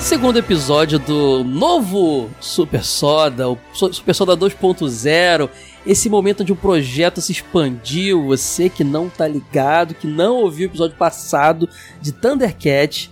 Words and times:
Segundo 0.00 0.38
episódio 0.38 0.98
do 0.98 1.44
novo 1.44 2.28
Super 2.40 2.84
Soda, 2.84 3.48
o 3.48 3.56
Super 3.72 4.12
Soda 4.12 4.36
2.0. 4.36 5.48
Esse 5.86 6.10
momento 6.10 6.40
onde 6.40 6.52
o 6.52 6.56
projeto 6.56 7.20
se 7.20 7.30
expandiu. 7.30 8.26
Você 8.26 8.68
que 8.68 8.82
não 8.82 9.08
tá 9.08 9.28
ligado, 9.28 9.94
que 9.94 10.08
não 10.08 10.38
ouviu 10.38 10.66
o 10.66 10.70
episódio 10.72 10.96
passado 10.96 11.68
de 12.00 12.10
Thundercat, 12.10 13.08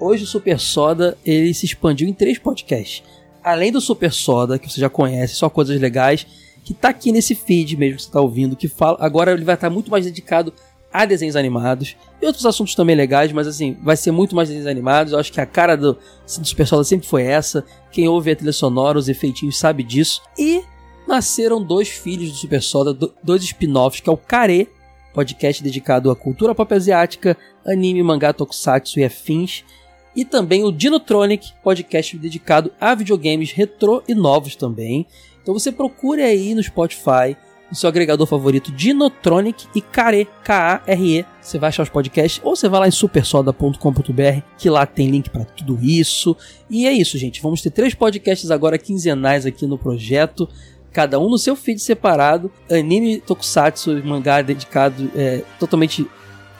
hoje 0.00 0.24
o 0.24 0.26
Super 0.26 0.58
Soda 0.58 1.16
ele 1.24 1.54
se 1.54 1.66
expandiu 1.66 2.08
em 2.08 2.12
três 2.12 2.36
podcasts 2.36 3.19
além 3.42 3.72
do 3.72 3.80
Super 3.80 4.12
Soda, 4.12 4.58
que 4.58 4.70
você 4.70 4.80
já 4.80 4.88
conhece, 4.88 5.34
só 5.34 5.48
coisas 5.48 5.80
legais, 5.80 6.26
que 6.64 6.74
tá 6.74 6.90
aqui 6.90 7.12
nesse 7.12 7.34
feed 7.34 7.76
mesmo 7.76 7.96
que 7.96 8.02
você 8.04 8.10
tá 8.10 8.20
ouvindo, 8.20 8.56
que 8.56 8.68
fala. 8.68 8.96
Agora 9.00 9.32
ele 9.32 9.44
vai 9.44 9.54
estar 9.54 9.70
muito 9.70 9.90
mais 9.90 10.04
dedicado 10.04 10.52
a 10.92 11.04
desenhos 11.04 11.36
animados 11.36 11.96
e 12.20 12.26
outros 12.26 12.44
assuntos 12.44 12.74
também 12.74 12.96
legais, 12.96 13.32
mas 13.32 13.46
assim, 13.46 13.76
vai 13.82 13.96
ser 13.96 14.10
muito 14.10 14.34
mais 14.34 14.48
desenhos 14.48 14.66
animados. 14.66 15.12
Eu 15.12 15.18
acho 15.18 15.32
que 15.32 15.40
a 15.40 15.46
cara 15.46 15.76
do, 15.76 15.94
do 15.94 16.46
Super 16.46 16.66
Soda 16.66 16.84
sempre 16.84 17.06
foi 17.06 17.22
essa. 17.22 17.64
Quem 17.92 18.08
ouve 18.08 18.30
a 18.30 18.36
trilha 18.36 18.52
sonora, 18.52 18.98
os 18.98 19.08
efeitinhos, 19.08 19.58
sabe 19.58 19.82
disso. 19.82 20.20
E 20.38 20.62
nasceram 21.06 21.62
dois 21.62 21.88
filhos 21.88 22.30
do 22.30 22.36
Super 22.36 22.62
Soda, 22.62 22.96
dois 23.22 23.42
spin-offs, 23.42 24.00
que 24.00 24.10
é 24.10 24.12
o 24.12 24.16
Kare, 24.16 24.68
podcast 25.14 25.62
dedicado 25.62 26.10
à 26.10 26.16
cultura 26.16 26.54
pop 26.54 26.72
asiática, 26.74 27.36
anime, 27.64 28.02
mangá, 28.02 28.32
tokusatsu 28.32 29.00
e 29.00 29.04
afins 29.04 29.64
e 30.14 30.24
também 30.24 30.64
o 30.64 30.72
Dinotronic, 30.72 31.52
podcast 31.62 32.16
dedicado 32.18 32.72
a 32.80 32.94
videogames 32.94 33.52
retrô 33.52 34.02
e 34.08 34.14
novos 34.14 34.56
também. 34.56 35.06
Então 35.42 35.54
você 35.54 35.70
procure 35.70 36.22
aí 36.22 36.54
no 36.54 36.62
Spotify, 36.62 37.36
no 37.70 37.76
seu 37.76 37.88
agregador 37.88 38.26
favorito, 38.26 38.72
Dinotronic 38.72 39.66
e 39.74 39.80
Care, 39.80 40.28
K-A-R-E. 40.42 41.24
Você 41.40 41.58
vai 41.58 41.68
achar 41.68 41.84
os 41.84 41.88
podcasts, 41.88 42.40
ou 42.44 42.56
você 42.56 42.68
vai 42.68 42.80
lá 42.80 42.88
em 42.88 42.90
supersoda.com.br, 42.90 44.42
que 44.58 44.68
lá 44.68 44.84
tem 44.84 45.08
link 45.08 45.30
para 45.30 45.44
tudo 45.44 45.78
isso. 45.80 46.36
E 46.68 46.86
é 46.86 46.92
isso, 46.92 47.16
gente. 47.16 47.40
Vamos 47.40 47.62
ter 47.62 47.70
três 47.70 47.94
podcasts 47.94 48.50
agora 48.50 48.76
quinzenais 48.76 49.46
aqui 49.46 49.66
no 49.66 49.78
projeto 49.78 50.48
cada 50.92 51.18
um 51.18 51.28
no 51.28 51.38
seu 51.38 51.54
feed 51.54 51.80
separado, 51.80 52.50
anime, 52.70 53.20
tokusatsu, 53.20 54.02
mangá 54.04 54.42
dedicado 54.42 55.10
é, 55.14 55.42
totalmente 55.58 56.06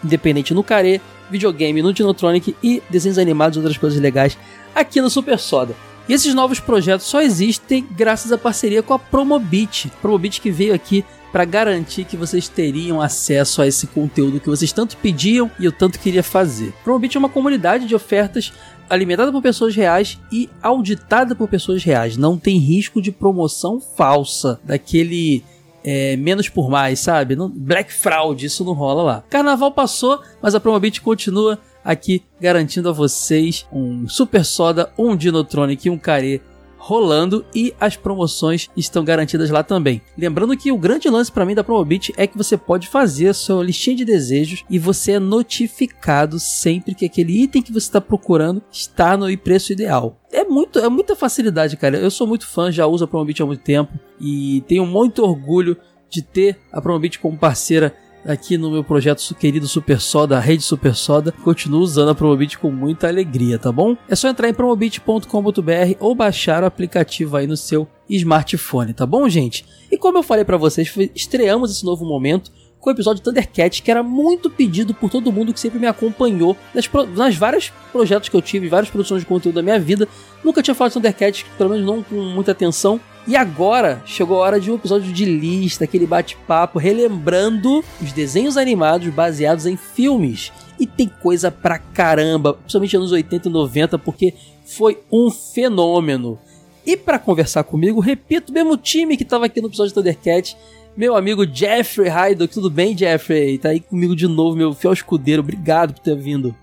independente 0.05 0.55
no 0.55 0.63
Care, 0.63 1.01
videogame 1.31 1.83
no 1.83 1.93
Dinotronic 1.93 2.57
e 2.63 2.83
desenhos 2.91 3.19
animados 3.19 3.57
e 3.57 3.61
outras 3.61 3.79
coisas 3.79 4.01
legais 4.01 4.37
aqui 4.75 5.01
no 5.01 5.11
Super 5.11 5.39
Soda. 5.39 5.75
E 6.09 6.13
esses 6.13 6.35
novos 6.35 6.59
projetos 6.59 7.07
só 7.07 7.21
existem 7.21 7.87
graças 7.91 8.33
à 8.33 8.39
parceria 8.39 8.83
com 8.83 8.93
a 8.93 8.99
Promobit. 8.99 9.93
Promobit 10.03 10.41
que 10.41 10.51
veio 10.51 10.75
aqui 10.75 11.05
para 11.31 11.45
garantir 11.45 12.05
que 12.05 12.17
vocês 12.17 12.49
teriam 12.49 13.01
acesso 13.01 13.63
a 13.63 13.67
esse 13.67 13.87
conteúdo 13.87 14.41
que 14.41 14.49
vocês 14.49 14.73
tanto 14.73 14.97
pediam 14.97 15.51
e 15.59 15.65
eu 15.65 15.73
tanto 15.73 16.01
queria 16.01 16.23
fazer. 16.23 16.73
Promobit 16.83 17.17
é 17.17 17.21
uma 17.21 17.29
comunidade 17.29 17.87
de 17.87 17.95
ofertas 17.95 18.53
alimentada 18.89 19.31
por 19.31 19.41
pessoas 19.41 19.77
reais 19.77 20.19
e 20.33 20.51
auditada 20.61 21.37
por 21.37 21.49
pessoas 21.49 21.85
reais. 21.85 22.17
Não 22.17 22.37
tem 22.37 22.59
risco 22.59 23.01
de 23.01 23.13
promoção 23.13 23.81
falsa 23.81 24.61
daquele 24.65 25.45
é, 25.85 26.17
menos 26.17 26.49
por 26.49 26.71
mais, 26.71 27.01
sabe? 27.01 27.37
Black 27.37 27.93
Fraud, 27.93 28.45
isso 28.45 28.65
não 28.65 28.73
rola 28.73 29.03
lá. 29.03 29.25
Carnaval 29.29 29.73
passou, 29.73 30.21
mas 30.43 30.55
a 30.55 30.61
Promobit 30.61 31.01
continua 31.01 31.59
aqui 31.85 32.23
garantindo 32.41 32.89
a 32.89 32.93
vocês 32.93 33.67
um 33.73 34.09
Super 34.09 34.45
Soda, 34.45 34.93
um 34.99 35.17
Dinotronic 35.17 35.89
e 35.89 35.91
um 35.91 35.99
Care 35.99 36.43
rolando 36.81 37.45
e 37.55 37.75
as 37.79 37.95
promoções 37.95 38.71
estão 38.75 39.05
garantidas 39.05 39.51
lá 39.51 39.63
também. 39.63 40.01
Lembrando 40.17 40.57
que 40.57 40.73
o 40.73 40.79
grande 40.79 41.09
lance 41.11 41.31
para 41.31 41.45
mim 41.45 41.55
da 41.55 41.63
Promobit 41.63 42.13
é 42.17 42.27
que 42.27 42.39
você 42.39 42.57
pode 42.57 42.89
fazer 42.89 43.29
a 43.29 43.35
sua 43.35 43.63
listinha 43.63 43.95
de 43.95 44.05
desejos 44.05 44.65
e 44.69 44.79
você 44.79 45.13
é 45.13 45.19
notificado 45.19 46.41
sempre 46.41 46.95
que 46.95 47.05
aquele 47.05 47.43
item 47.43 47.63
que 47.63 47.71
você 47.71 47.87
está 47.87 48.01
procurando 48.01 48.63
está 48.73 49.17
no 49.17 49.31
preço 49.39 49.73
ideal. 49.73 50.19
É 50.33 50.43
muito, 50.43 50.79
é 50.79 50.89
muita 50.89 51.15
facilidade, 51.15 51.77
cara. 51.77 51.99
Eu 51.99 52.11
sou 52.11 52.27
muito 52.27 52.47
fã, 52.47 52.73
já 52.73 52.87
uso 52.87 53.05
a 53.05 53.07
Promobit 53.07 53.43
há 53.43 53.47
muito 53.47 53.63
tempo 53.63 53.93
e 54.19 54.65
tenho 54.67 54.87
muito 54.87 55.23
orgulho 55.23 55.77
de 56.09 56.23
ter 56.23 56.59
a 56.73 56.81
Promobit 56.81 57.19
como 57.19 57.37
parceira 57.37 57.95
aqui 58.25 58.57
no 58.57 58.71
meu 58.71 58.85
projeto 58.85 59.35
querido 59.35 59.67
Super 59.67 60.01
Soda, 60.01 60.37
a 60.37 60.41
rede 60.41 60.63
Super 60.63 60.95
Soda. 60.95 61.33
Continuo 61.45 61.81
usando 61.81 62.11
a 62.11 62.15
Promobit 62.15 62.59
com 62.59 62.71
muita 62.71 63.09
alegria, 63.09 63.59
tá 63.59 63.71
bom? 63.73 63.97
É 64.09 64.15
só 64.15 64.29
entrar 64.29 64.49
em 64.49 64.55
promobit.com.br 64.55 65.95
ou 65.99 66.15
baixar 66.15 66.63
o 66.63 66.67
aplicativo 66.67 67.37
aí 67.37 67.47
no 67.47 67.57
seu 67.57 67.89
smartphone, 68.09 68.93
tá 68.93 69.07
bom, 69.07 69.29
gente? 69.29 69.65
E 69.91 69.97
como 69.97 70.19
eu 70.19 70.23
falei 70.23 70.45
para 70.45 70.57
vocês, 70.57 70.93
estreamos 71.15 71.71
esse 71.71 71.85
novo 71.85 72.05
momento 72.05 72.51
com 72.81 72.89
o 72.89 72.93
episódio 72.93 73.23
Thundercat, 73.23 73.83
que 73.83 73.91
era 73.91 74.03
muito 74.03 74.49
pedido 74.49 74.95
por 74.95 75.11
todo 75.11 75.31
mundo 75.31 75.53
que 75.53 75.61
sempre 75.61 75.79
me 75.79 75.87
acompanhou 75.87 76.57
nas, 76.75 76.89
nas 77.15 77.37
vários 77.37 77.71
projetos 77.93 78.29
que 78.29 78.37
eu 78.37 78.43
tive, 78.43 78.69
várias 78.69 78.91
produções 78.91 79.21
de 79.21 79.27
conteúdo 79.27 79.57
da 79.57 79.63
minha 79.63 79.79
vida. 79.79 80.09
Nunca 80.43 80.63
tinha 80.63 80.75
falado 80.75 80.93
de 80.93 80.95
Thundercat, 80.95 81.45
pelo 81.59 81.71
menos 81.71 81.85
não 81.85 82.03
com 82.03 82.15
muita 82.15 82.53
atenção. 82.53 82.99
E 83.27 83.37
agora 83.37 84.03
chegou 84.07 84.39
a 84.39 84.47
hora 84.47 84.61
de 84.61 84.71
um 84.71 84.75
episódio 84.75 85.13
de 85.13 85.25
lista, 85.25 85.85
aquele 85.85 86.07
bate-papo, 86.07 86.79
relembrando 86.79 87.85
os 88.01 88.13
desenhos 88.13 88.57
animados 88.57 89.09
baseados 89.09 89.67
em 89.67 89.77
filmes. 89.77 90.51
E 90.79 90.87
tem 90.87 91.09
coisa 91.23 91.51
pra 91.51 91.79
caramba, 91.79 92.55
principalmente 92.55 92.97
anos 92.97 93.13
80 93.13 93.49
e 93.49 93.53
90, 93.53 93.99
porque 93.99 94.35
foi 94.65 94.99
um 95.13 95.31
fenômeno. 95.31 96.39
E 96.85 96.97
para 96.97 97.19
conversar 97.19 97.63
comigo, 97.65 98.01
repito, 98.01 98.53
mesmo 98.53 98.77
time 98.77 99.17
que 99.17 99.23
estava 99.23 99.47
aqui 99.47 99.61
no 99.61 99.69
episódio 99.69 99.91
de 99.91 99.95
Thundercat, 99.95 100.57
meu 100.97 101.15
amigo 101.15 101.47
Jeffrey 101.47 102.09
Hyde. 102.09 102.49
Tudo 102.49 102.71
bem, 102.71 102.97
Jeffrey? 102.97 103.59
Tá 103.59 103.69
aí 103.69 103.81
comigo 103.81 104.17
de 104.17 104.27
novo, 104.27 104.57
meu 104.57 104.73
fiel 104.73 104.93
escudeiro. 104.93 105.43
Obrigado 105.43 105.93
por 105.95 106.01
ter 106.01 106.17
vindo. 106.17 106.55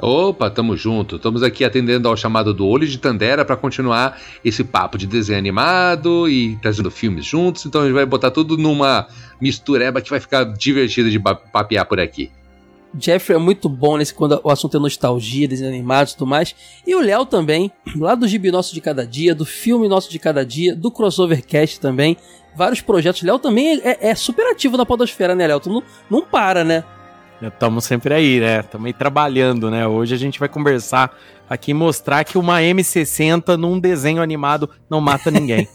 Opa, 0.00 0.50
tamo 0.50 0.76
junto. 0.76 1.16
Estamos 1.16 1.42
aqui 1.42 1.64
atendendo 1.64 2.08
ao 2.08 2.16
chamado 2.16 2.52
do 2.52 2.66
Olho 2.66 2.86
de 2.86 2.98
Tandera 2.98 3.44
para 3.44 3.56
continuar 3.56 4.18
esse 4.44 4.64
papo 4.64 4.98
de 4.98 5.06
desenho 5.06 5.38
animado 5.38 6.28
e 6.28 6.56
trazendo 6.56 6.90
filmes 6.90 7.24
juntos. 7.24 7.64
Então 7.64 7.82
a 7.82 7.84
gente 7.84 7.94
vai 7.94 8.04
botar 8.04 8.30
tudo 8.30 8.56
numa 8.58 9.06
mistureba 9.40 10.00
que 10.00 10.10
vai 10.10 10.18
ficar 10.18 10.44
divertido 10.44 11.10
de 11.10 11.20
papear 11.20 11.86
por 11.86 12.00
aqui. 12.00 12.30
Jeffrey 12.98 13.36
é 13.36 13.38
muito 13.38 13.68
bom 13.68 13.96
nesse 13.96 14.14
quando 14.14 14.40
o 14.42 14.50
assunto 14.50 14.76
é 14.76 14.80
nostalgia, 14.80 15.48
desenho 15.48 15.70
animado 15.70 16.08
e 16.08 16.12
tudo 16.12 16.26
mais. 16.26 16.54
E 16.86 16.94
o 16.94 17.00
Léo 17.00 17.26
também, 17.26 17.70
lá 17.96 18.14
do 18.14 18.26
Gibi 18.26 18.50
Nosso 18.50 18.72
de 18.72 18.80
Cada 18.80 19.06
Dia, 19.06 19.34
do 19.34 19.44
filme 19.44 19.88
Nosso 19.88 20.10
de 20.10 20.18
Cada 20.18 20.44
Dia, 20.44 20.74
do 20.74 20.90
Crossovercast 20.90 21.80
também. 21.80 22.16
Vários 22.54 22.80
projetos. 22.80 23.22
Léo 23.22 23.38
também 23.38 23.80
é, 23.82 24.10
é, 24.10 24.14
super 24.14 24.46
ativo 24.46 24.76
na 24.76 24.86
podosfera, 24.86 25.34
né, 25.34 25.46
Léo? 25.46 25.58
Tu 25.58 25.70
não, 25.70 25.82
não 26.08 26.22
para, 26.22 26.62
né? 26.62 26.84
Estamos 27.42 27.84
sempre 27.84 28.14
aí, 28.14 28.40
né? 28.40 28.60
Estamos 28.60 28.86
aí 28.86 28.92
trabalhando, 28.92 29.70
né? 29.70 29.86
Hoje 29.86 30.14
a 30.14 30.18
gente 30.18 30.38
vai 30.38 30.48
conversar 30.48 31.16
aqui 31.48 31.72
e 31.72 31.74
mostrar 31.74 32.24
que 32.24 32.38
uma 32.38 32.60
M60 32.60 33.56
num 33.56 33.78
desenho 33.78 34.22
animado 34.22 34.70
não 34.88 35.00
mata 35.00 35.30
ninguém. 35.30 35.68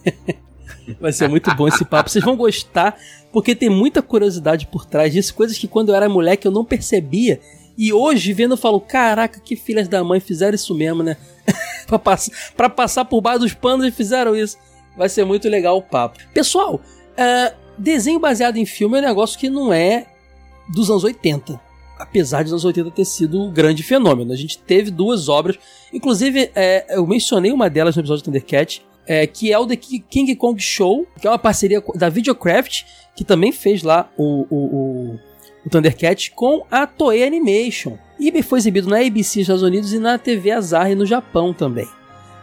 vai 1.00 1.12
ser 1.12 1.28
muito 1.28 1.54
bom 1.56 1.68
esse 1.68 1.86
papo. 1.86 2.10
Vocês 2.10 2.24
vão 2.24 2.36
gostar, 2.36 2.98
porque 3.32 3.54
tem 3.54 3.70
muita 3.70 4.02
curiosidade 4.02 4.68
por 4.68 4.86
trás 4.86 5.14
disso, 5.14 5.34
coisas 5.34 5.58
que 5.58 5.68
quando 5.68 5.90
eu 5.90 5.96
era 5.96 6.10
moleque 6.10 6.48
eu 6.48 6.52
não 6.52 6.66
percebia. 6.66 7.40
E 7.78 7.94
hoje, 7.94 8.34
vendo, 8.34 8.54
eu 8.54 8.58
falo: 8.58 8.80
caraca, 8.80 9.40
que 9.40 9.56
filhas 9.56 9.88
da 9.88 10.04
mãe 10.04 10.20
fizeram 10.20 10.56
isso 10.56 10.74
mesmo, 10.76 11.04
né? 11.04 11.18
pra, 11.88 12.00
pass 12.00 12.32
pra 12.56 12.70
passar 12.70 13.06
por 13.06 13.22
baixo 13.22 13.40
dos 13.40 13.54
panos 13.54 13.86
e 13.86 13.92
fizeram 13.92 14.36
isso. 14.36 14.58
Vai 14.98 15.08
ser 15.08 15.24
muito 15.24 15.48
legal 15.48 15.78
o 15.78 15.82
papo. 15.82 16.20
Pessoal, 16.34 16.76
uh, 16.76 17.56
desenho 17.78 18.20
baseado 18.20 18.58
em 18.58 18.66
filme 18.66 18.98
é 18.98 19.02
um 19.02 19.06
negócio 19.06 19.40
que 19.40 19.50
não 19.50 19.72
é 19.72 20.08
dos 20.70 20.90
anos 20.90 21.04
80. 21.04 21.60
Apesar 21.98 22.44
de 22.44 22.48
os 22.48 22.54
anos 22.54 22.66
80 22.66 22.92
ter 22.92 23.06
sido 23.06 23.42
um 23.42 23.52
grande 23.52 23.84
fenômeno. 23.84 24.32
A 24.32 24.36
gente 24.36 24.58
teve 24.58 24.90
duas 24.90 25.28
obras. 25.28 25.58
Inclusive, 25.94 26.52
é, 26.56 26.98
eu 26.98 27.06
mencionei 27.06 27.52
uma 27.52 27.70
delas 27.70 27.96
no 27.96 28.02
episódio 28.02 28.24
de 28.24 28.26
Thundercat, 28.26 28.82
é, 29.06 29.28
que 29.28 29.52
é 29.52 29.60
o 29.60 29.66
The 29.66 29.76
King 29.76 30.36
Kong 30.36 30.62
Show, 30.62 31.06
que 31.20 31.28
é 31.28 31.30
uma 31.30 31.40
parceria 31.40 31.84
da 31.96 32.08
Videocraft, 32.08 32.84
que 33.16 33.26
também 33.26 33.52
fez 33.52 33.84
lá 33.84 34.10
o, 34.18 34.46
o, 34.50 34.56
o 34.56 35.20
o 35.66 35.70
Thundercats, 35.70 36.30
com 36.30 36.66
a 36.70 36.88
Toei 36.88 37.24
Animation. 37.24 37.98
E 38.20 38.42
foi 38.42 38.60
exibido 38.60 38.90
na 38.90 38.98
ABC 38.98 39.40
nos 39.40 39.44
Estados 39.44 39.64
Unidos 39.64 39.94
e 39.94 40.00
na 40.00 40.18
TV 40.18 40.52
Azar 40.52 40.94
no 40.96 41.06
Japão 41.06 41.54
também. 41.54 41.88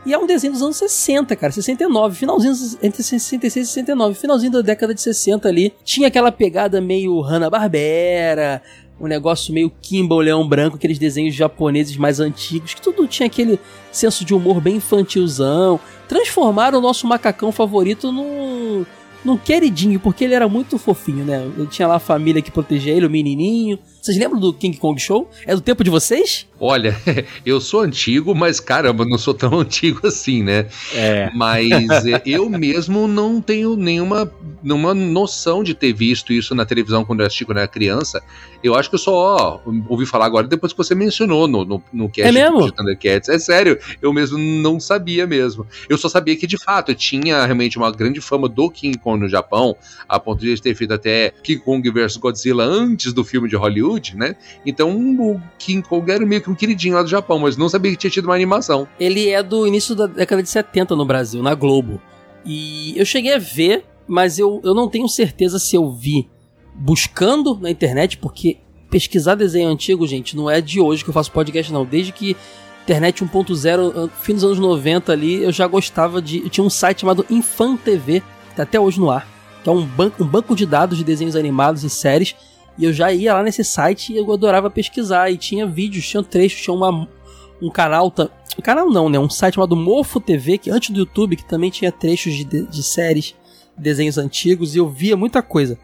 E 0.06 0.14
é 0.14 0.18
um 0.18 0.24
desenho 0.24 0.52
dos 0.52 0.62
anos 0.62 0.76
60, 0.76 1.34
cara, 1.34 1.52
69, 1.52 2.16
finalzinho 2.16 2.54
entre 2.80 3.02
66 3.02 3.66
e 3.66 3.68
69, 3.68 4.14
finalzinho 4.14 4.52
da 4.52 4.60
década 4.60 4.94
de 4.94 5.02
60 5.02 5.48
ali. 5.48 5.74
Tinha 5.82 6.06
aquela 6.06 6.30
pegada 6.30 6.80
meio 6.80 7.20
Hanna-Barbera, 7.20 8.62
um 9.00 9.08
negócio 9.08 9.52
meio 9.52 9.68
Kimball 9.82 10.20
Leão 10.20 10.48
Branco, 10.48 10.76
aqueles 10.76 10.96
desenhos 10.96 11.34
japoneses 11.34 11.96
mais 11.96 12.20
antigos, 12.20 12.72
que 12.72 12.80
tudo 12.80 13.08
tinha 13.08 13.26
aquele 13.26 13.58
senso 13.90 14.24
de 14.24 14.32
humor 14.32 14.60
bem 14.60 14.76
infantilzão. 14.76 15.80
Transformaram 16.06 16.78
o 16.78 16.80
nosso 16.82 17.04
macacão 17.04 17.50
favorito 17.50 18.12
num, 18.12 18.86
num 19.24 19.36
queridinho, 19.36 19.98
porque 19.98 20.22
ele 20.22 20.34
era 20.34 20.48
muito 20.48 20.78
fofinho, 20.78 21.24
né? 21.24 21.50
Ele 21.58 21.66
tinha 21.66 21.88
lá 21.88 21.96
a 21.96 21.98
família 21.98 22.40
que 22.40 22.52
protegia 22.52 22.94
ele, 22.94 23.06
o 23.06 23.10
menininho. 23.10 23.76
Vocês 24.06 24.18
lembram 24.18 24.38
do 24.38 24.52
King 24.52 24.76
Kong 24.76 25.00
Show? 25.00 25.28
É 25.44 25.52
do 25.52 25.60
tempo 25.60 25.82
de 25.82 25.90
vocês? 25.90 26.46
Olha, 26.60 26.96
eu 27.44 27.60
sou 27.60 27.80
antigo, 27.80 28.36
mas 28.36 28.60
caramba, 28.60 29.04
não 29.04 29.18
sou 29.18 29.34
tão 29.34 29.58
antigo 29.60 30.06
assim, 30.06 30.44
né? 30.44 30.66
É. 30.94 31.28
Mas 31.34 32.06
é, 32.06 32.22
eu 32.24 32.48
mesmo 32.48 33.08
não 33.08 33.40
tenho 33.40 33.76
nenhuma, 33.76 34.32
nenhuma 34.62 34.94
noção 34.94 35.64
de 35.64 35.74
ter 35.74 35.92
visto 35.92 36.32
isso 36.32 36.54
na 36.54 36.64
televisão 36.64 37.04
quando 37.04 37.20
eu 37.20 37.26
assisti 37.26 37.44
quando 37.44 37.58
eu 37.58 37.62
era 37.62 37.68
criança. 37.68 38.22
Eu 38.62 38.74
acho 38.74 38.88
que 38.88 38.94
eu 38.94 38.98
só 38.98 39.62
ouvi 39.88 40.06
falar 40.06 40.26
agora 40.26 40.46
depois 40.46 40.72
que 40.72 40.78
você 40.78 40.94
mencionou 40.94 41.46
no, 41.46 41.64
no, 41.64 41.82
no 41.92 42.08
cast 42.08 42.28
é 42.28 42.32
mesmo? 42.32 42.64
de 42.64 42.72
Thundercats. 42.72 43.28
É 43.28 43.38
sério, 43.38 43.78
eu 44.00 44.12
mesmo 44.12 44.38
não 44.38 44.80
sabia 44.80 45.26
mesmo. 45.26 45.66
Eu 45.88 45.98
só 45.98 46.08
sabia 46.08 46.36
que 46.36 46.46
de 46.46 46.56
fato 46.56 46.94
tinha 46.94 47.44
realmente 47.44 47.76
uma 47.76 47.90
grande 47.90 48.20
fama 48.20 48.48
do 48.48 48.70
King 48.70 48.98
Kong 48.98 49.20
no 49.20 49.28
Japão, 49.28 49.76
a 50.08 50.18
ponto 50.18 50.40
de 50.40 50.60
ter 50.60 50.74
feito 50.74 50.94
até 50.94 51.32
King 51.42 51.60
Kong 51.60 51.90
vs 51.90 52.16
Godzilla 52.16 52.64
antes 52.64 53.12
do 53.12 53.24
filme 53.24 53.48
de 53.48 53.56
Hollywood, 53.56 53.95
né? 54.16 54.36
Então 54.64 54.96
o 54.96 55.40
King 55.58 55.86
Kong 55.86 56.10
era 56.10 56.24
meio 56.24 56.42
que 56.42 56.50
um 56.50 56.54
queridinho 56.54 56.94
lá 56.94 57.02
do 57.02 57.08
Japão, 57.08 57.38
mas 57.38 57.56
não 57.56 57.68
sabia 57.68 57.90
que 57.92 57.96
tinha 57.96 58.10
tido 58.10 58.26
uma 58.26 58.34
animação. 58.34 58.86
Ele 58.98 59.28
é 59.28 59.42
do 59.42 59.66
início 59.66 59.94
da 59.94 60.06
década 60.06 60.42
de 60.42 60.48
70 60.48 60.94
no 60.96 61.04
Brasil, 61.04 61.42
na 61.42 61.54
Globo. 61.54 62.00
E 62.44 62.96
eu 62.96 63.04
cheguei 63.04 63.34
a 63.34 63.38
ver, 63.38 63.84
mas 64.06 64.38
eu, 64.38 64.60
eu 64.64 64.74
não 64.74 64.88
tenho 64.88 65.08
certeza 65.08 65.58
se 65.58 65.74
eu 65.74 65.90
vi 65.90 66.28
buscando 66.74 67.58
na 67.58 67.70
internet, 67.70 68.18
porque 68.18 68.58
pesquisar 68.90 69.34
desenho 69.34 69.68
antigo, 69.68 70.06
gente, 70.06 70.36
não 70.36 70.48
é 70.48 70.60
de 70.60 70.80
hoje 70.80 71.02
que 71.02 71.10
eu 71.10 71.14
faço 71.14 71.32
podcast, 71.32 71.72
não. 71.72 71.84
Desde 71.84 72.12
que 72.12 72.36
internet 72.84 73.24
1.0, 73.24 74.10
fim 74.22 74.34
dos 74.34 74.44
anos 74.44 74.58
90 74.58 75.12
ali, 75.12 75.42
eu 75.42 75.50
já 75.50 75.66
gostava 75.66 76.22
de. 76.22 76.38
Eu 76.38 76.48
tinha 76.48 76.64
um 76.64 76.70
site 76.70 77.00
chamado 77.00 77.26
Infan 77.28 77.76
TV, 77.76 78.20
que 78.20 78.56
tá 78.56 78.62
até 78.62 78.78
hoje 78.78 79.00
no 79.00 79.10
ar, 79.10 79.26
que 79.62 79.68
é 79.68 79.72
um 79.72 79.84
banco, 79.84 80.22
um 80.22 80.26
banco 80.26 80.54
de 80.54 80.64
dados 80.64 80.96
de 80.96 81.04
desenhos 81.04 81.34
animados 81.34 81.82
e 81.82 81.90
séries 81.90 82.36
e 82.78 82.84
eu 82.84 82.92
já 82.92 83.12
ia 83.12 83.34
lá 83.34 83.42
nesse 83.42 83.64
site 83.64 84.12
e 84.12 84.16
eu 84.16 84.32
adorava 84.32 84.70
pesquisar. 84.70 85.30
E 85.30 85.36
tinha 85.36 85.66
vídeos, 85.66 86.06
tinha 86.06 86.22
trechos, 86.22 86.60
tinha 86.60 86.74
uma, 86.74 87.08
um 87.60 87.70
canal. 87.70 88.12
Um 88.58 88.62
canal 88.62 88.90
não, 88.90 89.08
né? 89.08 89.18
Um 89.18 89.30
site 89.30 89.54
chamado 89.54 89.76
Mofo 89.76 90.20
TV, 90.20 90.58
que 90.58 90.70
antes 90.70 90.90
do 90.90 91.00
YouTube, 91.00 91.36
que 91.36 91.44
também 91.44 91.70
tinha 91.70 91.90
trechos 91.90 92.34
de, 92.34 92.44
de 92.44 92.82
séries, 92.82 93.34
desenhos 93.76 94.18
antigos, 94.18 94.74
e 94.74 94.78
eu 94.78 94.88
via 94.88 95.16
muita 95.16 95.42
coisa. 95.42 95.78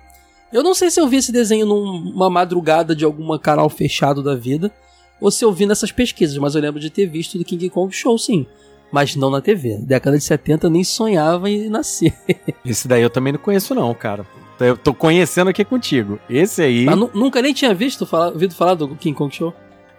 Eu 0.52 0.62
não 0.62 0.74
sei 0.74 0.90
se 0.90 1.00
eu 1.00 1.08
vi 1.08 1.16
esse 1.16 1.32
desenho 1.32 1.64
numa 1.64 2.28
madrugada 2.28 2.94
de 2.94 3.04
algum 3.04 3.36
canal 3.38 3.70
fechado 3.70 4.22
da 4.22 4.34
vida, 4.34 4.70
ou 5.18 5.30
se 5.30 5.44
eu 5.44 5.52
vi 5.52 5.64
nessas 5.64 5.90
pesquisas, 5.90 6.36
mas 6.36 6.54
eu 6.54 6.60
lembro 6.60 6.80
de 6.80 6.90
ter 6.90 7.06
visto 7.06 7.38
do 7.38 7.44
King 7.44 7.70
Kong 7.70 7.94
Show, 7.94 8.18
sim. 8.18 8.46
Mas 8.90 9.16
não 9.16 9.30
na 9.30 9.40
TV. 9.40 9.78
Década 9.78 10.18
de 10.18 10.24
70 10.24 10.68
nem 10.68 10.84
sonhava 10.84 11.48
em 11.48 11.70
nascer. 11.70 12.12
Esse 12.66 12.86
daí 12.86 13.00
eu 13.00 13.08
também 13.08 13.32
não 13.32 13.40
conheço, 13.40 13.74
não, 13.74 13.94
cara. 13.94 14.26
Eu 14.67 14.76
tô 14.76 14.94
conhecendo 14.94 15.49
aqui 15.49 15.64
contigo. 15.64 16.19
Esse 16.29 16.62
aí. 16.62 16.85
Mas 16.85 16.97
nunca 17.14 17.43
nem 17.43 17.53
tinha 17.53 17.75
visto 17.75 18.06
falar, 18.06 18.29
ouvido 18.29 18.55
falar 18.55 18.75
do 18.75 18.88
King 18.97 19.17
Kong 19.17 19.35
Show? 19.35 19.53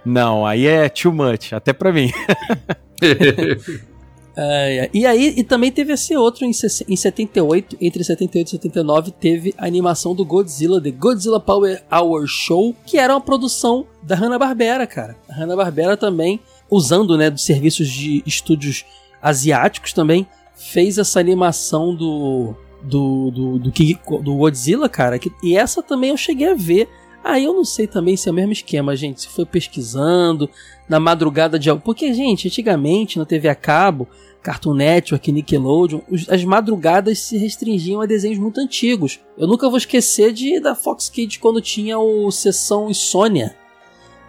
Não, 0.05 0.45
aí 0.45 0.67
é 0.67 0.89
too 0.89 1.13
much, 1.13 1.53
até 1.53 1.71
pra 1.71 1.91
mim. 1.93 2.11
é, 4.35 4.89
e 4.93 5.05
aí, 5.05 5.33
e 5.37 5.43
também 5.43 5.71
teve 5.71 5.93
esse 5.93 6.15
outro 6.15 6.45
em, 6.45 6.51
em 6.87 6.95
78, 6.95 7.77
entre 7.79 8.03
78 8.03 8.47
e 8.47 8.51
79, 8.51 9.11
teve 9.11 9.53
a 9.57 9.65
animação 9.65 10.13
do 10.13 10.25
Godzilla, 10.25 10.81
The 10.81 10.91
Godzilla 10.91 11.39
Power 11.39 11.83
Hour 11.91 12.27
Show, 12.27 12.75
que 12.85 12.97
era 12.97 13.13
uma 13.13 13.21
produção 13.21 13.85
da 14.01 14.15
Hanna-Barbera, 14.15 14.85
cara. 14.87 15.15
A 15.29 15.33
Hanna-Barbera 15.33 15.95
também, 15.95 16.39
usando, 16.69 17.17
né, 17.17 17.29
dos 17.29 17.43
serviços 17.43 17.87
de 17.87 18.23
estúdios 18.25 18.85
asiáticos 19.21 19.93
também, 19.93 20.27
fez 20.55 20.97
essa 20.97 21.19
animação 21.19 21.95
do 21.95 22.55
do, 22.83 23.31
do, 23.31 23.59
do, 23.59 23.71
King, 23.71 23.99
do 24.21 24.35
Godzilla, 24.35 24.89
cara. 24.89 25.17
Que, 25.17 25.31
e 25.41 25.57
essa 25.57 25.81
também 25.81 26.09
eu 26.09 26.17
cheguei 26.17 26.51
a 26.51 26.55
ver. 26.55 26.89
Aí 27.23 27.45
eu 27.45 27.53
não 27.53 27.63
sei 27.63 27.87
também 27.87 28.17
se 28.17 28.27
é 28.27 28.31
o 28.31 28.35
mesmo 28.35 28.51
esquema, 28.51 28.95
gente. 28.95 29.21
Se 29.21 29.29
foi 29.29 29.45
pesquisando 29.45 30.49
na 30.89 30.99
madrugada 30.99 31.57
de 31.57 31.69
algo. 31.69 31.81
Porque, 31.83 32.13
gente, 32.13 32.47
antigamente 32.47 33.17
na 33.17 33.25
TV 33.25 33.47
a 33.47 33.55
cabo, 33.55 34.07
Cartoon 34.41 34.73
Network, 34.73 35.31
Nickelodeon, 35.31 36.01
as 36.29 36.43
madrugadas 36.43 37.19
se 37.19 37.37
restringiam 37.37 38.01
a 38.01 38.05
desenhos 38.05 38.37
muito 38.37 38.59
antigos. 38.59 39.19
Eu 39.37 39.47
nunca 39.47 39.69
vou 39.69 39.77
esquecer 39.77 40.33
de 40.33 40.59
da 40.59 40.75
Fox 40.75 41.09
Kids 41.09 41.37
quando 41.37 41.61
tinha 41.61 41.97
o 41.97 42.29
Sessão 42.29 42.89
Insônia, 42.89 43.55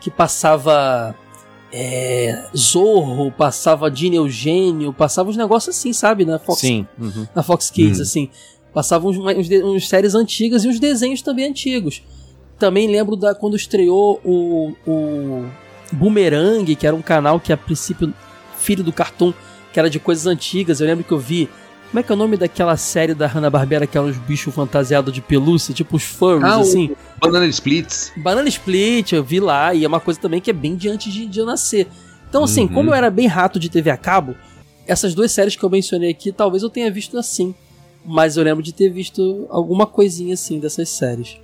que 0.00 0.11
passava 0.11 1.17
é, 1.76 2.44
Zorro, 2.56 3.32
passava 3.32 3.91
Dini 3.91 4.15
Eugênio, 4.15 4.93
passava 4.93 5.29
uns 5.29 5.37
negócios 5.37 5.76
assim, 5.76 5.93
sabe? 5.93 6.25
Na 6.25 6.38
Fox, 6.38 6.61
Sim. 6.61 6.87
Uhum. 6.97 7.26
Na 7.35 7.43
Fox 7.43 7.69
Kids, 7.69 7.99
uhum. 7.99 8.03
assim. 8.05 8.31
Passavam 8.73 9.11
uns, 9.11 9.19
uns, 9.19 9.50
uns, 9.50 9.88
séries 9.88 10.15
antigas 10.15 10.65
e 10.65 10.69
uns 10.69 10.79
desenhos 10.79 11.21
também 11.21 11.47
antigos. 11.47 12.00
Também 12.61 12.87
lembro 12.87 13.17
da 13.17 13.35
quando 13.35 13.56
estreou 13.56 14.21
o, 14.25 14.73
o 14.87 15.47
Boomerang, 15.91 16.76
que 16.76 16.87
era 16.87 16.94
um 16.94 17.03
canal 17.03 17.41
que 17.41 17.53
a 17.53 17.56
princípio, 17.56 18.15
filho 18.56 18.85
do 18.85 18.93
Cartoon, 18.93 19.35
que 19.73 19.81
era 19.81 19.91
de 19.91 19.99
coisas 19.99 20.29
antigas. 20.29 20.81
Eu 20.81 20.87
lembro 20.87 21.03
que 21.03 21.12
eu 21.12 21.19
vi 21.19 21.49
como 21.94 22.00
é 22.00 22.02
que 22.02 22.11
é 22.11 22.14
o 22.17 22.19
nome 22.19 22.37
daquela 22.37 22.76
série 22.76 23.14
da 23.14 23.29
Hanna-Barbera 23.29 23.87
que 23.87 23.96
eram 23.96 24.08
os 24.08 24.17
bichos 24.17 24.52
fantasiados 24.52 25.14
de 25.14 25.20
pelúcia, 25.20 25.73
tipo 25.73 25.94
os 25.94 26.02
furries, 26.02 26.43
ah, 26.43 26.56
assim? 26.56 26.91
Banana 27.20 27.46
Splits. 27.46 28.12
Banana 28.17 28.49
Split, 28.49 29.12
eu 29.12 29.23
vi 29.23 29.38
lá, 29.38 29.73
e 29.73 29.85
é 29.85 29.87
uma 29.87 30.00
coisa 30.00 30.19
também 30.19 30.41
que 30.41 30.50
é 30.50 30.52
bem 30.52 30.75
de 30.75 30.88
antes 30.88 31.12
de, 31.12 31.25
de 31.25 31.38
eu 31.38 31.46
nascer. 31.46 31.87
Então, 32.29 32.43
assim, 32.43 32.62
uhum. 32.62 32.69
como 32.69 32.91
eu 32.91 32.94
era 32.94 33.08
bem 33.12 33.29
rato 33.29 33.61
de 33.61 33.69
TV 33.69 33.91
a 33.91 33.96
cabo, 33.96 34.35
essas 34.88 35.14
duas 35.14 35.31
séries 35.31 35.55
que 35.55 35.62
eu 35.62 35.70
mencionei 35.70 36.11
aqui, 36.11 36.32
talvez 36.32 36.64
eu 36.64 36.69
tenha 36.69 36.91
visto 36.91 37.17
assim. 37.17 37.55
Mas 38.05 38.37
eu 38.37 38.43
lembro 38.43 38.61
de 38.61 38.73
ter 38.73 38.90
visto 38.90 39.47
alguma 39.49 39.87
coisinha 39.87 40.35
assim 40.35 40.58
dessas 40.58 40.88
séries. 40.88 41.37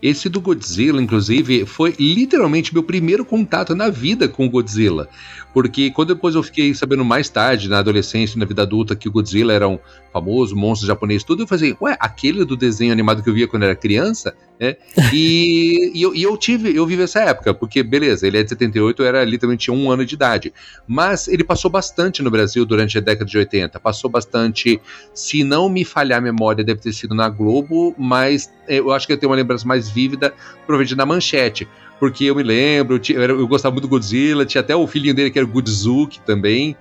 Esse 0.00 0.28
do 0.28 0.40
Godzilla, 0.40 1.02
inclusive, 1.02 1.66
foi 1.66 1.94
literalmente 1.98 2.72
meu 2.72 2.84
primeiro 2.84 3.24
contato 3.24 3.74
na 3.74 3.90
vida 3.90 4.26
com 4.26 4.46
o 4.46 4.50
Godzilla. 4.50 5.08
Porque 5.52 5.90
quando 5.90 6.14
depois 6.14 6.34
eu 6.34 6.42
fiquei 6.42 6.74
sabendo 6.74 7.04
mais 7.04 7.28
tarde, 7.28 7.68
na 7.68 7.78
adolescência, 7.78 8.38
na 8.38 8.44
vida 8.44 8.62
adulta, 8.62 8.94
que 8.94 9.08
o 9.08 9.12
Godzilla 9.12 9.52
era 9.52 9.66
um 9.68 9.78
famoso 10.12 10.54
monstro 10.54 10.86
japonês, 10.86 11.24
tudo, 11.24 11.42
eu 11.42 11.46
falei, 11.46 11.76
ué, 11.80 11.96
aquele 12.00 12.44
do 12.44 12.56
desenho 12.56 12.92
animado 12.92 13.22
que 13.22 13.28
eu 13.28 13.34
via 13.34 13.48
quando 13.48 13.62
era 13.62 13.74
criança, 13.74 14.34
né? 14.60 14.76
E, 15.12 15.90
e, 15.94 16.02
eu, 16.02 16.14
e 16.14 16.22
eu 16.22 16.36
tive, 16.36 16.76
eu 16.76 16.86
vivi 16.86 17.02
essa 17.02 17.20
época, 17.20 17.54
porque, 17.54 17.82
beleza, 17.82 18.26
ele 18.26 18.38
é 18.38 18.42
de 18.42 18.50
78, 18.50 19.02
eu 19.02 19.06
era 19.06 19.24
literalmente 19.24 19.70
um 19.70 19.90
ano 19.90 20.04
de 20.04 20.14
idade. 20.14 20.52
Mas 20.86 21.26
ele 21.28 21.42
passou 21.42 21.70
bastante 21.70 22.22
no 22.22 22.30
Brasil 22.30 22.64
durante 22.66 22.98
a 22.98 23.00
década 23.00 23.24
de 23.24 23.38
80. 23.38 23.80
Passou 23.80 24.10
bastante, 24.10 24.80
se 25.14 25.42
não 25.42 25.68
me 25.68 25.84
falhar 25.84 26.18
a 26.18 26.20
memória, 26.20 26.62
deve 26.62 26.80
ter 26.80 26.92
sido 26.92 27.14
na 27.14 27.28
Globo, 27.28 27.94
mas 27.98 28.52
é, 28.68 28.78
eu 28.78 28.92
acho 28.92 29.06
que 29.06 29.12
eu 29.12 29.18
tenho 29.18 29.30
uma 29.30 29.36
lembrança 29.36 29.66
mais 29.66 29.88
vívida, 29.88 30.34
provavelmente 30.66 30.94
na 30.94 31.06
manchete 31.06 31.66
porque 31.98 32.24
eu 32.24 32.34
me 32.34 32.42
lembro, 32.42 33.00
eu, 33.08 33.22
eu, 33.22 33.48
gostava 33.48 33.72
muito 33.72 33.86
do 33.86 33.90
Godzilla, 33.90 34.46
tinha 34.46 34.60
até 34.60 34.74
o 34.74 34.86
filhinho 34.86 35.14
dele 35.14 35.30
que 35.30 35.38
era 35.38 35.46
o 35.46 35.50
Godzooky 35.50 36.20
também. 36.20 36.76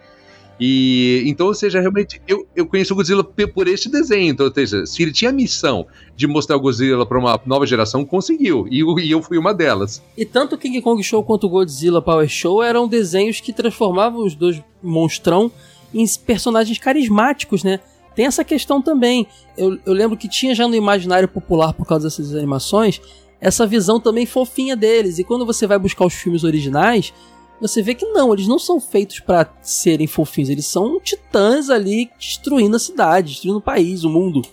E 0.60 1.24
então, 1.28 1.48
ou 1.48 1.54
seja, 1.54 1.80
realmente 1.80 2.20
eu, 2.28 2.48
eu 2.56 2.66
conheço 2.66 2.94
o 2.94 2.96
Godzilla 2.96 3.24
por 3.24 3.68
este 3.68 3.90
desenho. 3.90 4.32
Então, 4.32 4.46
ou 4.46 4.54
seja, 4.54 4.86
se 4.86 5.04
ele 5.04 5.12
tinha 5.12 5.30
a 5.30 5.34
missão 5.34 5.86
de 6.16 6.26
mostrar 6.26 6.56
o 6.56 6.60
Godzilla 6.60 7.06
para 7.06 7.20
uma 7.20 7.40
nova 7.46 7.66
geração, 7.66 8.04
conseguiu. 8.04 8.68
E, 8.70 8.82
e, 9.04 9.12
eu 9.12 9.22
fui 9.22 9.38
uma 9.38 9.54
delas. 9.54 10.02
E 10.18 10.26
tanto 10.26 10.56
o 10.56 10.58
King 10.58 10.82
Kong 10.82 11.02
Show 11.04 11.24
quanto 11.24 11.46
o 11.46 11.50
Godzilla 11.50 12.02
Power 12.02 12.28
Show 12.28 12.64
eram 12.64 12.88
desenhos 12.88 13.40
que 13.40 13.54
transformavam 13.54 14.26
os 14.26 14.34
dois 14.34 14.62
monstrão 14.82 15.52
em 15.94 16.06
personagens 16.26 16.78
carismáticos, 16.80 17.64
né? 17.64 17.80
Tem 18.16 18.26
essa 18.26 18.44
questão 18.44 18.82
também. 18.82 19.28
Eu, 19.56 19.78
eu 19.86 19.94
lembro 19.94 20.18
que 20.18 20.28
tinha 20.28 20.56
já 20.56 20.68
no 20.68 20.74
imaginário 20.74 21.28
popular, 21.28 21.72
por 21.72 21.86
causa 21.86 22.08
dessas 22.08 22.34
animações, 22.34 23.00
essa 23.40 23.68
visão 23.68 24.00
também 24.00 24.26
fofinha 24.26 24.76
deles. 24.76 25.20
E 25.20 25.24
quando 25.24 25.46
você 25.46 25.68
vai 25.68 25.78
buscar 25.78 26.06
os 26.06 26.14
filmes 26.14 26.44
originais, 26.44 27.14
você 27.60 27.82
vê 27.82 27.96
que 27.96 28.06
não, 28.06 28.34
eles 28.34 28.48
não 28.48 28.60
são 28.60 28.80
feitos 28.80 29.20
para 29.20 29.52
serem 29.62 30.08
fofinhos, 30.08 30.50
eles 30.50 30.66
são 30.66 31.00
titãs 31.00 31.70
ali 31.70 32.10
destruindo 32.18 32.76
a 32.76 32.80
cidade, 32.80 33.32
destruindo 33.32 33.58
o 33.58 33.62
país, 33.62 34.04
o 34.04 34.10
mundo, 34.10 34.44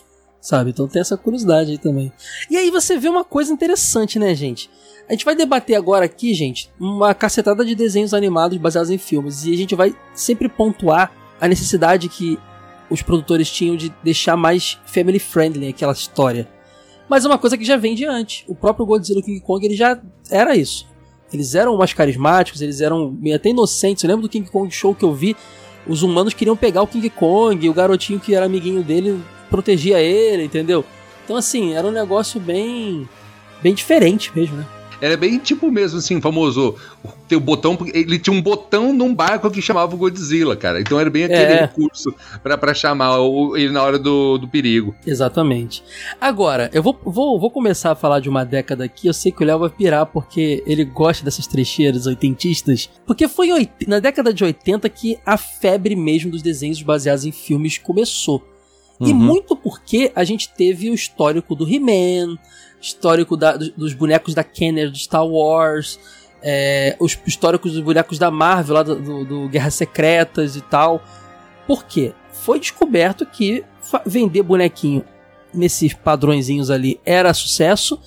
sabe? 0.40 0.70
Então 0.70 0.88
tem 0.88 1.00
essa 1.00 1.16
curiosidade 1.16 1.72
aí 1.72 1.78
também. 1.78 2.12
E 2.50 2.56
aí 2.56 2.70
você 2.70 2.96
vê 2.96 3.08
uma 3.08 3.24
coisa 3.24 3.52
interessante, 3.52 4.18
né, 4.18 4.34
gente? 4.34 4.70
A 5.06 5.12
gente 5.12 5.24
vai 5.24 5.36
debater 5.36 5.76
agora 5.76 6.06
aqui, 6.06 6.32
gente, 6.32 6.70
uma 6.80 7.12
cacetada 7.12 7.62
de 7.62 7.74
desenhos 7.74 8.14
animados 8.14 8.56
baseados 8.56 8.90
em 8.90 8.96
filmes 8.96 9.44
e 9.44 9.52
a 9.52 9.56
gente 9.56 9.74
vai 9.74 9.94
sempre 10.14 10.48
pontuar 10.48 11.12
a 11.38 11.46
necessidade 11.46 12.08
que 12.08 12.38
os 12.88 13.02
produtores 13.02 13.50
tinham 13.50 13.76
de 13.76 13.94
deixar 14.02 14.36
mais 14.36 14.78
family 14.86 15.18
friendly 15.18 15.68
aquela 15.68 15.92
história. 15.92 16.48
Mas 17.08 17.24
é 17.24 17.28
uma 17.28 17.38
coisa 17.38 17.56
que 17.56 17.64
já 17.64 17.76
vem 17.76 17.94
de 17.94 18.04
antes. 18.04 18.44
O 18.48 18.54
próprio 18.54 18.86
Godzilla 18.86 19.20
e 19.20 19.22
King 19.22 19.40
Kong 19.40 19.64
ele 19.64 19.76
já 19.76 20.00
era 20.30 20.56
isso. 20.56 20.86
Eles 21.32 21.54
eram 21.54 21.76
mais 21.76 21.92
carismáticos, 21.92 22.62
eles 22.62 22.80
eram 22.80 23.16
até 23.34 23.50
inocentes. 23.50 24.02
Eu 24.04 24.08
lembro 24.08 24.22
do 24.22 24.28
King 24.28 24.48
Kong 24.50 24.70
Show 24.70 24.94
que 24.94 25.04
eu 25.04 25.12
vi, 25.12 25.36
os 25.86 26.02
humanos 26.02 26.32
queriam 26.32 26.56
pegar 26.56 26.82
o 26.82 26.86
King 26.86 27.10
Kong, 27.10 27.64
e 27.64 27.68
o 27.68 27.74
garotinho 27.74 28.20
que 28.20 28.34
era 28.34 28.46
amiguinho 28.46 28.82
dele 28.82 29.20
protegia 29.50 30.00
ele, 30.00 30.44
entendeu? 30.44 30.84
Então 31.24 31.36
assim, 31.36 31.74
era 31.74 31.86
um 31.86 31.90
negócio 31.90 32.40
bem 32.40 33.08
bem 33.62 33.74
diferente 33.74 34.30
mesmo, 34.34 34.56
né? 34.56 34.66
Era 35.00 35.16
bem 35.16 35.38
tipo 35.38 35.70
mesmo, 35.70 35.98
assim, 35.98 36.20
famoso. 36.20 36.76
Tem 37.28 37.36
o 37.36 37.40
botão. 37.40 37.76
Ele 37.92 38.18
tinha 38.18 38.34
um 38.34 38.42
botão 38.42 38.92
num 38.92 39.14
barco 39.14 39.50
que 39.50 39.62
chamava 39.62 39.94
o 39.94 39.98
Godzilla, 39.98 40.56
cara. 40.56 40.80
Então 40.80 40.98
era 40.98 41.10
bem 41.10 41.24
aquele 41.24 41.42
é. 41.42 41.60
recurso 41.62 42.14
para 42.42 42.74
chamar 42.74 43.18
o, 43.20 43.56
ele 43.56 43.72
na 43.72 43.82
hora 43.82 43.98
do, 43.98 44.38
do 44.38 44.48
perigo. 44.48 44.94
Exatamente. 45.06 45.82
Agora, 46.20 46.70
eu 46.72 46.82
vou, 46.82 46.98
vou, 47.04 47.38
vou 47.38 47.50
começar 47.50 47.92
a 47.92 47.96
falar 47.96 48.20
de 48.20 48.28
uma 48.28 48.44
década 48.44 48.84
aqui. 48.84 49.06
Eu 49.06 49.14
sei 49.14 49.32
que 49.32 49.42
o 49.42 49.46
Léo 49.46 49.58
vai 49.58 49.70
pirar 49.70 50.06
porque 50.06 50.62
ele 50.66 50.84
gosta 50.84 51.24
dessas 51.24 51.46
trecheiras 51.46 52.06
oitentistas. 52.06 52.90
Porque 53.06 53.28
foi 53.28 53.48
na 53.86 53.98
década 53.98 54.32
de 54.32 54.44
80 54.44 54.88
que 54.88 55.18
a 55.24 55.36
febre 55.36 55.96
mesmo 55.96 56.30
dos 56.30 56.42
desenhos 56.42 56.82
baseados 56.82 57.24
em 57.24 57.32
filmes 57.32 57.78
começou. 57.78 58.53
Uhum. 59.00 59.08
E 59.08 59.14
muito 59.14 59.56
porque 59.56 60.12
a 60.14 60.24
gente 60.24 60.48
teve 60.52 60.90
o 60.90 60.94
histórico 60.94 61.54
do 61.54 61.68
He-Man, 61.68 62.38
histórico 62.80 63.36
da, 63.36 63.56
dos 63.56 63.94
bonecos 63.94 64.34
da 64.34 64.44
Kenner 64.44 64.90
de 64.90 64.98
Star 65.00 65.26
Wars, 65.26 65.98
é, 66.42 66.96
os 67.00 67.18
históricos 67.26 67.72
dos 67.72 67.80
bonecos 67.80 68.18
da 68.18 68.30
Marvel, 68.30 68.74
lá 68.74 68.82
do, 68.82 68.96
do, 68.96 69.24
do 69.24 69.48
Guerras 69.48 69.74
Secretas 69.74 70.56
e 70.56 70.60
tal. 70.60 71.02
Por 71.66 71.84
quê? 71.84 72.12
Foi 72.30 72.60
descoberto 72.60 73.24
que 73.24 73.64
vender 74.04 74.42
bonequinho 74.42 75.04
nesses 75.52 75.94
padrõezinhos 75.94 76.70
ali 76.70 77.00
era 77.04 77.32
sucesso. 77.32 77.98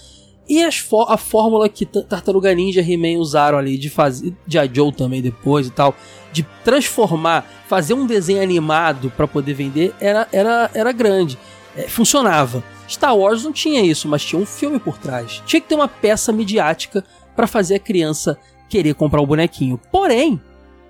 E 0.50 0.64
a 0.64 1.18
fórmula 1.18 1.68
que 1.68 1.86
Tartaruga 1.86 2.54
Ninja 2.54 2.82
e 2.82 2.94
He-Man 2.94 3.20
usaram 3.20 3.58
ali 3.58 3.78
de 3.78 3.90
fazer. 3.90 4.34
De 4.46 4.58
Joe 4.74 4.94
também 4.94 5.22
depois 5.22 5.68
e 5.68 5.72
tal. 5.72 5.94
De 6.32 6.44
transformar, 6.64 7.46
fazer 7.68 7.94
um 7.94 8.06
desenho 8.06 8.42
animado 8.42 9.12
para 9.16 9.28
poder 9.28 9.54
vender 9.54 9.94
era, 10.00 10.28
era, 10.32 10.72
era 10.74 10.92
grande. 10.92 11.38
É, 11.76 11.84
funcionava. 11.84 12.64
Star 12.88 13.16
Wars 13.18 13.44
não 13.44 13.52
tinha 13.52 13.82
isso, 13.82 14.08
mas 14.08 14.24
tinha 14.24 14.42
um 14.42 14.46
filme 14.46 14.80
por 14.80 14.98
trás. 14.98 15.44
Tinha 15.46 15.60
que 15.60 15.68
ter 15.68 15.76
uma 15.76 15.88
peça 15.88 16.32
midiática 16.32 17.04
para 17.36 17.46
fazer 17.46 17.76
a 17.76 17.80
criança 17.80 18.38
querer 18.70 18.96
comprar 18.96 19.22
o 19.22 19.28
bonequinho. 19.28 19.80
Porém, 19.92 20.42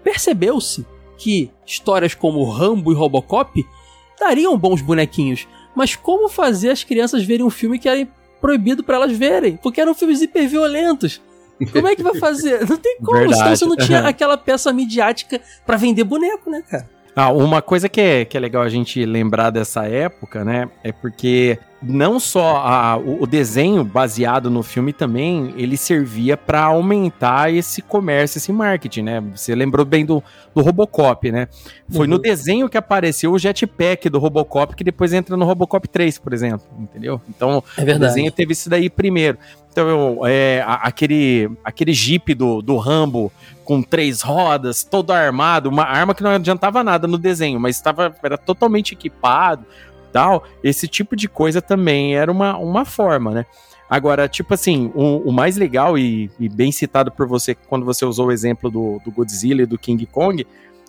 percebeu-se 0.04 0.86
que 1.18 1.50
histórias 1.66 2.14
como 2.14 2.44
Rambo 2.44 2.92
e 2.92 2.96
Robocop 2.96 3.66
dariam 4.20 4.58
bons 4.58 4.82
bonequinhos. 4.82 5.48
Mas 5.76 5.96
como 5.96 6.30
fazer 6.30 6.70
as 6.70 6.84
crianças 6.84 7.24
verem 7.24 7.46
um 7.46 7.50
filme 7.50 7.80
que 7.80 7.90
era 7.90 8.08
proibido 8.42 8.84
para 8.84 8.96
elas 8.98 9.12
verem? 9.12 9.58
Porque 9.58 9.82
eram 9.82 9.94
filmes 9.94 10.22
hiperviolentos. 10.22 11.22
Como 11.72 11.88
é 11.88 11.96
que 11.96 12.04
vai 12.04 12.16
fazer? 12.20 12.68
Não 12.68 12.78
tem 12.78 12.98
como, 12.98 13.18
Verdade. 13.18 13.38
senão 13.38 13.56
você 13.56 13.66
não 13.66 13.76
tinha 13.78 14.00
aquela 14.08 14.38
peça 14.38 14.72
midiática 14.72 15.42
para 15.66 15.78
vender 15.78 16.04
boneco, 16.04 16.50
né, 16.50 16.64
cara? 16.70 16.90
Ah, 17.16 17.32
uma 17.32 17.64
coisa 17.64 17.90
que 17.90 18.00
é, 18.00 18.26
que 18.26 18.38
é 18.38 18.40
legal 18.40 18.62
a 18.62 18.70
gente 18.70 19.04
lembrar 19.04 19.50
dessa 19.50 19.86
época, 19.86 20.46
né? 20.46 20.70
É 20.84 20.92
porque 20.92 21.58
não 21.82 22.20
só 22.20 22.58
a, 22.58 22.98
o, 22.98 23.24
o, 23.24 23.28
desenho 23.28 23.84
baseado 23.84 24.50
no 24.50 24.64
filme 24.64 24.92
também, 24.92 25.54
ele 25.58 25.78
servia 25.78 26.36
para 26.36 26.64
aumentar 26.64 27.54
esse 27.54 27.82
comércio, 27.82 28.38
esse 28.40 28.52
marketing, 28.52 29.04
né? 29.04 29.24
Você 29.36 29.54
lembrou 29.54 29.86
bem 29.86 30.06
do, 30.06 30.24
do 30.56 30.62
Robocop, 30.62 31.32
né? 31.32 31.48
Foi 31.90 32.08
uhum. 32.08 32.14
no 32.14 32.20
desenho 32.20 32.68
que 32.68 32.78
apareceu 32.78 33.32
o 33.32 33.38
jetpack 33.38 34.10
do 34.10 34.18
Robocop, 34.18 34.76
que 34.76 34.84
depois 34.84 35.14
entra 35.14 35.38
no 35.38 35.46
Robocop 35.46 35.88
3, 35.88 36.18
por 36.18 36.34
exemplo, 36.34 36.66
entendeu? 36.80 37.22
Então, 37.30 37.64
é 37.78 37.84
o 37.84 38.00
desenho 38.00 38.32
teve 38.32 38.54
isso 38.54 38.70
daí 38.70 38.90
primeiro. 38.90 39.38
Então, 39.72 40.22
é, 40.26 40.66
aquele, 40.66 41.52
aquele 41.64 41.94
jeep 41.94 42.34
do, 42.34 42.64
do 42.64 42.78
Rambo 42.78 43.32
com 43.64 43.84
três 43.84 44.22
rodas, 44.22 44.84
todo 44.84 45.12
armado, 45.12 45.70
uma 45.70 45.84
arma 45.84 46.16
que 46.16 46.24
não 46.24 46.32
adiantava 46.32 46.84
nada 46.84 47.06
no 47.06 47.18
desenho, 47.18 47.60
mas 47.60 47.76
estava, 47.76 48.16
era 48.24 48.38
totalmente 48.38 48.94
equipado, 48.94 49.66
tal, 50.18 50.44
esse 50.64 50.88
tipo 50.88 51.16
de 51.16 51.30
coisa 51.30 51.62
também 51.62 52.16
era 52.16 52.32
uma, 52.32 52.58
uma 52.58 52.84
forma, 52.86 53.30
né? 53.30 53.46
Agora, 53.88 54.28
tipo 54.28 54.52
assim, 54.52 54.92
o, 54.96 55.30
o 55.30 55.32
mais 55.32 55.58
legal 55.58 55.96
e, 55.96 56.32
e, 56.40 56.50
bem 56.50 56.72
citado 56.72 57.12
por 57.12 57.28
você 57.28 57.54
quando 57.54 57.86
você 57.86 58.04
usou 58.04 58.28
o 58.28 58.32
exemplo 58.32 58.72
do, 58.72 59.00
do 59.06 59.12
Godzilla 59.12 59.62
e 59.62 59.68
do 59.68 59.78
King 59.78 60.04
Kong 60.08 60.46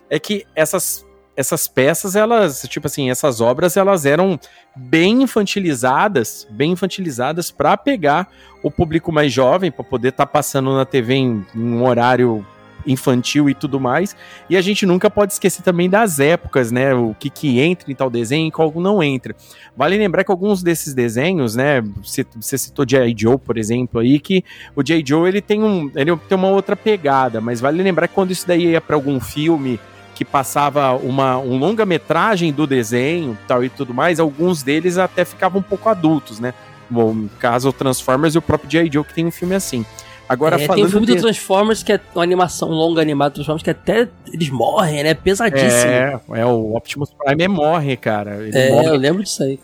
é 0.08 0.18
que 0.18 0.46
essas, 0.56 1.06
essas 1.36 1.68
peças, 1.68 2.16
elas, 2.16 2.62
tipo 2.62 2.86
assim, 2.86 3.10
essas 3.10 3.42
obras, 3.42 3.76
elas 3.76 4.06
eram 4.06 4.40
bem 4.74 5.22
infantilizadas, 5.22 6.48
bem 6.50 6.72
infantilizadas 6.72 7.50
para 7.50 7.76
pegar 7.76 8.30
o 8.62 8.70
público 8.70 9.12
mais 9.12 9.30
jovem, 9.30 9.70
para 9.70 9.84
poder 9.84 10.08
estar 10.08 10.24
tá 10.24 10.32
passando 10.32 10.74
na 10.74 10.86
TV 10.86 11.14
em, 11.16 11.46
em 11.54 11.60
um 11.74 11.84
horário 11.84 12.44
infantil 12.86 13.48
e 13.48 13.54
tudo 13.54 13.80
mais. 13.80 14.16
E 14.48 14.56
a 14.56 14.60
gente 14.60 14.86
nunca 14.86 15.10
pode 15.10 15.32
esquecer 15.32 15.62
também 15.62 15.88
das 15.88 16.20
épocas, 16.20 16.70
né? 16.70 16.94
O 16.94 17.14
que, 17.18 17.30
que 17.30 17.60
entra 17.60 17.90
em 17.90 17.94
tal 17.94 18.10
desenho 18.10 18.48
e 18.48 18.50
qual 18.50 18.72
não 18.76 19.02
entra. 19.02 19.34
Vale 19.76 19.96
lembrar 19.96 20.24
que 20.24 20.30
alguns 20.30 20.62
desses 20.62 20.94
desenhos, 20.94 21.54
né? 21.54 21.82
Você, 22.02 22.58
citou 22.58 22.84
J.I. 22.84 23.14
Joe, 23.16 23.38
por 23.38 23.58
exemplo, 23.58 24.00
aí, 24.00 24.18
que 24.18 24.44
o 24.74 24.82
J.I. 24.82 25.04
Joe 25.06 25.28
ele 25.28 25.40
tem, 25.40 25.62
um, 25.62 25.90
ele 25.94 26.16
tem 26.16 26.38
uma 26.38 26.48
outra 26.48 26.76
pegada, 26.76 27.40
mas 27.40 27.60
vale 27.60 27.82
lembrar 27.82 28.08
que 28.08 28.14
quando 28.14 28.30
isso 28.30 28.46
daí 28.46 28.66
ia 28.66 28.80
para 28.80 28.96
algum 28.96 29.20
filme 29.20 29.78
que 30.14 30.24
passava 30.24 30.94
uma 30.96 31.38
um 31.38 31.56
longa-metragem 31.58 32.52
do 32.52 32.66
desenho 32.66 33.38
tal 33.46 33.62
e 33.62 33.68
tudo 33.68 33.94
mais, 33.94 34.18
alguns 34.18 34.64
deles 34.64 34.98
até 34.98 35.24
ficavam 35.24 35.60
um 35.60 35.62
pouco 35.62 35.88
adultos, 35.88 36.40
né? 36.40 36.52
Bom, 36.90 37.14
no 37.14 37.28
caso 37.38 37.72
Transformers 37.72 38.34
e 38.34 38.38
o 38.38 38.42
próprio 38.42 38.68
J.I. 38.68 38.90
Joe 38.92 39.04
que 39.04 39.14
tem 39.14 39.26
um 39.26 39.30
filme 39.30 39.54
assim. 39.54 39.84
Agora 40.28 40.60
é, 40.60 40.66
falando 40.66 40.76
tem 40.76 40.84
o 40.84 40.90
filme 40.90 41.06
de... 41.06 41.14
do 41.14 41.22
Transformers 41.22 41.82
que 41.82 41.92
é 41.92 42.00
uma 42.14 42.22
animação 42.22 42.68
longa 42.68 43.00
animada 43.00 43.30
do 43.30 43.34
Transformers 43.36 43.62
que 43.62 43.70
até 43.70 44.08
eles 44.32 44.50
morrem, 44.50 45.02
né? 45.02 45.14
Pesadíssimo. 45.14 45.90
É, 45.90 46.20
é 46.32 46.44
o 46.44 46.76
Optimus 46.76 47.10
Prime 47.12 47.48
morre, 47.48 47.96
cara. 47.96 48.36
Ele 48.44 48.56
é, 48.56 48.70
morre. 48.70 48.88
eu 48.88 48.96
lembro 48.96 49.22
disso 49.22 49.42
aí. 49.42 49.58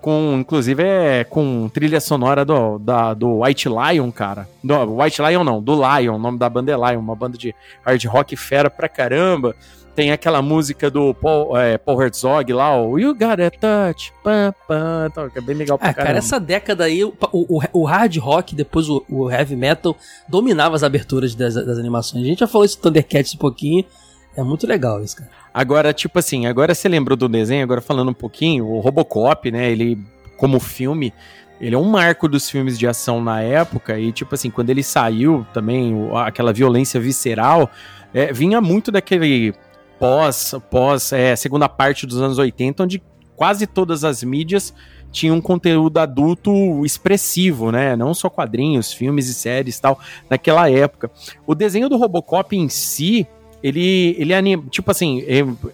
Com, 0.00 0.38
inclusive 0.40 0.82
é 0.82 1.22
com 1.24 1.68
trilha 1.68 2.00
sonora 2.00 2.46
do, 2.46 2.78
da, 2.78 3.12
do 3.12 3.42
White 3.42 3.68
Lion, 3.68 4.10
cara. 4.10 4.48
Do, 4.64 4.96
White 4.96 5.20
Lion 5.20 5.44
não, 5.44 5.62
do 5.62 5.74
Lion, 5.74 6.14
o 6.14 6.18
nome 6.18 6.38
da 6.38 6.48
banda 6.48 6.72
é 6.72 6.74
Lion, 6.74 6.98
uma 6.98 7.14
banda 7.14 7.36
de 7.36 7.54
hard 7.84 8.02
rock 8.06 8.34
fera 8.36 8.70
pra 8.70 8.88
caramba. 8.88 9.54
Tem 9.94 10.12
aquela 10.12 10.40
música 10.40 10.90
do 10.90 11.14
Paul, 11.14 11.56
é, 11.56 11.76
Paul 11.78 12.02
Herzog 12.02 12.52
lá, 12.52 12.78
o 12.78 12.98
You 12.98 13.14
Got 13.14 13.42
a 13.42 13.50
Touch, 13.50 14.12
pam, 14.22 14.54
pam, 14.68 15.10
tá, 15.10 15.30
que 15.30 15.38
é 15.38 15.40
bem 15.40 15.56
legal 15.56 15.78
pra 15.78 15.88
ah, 15.88 15.94
caramba. 15.94 16.06
cara, 16.06 16.18
essa 16.18 16.38
década 16.38 16.84
aí, 16.84 17.02
o, 17.02 17.14
o, 17.32 17.62
o 17.72 17.84
hard 17.84 18.14
rock, 18.18 18.54
depois 18.54 18.90
o, 18.90 19.02
o, 19.08 19.30
heavy 19.30 19.56
metal, 19.56 19.96
dominava 20.28 20.76
as 20.76 20.82
aberturas 20.82 21.34
das, 21.34 21.54
das 21.54 21.78
animações. 21.78 22.24
A 22.24 22.26
gente 22.26 22.40
já 22.40 22.46
falou 22.46 22.66
isso 22.66 22.76
do 22.76 22.82
Thundercats 22.82 23.34
um 23.34 23.38
pouquinho, 23.38 23.86
é 24.36 24.42
muito 24.42 24.66
legal 24.66 25.02
isso, 25.02 25.16
cara. 25.16 25.30
Agora, 25.52 25.92
tipo 25.92 26.18
assim, 26.18 26.46
agora 26.46 26.74
você 26.74 26.88
lembrou 26.88 27.16
do 27.16 27.28
desenho, 27.28 27.62
agora 27.62 27.80
falando 27.80 28.10
um 28.10 28.14
pouquinho, 28.14 28.66
o 28.66 28.80
Robocop, 28.80 29.50
né, 29.50 29.70
ele, 29.70 29.98
como 30.36 30.60
filme, 30.60 31.12
ele 31.60 31.74
é 31.74 31.78
um 31.78 31.84
marco 31.84 32.28
dos 32.28 32.50
filmes 32.50 32.78
de 32.78 32.86
ação 32.86 33.22
na 33.22 33.40
época, 33.40 33.98
e 33.98 34.12
tipo 34.12 34.34
assim, 34.34 34.50
quando 34.50 34.70
ele 34.70 34.82
saiu 34.82 35.46
também, 35.54 35.94
aquela 36.14 36.52
violência 36.52 37.00
visceral, 37.00 37.70
é, 38.12 38.32
vinha 38.32 38.60
muito 38.60 38.92
daquele 38.92 39.54
pós, 39.98 40.54
pós 40.70 41.12
é, 41.12 41.34
segunda 41.34 41.68
parte 41.68 42.06
dos 42.06 42.20
anos 42.20 42.38
80, 42.38 42.82
onde 42.82 43.02
quase 43.34 43.66
todas 43.66 44.04
as 44.04 44.22
mídias 44.22 44.74
tinham 45.10 45.36
um 45.36 45.40
conteúdo 45.40 45.98
adulto 45.98 46.84
expressivo, 46.84 47.70
né? 47.70 47.96
Não 47.96 48.12
só 48.12 48.28
quadrinhos, 48.28 48.92
filmes 48.92 49.28
e 49.28 49.34
séries 49.34 49.78
tal, 49.80 49.98
naquela 50.28 50.70
época. 50.70 51.10
O 51.46 51.54
desenho 51.54 51.88
do 51.88 51.96
Robocop 51.96 52.54
em 52.54 52.68
si, 52.68 53.26
ele, 53.66 54.14
ele 54.16 54.32
anima, 54.32 54.62
tipo 54.70 54.88
assim, 54.92 55.24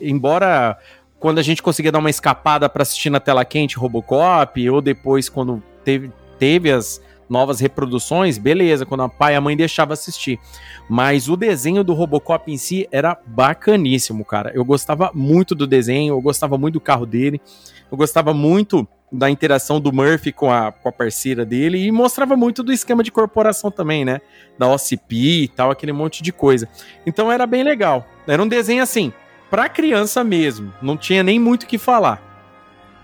embora 0.01 0.79
quando 1.21 1.39
a 1.39 1.43
gente 1.43 1.63
conseguia 1.63 1.93
dar 1.93 1.99
uma 1.99 2.09
escapada 2.09 2.67
para 2.67 2.83
assistir 2.83 3.11
na 3.11 3.21
tela 3.21 3.45
quente 3.45 3.77
Robocop, 3.77 4.71
ou 4.71 4.81
depois 4.81 5.29
quando 5.29 5.63
teve, 5.85 6.11
teve 6.39 6.73
as 6.73 7.03
novas 7.29 7.61
reproduções, 7.61 8.39
beleza, 8.39 8.87
quando 8.87 9.03
a 9.03 9.11
pai 9.11 9.35
e 9.35 9.37
a 9.37 9.43
mãe 9.43 9.55
deixavam 9.55 9.93
assistir. 9.93 10.41
Mas 10.89 11.29
o 11.29 11.37
desenho 11.37 11.85
do 11.85 11.93
Robocop 11.93 12.51
em 12.51 12.57
si 12.57 12.89
era 12.91 13.19
bacaníssimo, 13.27 14.25
cara. 14.25 14.51
Eu 14.55 14.65
gostava 14.65 15.11
muito 15.13 15.55
do 15.55 15.67
desenho, 15.67 16.15
eu 16.15 16.21
gostava 16.23 16.57
muito 16.57 16.75
do 16.75 16.81
carro 16.81 17.05
dele, 17.05 17.43
eu 17.91 17.99
gostava 17.99 18.33
muito 18.33 18.89
da 19.13 19.29
interação 19.29 19.79
do 19.79 19.93
Murphy 19.93 20.33
com 20.33 20.51
a, 20.51 20.73
com 20.73 20.89
a 20.89 20.93
parceira 20.93 21.45
dele 21.45 21.85
e 21.85 21.93
mostrava 21.93 22.35
muito 22.35 22.63
do 22.63 22.73
esquema 22.73 23.03
de 23.03 23.13
corporação 23.13 23.71
também, 23.71 24.05
né? 24.05 24.21
Da 24.59 24.67
OCP 24.73 25.43
e 25.43 25.49
tal, 25.49 25.71
aquele 25.71 25.93
monte 25.93 26.23
de 26.23 26.33
coisa. 26.33 26.67
Então 27.05 27.31
era 27.31 27.47
bem 27.47 27.63
legal. 27.63 28.07
Era 28.27 28.43
um 28.43 28.49
desenho 28.49 28.83
assim, 28.83 29.13
pra 29.51 29.69
criança 29.69 30.25
mesmo, 30.25 30.73
não 30.81 30.97
tinha 30.97 31.23
nem 31.23 31.39
muito 31.39 31.65
o 31.65 31.67
que 31.67 31.77
falar. 31.77 32.23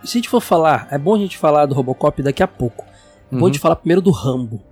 Se 0.02 0.16
a 0.16 0.18
gente 0.18 0.28
for 0.28 0.40
falar, 0.40 0.88
é 0.90 0.96
bom 0.96 1.14
a 1.14 1.18
gente 1.18 1.36
falar 1.36 1.66
do 1.66 1.74
Robocop 1.74 2.22
daqui 2.22 2.42
a 2.42 2.48
pouco. 2.48 2.86
Uhum. 3.30 3.40
Vou 3.40 3.50
te 3.50 3.58
falar 3.58 3.76
primeiro 3.76 4.00
do 4.00 4.10
Rambo. 4.10 4.62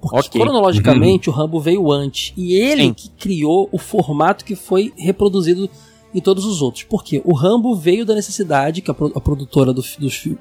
Porque 0.00 0.28
okay. 0.28 0.40
cronologicamente 0.40 1.28
uhum. 1.28 1.34
o 1.34 1.38
Rambo 1.38 1.60
veio 1.60 1.90
antes. 1.90 2.34
E 2.36 2.54
ele 2.54 2.82
Sim. 2.82 2.94
que 2.94 3.08
criou 3.10 3.68
o 3.72 3.78
formato 3.78 4.44
que 4.44 4.54
foi 4.54 4.92
reproduzido 4.96 5.68
em 6.14 6.20
todos 6.20 6.44
os 6.44 6.62
outros. 6.62 6.84
Porque 6.84 7.20
o 7.24 7.34
Rambo 7.34 7.74
veio 7.74 8.06
da 8.06 8.14
necessidade 8.14 8.80
que 8.80 8.90
a, 8.90 8.94
a 9.14 9.20
produtora 9.20 9.72
do, 9.72 9.82
dos 9.98 10.14
filmes, 10.16 10.40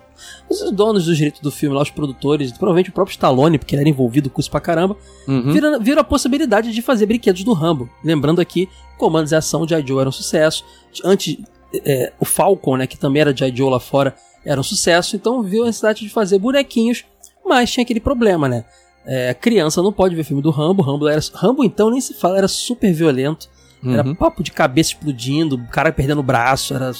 os 0.49 0.71
donos 0.71 1.05
dos 1.05 1.17
direitos 1.17 1.41
do 1.41 1.49
filme, 1.49 1.75
lá, 1.75 1.81
os 1.81 1.89
produtores, 1.89 2.51
provavelmente 2.51 2.89
o 2.89 2.93
próprio 2.93 3.13
Stallone, 3.13 3.57
porque 3.57 3.75
ele 3.75 3.81
era 3.81 3.89
envolvido 3.89 4.29
com 4.29 4.39
isso 4.39 4.51
pra 4.51 4.59
caramba, 4.59 4.95
uhum. 5.27 5.51
viram, 5.51 5.79
viram 5.79 6.01
a 6.01 6.05
possibilidade 6.05 6.71
de 6.71 6.81
fazer 6.81 7.05
brinquedos 7.05 7.43
do 7.43 7.53
Rambo. 7.53 7.89
Lembrando 8.03 8.39
aqui, 8.39 8.69
comandos 8.97 9.31
e 9.31 9.35
ação 9.35 9.65
de 9.65 9.73
I. 9.73 9.85
Joe 9.85 9.99
era 9.99 10.09
um 10.09 10.13
sucesso. 10.13 10.63
Antes, 11.03 11.37
é, 11.83 12.13
o 12.19 12.25
Falcon, 12.25 12.77
né, 12.77 12.87
que 12.87 12.97
também 12.97 13.21
era 13.21 13.33
de 13.33 13.43
I. 13.43 13.55
Joe 13.55 13.69
lá 13.69 13.79
fora, 13.79 14.15
era 14.45 14.59
um 14.59 14.63
sucesso. 14.63 15.15
Então 15.15 15.41
viu 15.41 15.63
a 15.63 15.65
necessidade 15.65 16.01
de 16.01 16.09
fazer 16.09 16.37
bonequinhos, 16.37 17.03
mas 17.43 17.71
tinha 17.71 17.83
aquele 17.83 17.99
problema, 17.99 18.47
né? 18.47 18.63
É, 19.05 19.33
criança 19.33 19.81
não 19.81 19.91
pode 19.91 20.15
ver 20.15 20.23
filme 20.23 20.41
do 20.41 20.49
Rambo. 20.49 20.81
Rambo, 20.81 21.07
era, 21.07 21.19
Rambo 21.33 21.63
então 21.63 21.89
nem 21.89 21.99
se 21.99 22.13
fala, 22.13 22.37
era 22.37 22.47
super 22.47 22.93
violento. 22.93 23.49
Uhum. 23.83 23.93
Era 23.93 24.15
papo 24.15 24.41
de 24.41 24.51
cabeça 24.51 24.91
explodindo, 24.91 25.57
cara 25.69 25.91
perdendo 25.91 26.19
o 26.19 26.23
braço. 26.23 26.73
Era, 26.73 26.91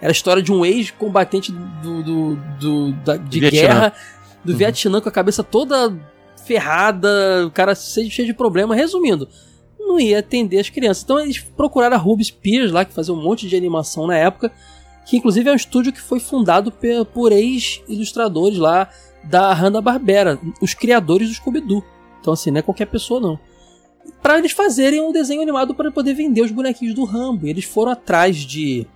era 0.00 0.10
a 0.10 0.12
história 0.12 0.42
de 0.42 0.52
um 0.52 0.64
ex-combatente 0.64 1.50
do, 1.50 2.02
do, 2.02 2.36
do, 2.60 2.92
da, 2.92 3.16
de 3.16 3.40
Vietnã. 3.40 3.60
guerra 3.60 3.92
do 4.44 4.52
uhum. 4.52 4.58
Vietnã 4.58 5.00
com 5.00 5.08
a 5.08 5.12
cabeça 5.12 5.42
toda 5.42 5.98
ferrada, 6.44 7.46
o 7.46 7.50
cara 7.50 7.74
cheio, 7.74 8.10
de 8.10 8.34
problema. 8.34 8.74
Resumindo, 8.74 9.28
não 9.78 9.98
ia 9.98 10.18
atender 10.18 10.58
as 10.58 10.68
crianças. 10.68 11.02
Então 11.02 11.18
eles 11.18 11.38
procuraram 11.38 11.96
a 11.96 11.98
Ruby 11.98 12.24
Spears 12.24 12.70
lá, 12.70 12.84
que 12.84 12.92
fazia 12.92 13.14
um 13.14 13.22
monte 13.22 13.48
de 13.48 13.56
animação 13.56 14.06
na 14.06 14.16
época, 14.16 14.52
que 15.06 15.16
inclusive 15.16 15.48
é 15.48 15.52
um 15.52 15.56
estúdio 15.56 15.92
que 15.92 16.00
foi 16.00 16.20
fundado 16.20 16.70
por 17.14 17.32
ex-ilustradores 17.32 18.58
lá 18.58 18.90
da 19.24 19.52
Hanna-Barbera, 19.54 20.38
os 20.60 20.74
criadores 20.74 21.28
do 21.28 21.34
Scooby-Doo. 21.34 21.82
Então 22.20 22.34
assim, 22.34 22.50
não 22.50 22.58
é 22.58 22.62
qualquer 22.62 22.86
pessoa 22.86 23.20
não 23.20 23.38
para 24.22 24.38
eles 24.38 24.52
fazerem 24.52 25.00
um 25.00 25.12
desenho 25.12 25.42
animado 25.42 25.74
para 25.74 25.90
poder 25.90 26.14
vender 26.14 26.42
os 26.42 26.50
bonequinhos 26.50 26.94
do 26.94 27.04
Rambo. 27.04 27.46
Eles 27.46 27.64
foram 27.64 27.92
atrás 27.92 28.36
de 28.36 28.86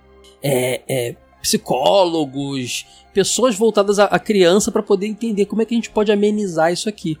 é, 0.41 0.81
é, 0.87 1.15
psicólogos, 1.41 2.85
pessoas 3.13 3.55
voltadas 3.55 3.99
à, 3.99 4.19
criança 4.19 4.71
para 4.71 4.83
poder 4.83 5.07
entender 5.07 5.45
como 5.45 5.61
é 5.61 5.65
que 5.65 5.73
a 5.73 5.77
gente 5.77 5.89
pode 5.89 6.11
amenizar 6.11 6.71
isso 6.71 6.87
aqui. 6.87 7.17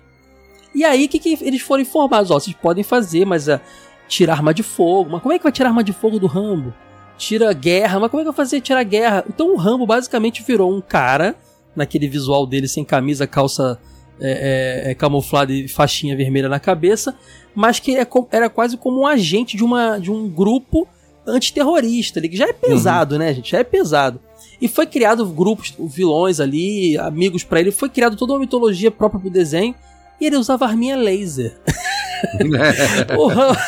E 0.73 0.85
aí 0.85 1.07
que, 1.07 1.19
que 1.19 1.37
eles 1.41 1.61
foram 1.61 1.81
informados, 1.81 2.31
ó, 2.31 2.39
vocês 2.39 2.55
podem 2.55 2.83
fazer, 2.83 3.25
mas 3.25 3.47
uh, 3.47 3.59
tirar 4.07 4.33
arma 4.33 4.53
de 4.53 4.63
fogo. 4.63 5.09
Mas 5.11 5.21
como 5.21 5.33
é 5.33 5.37
que 5.37 5.43
vai 5.43 5.51
tirar 5.51 5.69
arma 5.69 5.83
de 5.83 5.91
fogo 5.91 6.19
do 6.19 6.27
Rambo? 6.27 6.73
Tira 7.17 7.51
guerra, 7.53 7.99
mas 7.99 8.09
como 8.09 8.21
é 8.21 8.23
que 8.23 8.31
vai 8.31 8.35
fazer 8.35 8.61
tirar 8.61 8.83
guerra? 8.83 9.25
Então 9.27 9.53
o 9.53 9.57
Rambo 9.57 9.85
basicamente 9.85 10.43
virou 10.43 10.73
um 10.73 10.81
cara, 10.81 11.35
naquele 11.75 12.07
visual 12.07 12.45
dele 12.45 12.67
sem 12.67 12.83
camisa, 12.83 13.27
calça 13.27 13.79
é, 14.21 14.83
é, 14.87 14.91
é 14.91 14.95
camuflada 14.95 15.51
e 15.51 15.67
faixinha 15.67 16.15
vermelha 16.15 16.47
na 16.47 16.59
cabeça, 16.59 17.15
mas 17.55 17.79
que 17.79 17.97
é 17.97 18.07
era 18.31 18.49
quase 18.49 18.77
como 18.77 19.01
um 19.01 19.07
agente 19.07 19.57
de, 19.57 19.63
uma, 19.63 19.97
de 19.97 20.11
um 20.11 20.29
grupo 20.29 20.87
antiterrorista, 21.25 22.21
que 22.21 22.35
já 22.35 22.47
é 22.47 22.53
pesado, 22.53 23.15
uhum. 23.15 23.19
né, 23.19 23.33
gente? 23.33 23.51
Já 23.51 23.59
é 23.59 23.63
pesado. 23.63 24.19
E 24.61 24.67
foi 24.67 24.85
criado 24.85 25.25
grupos, 25.25 25.73
vilões 25.79 26.39
ali, 26.39 26.97
amigos 26.97 27.43
para 27.43 27.59
ele, 27.59 27.71
foi 27.71 27.89
criado 27.89 28.15
toda 28.15 28.33
uma 28.33 28.39
mitologia 28.39 28.91
própria 28.91 29.19
pro 29.19 29.29
desenho, 29.29 29.75
e 30.19 30.25
ele 30.25 30.37
usava 30.37 30.65
arminha 30.65 30.95
laser. 30.95 31.57
o, 33.17 33.27
Rambo, 33.27 33.59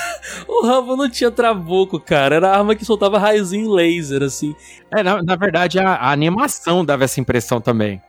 o 0.48 0.66
Rambo 0.66 0.96
não 0.96 1.10
tinha 1.10 1.32
trabuco, 1.32 2.00
cara. 2.00 2.36
Era 2.36 2.52
arma 2.56 2.76
que 2.76 2.86
soltava 2.86 3.18
raiozinho 3.18 3.72
laser, 3.72 4.22
assim. 4.22 4.56
É, 4.92 5.02
na, 5.02 5.22
na 5.24 5.36
verdade, 5.36 5.80
a, 5.80 5.96
a, 5.96 6.12
animação 6.12 6.86
dava 6.86 7.04
essa 7.04 7.20
impressão 7.20 7.60
também. 7.60 8.00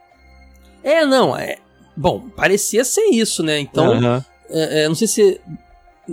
É, 0.82 1.06
não. 1.06 1.36
É, 1.36 1.56
bom, 1.96 2.28
parecia 2.36 2.84
ser 2.84 3.04
isso, 3.10 3.42
né? 3.42 3.58
Então, 3.58 3.98
uhum. 3.98 4.22
é, 4.50 4.84
é, 4.84 4.88
não 4.88 4.94
sei 4.94 5.08
se 5.08 5.40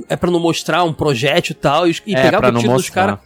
é 0.07 0.15
para 0.15 0.31
não 0.31 0.39
mostrar 0.39 0.83
um 0.83 0.93
projétil 0.93 1.53
e 1.53 1.55
tal, 1.55 1.87
e, 1.87 1.95
e 2.05 2.15
é, 2.15 2.21
pegava 2.21 2.49
o 2.49 2.59
tiro 2.59 2.73
dos 2.73 2.89
caras. 2.89 3.19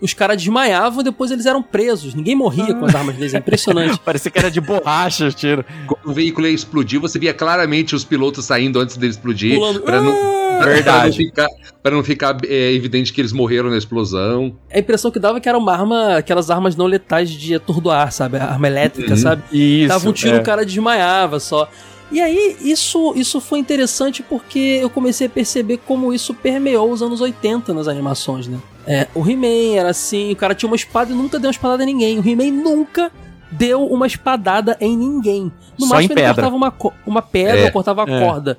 Os 0.00 0.12
caras 0.12 0.36
desmaiavam 0.36 1.04
depois 1.04 1.30
eles 1.30 1.46
eram 1.46 1.62
presos. 1.62 2.12
Ninguém 2.12 2.34
morria 2.34 2.74
com 2.74 2.84
as 2.84 2.92
armas 2.92 3.14
deles. 3.14 3.34
É 3.34 3.38
impressionante. 3.38 4.00
Parecia 4.04 4.32
que 4.32 4.38
era 4.38 4.50
de 4.50 4.60
borracha 4.60 5.28
o 5.28 5.32
tiro. 5.32 5.64
Quando 5.86 6.10
o 6.10 6.12
veículo 6.12 6.48
ia 6.48 6.52
explodir, 6.52 6.98
você 6.98 7.20
via 7.20 7.32
claramente 7.32 7.94
os 7.94 8.04
pilotos 8.04 8.44
saindo 8.44 8.80
antes 8.80 8.96
dele 8.96 9.12
explodir. 9.12 9.54
Pulando. 9.54 9.80
Pra 9.80 10.02
não, 10.02 10.12
ah! 10.12 10.64
Verdade. 10.64 10.82
Pra 10.84 11.04
não 11.04 11.12
ficar, 11.12 11.48
pra 11.84 11.92
não 11.92 12.02
ficar 12.02 12.36
é, 12.44 12.72
evidente 12.72 13.12
que 13.12 13.20
eles 13.20 13.32
morreram 13.32 13.70
na 13.70 13.78
explosão. 13.78 14.56
A 14.72 14.78
impressão 14.80 15.08
que 15.08 15.20
dava 15.20 15.38
é 15.38 15.40
que 15.40 15.48
era 15.48 15.56
uma 15.56 15.72
arma, 15.72 16.16
aquelas 16.16 16.50
armas 16.50 16.74
não 16.74 16.86
letais 16.86 17.30
de 17.30 17.54
atordoar, 17.54 18.10
sabe? 18.10 18.38
A 18.38 18.44
arma 18.46 18.66
elétrica, 18.66 19.10
uhum. 19.10 19.16
sabe? 19.16 19.42
Isso. 19.52 19.88
Dava 19.88 20.08
um 20.08 20.12
tiro, 20.12 20.36
é. 20.36 20.40
o 20.40 20.42
cara 20.42 20.66
desmaiava 20.66 21.38
só. 21.38 21.68
E 22.12 22.20
aí, 22.20 22.58
isso, 22.60 23.14
isso 23.16 23.40
foi 23.40 23.58
interessante 23.58 24.22
porque 24.22 24.78
eu 24.82 24.90
comecei 24.90 25.26
a 25.26 25.30
perceber 25.30 25.78
como 25.78 26.12
isso 26.12 26.34
permeou 26.34 26.92
os 26.92 27.00
anos 27.00 27.22
80 27.22 27.72
nas 27.72 27.88
animações, 27.88 28.46
né? 28.46 28.60
É, 28.86 29.08
o 29.14 29.26
He-Man 29.26 29.78
era 29.78 29.88
assim, 29.88 30.30
o 30.30 30.36
cara 30.36 30.54
tinha 30.54 30.68
uma 30.68 30.76
espada 30.76 31.10
e 31.10 31.14
nunca 31.14 31.38
deu 31.38 31.48
uma 31.48 31.52
espadada 31.52 31.82
em 31.82 31.86
ninguém. 31.86 32.18
O 32.18 32.28
He-Man 32.28 32.50
nunca 32.50 33.10
deu 33.50 33.86
uma 33.86 34.06
espadada 34.06 34.76
em 34.78 34.94
ninguém. 34.94 35.50
No 35.78 35.86
Só 35.86 35.94
máximo 35.94 36.12
ele 36.12 36.26
cortava 36.26 36.54
uma, 36.54 36.74
uma 37.06 37.22
pedra 37.22 37.60
é, 37.60 37.64
ou 37.64 37.72
cortava 37.72 38.04
a 38.04 38.10
é. 38.10 38.20
corda. 38.20 38.58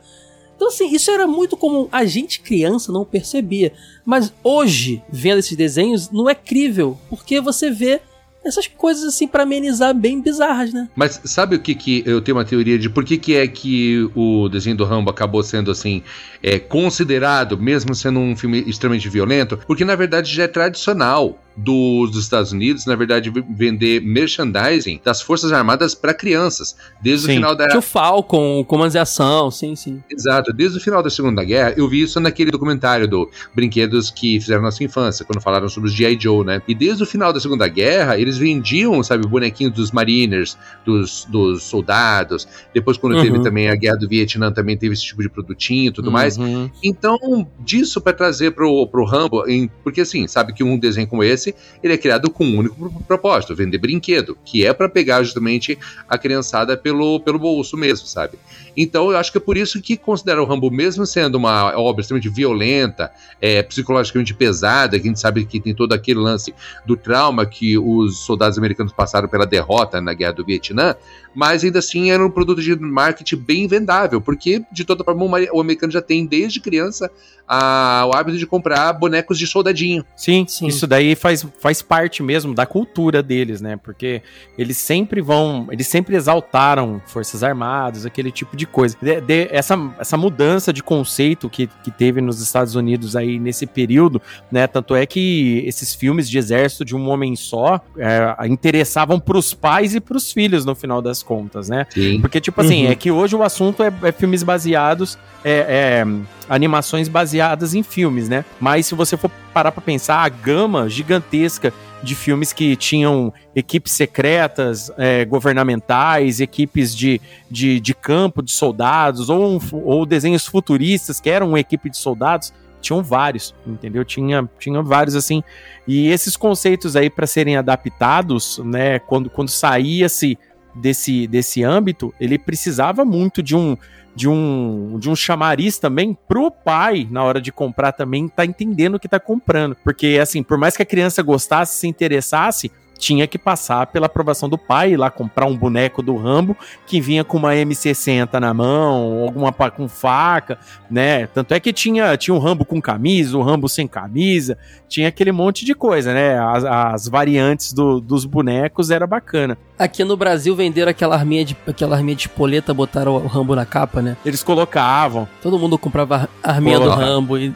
Então, 0.56 0.70
assim, 0.70 0.92
isso 0.92 1.12
era 1.12 1.28
muito 1.28 1.56
comum. 1.56 1.88
A 1.92 2.06
gente, 2.06 2.40
criança, 2.40 2.92
não 2.92 3.06
percebia. 3.06 3.74
Mas 4.04 4.34
hoje, 4.44 5.04
vendo 5.12 5.40
esses 5.40 5.56
desenhos, 5.56 6.10
não 6.10 6.28
é 6.28 6.34
crível, 6.34 6.98
porque 7.08 7.40
você 7.40 7.70
vê 7.70 8.02
essas 8.44 8.68
coisas 8.68 9.04
assim 9.04 9.28
para 9.28 9.44
amenizar 9.44 9.94
bem 9.94 10.22
bizarras, 10.22 10.74
né? 10.74 10.90
Mas 10.96 11.22
sabe 11.26 11.56
o 11.56 11.60
que 11.60 11.76
que 11.76 12.04
eu 12.06 12.22
tenho 12.22 12.38
uma 12.38 12.46
teoria 12.46 12.78
de 12.78 12.90
por 12.90 13.04
que 13.04 13.18
que 13.18 13.36
é 13.36 13.48
que 13.48 14.10
o 14.16 14.50
desenho 14.50 14.76
do 14.76 14.86
Rambo 14.86 15.10
acabou 15.10 15.44
sendo 15.44 15.72
assim 15.72 16.04
é, 16.42 16.60
considerado, 16.60 17.58
mesmo 17.58 17.94
sendo 17.96 18.20
um 18.20 18.36
filme 18.36 18.64
extremamente 18.68 19.10
violento? 19.10 19.58
Porque 19.66 19.86
na 19.86 19.96
verdade 19.96 20.34
já 20.34 20.44
é 20.44 20.48
tradicional 20.48 21.43
dos, 21.56 22.12
dos 22.12 22.24
Estados 22.24 22.52
Unidos, 22.52 22.86
na 22.86 22.96
verdade, 22.96 23.32
vender 23.50 24.02
merchandising 24.02 25.00
das 25.04 25.22
Forças 25.22 25.52
Armadas 25.52 25.94
para 25.94 26.14
crianças. 26.14 26.76
Desde 27.02 27.26
sim. 27.26 27.34
o 27.34 27.36
final 27.36 27.56
da. 27.56 27.68
Tinha 27.68 27.80
o 27.80 27.82
Falcon, 27.82 28.64
comandos 28.64 28.94
de 28.94 29.00
ação, 29.00 29.52
sim, 29.52 29.76
sim. 29.76 30.02
Exato. 30.10 30.52
Desde 30.54 30.78
o 30.78 30.82
final 30.82 31.04
da 31.04 31.10
Segunda 31.10 31.44
Guerra, 31.44 31.74
eu 31.78 31.88
vi 31.88 32.02
isso 32.02 32.20
naquele 32.20 32.52
documentário 32.52 33.08
do 33.08 33.30
Brinquedos 33.54 34.10
que 34.10 34.40
fizeram 34.40 34.62
nossa 34.62 34.84
infância, 34.84 35.26
quando 35.26 35.42
falaram 35.42 35.70
sobre 35.70 35.90
os 35.90 35.96
G.I. 35.96 36.18
Joe, 36.20 36.46
né? 36.46 36.62
E 36.68 36.74
desde 36.74 37.04
o 37.04 37.06
final 37.06 37.32
da 37.32 37.40
Segunda 37.40 37.68
Guerra, 37.68 38.18
eles 38.18 38.38
vendiam, 38.38 39.04
sabe, 39.04 39.28
bonequinhos 39.28 39.74
dos 39.74 39.92
Mariners, 39.92 40.58
dos, 40.86 41.26
dos 41.26 41.64
soldados. 41.64 42.48
Depois, 42.74 42.98
quando 42.98 43.16
uhum. 43.16 43.24
teve 43.24 43.42
também 43.42 43.70
a 43.70 43.76
Guerra 43.76 43.98
do 43.98 44.08
Vietnã, 44.08 44.52
também 44.52 44.78
teve 44.78 44.94
esse 44.94 45.04
tipo 45.04 45.22
de 45.22 45.30
produtinho 45.30 45.90
e 45.90 45.92
tudo 45.92 46.08
uhum. 46.08 46.14
mais. 46.14 46.38
Então, 46.84 47.18
disso 47.60 48.02
para 48.02 48.14
trazer 48.14 48.52
pro, 48.52 48.88
pro 48.88 49.06
Rambo, 49.06 49.48
em, 49.48 49.70
porque 49.84 50.02
assim, 50.02 50.28
sabe 50.28 50.54
que 50.54 50.64
um 50.64 50.78
desenho 50.78 51.08
como 51.08 51.24
esse 51.24 51.43
ele 51.82 51.94
é 51.94 51.98
criado 51.98 52.30
com 52.30 52.46
um 52.46 52.60
único 52.60 53.04
propósito, 53.08 53.56
vender 53.56 53.78
brinquedo, 53.78 54.38
que 54.46 54.66
é 54.66 54.74
para 54.74 54.88
pegar 54.88 55.24
justamente 55.24 55.78
a 56.08 56.18
criançada 56.18 56.78
pelo, 56.78 57.20
pelo 57.20 57.40
bolso 57.40 57.76
mesmo, 57.76 58.06
sabe? 58.06 58.38
Então 58.76 59.12
eu 59.12 59.18
acho 59.18 59.32
que 59.32 59.38
é 59.38 59.42
por 59.42 59.58
isso 59.58 59.82
que 59.82 59.98
considera 59.98 60.42
o 60.42 60.46
Rambo, 60.46 60.70
mesmo 60.70 61.06
sendo 61.06 61.36
uma 61.36 61.78
obra 61.78 62.02
extremamente 62.02 62.30
violenta, 62.30 63.12
é, 63.42 63.62
psicologicamente 63.64 64.34
pesada, 64.34 65.00
que 65.00 65.06
a 65.06 65.10
gente 65.10 65.20
sabe 65.20 65.46
que 65.46 65.60
tem 65.60 65.74
todo 65.74 65.94
aquele 65.94 66.20
lance 66.20 66.54
do 66.86 66.98
trauma 66.98 67.46
que 67.46 67.78
os 67.78 68.20
soldados 68.26 68.58
americanos 68.58 68.94
passaram 68.94 69.28
pela 69.28 69.46
derrota 69.46 70.02
na 70.02 70.14
Guerra 70.14 70.34
do 70.34 70.46
Vietnã, 70.46 70.96
mas 71.34 71.64
ainda 71.64 71.80
assim 71.80 72.12
era 72.12 72.26
um 72.26 72.30
produto 72.30 72.62
de 72.62 72.76
marketing 72.76 73.38
bem 73.38 73.68
vendável, 73.68 74.22
porque 74.22 74.64
de 74.72 74.84
toda 74.86 75.04
forma 75.04 75.26
o 75.52 75.62
americano 75.62 75.92
já 75.92 76.02
tem 76.02 76.26
desde 76.26 76.60
criança 76.60 77.12
a, 77.48 78.06
o 78.08 78.16
hábito 78.16 78.38
de 78.38 78.48
comprar 78.48 78.94
bonecos 78.94 79.38
de 79.38 79.46
soldadinho. 79.46 80.06
Sim, 80.16 80.46
sim, 80.48 80.68
isso 80.68 80.88
daí 80.88 81.16
faz, 81.16 81.46
faz 81.60 81.82
parte 81.82 82.24
mesmo 82.24 82.54
da 82.54 82.66
cultura 82.66 83.22
deles, 83.22 83.62
né? 83.62 83.78
Porque 83.78 84.22
eles 84.58 84.78
sempre 84.78 85.22
vão, 85.22 85.68
eles 85.72 85.88
sempre 85.88 86.16
exaltaram 86.16 87.02
forças 87.06 87.44
armadas, 87.44 88.06
aquele 88.06 88.32
tipo 88.32 88.56
de 88.56 88.66
coisa. 88.66 88.96
De, 89.02 89.20
de, 89.22 89.48
essa, 89.52 89.78
essa 90.00 90.18
mudança 90.18 90.72
de 90.72 90.82
conceito 90.82 91.50
que, 91.50 91.68
que 91.84 91.92
teve 91.92 92.22
nos 92.22 92.42
Estados 92.42 92.76
Unidos 92.76 93.16
aí 93.16 93.40
nesse 93.40 93.66
período, 93.66 94.22
né? 94.52 94.68
Tanto 94.68 94.96
é 94.96 95.06
que 95.06 95.64
esses 95.66 95.94
filmes 95.94 96.30
de 96.30 96.38
exército 96.38 96.86
de 96.86 96.96
um 96.96 97.10
homem 97.10 97.36
só 97.36 97.82
é, 97.98 98.48
interessavam 98.48 99.20
pros 99.20 99.54
pais 99.54 99.96
e 99.96 100.00
pros 100.00 100.32
filhos 100.32 100.66
no 100.66 100.76
final 100.76 101.02
das 101.02 101.23
contas, 101.24 101.70
né? 101.70 101.88
Sim. 101.90 102.22
Porque, 102.22 102.40
tipo 102.40 102.62
assim, 102.62 102.86
uhum. 102.86 102.92
é 102.92 102.96
que 102.96 103.10
hoje 103.10 103.36
o 103.36 103.42
assunto 103.42 103.82
é, 103.82 103.92
é 104.04 104.12
filmes 104.12 104.44
baseados, 104.44 105.18
é, 105.44 106.04
é 106.04 106.08
animações 106.48 107.08
baseadas 107.08 107.74
em 107.74 107.82
filmes, 107.82 108.30
né? 108.30 108.46
Mas 108.60 108.86
se 108.86 108.96
você 108.96 109.18
for 109.18 109.32
parar 109.54 109.72
para 109.72 109.82
pensar, 109.82 110.24
a 110.24 110.30
gama 110.30 110.90
gigantesca 110.90 111.74
de 112.04 112.16
filmes 112.16 112.52
que 112.52 112.76
tinham 112.76 113.34
equipes 113.56 113.94
secretas, 113.94 114.92
é, 114.98 115.24
governamentais, 115.24 116.42
equipes 116.42 116.94
de, 116.94 117.22
de, 117.50 117.80
de, 117.80 117.94
campo 117.94 118.44
de 118.44 118.52
soldados, 118.52 119.30
ou, 119.30 119.62
ou 119.72 120.06
desenhos 120.06 120.46
futuristas 120.46 121.22
que 121.22 121.30
eram 121.30 121.48
uma 121.50 121.60
equipe 121.60 121.90
de 121.90 121.98
soldados, 121.98 122.52
tinham 122.82 123.02
vários, 123.02 123.56
entendeu? 123.66 124.04
Tinha, 124.04 124.48
tinha 124.60 124.82
vários 124.84 125.16
assim. 125.16 125.42
E 125.88 126.10
esses 126.10 126.36
conceitos 126.36 126.98
aí 126.98 127.10
para 127.10 127.26
serem 127.26 127.56
adaptados, 127.56 128.60
né, 128.64 129.00
quando, 129.00 129.30
quando 129.30 129.50
saía-se 129.50 130.38
desse, 130.76 131.28
desse 131.28 131.64
âmbito, 131.64 132.14
ele 132.20 132.38
precisava 132.38 133.04
muito 133.06 133.42
de 133.42 133.56
um 133.56 133.78
de 134.16 134.30
um, 134.30 134.98
de 135.00 135.10
um 135.10 135.16
chamariz 135.16 135.80
também 135.80 136.16
pro 136.28 136.52
pai, 136.52 137.08
na 137.10 137.24
hora 137.24 137.42
de 137.42 137.52
comprar 137.52 137.92
também, 137.92 138.28
tá 138.28 138.46
entendendo 138.46 138.96
o 138.96 139.00
que 139.00 139.08
tá 139.08 139.20
comprando. 139.20 139.76
Porque, 139.84 140.20
assim, 140.22 140.44
por 140.44 140.56
mais 140.58 140.78
que 140.78 140.84
a 140.84 140.86
criança 140.86 141.24
gostasse, 141.24 141.80
se 141.80 141.88
interessasse, 141.88 142.72
tinha 142.98 143.28
que 143.28 143.38
passar 143.38 143.88
pela 143.88 144.06
aprovação 144.06 144.48
do 144.48 144.58
pai, 144.58 144.94
ir 144.94 144.98
lá 144.98 145.10
comprar 145.10 145.46
um 145.46 145.58
boneco 145.58 146.02
do 146.02 146.16
Rambo 146.16 146.56
que 146.86 147.02
vinha 147.02 147.24
com 147.24 147.38
uma 147.38 147.54
M60 147.54 148.40
na 148.40 148.54
mão, 148.54 149.24
alguma 149.24 149.52
com 149.72 149.88
faca, 149.88 150.58
né? 150.90 151.28
Tanto 151.28 151.54
é 151.54 151.60
que 151.60 151.72
tinha, 151.72 152.16
tinha 152.18 152.34
um 152.34 152.40
Rambo 152.40 152.66
com 152.66 152.82
camisa, 152.82 153.38
um 153.38 153.42
Rambo 153.42 153.70
sem 153.70 153.88
camisa, 153.88 154.58
tinha 154.88 155.08
aquele 155.08 155.32
monte 155.32 155.66
de 155.66 155.74
coisa, 155.74 156.14
né? 156.14 156.38
As, 156.40 156.64
as 156.66 157.08
variantes 157.08 157.74
do, 157.74 158.00
dos 158.00 158.26
bonecos 158.26 158.92
era 158.92 159.08
bacana. 159.08 159.58
Aqui 159.78 160.04
no 160.04 160.16
Brasil 160.16 160.56
venderam 160.56 160.92
aquela 160.92 161.16
arminha 161.16 161.44
de 161.44 161.58
aquela 161.68 161.96
arminha 161.96 162.16
de 162.16 162.24
espoleta, 162.24 162.74
botaram 162.74 163.16
o 163.16 163.28
Rambo 163.28 163.56
na 163.56 163.66
capa, 163.66 164.02
né? 164.02 164.16
Eles 164.26 164.44
colocavam. 164.44 165.28
Todo 165.42 165.58
mundo 165.58 165.78
comprava 165.78 166.30
a 166.42 166.52
arminha 166.52 166.80
do 166.80 166.90
Rambo 166.90 167.38
e 167.38 167.54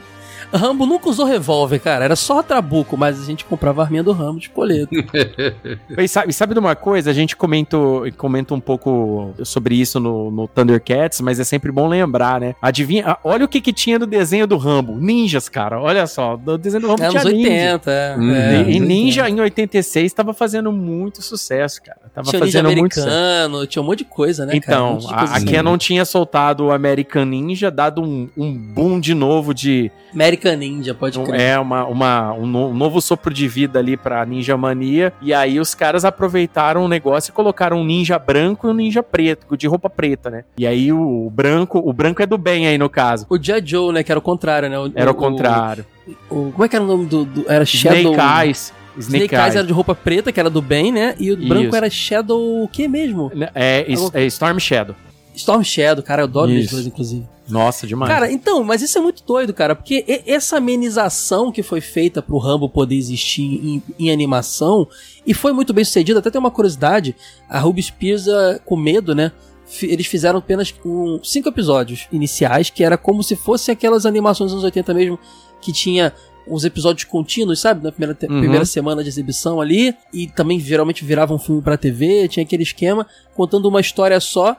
Rambo 0.54 0.86
nunca 0.86 1.10
usou 1.10 1.26
revólver, 1.26 1.80
cara. 1.80 2.06
Era 2.06 2.16
só 2.16 2.42
trabuco, 2.42 2.98
mas 2.98 3.22
a 3.22 3.26
gente 3.26 3.46
comprava 3.46 3.82
a 3.82 3.86
arminha 3.86 4.04
do 4.04 4.12
Rambo 4.12 4.40
de 4.40 4.50
poleto. 4.50 4.90
e, 5.98 6.08
sabe, 6.08 6.34
sabe 6.34 6.54
de 6.54 6.60
uma 6.60 6.76
coisa? 6.76 7.10
A 7.10 7.14
gente 7.14 7.36
comentou, 7.36 8.06
comenta 8.18 8.54
um 8.54 8.60
pouco 8.60 9.34
sobre 9.44 9.76
isso 9.76 10.00
no, 10.00 10.32
no, 10.32 10.48
Thundercats, 10.48 11.22
mas 11.22 11.40
é 11.40 11.44
sempre 11.44 11.72
bom 11.72 11.88
lembrar, 11.88 12.40
né? 12.40 12.56
Adivinha? 12.62 13.18
Olha 13.24 13.46
o 13.46 13.48
que, 13.48 13.62
que 13.62 13.74
tinha 13.74 14.00
no 14.00 14.06
desenho 14.06 14.48
do 14.48 14.58
Rambo. 14.58 14.96
Ninjas, 14.96 15.50
cara. 15.50 15.80
Olha 15.82 16.08
só. 16.08 16.38
No 16.38 16.58
desenho 16.58 16.82
do 16.82 16.88
Rambo 16.88 17.04
é, 17.04 17.10
tinha 17.10 17.24
nos 17.24 17.34
80, 17.34 17.92
é. 17.92 18.16
Hum. 18.18 18.36
é. 18.36 18.72
E 18.72 18.80
Ninja 18.80 19.24
80. 19.24 19.42
em 19.42 19.44
86 19.44 20.14
tava 20.14 20.34
fazendo 20.34 20.72
muito 20.72 21.22
sucesso, 21.22 21.82
cara. 21.84 22.02
Tava 22.14 22.30
tinha 22.30 22.40
fazendo 22.40 22.70
ninja 22.70 22.82
muito 22.82 23.00
americano, 23.00 23.68
tinha 23.68 23.82
um 23.82 23.86
monte 23.86 24.00
de 24.00 24.06
coisa, 24.06 24.46
né, 24.46 24.56
então, 24.56 25.00
cara? 25.02 25.26
Um 25.26 25.34
a, 25.34 25.36
a 25.38 25.46
Canon 25.46 25.78
tinha 25.78 26.06
soltado 26.06 26.66
o 26.66 26.72
American 26.72 27.26
Ninja, 27.26 27.70
dado 27.70 28.02
um, 28.02 28.30
um 28.36 28.54
boom 28.54 29.00
de 29.00 29.14
novo 29.14 29.54
de... 29.54 29.92
American 30.14 30.37
Ninja, 30.56 30.94
pode 30.94 31.20
crer. 31.20 31.40
É, 31.40 31.60
uma, 31.60 31.86
uma, 31.86 32.34
um, 32.34 32.46
no, 32.46 32.68
um 32.70 32.74
novo 32.74 33.02
sopro 33.02 33.34
de 33.34 33.48
vida 33.48 33.80
ali 33.80 33.98
pra 33.98 34.26
Ninja 34.26 34.56
Mania. 34.58 35.14
E 35.22 35.34
aí 35.34 35.60
os 35.60 35.74
caras 35.74 36.06
aproveitaram 36.06 36.84
o 36.84 36.88
negócio 36.88 37.32
e 37.32 37.34
colocaram 37.34 37.78
um 37.78 37.86
ninja 37.86 38.18
branco 38.20 38.68
e 38.68 38.72
um 38.72 38.74
ninja 38.74 39.02
preto, 39.04 39.56
de 39.58 39.68
roupa 39.68 39.90
preta, 39.90 40.30
né? 40.30 40.44
E 40.58 40.66
aí 40.66 40.92
o, 40.92 41.28
o 41.28 41.30
branco, 41.30 41.80
o 41.84 41.92
branco 41.94 42.22
é 42.22 42.26
do 42.26 42.38
bem 42.38 42.68
aí 42.68 42.78
no 42.78 42.90
caso. 42.90 43.26
O 43.30 43.38
Dia 43.38 43.62
Joe, 43.64 43.94
né? 43.94 44.04
Que 44.04 44.12
era 44.12 44.20
o 44.20 44.22
contrário, 44.22 44.70
né? 44.70 44.80
O, 44.80 44.92
era 44.96 45.10
o, 45.10 45.14
o 45.14 45.16
contrário. 45.16 45.86
O, 46.30 46.52
como 46.52 46.64
é 46.64 46.70
que 46.70 46.76
era 46.76 46.84
o 46.84 46.88
nome 46.88 47.06
do. 47.06 47.26
do 47.26 47.52
era 47.52 47.66
Shadow. 47.66 48.14
Snake 48.14 48.46
Eyes. 48.46 48.74
Snake, 48.98 49.26
Snake 49.26 49.36
Eyes. 49.36 49.56
Era 49.56 49.66
de 49.66 49.74
roupa 49.74 49.94
preta, 49.94 50.32
que 50.32 50.40
era 50.40 50.50
do 50.50 50.62
bem, 50.62 50.92
né? 50.92 51.16
E 51.20 51.32
o 51.32 51.38
Isso. 51.38 51.48
branco 51.48 51.76
era 51.76 51.90
Shadow. 51.90 52.64
O 52.64 52.68
que 52.68 52.88
mesmo? 52.88 53.32
É, 53.54 53.86
é, 53.88 54.22
é 54.24 54.26
Storm 54.26 54.60
Shadow. 54.60 54.96
Storm 55.38 55.64
Shadow, 55.64 56.04
cara, 56.04 56.22
eu 56.22 56.26
adoro 56.26 56.52
os 56.52 56.68
dois, 56.68 56.86
inclusive. 56.86 57.28
Nossa, 57.48 57.88
demais. 57.88 58.12
Cara, 58.12 58.32
então, 58.32 58.64
mas 58.64 58.82
isso 58.82 58.98
é 58.98 59.02
muito 59.02 59.24
doido, 59.24 59.54
cara, 59.54 59.76
porque 59.76 60.04
essa 60.26 60.58
amenização 60.58 61.52
que 61.52 61.64
foi 61.64 61.80
feita 61.80 62.22
pro 62.22 62.38
Rambo 62.38 62.68
poder 62.68 62.96
existir 62.96 63.44
em, 63.44 63.82
em 63.98 64.12
animação, 64.12 64.88
e 65.26 65.34
foi 65.34 65.54
muito 65.54 65.74
bem 65.74 65.86
sucedida, 65.86 66.20
até 66.20 66.30
tem 66.30 66.40
uma 66.40 66.52
curiosidade, 66.52 67.16
a 67.50 67.60
Ruby 67.60 67.84
Spears, 67.84 68.28
uh, 68.28 68.60
com 68.66 68.76
medo, 68.76 69.16
né, 69.16 69.32
eles 69.82 70.08
fizeram 70.08 70.40
apenas 70.40 70.74
um, 70.86 71.20
cinco 71.24 71.50
episódios 71.50 72.08
iniciais, 72.12 72.70
que 72.70 72.84
era 72.84 72.98
como 72.98 73.22
se 73.22 73.36
fosse 73.36 73.72
aquelas 73.72 74.06
animações 74.06 74.52
dos 74.52 74.54
anos 74.54 74.64
80 74.64 74.94
mesmo, 74.94 75.20
que 75.62 75.72
tinha 75.72 76.14
uns 76.50 76.64
episódios 76.64 77.04
contínuos, 77.04 77.60
sabe? 77.60 77.84
Na 77.84 77.92
primeira, 77.92 78.18
uhum. 78.30 78.40
primeira 78.40 78.66
semana 78.66 79.04
de 79.04 79.10
exibição 79.10 79.60
ali. 79.60 79.94
E 80.14 80.28
também 80.28 80.60
geralmente 80.60 81.04
virava 81.04 81.34
um 81.34 81.40
filme 81.40 81.62
pra 81.62 81.78
TV, 81.78 82.28
tinha 82.30 82.44
aquele 82.44 82.64
esquema, 82.64 83.06
contando 83.36 83.68
uma 83.68 83.82
história 83.82 84.20
só, 84.20 84.56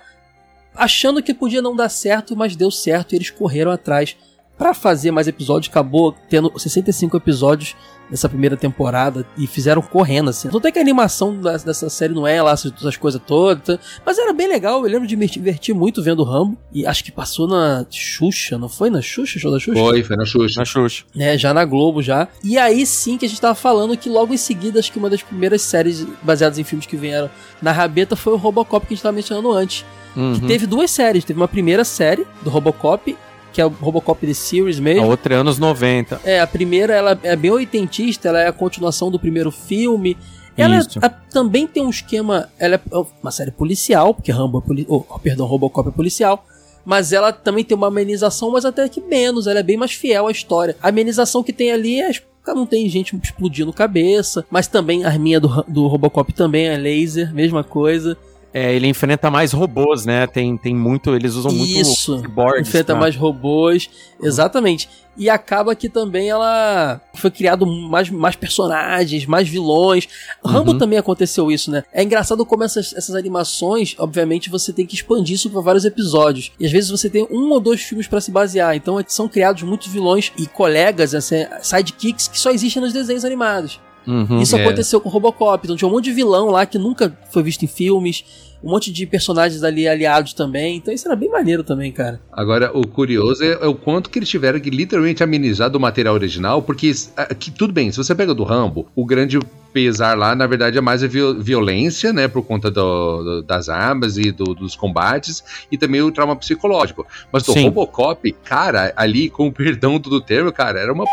achando 0.79 1.23
que 1.23 1.35
podia 1.35 1.61
não 1.61 1.75
dar 1.75 1.89
certo, 1.89 2.37
mas 2.37 2.57
deu 2.57 2.71
certo 2.71 3.13
e 3.13 3.17
eles 3.17 3.31
correram 3.31 3.71
atrás 3.71 4.17
para 4.57 4.73
fazer 4.73 5.11
mais 5.11 5.29
episódios. 5.29 5.71
Acabou 5.71 6.15
tendo 6.29 6.57
65 6.59 7.17
episódios 7.17 7.77
nessa 8.11 8.29
primeira 8.29 8.57
temporada 8.57 9.27
e 9.37 9.47
fizeram 9.47 9.83
correndo, 9.83 10.31
assim. 10.31 10.49
Não 10.53 10.61
tem 10.61 10.73
que 10.73 10.79
a 10.79 10.83
animação 10.83 11.37
dessa 11.37 11.89
série 11.89 12.15
não 12.15 12.27
é 12.27 12.43
lá 12.43 12.53
essas 12.53 12.97
coisas 12.97 13.21
todas, 13.27 13.79
mas 14.05 14.19
era 14.19 14.33
bem 14.33 14.49
legal. 14.49 14.85
Eu 14.85 14.91
lembro 14.91 15.07
de 15.07 15.17
me 15.17 15.27
divertir 15.27 15.75
muito 15.75 16.03
vendo 16.03 16.21
o 16.21 16.25
Rambo 16.25 16.57
e 16.73 16.87
acho 16.87 17.05
que 17.05 17.13
passou 17.13 17.47
na 17.47 17.87
Xuxa, 17.91 18.59
não 18.59 18.69
foi 18.69 18.91
na 18.91 19.01
Xuxa? 19.01 19.39
Show 19.39 19.51
da 19.51 19.59
Xuxa? 19.59 19.79
Foi, 19.79 20.03
foi 20.03 20.17
na 20.17 20.25
Xuxa. 20.25 20.61
Na 20.61 20.65
Xuxa. 20.65 21.05
É, 21.17 21.37
já 21.37 21.53
na 21.53 21.65
Globo 21.65 22.03
já. 22.03 22.29
E 22.43 22.59
aí 22.59 22.85
sim 22.87 23.19
que 23.19 23.27
a 23.27 23.29
gente 23.29 23.41
tava 23.41 23.55
falando 23.55 23.97
que 23.97 24.09
logo 24.09 24.33
em 24.33 24.39
seguida, 24.39 24.79
acho 24.79 24.93
que 24.93 24.99
uma 24.99 25.11
das 25.11 25.23
primeiras 25.23 25.63
séries 25.63 26.07
baseadas 26.23 26.59
em 26.59 26.65
filmes 26.65 26.87
que 26.87 26.97
vieram 26.97 27.31
na 27.61 27.73
rabeta 27.73 28.17
foi 28.17 28.33
o 28.33 28.37
Robocop 28.37 28.87
que 28.87 28.95
a 28.95 28.97
gente 28.97 29.03
tava 29.03 29.15
mencionando 29.15 29.53
antes. 29.53 29.85
Uhum. 30.17 30.35
Que 30.35 30.47
teve 30.47 30.67
duas 30.67 30.91
séries. 30.91 31.25
Teve 31.25 31.39
uma 31.39 31.49
primeira 31.49 31.85
série 31.85 32.27
do 32.43 32.51
Robocop 32.51 33.17
que 33.59 33.63
é 33.63 33.67
o 33.67 33.71
Robocop 33.71 34.25
The 34.25 34.35
Series 34.35 34.79
mesmo. 34.79 35.03
A 35.03 35.07
outra 35.07 35.35
é 35.35 35.39
anos 35.39 35.59
90. 35.59 36.21
É, 36.23 36.39
a 36.39 36.47
primeira 36.47 36.95
ela 36.95 37.19
é 37.25 37.35
bem 37.35 37.51
oitentista, 37.51 38.29
ela 38.29 38.41
é 38.41 38.47
a 38.47 38.53
continuação 38.53 39.11
do 39.11 39.19
primeiro 39.19 39.51
filme. 39.51 40.17
Ela 40.57 40.77
é, 40.77 40.81
a, 41.03 41.09
também 41.09 41.67
tem 41.67 41.85
um 41.85 41.91
esquema, 41.91 42.49
ela 42.57 42.77
é 42.77 42.81
uma 43.21 43.33
série 43.33 43.51
policial, 43.51 44.15
porque 44.15 44.31
Rambo 44.31 44.61
é 44.61 44.63
poli 44.65 44.87
oh, 44.89 45.01
perdão, 45.19 45.45
Robocop 45.45 45.89
é 45.89 45.91
policial, 45.91 46.47
mas 46.85 47.13
ela 47.13 47.33
também 47.33 47.65
tem 47.65 47.77
uma 47.77 47.89
amenização, 47.89 48.53
mas 48.53 48.65
até 48.65 48.89
que 48.89 49.01
menos, 49.01 49.49
ela 49.49 49.59
é 49.59 49.63
bem 49.65 49.77
mais 49.77 49.91
fiel 49.91 50.29
à 50.29 50.31
história. 50.31 50.77
A 50.81 50.91
amenização 50.91 51.43
que 51.43 51.53
tem 51.53 51.73
ali 51.73 52.01
é 52.01 52.13
não 52.47 52.65
tem 52.65 52.89
gente 52.89 53.15
explodindo 53.21 53.73
cabeça, 53.73 54.47
mas 54.49 54.69
também 54.69 55.05
a 55.05 55.09
arminha 55.09 55.41
do, 55.41 55.65
do 55.67 55.89
Robocop 55.89 56.33
também 56.33 56.69
é 56.69 56.77
laser, 56.77 57.35
mesma 57.35 57.65
coisa. 57.65 58.17
É, 58.59 58.75
ele 58.75 58.89
enfrenta 58.89 59.31
mais 59.31 59.53
robôs, 59.53 60.05
né? 60.05 60.27
Tem, 60.27 60.57
tem 60.57 60.75
muito. 60.75 61.15
Eles 61.15 61.35
usam 61.35 61.53
muito 61.53 61.71
Isso, 61.71 62.21
enfrenta 62.61 62.93
mais 62.97 63.15
robôs, 63.15 63.89
exatamente. 64.21 64.89
E 65.17 65.31
acaba 65.31 65.77
que 65.77 65.89
também 65.89 66.29
ela 66.29 67.01
foi 67.15 67.31
criado 67.31 67.65
mais, 67.65 68.11
mais 68.11 68.35
personagens, 68.35 69.27
mais 69.27 69.49
vilões. 69.49 70.09
Rambo 70.45 70.73
uhum. 70.73 70.79
também 70.79 70.99
aconteceu 70.99 71.53
isso, 71.53 71.71
né? 71.71 71.85
É 71.93 72.03
engraçado 72.03 72.45
como 72.45 72.65
essas, 72.65 72.93
essas 72.93 73.15
animações, 73.15 73.95
obviamente, 73.97 74.51
você 74.51 74.73
tem 74.73 74.85
que 74.85 74.97
expandir 74.97 75.37
isso 75.37 75.51
para 75.51 75.61
vários 75.61 75.85
episódios. 75.85 76.51
E 76.59 76.67
às 76.67 76.73
vezes 76.73 76.91
você 76.91 77.09
tem 77.09 77.29
um 77.31 77.51
ou 77.53 77.61
dois 77.61 77.81
filmes 77.81 78.09
para 78.09 78.21
se 78.21 78.33
basear. 78.33 78.75
Então 78.75 79.01
são 79.07 79.29
criados 79.29 79.63
muitos 79.63 79.87
vilões 79.87 80.33
e 80.37 80.47
colegas, 80.49 81.15
assim, 81.15 81.47
sidekicks 81.63 82.27
que 82.27 82.41
só 82.41 82.51
existem 82.51 82.83
nos 82.83 82.93
desenhos 82.93 83.25
animados. 83.25 83.79
Uhum, 84.09 84.41
Isso 84.41 84.57
é. 84.57 84.63
aconteceu 84.63 85.01
com 85.01 85.09
o 85.09 85.13
Robocop. 85.13 85.65
Então 85.65 85.77
tinha 85.77 85.87
um 85.87 85.93
monte 85.93 86.05
de 86.05 86.13
vilão 86.13 86.49
lá 86.49 86.65
que 86.65 86.79
nunca 86.79 87.17
foi 87.31 87.43
visto 87.43 87.63
em 87.65 87.69
filmes. 87.69 88.48
Um 88.63 88.71
monte 88.71 88.93
de 88.93 89.07
personagens 89.07 89.63
ali 89.63 89.87
aliados 89.87 90.33
também. 90.33 90.77
Então 90.77 90.93
isso 90.93 91.07
era 91.07 91.17
bem 91.17 91.29
maneiro 91.29 91.63
também, 91.63 91.93
cara. 91.93 92.21
Agora, 92.33 92.77
o 92.77 92.87
curioso 92.87 93.45
é, 93.45 93.53
é 93.53 93.67
o 93.67 93.75
quanto 93.75 94.11
que 94.11 94.19
eles 94.19 94.29
tiveram 94.29 94.59
que 94.59 94.71
literalmente 94.71 95.23
amenizar 95.23 95.71
do 95.71 95.79
material 95.79 96.15
original. 96.15 96.61
Porque, 96.63 96.91
aqui, 97.17 97.51
tudo 97.51 97.73
bem, 97.73 97.91
se 97.93 97.99
você 97.99 98.15
pega 98.15 98.35
do 98.35 98.45
Rambo, 98.45 98.89
o 98.95 99.05
grande 99.05 99.39
pesar 99.73 100.17
lá, 100.17 100.35
na 100.35 100.47
verdade, 100.47 100.79
é 100.79 100.81
mais 100.81 101.05
a 101.05 101.07
violência, 101.07 102.13
né? 102.13 102.27
Por 102.27 102.43
conta 102.43 102.71
do, 102.71 103.23
do, 103.23 103.43
das 103.43 103.69
armas 103.69 104.17
e 104.17 104.33
do, 104.33 104.55
dos 104.55 104.75
combates. 104.75 105.45
E 105.71 105.79
também 105.79 106.03
o 106.03 106.11
trauma 106.11 106.35
psicológico. 106.35 107.07
Mas 107.33 107.45
do 107.45 107.53
Sim. 107.53 107.65
Robocop, 107.65 108.33
cara, 108.45 108.93
ali, 108.97 109.31
com 109.31 109.47
o 109.47 109.53
perdão 109.53 109.99
do 109.99 110.21
termo, 110.21 110.53
cara, 110.53 110.81
era 110.81 110.93
uma 110.93 111.05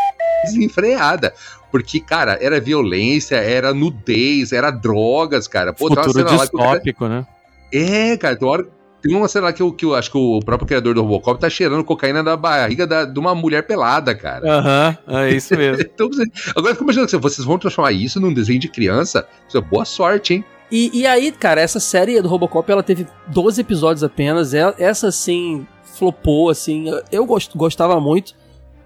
desenfreada. 0.44 1.32
Porque, 1.70 2.00
cara, 2.00 2.38
era 2.40 2.60
violência, 2.60 3.36
era 3.36 3.74
nudez, 3.74 4.52
era 4.52 4.70
drogas, 4.70 5.46
cara. 5.46 5.72
Pô, 5.72 5.88
Futuro 5.88 6.24
distópico, 6.24 7.00
cara... 7.00 7.20
né? 7.20 7.26
É, 7.72 8.16
cara, 8.16 8.36
tem 8.36 8.48
hora... 8.48 8.76
Tem 9.02 9.14
uma 9.14 9.28
cena 9.28 9.46
lá 9.46 9.52
que, 9.52 9.62
eu, 9.62 9.72
que 9.72 9.84
eu 9.84 9.94
acho 9.94 10.10
que 10.10 10.18
o 10.18 10.40
próprio 10.40 10.66
criador 10.66 10.94
do 10.94 11.02
Robocop 11.02 11.38
tá 11.38 11.48
cheirando 11.48 11.84
cocaína 11.84 12.24
da 12.24 12.36
barriga 12.36 12.86
da, 12.86 13.04
de 13.04 13.16
uma 13.20 13.34
mulher 13.36 13.64
pelada, 13.64 14.14
cara. 14.14 14.58
Aham, 14.58 14.98
uhum, 15.06 15.18
é 15.18 15.30
isso 15.32 15.54
mesmo. 15.56 15.82
então, 15.82 16.08
agora 16.56 16.74
fica 16.74 16.82
imaginando 16.82 17.08
que 17.08 17.16
vocês 17.18 17.46
vão 17.46 17.58
transformar 17.58 17.92
isso 17.92 18.18
num 18.18 18.32
desenho 18.32 18.58
de 18.58 18.68
criança. 18.68 19.28
Isso 19.46 19.58
é 19.58 19.60
boa 19.60 19.84
sorte, 19.84 20.34
hein? 20.34 20.44
E, 20.72 20.90
e 20.92 21.06
aí, 21.06 21.30
cara, 21.30 21.60
essa 21.60 21.78
série 21.78 22.20
do 22.20 22.26
Robocop, 22.26 22.68
ela 22.72 22.82
teve 22.82 23.06
12 23.28 23.60
episódios 23.60 24.02
apenas. 24.02 24.52
Essa, 24.54 25.08
assim, 25.08 25.64
flopou, 25.84 26.50
assim. 26.50 26.86
Eu 27.12 27.24
gostava 27.54 28.00
muito 28.00 28.34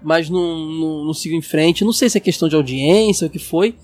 mas 0.01 0.29
não, 0.29 0.57
não, 0.57 1.05
não 1.05 1.13
seguiu 1.13 1.37
em 1.37 1.41
frente. 1.41 1.85
Não 1.85 1.93
sei 1.93 2.09
se 2.09 2.17
é 2.17 2.21
questão 2.21 2.49
de 2.49 2.55
audiência 2.55 3.25
ou 3.25 3.29
o 3.29 3.31
que 3.31 3.39
foi. 3.39 3.75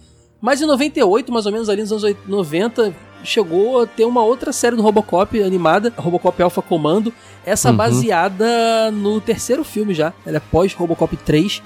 Mas 0.41 0.61
em 0.61 0.65
98, 0.65 1.31
mais 1.31 1.45
ou 1.45 1.51
menos 1.51 1.69
ali 1.69 1.81
nos 1.81 1.91
anos 1.91 2.17
90, 2.27 2.95
chegou 3.23 3.81
a 3.81 3.87
ter 3.87 4.05
uma 4.05 4.23
outra 4.23 4.51
série 4.51 4.75
do 4.75 4.81
Robocop 4.81 5.41
animada, 5.41 5.93
Robocop 5.97 6.41
Alpha 6.41 6.61
Comando. 6.61 7.13
Essa 7.45 7.69
uhum. 7.69 7.77
baseada 7.77 8.91
no 8.91 9.21
terceiro 9.21 9.63
filme 9.63 9.93
já. 9.93 10.13
Ela 10.25 10.37
é 10.37 10.41
pós 10.41 10.73
Robocop 10.73 11.15
3. 11.17 11.61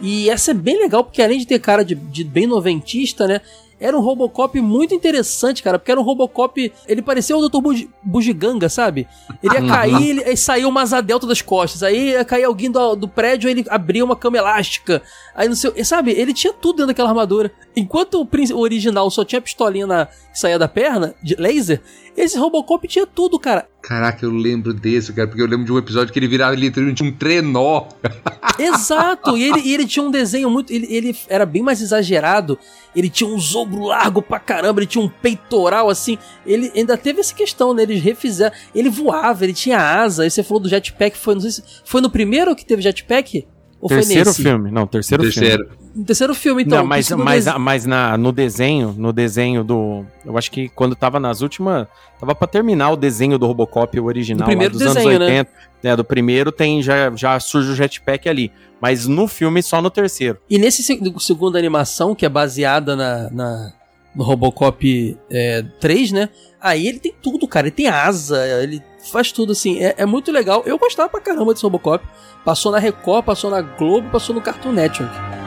E 0.00 0.30
essa 0.30 0.52
é 0.52 0.54
bem 0.54 0.78
legal, 0.78 1.04
porque 1.04 1.20
além 1.20 1.38
de 1.38 1.46
ter 1.46 1.58
cara 1.58 1.84
de, 1.84 1.94
de 1.94 2.24
bem 2.24 2.46
noventista, 2.46 3.26
né? 3.26 3.40
Era 3.80 3.96
um 3.96 4.02
Robocop 4.02 4.60
muito 4.60 4.94
interessante, 4.94 5.62
cara, 5.62 5.78
porque 5.78 5.90
era 5.90 5.98
um 5.98 6.04
Robocop. 6.04 6.70
Ele 6.86 7.00
parecia 7.00 7.34
o 7.34 7.48
Dr. 7.48 7.86
Bugiganga, 8.02 8.68
sabe? 8.68 9.08
Ele 9.42 9.54
ia 9.54 9.66
cair, 9.66 10.10
ele, 10.10 10.24
aí 10.24 10.36
saiu 10.36 10.68
uma 10.68 10.82
asa 10.82 11.00
delta 11.00 11.26
das 11.26 11.40
costas. 11.40 11.82
Aí 11.82 12.10
ia 12.10 12.24
cair 12.24 12.44
alguém 12.44 12.70
do, 12.70 12.94
do 12.94 13.08
prédio, 13.08 13.48
ele 13.48 13.64
abria 13.70 14.04
uma 14.04 14.14
cama 14.14 14.36
elástica. 14.36 15.00
Aí 15.34 15.48
não 15.48 15.56
sei. 15.56 15.82
Sabe? 15.82 16.10
Ele 16.10 16.34
tinha 16.34 16.52
tudo 16.52 16.76
dentro 16.76 16.88
daquela 16.88 17.08
armadura. 17.08 17.50
Enquanto 17.76 18.20
o, 18.22 18.58
original 18.58 19.10
só 19.10 19.24
tinha 19.24 19.40
pistolinha 19.40 19.86
na, 19.86 20.06
que 20.06 20.38
saía 20.38 20.58
da 20.58 20.66
perna, 20.66 21.14
de 21.22 21.36
laser, 21.36 21.80
esse 22.16 22.36
Robocop 22.36 22.86
tinha 22.88 23.06
tudo, 23.06 23.38
cara. 23.38 23.68
Caraca, 23.80 24.24
eu 24.24 24.30
lembro 24.30 24.74
desse, 24.74 25.12
cara, 25.12 25.28
porque 25.28 25.40
eu 25.40 25.46
lembro 25.46 25.64
de 25.64 25.72
um 25.72 25.78
episódio 25.78 26.12
que 26.12 26.18
ele 26.18 26.28
virava 26.28 26.54
literalmente 26.54 27.02
um 27.02 27.12
trenó. 27.12 27.86
Exato! 28.58 29.36
E 29.36 29.44
ele, 29.44 29.60
e 29.60 29.72
ele 29.72 29.86
tinha 29.86 30.04
um 30.04 30.10
desenho 30.10 30.50
muito. 30.50 30.72
Ele, 30.72 30.86
ele 30.90 31.16
era 31.28 31.46
bem 31.46 31.62
mais 31.62 31.80
exagerado. 31.80 32.58
Ele 32.94 33.08
tinha 33.08 33.28
um 33.30 33.38
ombro 33.56 33.84
largo 33.84 34.20
pra 34.20 34.38
caramba, 34.38 34.80
ele 34.80 34.86
tinha 34.86 35.02
um 35.02 35.08
peitoral 35.08 35.88
assim. 35.88 36.18
Ele 36.44 36.70
ainda 36.74 36.96
teve 36.96 37.20
essa 37.20 37.34
questão, 37.34 37.72
né? 37.72 37.84
Eles 37.84 38.02
refizeram. 38.02 38.54
Ele 38.74 38.90
voava, 38.90 39.44
ele 39.44 39.54
tinha 39.54 39.78
asa. 39.78 40.24
Aí 40.24 40.30
você 40.30 40.42
falou 40.42 40.60
do 40.60 40.68
jetpack, 40.68 41.16
foi, 41.16 41.34
não 41.34 41.40
sei 41.40 41.50
se, 41.52 41.62
foi 41.84 42.00
no 42.00 42.10
primeiro 42.10 42.54
que 42.54 42.66
teve 42.66 42.82
jetpack? 42.82 43.46
Ou 43.80 43.88
terceiro 43.88 44.24
foi 44.24 44.30
nesse? 44.30 44.42
filme. 44.42 44.70
Não, 44.70 44.86
terceiro, 44.86 45.24
filme. 45.32 45.79
Terceiro. 45.90 46.00
No 46.00 46.04
terceiro 46.04 46.34
filme, 46.34 46.62
então. 46.62 46.78
não, 46.78 46.86
mas, 46.86 47.10
mas, 47.10 47.46
mas 47.58 47.86
na, 47.86 48.16
no 48.16 48.32
desenho, 48.32 48.94
no 48.96 49.12
desenho 49.12 49.62
do. 49.64 50.04
Eu 50.24 50.36
acho 50.38 50.50
que 50.50 50.68
quando 50.68 50.94
tava 50.94 51.18
nas 51.20 51.40
últimas. 51.40 51.86
Tava 52.18 52.34
pra 52.34 52.46
terminar 52.46 52.90
o 52.90 52.96
desenho 52.96 53.38
do 53.38 53.46
Robocop 53.46 53.98
o 53.98 54.04
original 54.04 54.44
Do 54.44 54.50
primeiro 54.50 54.74
dos 54.74 54.82
desenho, 54.82 55.08
anos 55.08 55.18
né? 55.20 55.26
80. 55.38 55.50
né, 55.82 55.96
do 55.96 56.04
primeiro 56.04 56.52
tem 56.52 56.82
já, 56.82 57.10
já 57.16 57.40
surge 57.40 57.70
o 57.70 57.74
jetpack 57.74 58.28
ali. 58.28 58.52
Mas 58.80 59.06
no 59.06 59.26
filme 59.26 59.62
só 59.62 59.80
no 59.80 59.88
terceiro. 59.90 60.38
E 60.48 60.58
nesse 60.58 60.82
se- 60.82 61.00
segunda 61.18 61.58
animação, 61.58 62.14
que 62.14 62.26
é 62.26 62.28
baseada 62.28 62.94
na, 62.94 63.30
na- 63.30 63.72
no 64.14 64.22
Robocop 64.22 65.18
é, 65.30 65.62
3, 65.80 66.12
né? 66.12 66.28
Aí 66.60 66.86
ele 66.86 66.98
tem 66.98 67.14
tudo, 67.22 67.48
cara. 67.48 67.68
Ele 67.68 67.74
tem 67.74 67.88
asa, 67.88 68.38
ele 68.62 68.82
faz 69.10 69.32
tudo 69.32 69.52
assim. 69.52 69.78
É, 69.82 69.94
é 69.98 70.04
muito 70.06 70.30
legal. 70.30 70.62
Eu 70.66 70.76
gostava 70.78 71.08
pra 71.08 71.20
caramba 71.20 71.52
desse 71.54 71.62
Robocop. 71.64 72.04
Passou 72.44 72.70
na 72.70 72.78
Record, 72.78 73.24
passou 73.24 73.50
na 73.50 73.62
Globo, 73.62 74.10
passou 74.10 74.34
no 74.34 74.42
Cartoon 74.42 74.72
Network. 74.72 75.39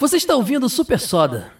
Você 0.00 0.16
está 0.16 0.34
ouvindo 0.34 0.66
Super 0.66 0.98
Soda. 0.98 1.52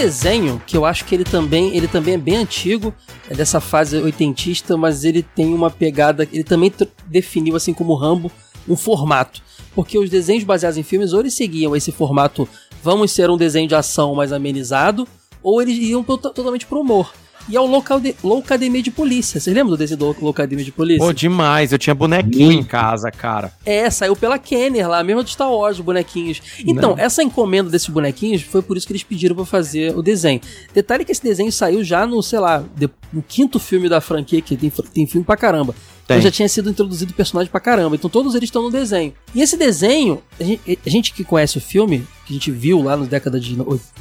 Desenho 0.00 0.62
que 0.66 0.76
eu 0.76 0.84
acho 0.86 1.04
que 1.04 1.14
ele 1.14 1.24
também, 1.24 1.76
ele 1.76 1.86
também 1.86 2.14
é 2.14 2.18
bem 2.18 2.36
antigo, 2.36 2.94
é 3.28 3.34
dessa 3.34 3.60
fase 3.60 3.98
oitentista, 3.98 4.76
mas 4.76 5.04
ele 5.04 5.22
tem 5.22 5.52
uma 5.52 5.70
pegada, 5.70 6.26
ele 6.32 6.42
também 6.42 6.72
definiu 7.06 7.54
assim 7.54 7.74
como 7.74 7.94
Rambo 7.94 8.32
um 8.66 8.76
formato, 8.76 9.42
porque 9.74 9.98
os 9.98 10.08
desenhos 10.08 10.44
baseados 10.44 10.78
em 10.78 10.82
filmes 10.82 11.12
ou 11.12 11.20
eles 11.20 11.34
seguiam 11.34 11.76
esse 11.76 11.92
formato, 11.92 12.48
vamos 12.82 13.10
ser 13.10 13.28
um 13.30 13.36
desenho 13.36 13.68
de 13.68 13.74
ação 13.74 14.14
mais 14.14 14.32
amenizado, 14.32 15.06
ou 15.42 15.60
eles 15.60 15.76
iam 15.78 16.02
to- 16.02 16.16
totalmente 16.16 16.66
pro 16.66 16.80
humor. 16.80 17.12
E 17.48 17.56
é 17.56 17.60
o 17.60 17.66
Local 17.66 17.98
de, 17.98 18.14
Loucademia 18.22 18.82
de 18.82 18.90
Polícia. 18.90 19.40
Vocês 19.40 19.54
lembram 19.54 19.70
do 19.70 19.76
desenho 19.76 19.98
do 19.98 20.16
Loucademia 20.20 20.64
de 20.64 20.70
Polícia? 20.70 21.04
Pô, 21.04 21.12
demais. 21.12 21.72
Eu 21.72 21.78
tinha 21.78 21.94
bonequinho 21.94 22.52
em 22.52 22.62
casa, 22.62 23.10
cara. 23.10 23.52
É, 23.66 23.88
saiu 23.90 24.14
pela 24.14 24.38
Kenner 24.38 24.88
lá, 24.88 25.02
mesmo 25.02 25.22
do 25.22 25.28
Star 25.30 25.50
Wars, 25.52 25.78
os 25.78 25.84
bonequinhos. 25.84 26.40
Então, 26.66 26.94
essa 26.98 27.22
encomenda 27.22 27.68
desses 27.70 27.88
bonequinhos 27.88 28.42
foi 28.42 28.62
por 28.62 28.76
isso 28.76 28.86
que 28.86 28.92
eles 28.92 29.02
pediram 29.02 29.34
pra 29.34 29.44
fazer 29.44 29.96
o 29.96 30.02
desenho. 30.02 30.40
Detalhe 30.72 31.04
que 31.04 31.12
esse 31.12 31.22
desenho 31.22 31.50
saiu 31.50 31.82
já 31.82 32.06
no, 32.06 32.22
sei 32.22 32.38
lá, 32.38 32.62
de- 32.76 32.90
no 33.12 33.22
quinto 33.22 33.58
filme 33.58 33.88
da 33.88 34.00
franquia, 34.00 34.40
que 34.40 34.56
tem, 34.56 34.70
tem 34.92 35.06
filme 35.06 35.24
pra 35.24 35.36
caramba. 35.36 35.74
Tem. 36.06 36.16
Então 36.18 36.22
já 36.22 36.30
tinha 36.30 36.48
sido 36.48 36.68
introduzido 36.70 37.12
personagem 37.14 37.50
pra 37.50 37.60
caramba. 37.60 37.94
Então 37.96 38.10
todos 38.10 38.34
eles 38.34 38.48
estão 38.48 38.62
no 38.62 38.70
desenho. 38.70 39.12
E 39.34 39.40
esse 39.40 39.56
desenho, 39.56 40.20
a 40.38 40.42
gente, 40.44 40.78
a 40.84 40.90
gente 40.90 41.12
que 41.12 41.22
conhece 41.24 41.56
o 41.58 41.60
filme, 41.60 42.06
que 42.26 42.32
a 42.32 42.34
gente 42.34 42.50
viu 42.50 42.82
lá 42.82 42.96
na 42.96 43.06
década 43.06 43.38
de. 43.40 43.56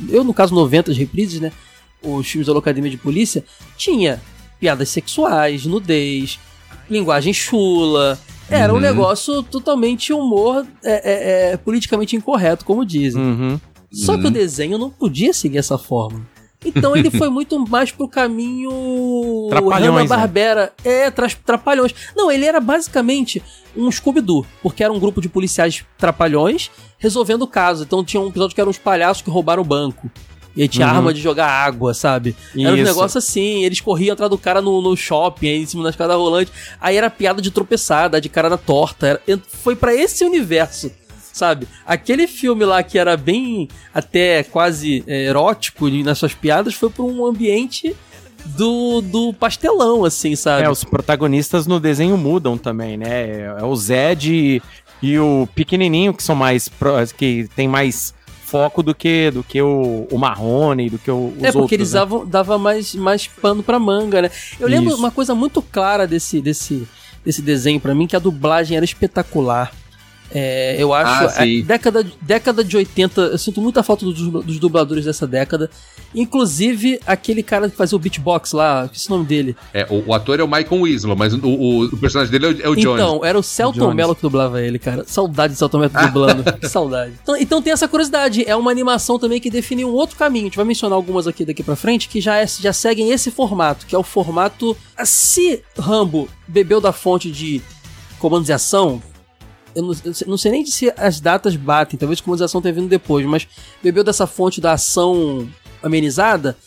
Eu, 0.10 0.24
no 0.24 0.34
caso, 0.34 0.54
90, 0.56 0.92
as 0.92 0.98
reprises, 0.98 1.40
né? 1.40 1.52
Os 2.02 2.28
filmes 2.28 2.48
da 2.48 2.58
Academia 2.58 2.90
de 2.92 2.98
Polícia, 2.98 3.44
tinha 3.78 4.22
piadas 4.60 4.90
sexuais, 4.90 5.66
nudez, 5.66 6.40
linguagem 6.90 7.34
chula. 7.34 8.18
Era 8.50 8.72
um 8.74 8.78
Uhum. 8.78 8.82
negócio 8.82 9.44
totalmente 9.44 10.12
humor 10.12 10.66
é, 10.84 10.92
é, 10.92 11.52
é, 11.54 11.58
politicamente 11.58 12.16
incorreto, 12.16 12.66
como 12.66 12.86
dizem. 12.86 13.22
Uhum. 13.22 13.60
Só 13.92 14.18
que 14.18 14.28
o 14.28 14.32
desenho 14.32 14.78
não 14.78 14.90
podia 14.90 15.34
seguir 15.34 15.58
essa 15.60 15.78
forma. 15.78 16.26
Então 16.66 16.96
ele 16.96 17.10
foi 17.10 17.30
muito 17.30 17.58
mais 17.70 17.90
pro 17.92 18.08
caminho 18.08 19.48
Trapalhões, 19.50 20.10
né? 20.10 20.18
Barbera, 20.18 20.74
é 20.84 21.10
tras- 21.10 21.34
trapalhões. 21.34 21.94
Não, 22.16 22.30
ele 22.32 22.46
era 22.46 22.60
basicamente 22.60 23.42
um 23.78 23.90
Scooby-Doo, 23.90 24.46
porque 24.62 24.84
era 24.84 24.92
um 24.92 25.00
grupo 25.00 25.22
de 25.22 25.30
policiais 25.30 25.86
trapalhões 25.98 26.70
resolvendo 26.98 27.44
o 27.44 27.48
caso. 27.48 27.84
Então 27.84 28.04
tinha 28.04 28.20
um 28.22 28.28
episódio 28.28 28.54
que 28.54 28.60
eram 28.62 28.70
uns 28.72 28.78
palhaços 28.78 29.22
que 29.24 29.30
roubaram 29.30 29.62
o 29.62 29.66
banco. 29.66 30.12
E 30.56 30.62
aí 30.64 30.68
tinha 30.68 30.88
Uhum. 30.88 30.94
arma 30.96 31.14
de 31.14 31.22
jogar 31.22 31.48
água, 31.48 31.94
sabe? 31.94 32.36
Era 32.58 32.72
um 32.72 32.76
Isso. 32.76 32.84
negócio 32.84 33.18
assim, 33.18 33.64
eles 33.64 33.80
corriam 33.80 34.14
atrás 34.14 34.30
do 34.30 34.38
cara 34.38 34.62
no, 34.62 34.82
no 34.82 34.96
shopping, 34.98 35.48
aí 35.48 35.62
em 35.62 35.66
cima 35.66 35.84
da 35.84 35.90
escada 35.90 36.16
rolante. 36.16 36.52
Aí 36.82 36.98
era 36.98 37.10
piada 37.10 37.42
de 37.42 37.52
tropeçada, 37.52 38.20
de 38.20 38.28
cara 38.30 38.50
na 38.50 38.58
torta. 38.58 39.22
Era- 39.28 39.42
foi 39.48 39.76
pra 39.76 39.94
esse 39.94 40.24
universo, 40.26 40.92
sabe? 41.32 41.68
Aquele 41.86 42.28
filme 42.28 42.66
lá 42.66 42.82
que 42.84 42.98
era 42.98 43.16
bem 43.16 43.68
até 43.94 44.44
quase 44.44 45.04
é, 45.08 45.26
erótico 45.26 45.88
nas 45.90 46.18
suas 46.18 46.34
piadas 46.34 46.74
foi 46.74 46.90
pra 46.90 47.04
um 47.04 47.26
ambiente 47.26 47.96
do, 48.46 49.02
do 49.02 49.34
pastelão, 49.34 50.04
assim, 50.06 50.36
sabe? 50.36 50.64
É, 50.66 50.70
os 50.70 50.84
protagonistas 50.84 51.68
no 51.68 51.80
desenho 51.80 52.18
mudam 52.18 52.58
também, 52.58 52.98
né? 52.98 53.42
É 53.60 53.64
o 53.64 53.76
Zed 53.76 54.32
e, 54.34 54.62
e 55.02 55.20
o 55.20 55.48
pequenininho 55.54 56.14
que 56.14 56.24
são 56.24 56.36
mais 56.36 56.70
que 57.18 57.48
tem 57.56 57.68
mais 57.68 58.14
foco 58.50 58.82
do 58.82 58.96
que 58.96 59.30
do 59.32 59.44
que 59.44 59.62
o, 59.62 60.08
o 60.12 60.18
Marrone, 60.18 60.90
do 60.90 60.98
que 60.98 61.12
o, 61.12 61.28
os 61.38 61.44
É, 61.44 61.52
porque 61.52 61.58
outros, 61.60 61.72
eles 61.74 61.94
né? 61.94 62.00
davam 62.00 62.26
dava 62.26 62.58
mais, 62.58 62.96
mais 62.96 63.28
pano 63.28 63.62
pra 63.62 63.78
manga, 63.80 64.22
né? 64.24 64.32
Eu 64.60 64.68
lembro 64.68 64.90
Isso. 64.90 64.98
uma 64.98 65.12
coisa 65.12 65.36
muito 65.36 65.62
clara 65.62 66.08
desse, 66.08 66.42
desse, 66.42 66.88
desse 67.24 67.42
desenho 67.42 67.80
pra 67.80 67.94
mim, 67.94 68.08
que 68.08 68.16
a 68.16 68.20
dublagem 68.20 68.76
era 68.76 68.84
espetacular. 68.86 69.72
É, 70.32 70.76
eu 70.78 70.94
acho. 70.94 71.10
Ah, 71.42 71.44
década, 71.64 72.06
década 72.22 72.64
de 72.64 72.78
80, 72.78 73.22
eu 73.22 73.38
sinto 73.38 73.62
muita 73.62 73.82
falta 73.82 74.06
dos, 74.06 74.20
dos 74.44 74.60
dubladores 74.60 75.06
dessa 75.06 75.26
década. 75.26 75.70
Inclusive, 76.14 77.00
aquele 77.06 77.42
cara 77.42 77.70
que 77.70 77.76
fazia 77.76 77.96
o 77.96 78.00
beatbox 78.00 78.52
lá, 78.52 78.88
que 78.92 79.00
é 79.00 79.08
o 79.08 79.12
nome 79.18 79.26
dele? 79.26 79.56
É, 79.74 79.86
o, 79.90 80.10
o 80.10 80.14
ator 80.14 80.40
é 80.40 80.44
o 80.44 80.48
Michael 80.48 80.84
Winslow, 80.84 81.16
mas 81.16 81.34
o, 81.34 81.40
o- 81.48 81.86
o 81.86 81.98
personagem 81.98 82.32
dele 82.32 82.46
é 82.46 82.50
o, 82.50 82.66
é 82.68 82.70
o 82.70 82.76
Jones. 82.76 83.02
Então, 83.02 83.24
era 83.26 83.38
o 83.40 83.44
Celton. 83.44 83.94
Mello 83.94 84.16
que 84.16 84.22
dublava 84.22 84.62
ele, 84.62 84.78
cara. 84.80 85.04
Saudade 85.08 85.54
de 85.54 85.60
Celton 85.60 85.80
Mello 85.80 85.92
dublando. 86.08 86.44
que 86.60 86.68
saudade. 86.68 87.14
Então, 87.22 87.38
então 87.38 87.62
tem 87.62 87.72
essa 87.74 87.88
curiosidade. 87.88 88.44
É 88.48 88.56
uma 88.56 88.72
animação 88.72 89.18
também 89.18 89.40
que 89.40 89.50
definiu 89.50 89.88
um 89.90 89.94
outro 89.94 90.16
caminho. 90.18 90.46
A 90.46 90.48
gente 90.50 90.56
vai 90.58 90.66
mencionar 90.66 90.96
algumas 90.96 91.28
aqui 91.28 91.46
daqui 91.46 91.64
pra 91.64 91.76
frente 91.76 92.08
que 92.10 92.20
já, 92.20 92.38
é- 92.38 92.48
já 92.48 92.74
seguem 92.74 93.12
esse 93.12 93.32
formato, 93.32 93.86
que 93.86 93.96
é 93.96 93.98
o 93.98 94.04
formato. 94.04 94.76
Se 95.04 95.64
Rambo 95.78 96.28
bebeu 96.48 96.82
da 96.82 96.92
fonte 96.92 97.32
de 97.32 97.62
comandos 98.20 98.48
de 98.48 98.54
ação. 98.54 99.02
Eu 99.76 99.84
não, 99.84 99.94
eu 99.94 100.28
não 100.28 100.38
sei 100.38 100.52
nem 100.52 100.66
se 100.66 100.92
as 100.98 101.20
datas 101.20 101.56
batem, 101.56 101.98
talvez 101.98 102.20
comandos 102.20 102.40
de 102.40 102.46
ação 102.46 102.62
tenha 102.62 102.74
vindo 102.74 102.88
depois, 102.88 103.26
mas 103.26 103.48
bebeu 103.84 104.04
dessa 104.04 104.26
fonte 104.26 104.60
da 104.60 104.74
ação 104.74 105.48
amenizada. 105.82 106.58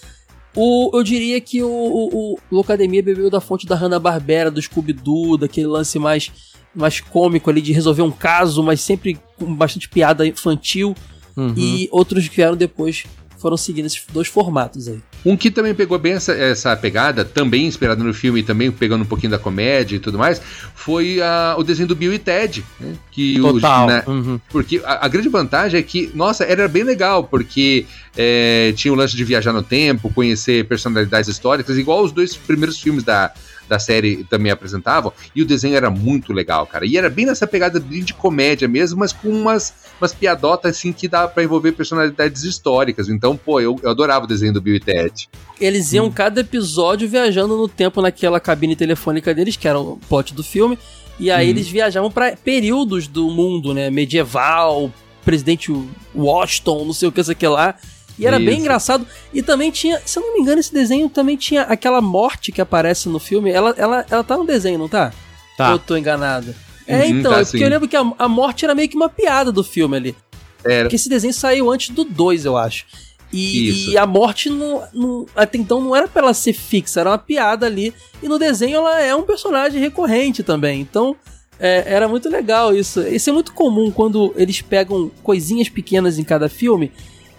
O, 0.54 0.90
eu 0.94 1.02
diria 1.02 1.40
que 1.40 1.62
o, 1.62 1.68
o, 1.68 2.34
o 2.34 2.38
Locademia 2.50 3.02
bebeu 3.02 3.30
da 3.30 3.40
fonte 3.40 3.66
da 3.66 3.74
Hanna-Barbera, 3.74 4.50
do 4.50 4.60
Scooby-Doo, 4.60 5.38
daquele 5.38 5.66
lance 5.66 5.98
mais, 5.98 6.30
mais 6.74 7.00
cômico 7.00 7.48
ali 7.48 7.62
de 7.62 7.72
resolver 7.72 8.02
um 8.02 8.10
caso, 8.10 8.62
mas 8.62 8.80
sempre 8.80 9.18
com 9.38 9.54
bastante 9.54 9.88
piada 9.88 10.26
infantil. 10.26 10.94
Uhum. 11.34 11.54
E 11.56 11.88
outros 11.90 12.28
que 12.28 12.36
vieram 12.36 12.56
depois 12.56 13.04
foram 13.42 13.56
seguindo 13.56 13.86
esses 13.86 14.02
dois 14.12 14.28
formatos 14.28 14.88
aí. 14.88 15.00
Um 15.24 15.36
que 15.36 15.50
também 15.50 15.74
pegou 15.74 15.98
bem 15.98 16.14
essa, 16.14 16.32
essa 16.32 16.74
pegada, 16.76 17.24
também 17.24 17.66
inspirado 17.66 18.02
no 18.02 18.14
filme, 18.14 18.42
também 18.42 18.70
pegando 18.72 19.02
um 19.02 19.06
pouquinho 19.06 19.30
da 19.32 19.38
comédia 19.38 19.96
e 19.96 19.98
tudo 19.98 20.18
mais, 20.18 20.40
foi 20.74 21.20
a- 21.20 21.54
o 21.58 21.62
desenho 21.62 21.86
do 21.88 21.94
Bill 21.94 22.14
e 22.14 22.18
Ted. 22.18 22.64
Né? 22.80 22.94
Que 23.10 23.40
o- 23.40 23.52
Total. 23.54 23.86
né, 23.86 24.02
Uhum. 24.06 24.40
Porque 24.50 24.80
a, 24.84 25.04
a 25.04 25.08
grande 25.08 25.28
vantagem 25.28 25.78
é 25.78 25.82
que, 25.82 26.10
nossa, 26.14 26.44
era 26.44 26.66
bem 26.68 26.82
legal, 26.84 27.24
porque 27.24 27.84
é, 28.16 28.72
tinha 28.76 28.92
o 28.92 28.96
lance 28.96 29.16
de 29.16 29.24
viajar 29.24 29.52
no 29.52 29.62
tempo, 29.62 30.10
conhecer 30.12 30.66
personalidades 30.66 31.28
históricas, 31.28 31.76
igual 31.76 32.02
os 32.04 32.12
dois 32.12 32.36
primeiros 32.36 32.78
filmes 32.80 33.02
da, 33.04 33.32
da 33.72 33.78
série 33.78 34.22
também 34.24 34.52
apresentavam, 34.52 35.12
e 35.34 35.40
o 35.40 35.46
desenho 35.46 35.76
era 35.76 35.88
muito 35.88 36.30
legal, 36.30 36.66
cara. 36.66 36.84
E 36.84 36.98
era 36.98 37.08
bem 37.08 37.24
nessa 37.24 37.46
pegada 37.46 37.80
de 37.80 38.12
comédia 38.12 38.68
mesmo, 38.68 38.98
mas 38.98 39.14
com 39.14 39.30
umas, 39.30 39.72
umas 39.98 40.12
piadotas 40.12 40.76
assim 40.76 40.92
que 40.92 41.08
dá 41.08 41.26
para 41.26 41.42
envolver 41.42 41.72
personalidades 41.72 42.44
históricas. 42.44 43.08
Então, 43.08 43.34
pô, 43.34 43.60
eu, 43.60 43.80
eu 43.82 43.90
adorava 43.90 44.26
o 44.26 44.28
desenho 44.28 44.52
do 44.52 44.60
Bill 44.60 44.76
e 44.76 44.80
Ted. 44.80 45.26
Eles 45.58 45.90
iam 45.94 46.06
hum. 46.06 46.10
cada 46.10 46.42
episódio 46.42 47.08
viajando 47.08 47.56
no 47.56 47.66
tempo 47.66 48.02
naquela 48.02 48.38
cabine 48.38 48.76
telefônica 48.76 49.34
deles, 49.34 49.56
que 49.56 49.66
era 49.66 49.80
o 49.80 49.98
plot 50.06 50.34
do 50.34 50.44
filme, 50.44 50.78
e 51.18 51.30
aí 51.30 51.46
hum. 51.46 51.50
eles 51.50 51.66
viajavam 51.66 52.10
para 52.10 52.36
períodos 52.36 53.08
do 53.08 53.30
mundo, 53.30 53.72
né? 53.72 53.88
Medieval, 53.88 54.92
presidente 55.24 55.72
Washington, 56.14 56.84
não 56.84 56.92
sei 56.92 57.08
o 57.08 57.12
que, 57.12 57.24
sei 57.24 57.34
que 57.34 57.46
lá. 57.46 57.74
E 58.18 58.26
era 58.26 58.36
Isso. 58.36 58.46
bem 58.46 58.60
engraçado. 58.60 59.06
E 59.32 59.42
também 59.42 59.70
tinha, 59.70 60.00
se 60.04 60.18
eu 60.18 60.22
não 60.22 60.34
me 60.34 60.40
engano, 60.40 60.60
esse 60.60 60.72
desenho 60.72 61.08
também 61.08 61.36
tinha 61.36 61.62
aquela 61.62 62.00
morte 62.00 62.52
que 62.52 62.60
aparece 62.60 63.08
no 63.08 63.18
filme. 63.18 63.50
Ela, 63.50 63.74
ela, 63.76 64.06
ela 64.10 64.24
tá 64.24 64.36
no 64.36 64.46
desenho, 64.46 64.78
não 64.78 64.88
tá? 64.88 65.12
Tá. 65.56 65.70
Eu 65.70 65.78
tô 65.78 65.96
enganado. 65.96 66.54
É, 66.86 67.02
uhum, 67.02 67.20
então, 67.20 67.32
tá, 67.32 67.40
é 67.40 67.44
porque 67.44 67.58
sim. 67.58 67.64
eu 67.64 67.70
lembro 67.70 67.88
que 67.88 67.96
a, 67.96 68.12
a 68.18 68.28
morte 68.28 68.64
era 68.64 68.74
meio 68.74 68.88
que 68.88 68.96
uma 68.96 69.08
piada 69.08 69.50
do 69.50 69.64
filme 69.64 69.96
ali. 69.96 70.16
Era. 70.64 70.84
Porque 70.84 70.96
esse 70.96 71.08
desenho 71.08 71.32
saiu 71.32 71.70
antes 71.70 71.90
do 71.90 72.04
2, 72.04 72.44
eu 72.44 72.56
acho. 72.56 72.86
E, 73.32 73.92
e, 73.92 73.96
a 73.96 74.04
morte 74.04 74.50
não, 74.50 74.82
não, 74.92 75.26
até 75.34 75.56
então 75.56 75.80
não 75.80 75.96
era 75.96 76.06
pra 76.06 76.20
ela 76.20 76.34
ser 76.34 76.52
fixa, 76.52 77.00
era 77.00 77.10
uma 77.10 77.18
piada 77.18 77.64
ali. 77.64 77.94
E 78.22 78.28
no 78.28 78.38
desenho 78.38 78.76
ela 78.76 79.00
é 79.00 79.14
um 79.14 79.22
personagem 79.22 79.80
recorrente 79.80 80.42
também. 80.42 80.80
Então 80.82 81.16
é, 81.58 81.82
era 81.86 82.06
muito 82.06 82.28
legal 82.28 82.74
isso. 82.74 83.00
Isso 83.00 83.30
é 83.30 83.32
muito 83.32 83.54
comum 83.54 83.90
quando 83.90 84.34
eles 84.36 84.60
pegam 84.60 85.10
coisinhas 85.22 85.70
pequenas 85.70 86.18
em 86.18 86.24
cada 86.24 86.46
filme 86.48 86.92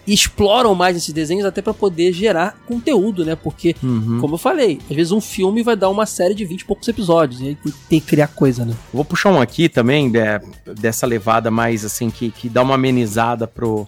exploram 0.06 0.76
mais 0.76 0.98
esses 0.98 1.14
desenhos 1.14 1.46
até 1.46 1.62
para 1.62 1.74
poder 1.74 2.12
gerar 2.12 2.58
conteúdo, 2.66 3.26
né? 3.26 3.36
Porque, 3.36 3.76
uhum. 3.82 4.20
como 4.20 4.36
eu 4.36 4.38
falei, 4.38 4.80
às 4.90 4.96
vezes 4.96 5.12
um 5.12 5.22
filme 5.22 5.64
vai 5.64 5.76
dar 5.76 5.90
uma 5.90 6.06
série 6.06 6.34
de 6.34 6.46
20 6.46 6.62
e 6.62 6.66
poucos 6.66 6.88
episódios 6.88 7.42
e 7.42 7.48
aí 7.50 7.58
tem 7.90 8.00
que 8.00 8.08
criar 8.08 8.28
coisa, 8.28 8.66
né? 8.66 8.76
Vou 8.94 9.06
puxar 9.06 9.32
um 9.32 9.40
aqui 9.40 9.70
também, 9.70 10.12
de, 10.12 10.20
dessa 10.80 11.06
levada 11.06 11.50
mais 11.50 11.86
assim, 11.86 12.10
que, 12.10 12.32
que 12.32 12.50
dá 12.50 12.62
uma 12.62 12.76
amenizada 12.76 13.48
pro, 13.48 13.88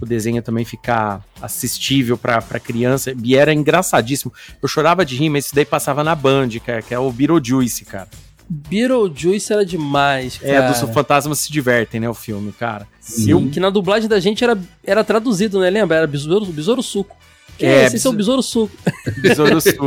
o 0.00 0.06
desenho 0.06 0.42
também 0.42 0.64
ficar 0.64 1.24
assistível 1.40 2.16
pra, 2.16 2.40
pra 2.40 2.60
criança. 2.60 3.14
E 3.22 3.36
era 3.36 3.52
engraçadíssimo. 3.52 4.32
Eu 4.60 4.68
chorava 4.68 5.04
de 5.04 5.16
rir, 5.16 5.30
mas 5.30 5.46
isso 5.46 5.54
daí 5.54 5.64
passava 5.64 6.04
na 6.04 6.14
Band, 6.14 6.48
cara, 6.64 6.82
que 6.82 6.94
é 6.94 6.98
o 6.98 7.10
Beetlejuice, 7.10 7.84
cara. 7.84 8.08
Beetlejuice 8.48 9.52
era 9.52 9.64
demais, 9.64 10.38
cara. 10.38 10.52
É, 10.52 10.68
dos 10.68 10.80
fantasmas 10.92 11.40
se 11.40 11.52
divertem, 11.52 12.00
né, 12.00 12.08
o 12.08 12.14
filme, 12.14 12.52
cara. 12.52 12.86
Sim. 13.00 13.48
Que 13.48 13.58
na 13.58 13.70
dublagem 13.70 14.08
da 14.08 14.20
gente 14.20 14.44
era, 14.44 14.58
era 14.84 15.02
traduzido, 15.02 15.60
né, 15.60 15.68
lembra? 15.70 15.96
Era 15.96 16.06
Besouro, 16.06 16.46
Besouro 16.46 16.82
Suco. 16.82 17.16
Que 17.58 17.66
é, 17.66 17.82
é 17.82 17.86
esse 17.86 18.06
é 18.06 18.10
o 18.10 18.12
Besouro 18.12 18.42
Suco. 18.42 18.76
Besouro 19.18 19.60
Suco. 19.60 19.86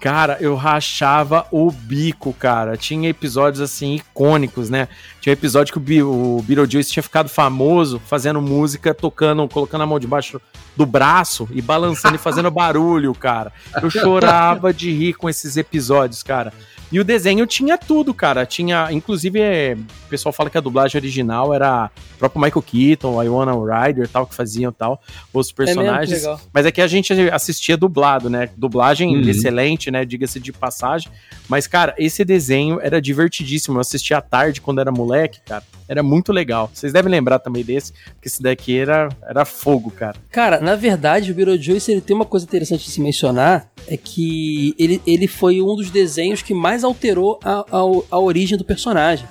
Cara, 0.00 0.38
eu 0.40 0.54
rachava 0.54 1.46
o 1.50 1.70
bico, 1.70 2.32
cara. 2.32 2.74
Tinha 2.74 3.10
episódios 3.10 3.60
assim 3.60 3.96
icônicos, 3.96 4.70
né? 4.70 4.88
Tinha 5.20 5.30
um 5.30 5.34
episódio 5.34 5.74
que 5.74 5.78
o, 5.78 5.82
Be 5.82 6.02
o 6.02 6.42
Beetlejuice 6.42 6.90
tinha 6.90 7.02
ficado 7.02 7.28
famoso 7.28 8.00
fazendo 8.06 8.40
música, 8.40 8.94
tocando, 8.94 9.46
colocando 9.46 9.82
a 9.82 9.86
mão 9.86 10.00
debaixo 10.00 10.40
do 10.74 10.86
braço 10.86 11.46
e 11.52 11.60
balançando 11.60 12.14
e 12.14 12.18
fazendo 12.18 12.48
barulho, 12.50 13.12
cara. 13.14 13.52
Eu 13.82 13.90
chorava 13.90 14.72
de 14.72 14.90
rir 14.90 15.12
com 15.12 15.28
esses 15.28 15.58
episódios, 15.58 16.22
cara. 16.22 16.50
E 16.92 16.98
o 16.98 17.04
desenho 17.04 17.46
tinha 17.46 17.78
tudo, 17.78 18.12
cara. 18.12 18.44
Tinha, 18.44 18.88
inclusive, 18.90 19.40
é, 19.40 19.76
o 20.06 20.08
pessoal 20.08 20.32
fala 20.32 20.50
que 20.50 20.58
a 20.58 20.60
dublagem 20.60 20.98
original 20.98 21.54
era 21.54 21.90
o 22.16 22.18
próprio 22.18 22.42
Michael 22.42 22.62
Keaton, 22.62 23.20
a 23.20 23.24
Iwana 23.24 23.52
Ryder 23.52 24.08
tal, 24.08 24.26
que 24.26 24.34
faziam 24.34 24.72
tal, 24.72 25.00
os 25.32 25.52
personagens. 25.52 26.24
É 26.24 26.36
Mas 26.52 26.66
é 26.66 26.72
que 26.72 26.80
a 26.80 26.88
gente 26.88 27.12
assistia 27.30 27.76
dublado, 27.76 28.28
né? 28.28 28.50
Dublagem 28.56 29.16
uhum. 29.16 29.28
excelente, 29.28 29.90
né? 29.90 30.04
Diga-se 30.04 30.40
de 30.40 30.52
passagem. 30.52 31.10
Mas, 31.48 31.66
cara, 31.66 31.94
esse 31.96 32.24
desenho 32.24 32.80
era 32.80 33.00
divertidíssimo. 33.00 33.76
Eu 33.76 33.80
assistia 33.80 34.18
à 34.18 34.20
tarde 34.20 34.60
quando 34.60 34.80
era 34.80 34.90
moleque, 34.90 35.40
cara. 35.46 35.62
Era 35.88 36.02
muito 36.02 36.32
legal. 36.32 36.70
Vocês 36.72 36.92
devem 36.92 37.10
lembrar 37.10 37.40
também 37.40 37.64
desse, 37.64 37.92
porque 37.92 38.28
esse 38.28 38.42
daqui 38.42 38.78
era, 38.78 39.08
era 39.22 39.44
fogo, 39.44 39.90
cara. 39.90 40.16
Cara, 40.30 40.60
na 40.60 40.76
verdade, 40.76 41.32
o 41.32 41.34
Beetlejuice, 41.34 41.90
ele 41.90 42.00
tem 42.00 42.14
uma 42.14 42.24
coisa 42.24 42.46
interessante 42.46 42.84
de 42.84 42.90
se 42.90 43.00
mencionar, 43.00 43.68
é 43.86 43.96
que 43.96 44.74
ele, 44.78 45.00
ele 45.06 45.26
foi 45.26 45.60
um 45.60 45.74
dos 45.74 45.90
desenhos 45.90 46.42
que 46.42 46.54
mais 46.54 46.84
alterou 46.84 47.38
a, 47.44 47.60
a, 47.70 47.80
a 48.10 48.18
origem 48.18 48.56
do 48.56 48.64
personagem. 48.64 49.26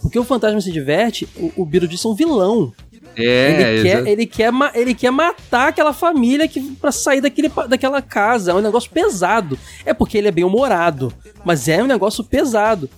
Porque 0.00 0.18
o 0.18 0.24
Fantasma 0.24 0.60
se 0.60 0.70
diverte, 0.70 1.28
o, 1.36 1.52
o 1.62 1.64
Beetlejuice 1.64 2.06
é 2.06 2.08
um 2.10 2.14
vilão. 2.14 2.72
É, 3.16 3.50
ele, 3.50 3.82
quer, 3.82 4.06
ele, 4.06 4.26
quer, 4.26 4.52
ele 4.74 4.94
quer 4.94 5.10
matar 5.10 5.68
aquela 5.68 5.92
família 5.92 6.46
que, 6.46 6.60
pra 6.60 6.92
sair 6.92 7.20
daquele, 7.20 7.50
daquela 7.68 8.00
casa. 8.00 8.52
É 8.52 8.54
um 8.54 8.60
negócio 8.60 8.90
pesado. 8.90 9.58
É 9.84 9.92
porque 9.92 10.16
ele 10.16 10.28
é 10.28 10.32
bem 10.32 10.44
humorado, 10.44 11.12
mas 11.44 11.68
é 11.68 11.82
um 11.82 11.86
negócio 11.86 12.22
pesado. 12.22 12.88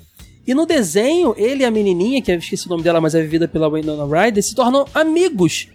E 0.47 0.55
no 0.55 0.67
desenho, 0.67 1.35
ele 1.37 1.63
e 1.63 1.65
a 1.65 1.71
menininha, 1.71 2.21
que 2.21 2.31
eu 2.31 2.39
esqueci 2.39 2.67
o 2.67 2.71
nome 2.71 2.83
dela, 2.83 3.01
mas 3.01 3.15
é 3.15 3.23
vivida 3.23 3.47
pela 3.47 3.71
Winona 3.71 4.05
Ryder, 4.05 4.43
se 4.43 4.55
tornam 4.55 4.85
amigos. 4.95 5.69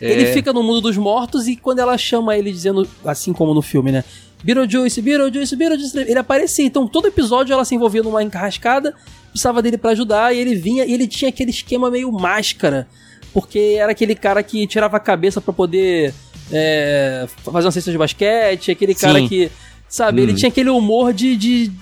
É. 0.00 0.10
Ele 0.10 0.26
fica 0.26 0.52
no 0.52 0.62
mundo 0.62 0.80
dos 0.80 0.96
mortos 0.96 1.46
e 1.46 1.54
quando 1.54 1.78
ela 1.78 1.96
chama 1.96 2.36
ele 2.36 2.50
dizendo, 2.50 2.88
assim 3.04 3.32
como 3.32 3.54
no 3.54 3.62
filme, 3.62 3.92
né? 3.92 4.02
Beetlejuice, 4.42 5.00
Beetlejuice, 5.00 5.56
Beetlejuice, 5.56 5.98
ele 5.98 6.18
aparecia. 6.18 6.64
Então 6.64 6.86
todo 6.86 7.08
episódio 7.08 7.52
ela 7.52 7.64
se 7.64 7.74
envolvia 7.74 8.02
numa 8.02 8.22
encarrascada, 8.22 8.94
precisava 9.30 9.62
dele 9.62 9.78
para 9.78 9.90
ajudar 9.90 10.34
e 10.34 10.38
ele 10.38 10.54
vinha 10.54 10.84
e 10.84 10.92
ele 10.92 11.06
tinha 11.06 11.28
aquele 11.28 11.50
esquema 11.50 11.90
meio 11.90 12.10
máscara, 12.10 12.88
porque 13.32 13.76
era 13.78 13.92
aquele 13.92 14.14
cara 14.14 14.42
que 14.42 14.66
tirava 14.66 14.96
a 14.96 15.00
cabeça 15.00 15.40
para 15.40 15.52
poder 15.52 16.12
é, 16.50 17.26
fazer 17.44 17.66
uma 17.66 17.72
cesta 17.72 17.90
de 17.90 17.98
basquete, 17.98 18.70
aquele 18.70 18.94
cara 18.94 19.18
Sim. 19.18 19.28
que, 19.28 19.50
sabe, 19.88 20.20
hum. 20.20 20.24
ele 20.24 20.34
tinha 20.34 20.48
aquele 20.48 20.70
humor 20.70 21.12
de, 21.12 21.36
de 21.36 21.72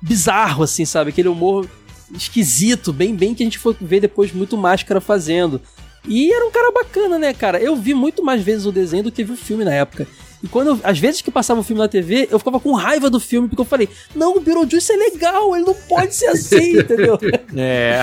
bizarro, 0.00 0.64
assim, 0.64 0.84
sabe, 0.84 1.10
aquele 1.10 1.28
humor 1.28 1.68
esquisito, 2.14 2.92
bem, 2.92 3.14
bem 3.14 3.34
que 3.34 3.42
a 3.42 3.46
gente 3.46 3.58
foi 3.58 3.76
ver 3.80 4.00
depois 4.00 4.32
muito 4.32 4.56
máscara 4.56 5.00
fazendo. 5.00 5.60
E 6.06 6.32
era 6.32 6.44
um 6.44 6.50
cara 6.50 6.72
bacana, 6.72 7.18
né, 7.18 7.32
cara? 7.32 7.60
Eu 7.60 7.76
vi 7.76 7.94
muito 7.94 8.24
mais 8.24 8.42
vezes 8.42 8.66
o 8.66 8.72
desenho 8.72 9.04
do 9.04 9.12
que 9.12 9.22
vi 9.22 9.32
o 9.32 9.36
filme 9.36 9.64
na 9.64 9.72
época. 9.72 10.06
E 10.42 10.48
quando, 10.48 10.68
eu, 10.68 10.80
às 10.82 10.98
vezes 10.98 11.20
que 11.20 11.30
passava 11.30 11.60
o 11.60 11.62
filme 11.62 11.80
na 11.80 11.88
TV, 11.88 12.28
eu 12.30 12.38
ficava 12.38 12.58
com 12.58 12.72
raiva 12.72 13.08
do 13.08 13.20
filme, 13.20 13.48
porque 13.48 13.60
eu 13.60 13.66
falei, 13.66 13.88
não, 14.14 14.36
o 14.36 14.40
Beetlejuice 14.40 14.92
é 14.92 14.96
legal, 14.96 15.54
ele 15.54 15.64
não 15.64 15.74
pode 15.74 16.14
ser 16.14 16.26
assim, 16.26 16.78
entendeu? 16.80 17.18
É. 17.56 18.02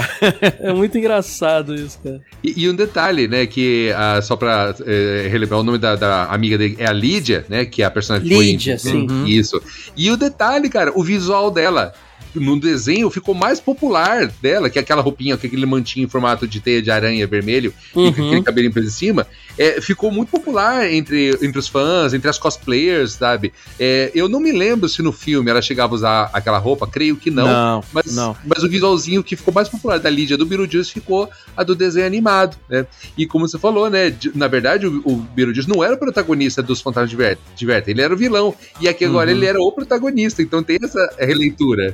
é 0.70 0.74
muito 0.74 0.98
engraçado 0.98 1.76
isso, 1.76 2.00
cara. 2.02 2.22
E, 2.42 2.64
e 2.64 2.70
um 2.70 2.76
detalhe, 2.76 3.28
né, 3.28 3.46
que 3.46 3.92
uh, 3.92 4.22
só 4.22 4.38
pra 4.38 4.74
uh, 4.80 5.30
relembrar 5.30 5.60
o 5.60 5.64
nome 5.64 5.78
da, 5.78 5.96
da, 5.96 6.26
amiga 6.26 6.58
dele, 6.58 6.78
é 6.80 6.88
a 6.88 6.94
Lídia, 6.94 7.46
né, 7.50 7.66
que 7.66 7.82
é 7.82 7.86
a 7.86 7.92
personagem 7.92 8.28
Lídia, 8.30 8.80
foi, 8.80 8.92
sim. 8.92 9.08
Uhum. 9.10 9.28
Isso. 9.28 9.62
E 9.98 10.10
o 10.10 10.16
detalhe, 10.16 10.70
cara, 10.70 10.94
o 10.96 11.04
visual 11.04 11.52
dela 11.52 11.94
no 12.36 12.60
desenho 12.60 13.10
ficou 13.10 13.34
mais 13.34 13.60
popular 13.60 14.28
dela, 14.42 14.70
que 14.70 14.78
é 14.78 14.82
aquela 14.82 15.02
roupinha, 15.02 15.38
que 15.38 15.48
aquele 15.48 15.66
mantinho 15.66 16.06
em 16.06 16.10
formato 16.10 16.48
de 16.48 16.60
teia 16.60 16.82
de 16.82 16.92
aranha 16.92 17.26
vermelho 17.26 17.74
uhum. 17.96 18.08
e 18.08 18.14
com 18.14 18.28
aquele 18.28 18.44
cabelinho 18.44 18.74
pra 18.74 18.84
cima, 18.84 19.28
é, 19.60 19.82
ficou 19.82 20.10
muito 20.10 20.30
popular 20.30 20.90
entre, 20.90 21.38
entre 21.42 21.60
os 21.60 21.68
fãs, 21.68 22.14
entre 22.14 22.30
as 22.30 22.40
cosplayers, 22.40 23.12
sabe? 23.12 23.52
É, 23.78 24.10
eu 24.16 24.30
não 24.30 24.40
me 24.40 24.54
lembro 24.54 24.88
se 24.88 25.02
no 25.02 25.12
filme 25.12 25.52
ela 25.52 25.62
chegava 25.62 25.94
a 25.94 25.96
usar 25.96 26.30
aquela 26.32 26.58
roupa, 26.58 26.88
creio 26.88 27.18
que 27.18 27.30
não. 27.30 27.46
Não, 27.46 27.84
mas, 27.92 28.16
não. 28.16 28.38
mas 28.46 28.64
o 28.64 28.70
visualzinho 28.70 29.22
que 29.22 29.36
ficou 29.36 29.54
mais 29.54 29.68
popular 29.68 30.00
da 30.00 30.10
Lídia 30.10 30.38
do 30.38 30.46
Beetlejuice 30.46 30.94
ficou 30.94 31.30
a 31.58 31.64
do 31.64 31.76
desenho 31.76 32.08
animado, 32.08 32.56
né? 32.70 32.88
E 33.18 33.28
como 33.28 33.46
você 33.46 33.60
falou, 33.60 33.90
né? 33.90 34.16
Na 34.34 34.48
verdade, 34.48 34.88
o, 34.88 35.02
o 35.04 35.18
Beetlejuice 35.18 35.68
não 35.68 35.84
era 35.84 35.96
o 35.96 35.98
protagonista 35.98 36.64
dos 36.64 36.80
Fantasmas 36.80 37.10
de 37.10 37.66
Verta, 37.66 37.92
ele 37.92 38.02
era 38.02 38.14
o 38.14 38.18
vilão. 38.18 38.56
E 38.80 38.88
aqui 38.88 39.04
agora 39.04 39.30
uhum. 39.30 39.36
ele 39.36 39.46
era 39.46 39.62
o 39.62 39.72
protagonista, 39.74 40.42
então 40.42 40.64
tem 40.64 40.78
essa 40.82 41.16
releitura. 41.20 41.94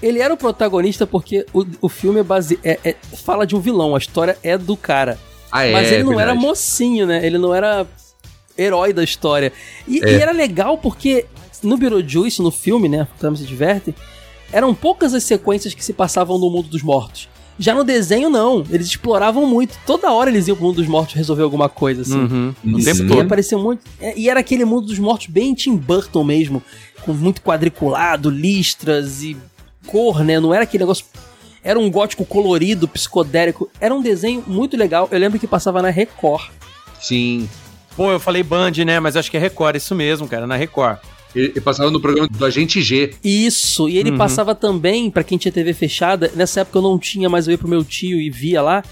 Ele 0.00 0.20
era 0.20 0.32
o 0.32 0.36
protagonista 0.36 1.08
porque 1.08 1.44
o, 1.52 1.66
o 1.80 1.88
filme 1.88 2.20
é 2.20 2.22
base, 2.22 2.58
é, 2.62 2.78
é, 2.84 2.96
fala 3.24 3.44
de 3.44 3.56
um 3.56 3.60
vilão, 3.60 3.96
a 3.96 3.98
história 3.98 4.38
é 4.44 4.56
do 4.56 4.76
cara. 4.76 5.18
Ah, 5.50 5.64
é, 5.64 5.72
Mas 5.72 5.90
ele 5.90 6.02
não 6.02 6.10
verdade. 6.10 6.30
era 6.30 6.40
mocinho, 6.40 7.06
né? 7.06 7.24
Ele 7.24 7.38
não 7.38 7.54
era 7.54 7.86
herói 8.56 8.92
da 8.92 9.02
história. 9.02 9.52
E, 9.86 10.02
é. 10.04 10.12
e 10.12 10.14
era 10.20 10.32
legal 10.32 10.78
porque 10.78 11.26
no 11.62 11.76
Beetlejuice, 11.76 12.42
no 12.42 12.50
filme, 12.50 12.88
né? 12.88 13.06
Também 13.18 13.40
se 13.40 13.46
diverte, 13.46 13.94
eram 14.52 14.74
poucas 14.74 15.14
as 15.14 15.24
sequências 15.24 15.74
que 15.74 15.84
se 15.84 15.92
passavam 15.92 16.38
no 16.38 16.50
mundo 16.50 16.68
dos 16.68 16.82
mortos. 16.82 17.28
Já 17.58 17.74
no 17.74 17.84
desenho, 17.84 18.30
não. 18.30 18.64
Eles 18.70 18.86
exploravam 18.86 19.44
muito. 19.44 19.78
Toda 19.84 20.10
hora 20.10 20.30
eles 20.30 20.48
iam 20.48 20.56
pro 20.56 20.64
mundo 20.64 20.76
dos 20.76 20.86
mortos 20.86 21.14
resolver 21.14 21.42
alguma 21.42 21.68
coisa, 21.68 22.00
assim. 22.00 22.18
Uhum. 22.18 22.54
O 22.64 22.82
tempo 22.82 23.06
todo. 23.06 23.20
apareceu 23.20 23.58
muito. 23.58 23.82
É, 24.00 24.18
e 24.18 24.30
era 24.30 24.40
aquele 24.40 24.64
mundo 24.64 24.86
dos 24.86 24.98
mortos 24.98 25.26
bem 25.26 25.52
Tim 25.52 25.76
Burton 25.76 26.24
mesmo. 26.24 26.62
Com 27.02 27.12
muito 27.12 27.42
quadriculado, 27.42 28.30
listras 28.30 29.22
e 29.22 29.36
cor, 29.86 30.24
né? 30.24 30.40
Não 30.40 30.54
era 30.54 30.62
aquele 30.62 30.84
negócio. 30.84 31.04
Era 31.62 31.78
um 31.78 31.90
gótico 31.90 32.24
colorido, 32.24 32.88
psicodélico. 32.88 33.70
Era 33.80 33.94
um 33.94 34.00
desenho 34.00 34.42
muito 34.46 34.76
legal. 34.76 35.08
Eu 35.10 35.18
lembro 35.18 35.38
que 35.38 35.46
passava 35.46 35.82
na 35.82 35.90
Record. 35.90 36.50
Sim. 37.00 37.48
Pô, 37.96 38.12
eu 38.12 38.20
falei 38.20 38.42
Band, 38.42 38.72
né? 38.84 38.98
Mas 39.00 39.16
acho 39.16 39.30
que 39.30 39.36
é 39.36 39.40
Record, 39.40 39.76
isso 39.76 39.94
mesmo, 39.94 40.26
cara, 40.26 40.46
na 40.46 40.56
Record. 40.56 40.98
Ele 41.34 41.60
passava 41.60 41.90
no 41.90 42.00
programa 42.00 42.28
do 42.28 42.44
Agente 42.44 42.82
G. 42.82 43.14
Isso, 43.22 43.88
e 43.88 43.98
ele 43.98 44.10
uhum. 44.10 44.18
passava 44.18 44.54
também, 44.54 45.10
para 45.10 45.22
quem 45.22 45.38
tinha 45.38 45.52
TV 45.52 45.72
fechada, 45.72 46.30
nessa 46.34 46.60
época 46.60 46.78
eu 46.78 46.82
não 46.82 46.98
tinha, 46.98 47.28
mas 47.28 47.46
eu 47.46 47.52
ia 47.52 47.58
pro 47.58 47.68
meu 47.68 47.84
tio 47.84 48.20
e 48.20 48.28
via 48.28 48.60
lá, 48.60 48.82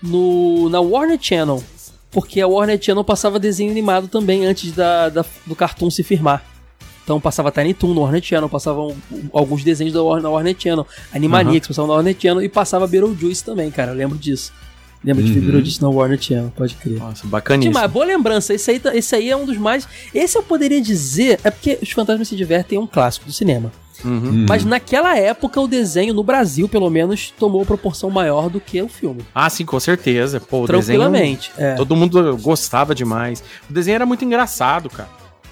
no, 0.00 0.68
na 0.68 0.80
Warner 0.80 1.18
Channel. 1.20 1.62
Porque 2.10 2.40
a 2.40 2.46
Warner 2.46 2.80
Channel 2.80 3.04
passava 3.04 3.38
desenho 3.38 3.70
animado 3.70 4.08
também 4.08 4.46
antes 4.46 4.72
da, 4.72 5.08
da 5.08 5.24
do 5.44 5.56
Cartoon 5.56 5.90
se 5.90 6.02
firmar. 6.02 6.44
Então 7.08 7.18
passava 7.18 7.50
Tiny 7.50 7.72
Toon 7.72 7.94
no 7.94 8.02
Warner 8.02 8.22
Channel, 8.22 8.50
passavam 8.50 8.94
alguns 9.32 9.64
desenhos 9.64 9.94
da 9.94 10.02
Warner, 10.02 10.22
na 10.24 10.28
Warner 10.28 10.54
Channel, 10.58 10.86
Animaniacs 11.10 11.66
uhum. 11.66 11.68
passavam 11.68 11.88
na 11.88 11.94
Warner 11.94 12.16
Channel 12.20 12.42
e 12.42 12.48
passava 12.50 12.86
Beetlejuice 12.86 13.42
também, 13.42 13.70
cara, 13.70 13.92
eu 13.92 13.96
lembro 13.96 14.18
disso. 14.18 14.52
Lembro 15.02 15.24
de 15.24 15.32
uhum. 15.32 15.40
Beetlejuice 15.40 15.80
na 15.80 15.88
Warner 15.88 16.20
Channel, 16.20 16.52
pode 16.54 16.74
crer. 16.74 16.98
Nossa, 16.98 17.26
bacaníssimo. 17.26 17.72
Mas 17.72 17.90
boa 17.90 18.04
lembrança, 18.04 18.52
esse 18.52 18.70
aí, 18.70 18.78
tá, 18.78 18.94
esse 18.94 19.16
aí 19.16 19.30
é 19.30 19.34
um 19.34 19.46
dos 19.46 19.56
mais... 19.56 19.88
Esse 20.14 20.36
eu 20.36 20.42
poderia 20.42 20.82
dizer, 20.82 21.40
é 21.42 21.50
porque 21.50 21.78
Os 21.80 21.90
Fantasmas 21.92 22.28
se 22.28 22.36
Divertem 22.36 22.76
é 22.76 22.80
um 22.80 22.86
clássico 22.86 23.24
do 23.24 23.32
cinema. 23.32 23.72
Uhum. 24.04 24.44
Mas 24.46 24.66
naquela 24.66 25.16
época 25.16 25.58
o 25.62 25.66
desenho, 25.66 26.12
no 26.12 26.22
Brasil 26.22 26.68
pelo 26.68 26.90
menos, 26.90 27.32
tomou 27.38 27.64
proporção 27.64 28.10
maior 28.10 28.50
do 28.50 28.60
que 28.60 28.82
o 28.82 28.88
filme. 28.88 29.22
Ah, 29.34 29.48
sim, 29.48 29.64
com 29.64 29.80
certeza. 29.80 30.40
Pô, 30.40 30.66
Tranquilamente. 30.66 31.52
Desenho, 31.56 31.72
é. 31.72 31.74
Todo 31.74 31.96
mundo 31.96 32.36
gostava 32.36 32.94
demais. 32.94 33.42
O 33.68 33.72
desenho 33.72 33.94
era 33.94 34.04
muito 34.04 34.26
engraçado, 34.26 34.90
cara. 34.90 35.08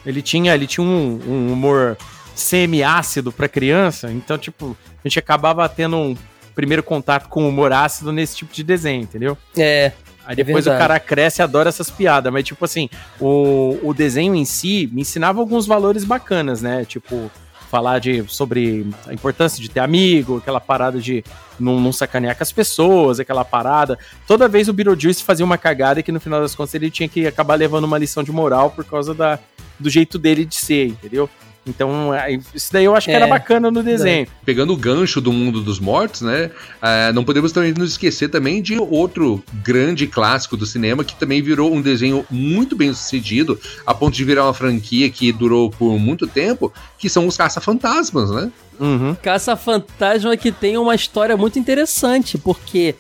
Ele 0.07 0.23
tinha, 0.23 0.55
ele 0.55 0.67
tinha 0.67 0.87
um, 0.87 1.21
um 1.27 1.53
humor 1.53 1.99
semi-ácido 2.35 3.33
pra 3.33 3.49
criança, 3.49 4.13
então, 4.13 4.39
tipo, 4.39 4.77
a 5.05 5.09
gente 5.09 5.19
acabava 5.19 5.69
tendo 5.69 5.97
um 5.97 6.17
primeiro 6.55 6.83
contato 6.83 7.29
com 7.29 7.49
humor 7.49 7.73
ácido 7.73 8.13
nesse 8.13 8.37
tipo 8.37 8.55
de 8.55 8.63
desenho, 8.63 9.03
entendeu? 9.03 9.37
É. 9.57 9.93
Aí 10.25 10.33
é 10.33 10.37
depois 10.37 10.67
é 10.67 10.75
o 10.75 10.79
cara 10.79 10.99
cresce 10.99 11.41
e 11.41 11.43
adora 11.43 11.69
essas 11.69 11.91
piadas. 11.91 12.33
Mas, 12.33 12.45
tipo 12.45 12.65
assim, 12.65 12.89
o, 13.21 13.79
o 13.83 13.95
desenho 13.95 14.35
em 14.35 14.45
si 14.45 14.91
me 14.93 15.03
ensinava 15.03 15.39
alguns 15.39 15.67
valores 15.67 16.03
bacanas, 16.03 16.61
né? 16.61 16.85
Tipo, 16.85 17.31
falar 17.77 17.99
de, 17.99 18.25
sobre 18.27 18.87
a 19.07 19.13
importância 19.13 19.61
de 19.61 19.69
ter 19.69 19.81
amigo, 19.81 20.39
aquela 20.39 20.59
parada 20.59 20.99
de 20.99 21.23
não, 21.61 21.79
não 21.79 21.93
sacanear 21.93 22.35
com 22.35 22.43
as 22.43 22.51
pessoas, 22.51 23.21
aquela 23.21 23.45
parada. 23.45 23.99
Toda 24.27 24.49
vez 24.49 24.67
o 24.67 24.73
Beetlejuice 24.73 25.23
fazia 25.23 25.45
uma 25.45 25.59
cagada 25.59 26.03
que 26.03 26.11
no 26.11 26.19
final 26.19 26.41
das 26.41 26.55
contas 26.55 26.75
ele 26.75 26.91
tinha 26.91 27.07
que 27.07 27.27
acabar 27.27 27.55
levando 27.55 27.85
uma 27.85 27.99
lição 27.99 28.23
de 28.23 28.33
moral 28.33 28.71
por 28.71 28.83
causa 28.83 29.13
da, 29.13 29.39
do 29.79 29.91
jeito 29.91 30.19
dele 30.19 30.47
de 30.47 30.55
ser, 30.55 30.87
entendeu? 30.87 31.29
Então, 31.67 32.11
isso 32.55 32.73
daí 32.73 32.85
eu 32.85 32.95
acho 32.95 33.07
que 33.07 33.13
é, 33.13 33.17
era 33.17 33.27
bacana 33.27 33.71
no 33.71 33.83
desenho. 33.83 34.29
Pegando 34.45 34.73
o 34.73 34.77
gancho 34.77 35.21
do 35.21 35.33
mundo 35.33 35.61
dos 35.61 35.81
mortos, 35.81 36.21
né? 36.21 36.51
Uh, 36.81 37.13
não 37.13 37.25
podemos 37.25 37.51
também 37.51 37.73
nos 37.73 37.93
esquecer 37.93 38.29
também 38.29 38.63
de 38.63 38.79
outro 38.79 39.43
grande 39.65 40.07
clássico 40.07 40.57
do 40.57 40.65
cinema 40.65 41.03
que 41.03 41.17
também 41.17 41.43
virou 41.43 41.75
um 41.75 41.83
desenho 41.83 42.25
muito 42.31 42.77
bem 42.77 42.95
sucedido, 42.95 43.59
a 43.85 43.93
ponto 43.93 44.15
de 44.15 44.25
virar 44.25 44.45
uma 44.45 44.55
franquia 44.55 45.11
que 45.11 45.33
durou 45.33 45.69
por 45.69 45.99
muito 45.99 46.27
tempo, 46.27 46.73
que 46.97 47.09
são 47.09 47.27
os 47.27 47.37
Caça-Fantasmas, 47.37 48.31
né? 48.31 48.53
Uhum. 48.79 49.17
Caça-Fantasma 49.21 50.37
que 50.37 50.53
tem 50.53 50.79
uma 50.79 50.95
história 50.95 51.37
muito 51.37 51.59
interessante, 51.59 52.39
porque 52.39 52.95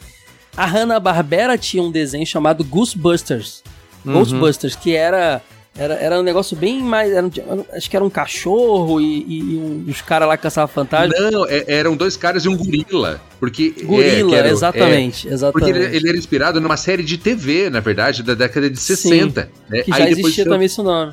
a 0.57 0.67
Hanna-Barbera 0.67 1.57
tinha 1.57 1.83
um 1.83 1.91
desenho 1.91 2.27
chamado 2.27 2.65
Ghostbusters. 2.65 3.63
Uhum. 4.05 4.15
Ghostbusters, 4.15 4.75
que 4.75 4.95
era 4.95 5.41
era, 5.79 5.95
era 5.95 6.19
um 6.19 6.23
negócio 6.23 6.57
bem 6.57 6.81
mais. 6.81 7.13
Era, 7.13 7.29
acho 7.73 7.91
que 7.91 7.97
era 7.97 8.05
um 8.05 8.11
cachorro 8.11 9.01
e, 9.01 9.23
e, 9.23 9.39
e 9.39 9.57
um, 9.57 9.85
os 9.89 10.01
caras 10.01 10.29
lá 10.29 10.37
caçavam 10.37 10.73
fantasma. 10.73 11.15
Não, 11.31 11.47
é, 11.47 11.65
eram 11.67 11.97
dois 11.97 12.17
caras 12.17 12.45
e 12.45 12.49
um 12.49 12.57
gorila. 12.57 13.21
Porque. 13.39 13.75
Gorila, 13.83 14.35
é, 14.35 14.39
era, 14.39 14.49
exatamente, 14.49 15.29
é, 15.29 15.33
exatamente. 15.33 15.73
Porque 15.73 15.85
ele, 15.87 15.97
ele, 15.97 16.09
era 16.09 16.17
inspirado 16.17 16.61
numa 16.61 16.77
série 16.77 17.03
de 17.03 17.19
TV, 17.19 17.69
na 17.69 17.81
verdade, 17.81 18.23
da 18.23 18.35
década 18.35 18.71
de 18.71 18.79
60. 18.79 19.43
Sim, 19.43 19.49
né? 19.69 19.83
Que 19.83 19.91
já 19.91 19.97
Aí 19.97 20.13
existia 20.13 20.45
depois, 20.45 20.45
também 20.45 20.67
esse 20.67 20.83
nome. 20.83 21.13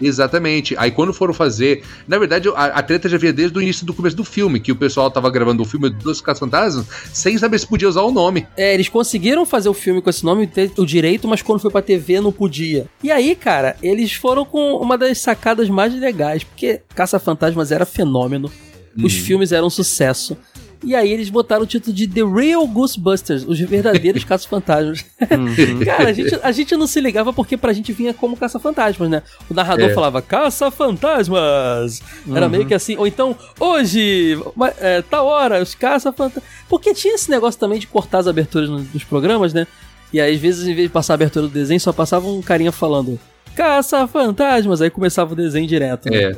Exatamente. 0.00 0.74
Aí 0.78 0.90
quando 0.90 1.12
foram 1.12 1.32
fazer. 1.32 1.82
Na 2.06 2.18
verdade, 2.18 2.48
a, 2.48 2.64
a, 2.66 2.82
treta 2.82 3.08
já 3.08 3.16
vinha 3.16 3.32
desde 3.32 3.56
o 3.56 3.62
início 3.62 3.86
do 3.86 3.94
começo 3.94 4.16
do 4.16 4.24
filme, 4.24 4.60
que 4.60 4.72
o 4.72 4.76
pessoal 4.76 5.10
tava 5.10 5.30
gravando 5.30 5.62
o 5.62 5.66
filme 5.66 5.90
dos 5.90 6.20
Caça-Fantasmas 6.20 6.86
sem 7.12 7.38
saber 7.38 7.58
se 7.58 7.66
podia 7.66 7.88
usar 7.88 8.02
o 8.02 8.10
nome. 8.10 8.46
É, 8.56 8.74
eles 8.74 8.88
conseguiram 8.88 9.46
fazer 9.46 9.68
o 9.68 9.74
filme 9.74 10.02
com 10.02 10.10
esse 10.10 10.24
nome, 10.24 10.46
ter 10.46 10.70
o 10.76 10.86
direito, 10.86 11.28
mas 11.28 11.42
quando 11.42 11.60
foi 11.60 11.70
pra 11.70 11.82
TV 11.82 12.20
não 12.20 12.32
podia. 12.32 12.86
E 13.02 13.10
aí, 13.10 13.34
cara, 13.34 13.76
eles 13.82 14.12
foram 14.12 14.44
com 14.44 14.76
uma 14.76 14.98
das 14.98 15.18
sacadas 15.18 15.68
mais 15.68 15.94
legais, 15.94 16.44
porque 16.44 16.80
Caça-Fantasmas 16.94 17.70
era 17.70 17.86
fenômeno. 17.86 18.50
Os 18.96 19.14
uhum. 19.14 19.24
filmes 19.24 19.52
eram 19.52 19.66
um 19.66 19.70
sucesso. 19.70 20.36
E 20.84 20.94
aí 20.94 21.10
eles 21.10 21.30
botaram 21.30 21.62
o 21.62 21.66
título 21.66 21.94
de 21.94 22.06
The 22.06 22.22
Real 22.22 22.66
Ghostbusters, 22.66 23.44
os 23.44 23.58
verdadeiros 23.60 24.22
caça-fantasmas. 24.24 25.04
Uhum. 25.20 25.84
Cara, 25.84 26.10
a 26.10 26.12
gente, 26.12 26.38
a 26.42 26.52
gente 26.52 26.76
não 26.76 26.86
se 26.86 27.00
ligava 27.00 27.32
porque 27.32 27.56
pra 27.56 27.72
gente 27.72 27.92
vinha 27.92 28.12
como 28.12 28.36
caça-fantasmas, 28.36 29.08
né? 29.08 29.22
O 29.50 29.54
narrador 29.54 29.90
é. 29.90 29.94
falava 29.94 30.20
caça-fantasmas. 30.20 32.02
Uhum. 32.26 32.36
Era 32.36 32.48
meio 32.48 32.66
que 32.66 32.74
assim. 32.74 32.96
Ou 32.96 33.06
então, 33.06 33.36
hoje, 33.58 34.38
é, 34.78 35.02
tal 35.02 35.26
hora, 35.26 35.62
os 35.62 35.74
caça-fantasmas. 35.74 36.44
Porque 36.68 36.92
tinha 36.92 37.14
esse 37.14 37.30
negócio 37.30 37.58
também 37.58 37.78
de 37.78 37.86
cortar 37.86 38.18
as 38.18 38.26
aberturas 38.26 38.68
nos, 38.68 38.92
nos 38.92 39.04
programas, 39.04 39.54
né? 39.54 39.66
E 40.12 40.20
aí, 40.20 40.34
às 40.34 40.40
vezes, 40.40 40.68
em 40.68 40.74
vez 40.74 40.88
de 40.88 40.92
passar 40.92 41.14
a 41.14 41.16
abertura 41.16 41.48
do 41.48 41.52
desenho, 41.52 41.80
só 41.80 41.92
passava 41.92 42.28
um 42.28 42.40
carinha 42.40 42.70
falando 42.70 43.18
caça-fantasmas. 43.56 44.82
Aí 44.82 44.90
começava 44.90 45.32
o 45.32 45.36
desenho 45.36 45.66
direto. 45.66 46.10
Né? 46.10 46.16
É. 46.16 46.36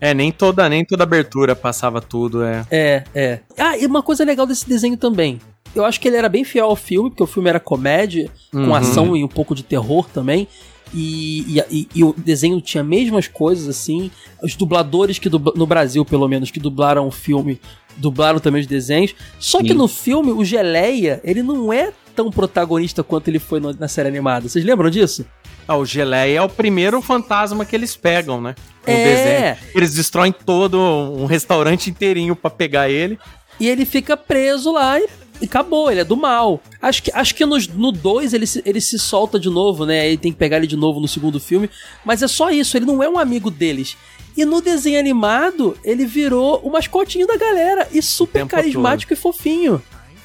É, 0.00 0.12
nem 0.12 0.30
toda, 0.30 0.68
nem 0.68 0.84
toda 0.84 1.02
abertura 1.02 1.56
passava 1.56 2.00
tudo, 2.00 2.42
é. 2.44 2.66
É, 2.70 3.04
é. 3.14 3.40
Ah, 3.58 3.76
e 3.78 3.86
uma 3.86 4.02
coisa 4.02 4.24
legal 4.24 4.46
desse 4.46 4.68
desenho 4.68 4.96
também. 4.96 5.40
Eu 5.74 5.84
acho 5.84 6.00
que 6.00 6.08
ele 6.08 6.16
era 6.16 6.28
bem 6.28 6.44
fiel 6.44 6.66
ao 6.66 6.76
filme, 6.76 7.10
porque 7.10 7.22
o 7.22 7.26
filme 7.26 7.48
era 7.48 7.60
comédia, 7.60 8.30
uhum. 8.52 8.66
com 8.66 8.74
ação 8.74 9.16
e 9.16 9.22
um 9.22 9.28
pouco 9.28 9.54
de 9.54 9.62
terror 9.62 10.06
também. 10.08 10.48
E, 10.94 11.60
e, 11.70 11.88
e, 11.94 12.04
o 12.04 12.14
desenho 12.16 12.60
tinha 12.60 12.82
mesmas 12.82 13.26
coisas, 13.28 13.68
assim. 13.68 14.10
Os 14.42 14.54
dubladores 14.54 15.18
que 15.18 15.28
dubla, 15.28 15.52
no 15.56 15.66
Brasil, 15.66 16.04
pelo 16.04 16.28
menos, 16.28 16.50
que 16.50 16.60
dublaram 16.60 17.06
o 17.06 17.10
filme, 17.10 17.60
dublaram 17.96 18.38
também 18.38 18.60
os 18.60 18.66
desenhos. 18.66 19.14
Só 19.38 19.58
Sim. 19.58 19.64
que 19.64 19.74
no 19.74 19.88
filme, 19.88 20.30
o 20.30 20.44
Geleia, 20.44 21.20
ele 21.24 21.42
não 21.42 21.72
é 21.72 21.92
tão 22.16 22.30
protagonista 22.30 23.04
quanto 23.04 23.28
ele 23.28 23.38
foi 23.38 23.60
na 23.60 23.86
série 23.86 24.08
animada. 24.08 24.48
Vocês 24.48 24.64
lembram 24.64 24.88
disso? 24.88 25.26
Ah, 25.68 25.76
o 25.76 25.84
Geleia 25.84 26.38
é 26.38 26.42
o 26.42 26.48
primeiro 26.48 27.02
fantasma 27.02 27.64
que 27.64 27.76
eles 27.76 27.94
pegam, 27.94 28.40
né? 28.40 28.54
No 28.86 28.92
é. 28.92 29.04
desenho. 29.04 29.70
Eles 29.74 29.94
destroem 29.94 30.32
todo 30.32 30.80
um 30.80 31.26
restaurante 31.26 31.90
inteirinho 31.90 32.34
para 32.34 32.50
pegar 32.50 32.88
ele. 32.88 33.18
E 33.60 33.68
ele 33.68 33.84
fica 33.84 34.16
preso 34.16 34.72
lá 34.72 34.98
e, 35.00 35.08
acabou, 35.42 35.90
ele 35.90 36.00
é 36.00 36.04
do 36.04 36.16
mal. 36.16 36.60
Acho 36.80 37.02
que, 37.02 37.10
acho 37.12 37.34
que 37.34 37.44
no 37.44 37.92
2 37.92 38.32
ele, 38.32 38.46
se, 38.46 38.62
ele 38.64 38.80
se 38.80 38.98
solta 38.98 39.38
de 39.38 39.50
novo, 39.50 39.84
né? 39.84 40.06
Ele 40.06 40.16
tem 40.16 40.32
que 40.32 40.38
pegar 40.38 40.58
ele 40.58 40.66
de 40.66 40.76
novo 40.76 41.00
no 41.00 41.08
segundo 41.08 41.40
filme. 41.40 41.68
Mas 42.04 42.22
é 42.22 42.28
só 42.28 42.50
isso, 42.50 42.76
ele 42.76 42.86
não 42.86 43.02
é 43.02 43.08
um 43.08 43.18
amigo 43.18 43.50
deles. 43.50 43.96
E 44.36 44.44
no 44.44 44.60
desenho 44.60 45.00
animado, 45.00 45.76
ele 45.82 46.04
virou 46.04 46.60
o 46.62 46.70
mascotinho 46.70 47.26
da 47.26 47.36
galera. 47.36 47.88
E 47.92 48.00
super 48.02 48.46
carismático 48.46 49.08
todo. 49.14 49.18
e 49.18 49.20
fofinho. 49.20 49.82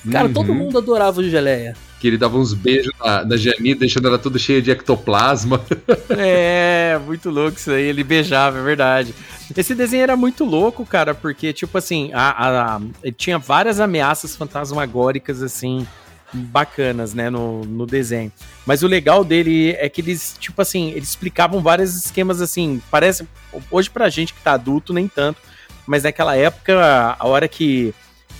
Cara, 0.09 0.27
uhum. 0.27 0.33
todo 0.33 0.53
mundo 0.53 0.77
adorava 0.77 1.19
o 1.19 1.29
Geleia 1.29 1.75
que 2.01 2.07
ele 2.07 2.17
dava 2.17 2.35
uns 2.35 2.51
beijos 2.55 2.91
na, 2.99 3.23
na 3.23 3.37
Janine, 3.37 3.75
deixando 3.75 4.07
ela 4.07 4.17
tudo 4.17 4.39
cheia 4.39 4.59
de 4.59 4.71
ectoplasma. 4.71 5.61
É, 6.17 6.99
muito 7.05 7.29
louco 7.29 7.57
isso 7.57 7.71
aí, 7.71 7.83
ele 7.83 8.03
beijava, 8.03 8.57
é 8.57 8.63
verdade. 8.63 9.13
Esse 9.55 9.75
desenho 9.75 10.01
era 10.01 10.17
muito 10.17 10.43
louco, 10.43 10.83
cara, 10.85 11.13
porque, 11.13 11.53
tipo 11.53 11.77
assim, 11.77 12.11
a, 12.13 12.29
a, 12.29 12.75
a 12.77 12.81
tinha 13.15 13.37
várias 13.37 13.79
ameaças 13.79 14.35
fantasmagóricas, 14.35 15.43
assim, 15.43 15.85
bacanas, 16.33 17.13
né, 17.13 17.29
no, 17.29 17.63
no 17.63 17.85
desenho. 17.85 18.31
Mas 18.65 18.81
o 18.81 18.87
legal 18.87 19.23
dele 19.23 19.71
é 19.77 19.87
que 19.87 20.01
eles, 20.01 20.35
tipo 20.39 20.59
assim, 20.61 20.89
eles 20.91 21.09
explicavam 21.09 21.61
vários 21.61 21.95
esquemas, 21.95 22.41
assim, 22.41 22.81
parece, 22.89 23.27
hoje 23.69 23.89
pra 23.89 24.09
gente 24.09 24.33
que 24.33 24.41
tá 24.41 24.53
adulto, 24.53 24.91
nem 24.91 25.07
tanto, 25.07 25.39
mas 25.85 26.03
naquela 26.03 26.35
época, 26.35 27.15
a 27.19 27.27
hora 27.27 27.47
que 27.47 27.93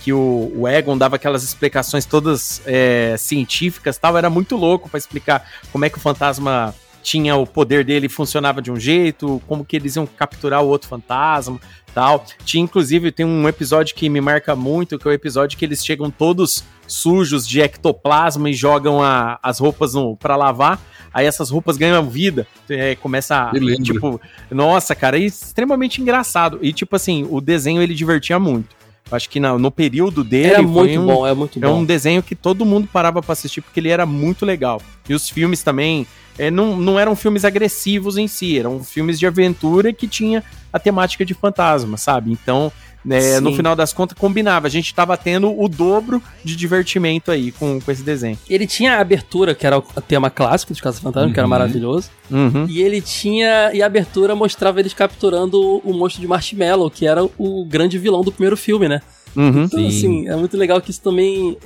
que 0.03 0.11
o, 0.11 0.51
o 0.55 0.67
Egon 0.67 0.97
dava 0.97 1.15
aquelas 1.15 1.43
explicações 1.43 2.05
todas 2.05 2.61
é, 2.65 3.15
científicas 3.17 3.97
tal, 3.97 4.17
era 4.17 4.29
muito 4.29 4.55
louco 4.55 4.89
para 4.89 4.97
explicar 4.97 5.47
como 5.71 5.85
é 5.85 5.89
que 5.89 5.97
o 5.97 6.01
fantasma 6.01 6.73
tinha 7.03 7.35
o 7.35 7.47
poder 7.47 7.83
dele 7.83 8.07
funcionava 8.07 8.61
de 8.61 8.71
um 8.71 8.79
jeito, 8.79 9.41
como 9.47 9.65
que 9.65 9.75
eles 9.75 9.95
iam 9.95 10.05
capturar 10.05 10.63
o 10.63 10.67
outro 10.67 10.87
fantasma, 10.87 11.59
tal. 11.93 12.25
Tinha 12.45 12.63
inclusive 12.63 13.11
tem 13.11 13.25
um 13.25 13.47
episódio 13.47 13.95
que 13.95 14.09
me 14.09 14.21
marca 14.21 14.55
muito, 14.55 14.97
que 14.97 15.07
é 15.07 15.11
o 15.11 15.13
episódio 15.13 15.57
que 15.57 15.65
eles 15.65 15.85
chegam 15.85 16.09
todos 16.09 16.63
sujos 16.87 17.47
de 17.47 17.61
ectoplasma 17.61 18.49
e 18.49 18.53
jogam 18.53 19.01
a, 19.01 19.39
as 19.41 19.59
roupas 19.59 19.93
para 20.19 20.35
lavar. 20.35 20.79
Aí 21.13 21.25
essas 21.25 21.49
roupas 21.49 21.75
ganham 21.77 22.07
vida. 22.09 22.47
É, 22.69 22.95
começa 22.95 23.49
a, 23.49 23.51
tipo, 23.81 24.21
nossa, 24.49 24.95
cara, 24.95 25.17
é 25.17 25.21
extremamente 25.21 26.01
engraçado. 26.01 26.59
E 26.61 26.71
tipo 26.71 26.95
assim, 26.95 27.27
o 27.29 27.41
desenho 27.41 27.81
ele 27.81 27.93
divertia 27.93 28.39
muito. 28.39 28.80
Acho 29.11 29.29
que 29.29 29.39
no, 29.39 29.59
no 29.59 29.69
período 29.69 30.23
dele. 30.23 30.53
Era 30.53 30.61
muito 30.61 30.99
um, 30.99 31.05
bom, 31.05 31.27
é 31.27 31.33
muito 31.33 31.59
bom. 31.59 31.67
É 31.67 31.69
um 31.69 31.85
desenho 31.85 32.23
que 32.23 32.35
todo 32.35 32.65
mundo 32.65 32.87
parava 32.91 33.21
para 33.21 33.33
assistir 33.33 33.61
porque 33.61 33.79
ele 33.79 33.89
era 33.89 34.05
muito 34.05 34.45
legal. 34.45 34.81
E 35.07 35.13
os 35.13 35.29
filmes 35.29 35.61
também 35.63 36.07
é, 36.37 36.49
não, 36.49 36.77
não 36.77 36.99
eram 36.99 37.15
filmes 37.15 37.43
agressivos 37.43 38.17
em 38.17 38.27
si, 38.27 38.57
eram 38.57 38.83
filmes 38.83 39.19
de 39.19 39.27
aventura 39.27 39.91
que 39.91 40.07
tinha 40.07 40.43
a 40.71 40.79
temática 40.79 41.25
de 41.25 41.33
fantasma, 41.33 41.97
sabe? 41.97 42.31
Então 42.31 42.71
né, 43.03 43.39
no 43.39 43.53
final 43.53 43.75
das 43.75 43.91
contas 43.93 44.17
combinava. 44.17 44.67
A 44.67 44.69
gente 44.69 44.93
tava 44.93 45.17
tendo 45.17 45.59
o 45.59 45.67
dobro 45.67 46.21
de 46.43 46.55
divertimento 46.55 47.31
aí 47.31 47.51
com, 47.51 47.79
com 47.79 47.91
esse 47.91 48.03
desenho. 48.03 48.37
Ele 48.49 48.67
tinha 48.67 48.97
a 48.97 49.01
abertura, 49.01 49.55
que 49.55 49.65
era 49.65 49.77
o 49.77 49.81
tema 50.01 50.29
clássico 50.29 50.73
de 50.73 50.81
Casa 50.81 50.99
Fantasma, 50.99 51.27
uhum. 51.27 51.33
que 51.33 51.39
era 51.39 51.45
uhum. 51.45 51.49
maravilhoso. 51.49 52.09
Uhum. 52.29 52.65
E 52.69 52.81
ele 52.81 53.01
tinha. 53.01 53.71
E 53.73 53.81
a 53.81 53.85
abertura 53.85 54.35
mostrava 54.35 54.79
eles 54.79 54.93
capturando 54.93 55.81
o 55.83 55.93
monstro 55.93 56.21
de 56.21 56.27
Marshmallow, 56.27 56.89
que 56.89 57.05
era 57.05 57.23
o 57.37 57.65
grande 57.65 57.97
vilão 57.97 58.21
do 58.21 58.31
primeiro 58.31 58.55
filme, 58.55 58.87
né? 58.87 59.01
Uhum, 59.35 59.63
então, 59.63 59.79
sim. 59.79 59.87
assim, 59.87 60.27
é 60.27 60.35
muito 60.35 60.57
legal 60.57 60.81
que 60.81 60.91
isso 60.91 61.01
também. 61.01 61.57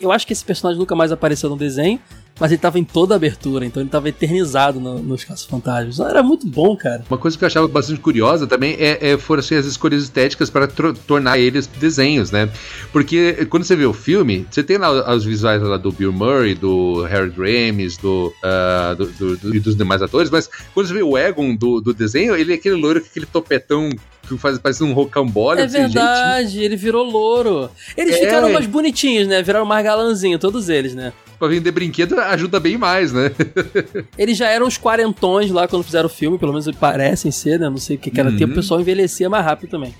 Eu 0.00 0.10
acho 0.10 0.26
que 0.26 0.32
esse 0.32 0.44
personagem 0.44 0.78
nunca 0.78 0.94
mais 0.94 1.12
apareceu 1.12 1.50
no 1.50 1.56
desenho, 1.56 2.00
mas 2.40 2.50
ele 2.50 2.60
tava 2.60 2.78
em 2.78 2.84
toda 2.84 3.14
a 3.14 3.16
abertura, 3.16 3.66
então 3.66 3.82
ele 3.82 3.90
tava 3.90 4.08
eternizado 4.08 4.80
no, 4.80 4.98
nos 4.98 5.22
Caça 5.22 5.46
Fantasmas. 5.46 6.00
Era 6.00 6.22
muito 6.22 6.46
bom, 6.46 6.74
cara. 6.74 7.04
Uma 7.08 7.18
coisa 7.18 7.36
que 7.36 7.44
eu 7.44 7.46
achava 7.46 7.68
bastante 7.68 8.00
curiosa 8.00 8.46
também 8.46 8.74
é, 8.78 9.10
é 9.10 9.18
foram 9.18 9.40
assim, 9.40 9.54
as 9.54 9.66
escolhas 9.66 10.02
estéticas 10.04 10.48
para 10.48 10.66
tornar 10.66 11.38
eles 11.38 11.66
desenhos, 11.66 12.30
né? 12.30 12.48
Porque 12.92 13.46
quando 13.50 13.64
você 13.64 13.76
vê 13.76 13.84
o 13.84 13.92
filme, 13.92 14.46
você 14.50 14.62
tem 14.62 14.78
lá 14.78 15.14
os 15.14 15.24
visuais 15.24 15.60
lá 15.60 15.76
do 15.76 15.92
Bill 15.92 16.12
Murray, 16.12 16.54
do 16.54 17.04
Harold 17.04 17.36
Ramis, 17.36 17.98
do, 17.98 18.32
uh, 18.42 18.96
do, 18.96 19.06
do, 19.06 19.36
do, 19.36 19.54
e 19.54 19.60
dos 19.60 19.76
demais 19.76 20.00
atores, 20.00 20.30
mas 20.30 20.48
quando 20.72 20.86
você 20.86 20.94
vê 20.94 21.02
o 21.02 21.18
Egon 21.18 21.54
do, 21.54 21.80
do 21.80 21.92
desenho, 21.92 22.34
ele 22.34 22.52
é 22.52 22.54
aquele 22.54 22.76
loiro 22.76 23.02
com 23.02 23.06
aquele 23.06 23.26
topetão 23.26 23.90
que 24.36 24.42
faz, 24.42 24.58
parece 24.58 24.82
um 24.82 24.92
rocambole. 24.92 25.60
É 25.60 25.66
verdade, 25.66 26.50
jeito. 26.50 26.64
ele 26.64 26.76
virou 26.76 27.04
louro. 27.04 27.70
Eles 27.96 28.16
é. 28.16 28.20
ficaram 28.20 28.52
mais 28.52 28.66
bonitinhos, 28.66 29.26
né? 29.28 29.42
Viraram 29.42 29.66
mais 29.66 29.84
galanzinho, 29.84 30.38
todos 30.38 30.68
eles, 30.68 30.94
né? 30.94 31.12
pra 31.40 31.48
vender 31.48 31.70
brinquedo 31.70 32.20
ajuda 32.20 32.60
bem 32.60 32.76
mais, 32.76 33.12
né? 33.14 33.32
Eles 34.18 34.36
já 34.36 34.46
eram 34.46 34.66
os 34.66 34.76
quarentões 34.76 35.50
lá 35.50 35.66
quando 35.66 35.82
fizeram 35.82 36.04
o 36.04 36.10
filme, 36.10 36.38
pelo 36.38 36.52
menos 36.52 36.70
parecem 36.72 37.30
ser, 37.30 37.58
né? 37.58 37.70
Não 37.70 37.78
sei 37.78 37.96
o 37.96 37.98
que, 37.98 38.10
que 38.10 38.20
era 38.20 38.28
uhum. 38.28 38.36
tempo, 38.36 38.52
o 38.52 38.56
pessoal 38.56 38.78
envelhecia 38.78 39.30
mais 39.30 39.42
rápido 39.42 39.70
também. 39.70 39.94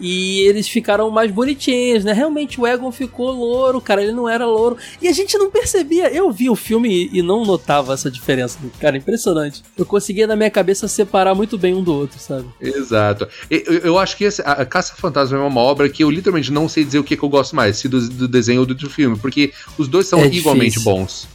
E 0.00 0.40
eles 0.40 0.68
ficaram 0.68 1.10
mais 1.10 1.30
bonitinhos, 1.30 2.04
né? 2.04 2.12
Realmente 2.12 2.60
o 2.60 2.66
Egon 2.66 2.90
ficou 2.90 3.30
louro, 3.30 3.80
cara. 3.80 4.02
Ele 4.02 4.12
não 4.12 4.28
era 4.28 4.46
louro. 4.46 4.76
E 5.00 5.08
a 5.08 5.12
gente 5.12 5.38
não 5.38 5.50
percebia. 5.50 6.12
Eu 6.12 6.30
vi 6.32 6.50
o 6.50 6.56
filme 6.56 7.08
e 7.12 7.22
não 7.22 7.44
notava 7.44 7.94
essa 7.94 8.10
diferença. 8.10 8.58
Cara, 8.80 8.96
impressionante. 8.96 9.62
Eu 9.76 9.86
conseguia 9.86 10.26
na 10.26 10.34
minha 10.34 10.50
cabeça 10.50 10.88
separar 10.88 11.34
muito 11.34 11.56
bem 11.56 11.74
um 11.74 11.82
do 11.82 11.94
outro, 11.94 12.18
sabe? 12.18 12.46
Exato. 12.60 13.28
Eu, 13.50 13.78
eu 13.78 13.98
acho 13.98 14.16
que 14.16 14.24
esse, 14.24 14.42
a 14.42 14.64
Caça 14.64 14.94
Fantasma 14.96 15.38
é 15.38 15.40
uma 15.40 15.60
obra 15.60 15.88
que 15.88 16.02
eu 16.02 16.10
literalmente 16.10 16.50
não 16.50 16.68
sei 16.68 16.84
dizer 16.84 16.98
o 16.98 17.04
que, 17.04 17.16
que 17.16 17.22
eu 17.22 17.28
gosto 17.28 17.54
mais, 17.54 17.76
se 17.76 17.88
do, 17.88 18.08
do 18.08 18.28
desenho 18.28 18.60
ou 18.60 18.66
do, 18.66 18.74
do 18.74 18.90
filme, 18.90 19.16
porque 19.18 19.52
os 19.78 19.88
dois 19.88 20.06
são 20.06 20.20
é 20.20 20.26
igualmente 20.26 20.80
bons. 20.80 21.28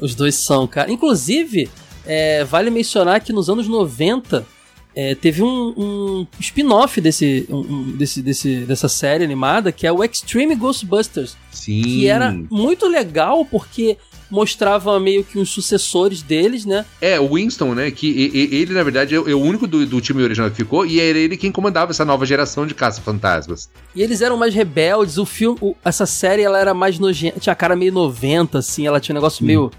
Os 0.00 0.14
dois 0.14 0.34
são, 0.34 0.66
cara. 0.66 0.90
Inclusive, 0.90 1.68
é, 2.06 2.44
vale 2.44 2.70
mencionar 2.70 3.20
que 3.20 3.32
nos 3.32 3.48
anos 3.48 3.68
90 3.68 4.46
é, 4.94 5.14
teve 5.14 5.42
um, 5.42 5.74
um 5.76 6.26
spin-off 6.38 7.00
desse, 7.00 7.46
um, 7.50 7.92
desse, 7.96 8.22
desse, 8.22 8.58
dessa 8.60 8.88
série 8.88 9.24
animada, 9.24 9.72
que 9.72 9.86
é 9.86 9.92
o 9.92 10.04
Extreme 10.04 10.54
Ghostbusters. 10.54 11.36
Sim. 11.50 11.82
Que 11.82 12.08
era 12.08 12.32
muito 12.50 12.86
legal 12.86 13.44
porque 13.44 13.96
mostrava 14.30 14.98
meio 14.98 15.22
que 15.22 15.38
os 15.38 15.50
sucessores 15.50 16.22
deles, 16.22 16.64
né? 16.64 16.84
É, 17.00 17.20
o 17.20 17.34
Winston, 17.34 17.74
né? 17.74 17.90
Que 17.90 18.32
ele, 18.52 18.72
na 18.72 18.82
verdade, 18.82 19.14
é, 19.14 19.18
o 19.18 19.40
único 19.40 19.66
do, 19.66 19.86
do 19.86 20.00
time 20.00 20.22
original 20.22 20.50
que 20.50 20.56
ficou, 20.56 20.86
e 20.86 21.00
era 21.00 21.18
ele 21.18 21.36
quem 21.36 21.52
comandava 21.52 21.90
essa 21.90 22.04
nova 22.04 22.24
geração 22.26 22.66
de 22.66 22.74
caça-fantasmas. 22.74 23.70
E 23.94 24.02
eles 24.02 24.20
eram 24.22 24.36
mais 24.36 24.54
rebeldes, 24.54 25.18
o 25.18 25.26
filme, 25.26 25.58
o, 25.60 25.76
essa 25.84 26.06
série, 26.06 26.42
ela 26.42 26.58
era 26.58 26.74
mais 26.74 26.98
nojenta, 26.98 27.38
tinha 27.38 27.52
a 27.52 27.56
cara 27.56 27.76
meio 27.76 27.92
90, 27.92 28.58
assim, 28.58 28.86
ela 28.86 29.00
tinha 29.00 29.14
um 29.14 29.18
negócio 29.18 29.44
meio 29.44 29.70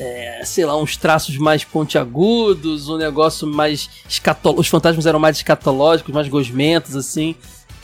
é, 0.00 0.42
sei 0.46 0.64
lá, 0.64 0.76
uns 0.80 0.96
traços 0.96 1.36
mais 1.36 1.62
pontiagudos, 1.62 2.88
um 2.88 2.96
negócio 2.96 3.46
mais 3.46 3.90
escatológico. 4.08 4.62
Os 4.62 4.68
fantasmas 4.68 5.04
eram 5.04 5.18
mais 5.18 5.36
escatológicos, 5.36 6.14
mais 6.14 6.26
gosmentos, 6.26 6.96
assim. 6.96 7.34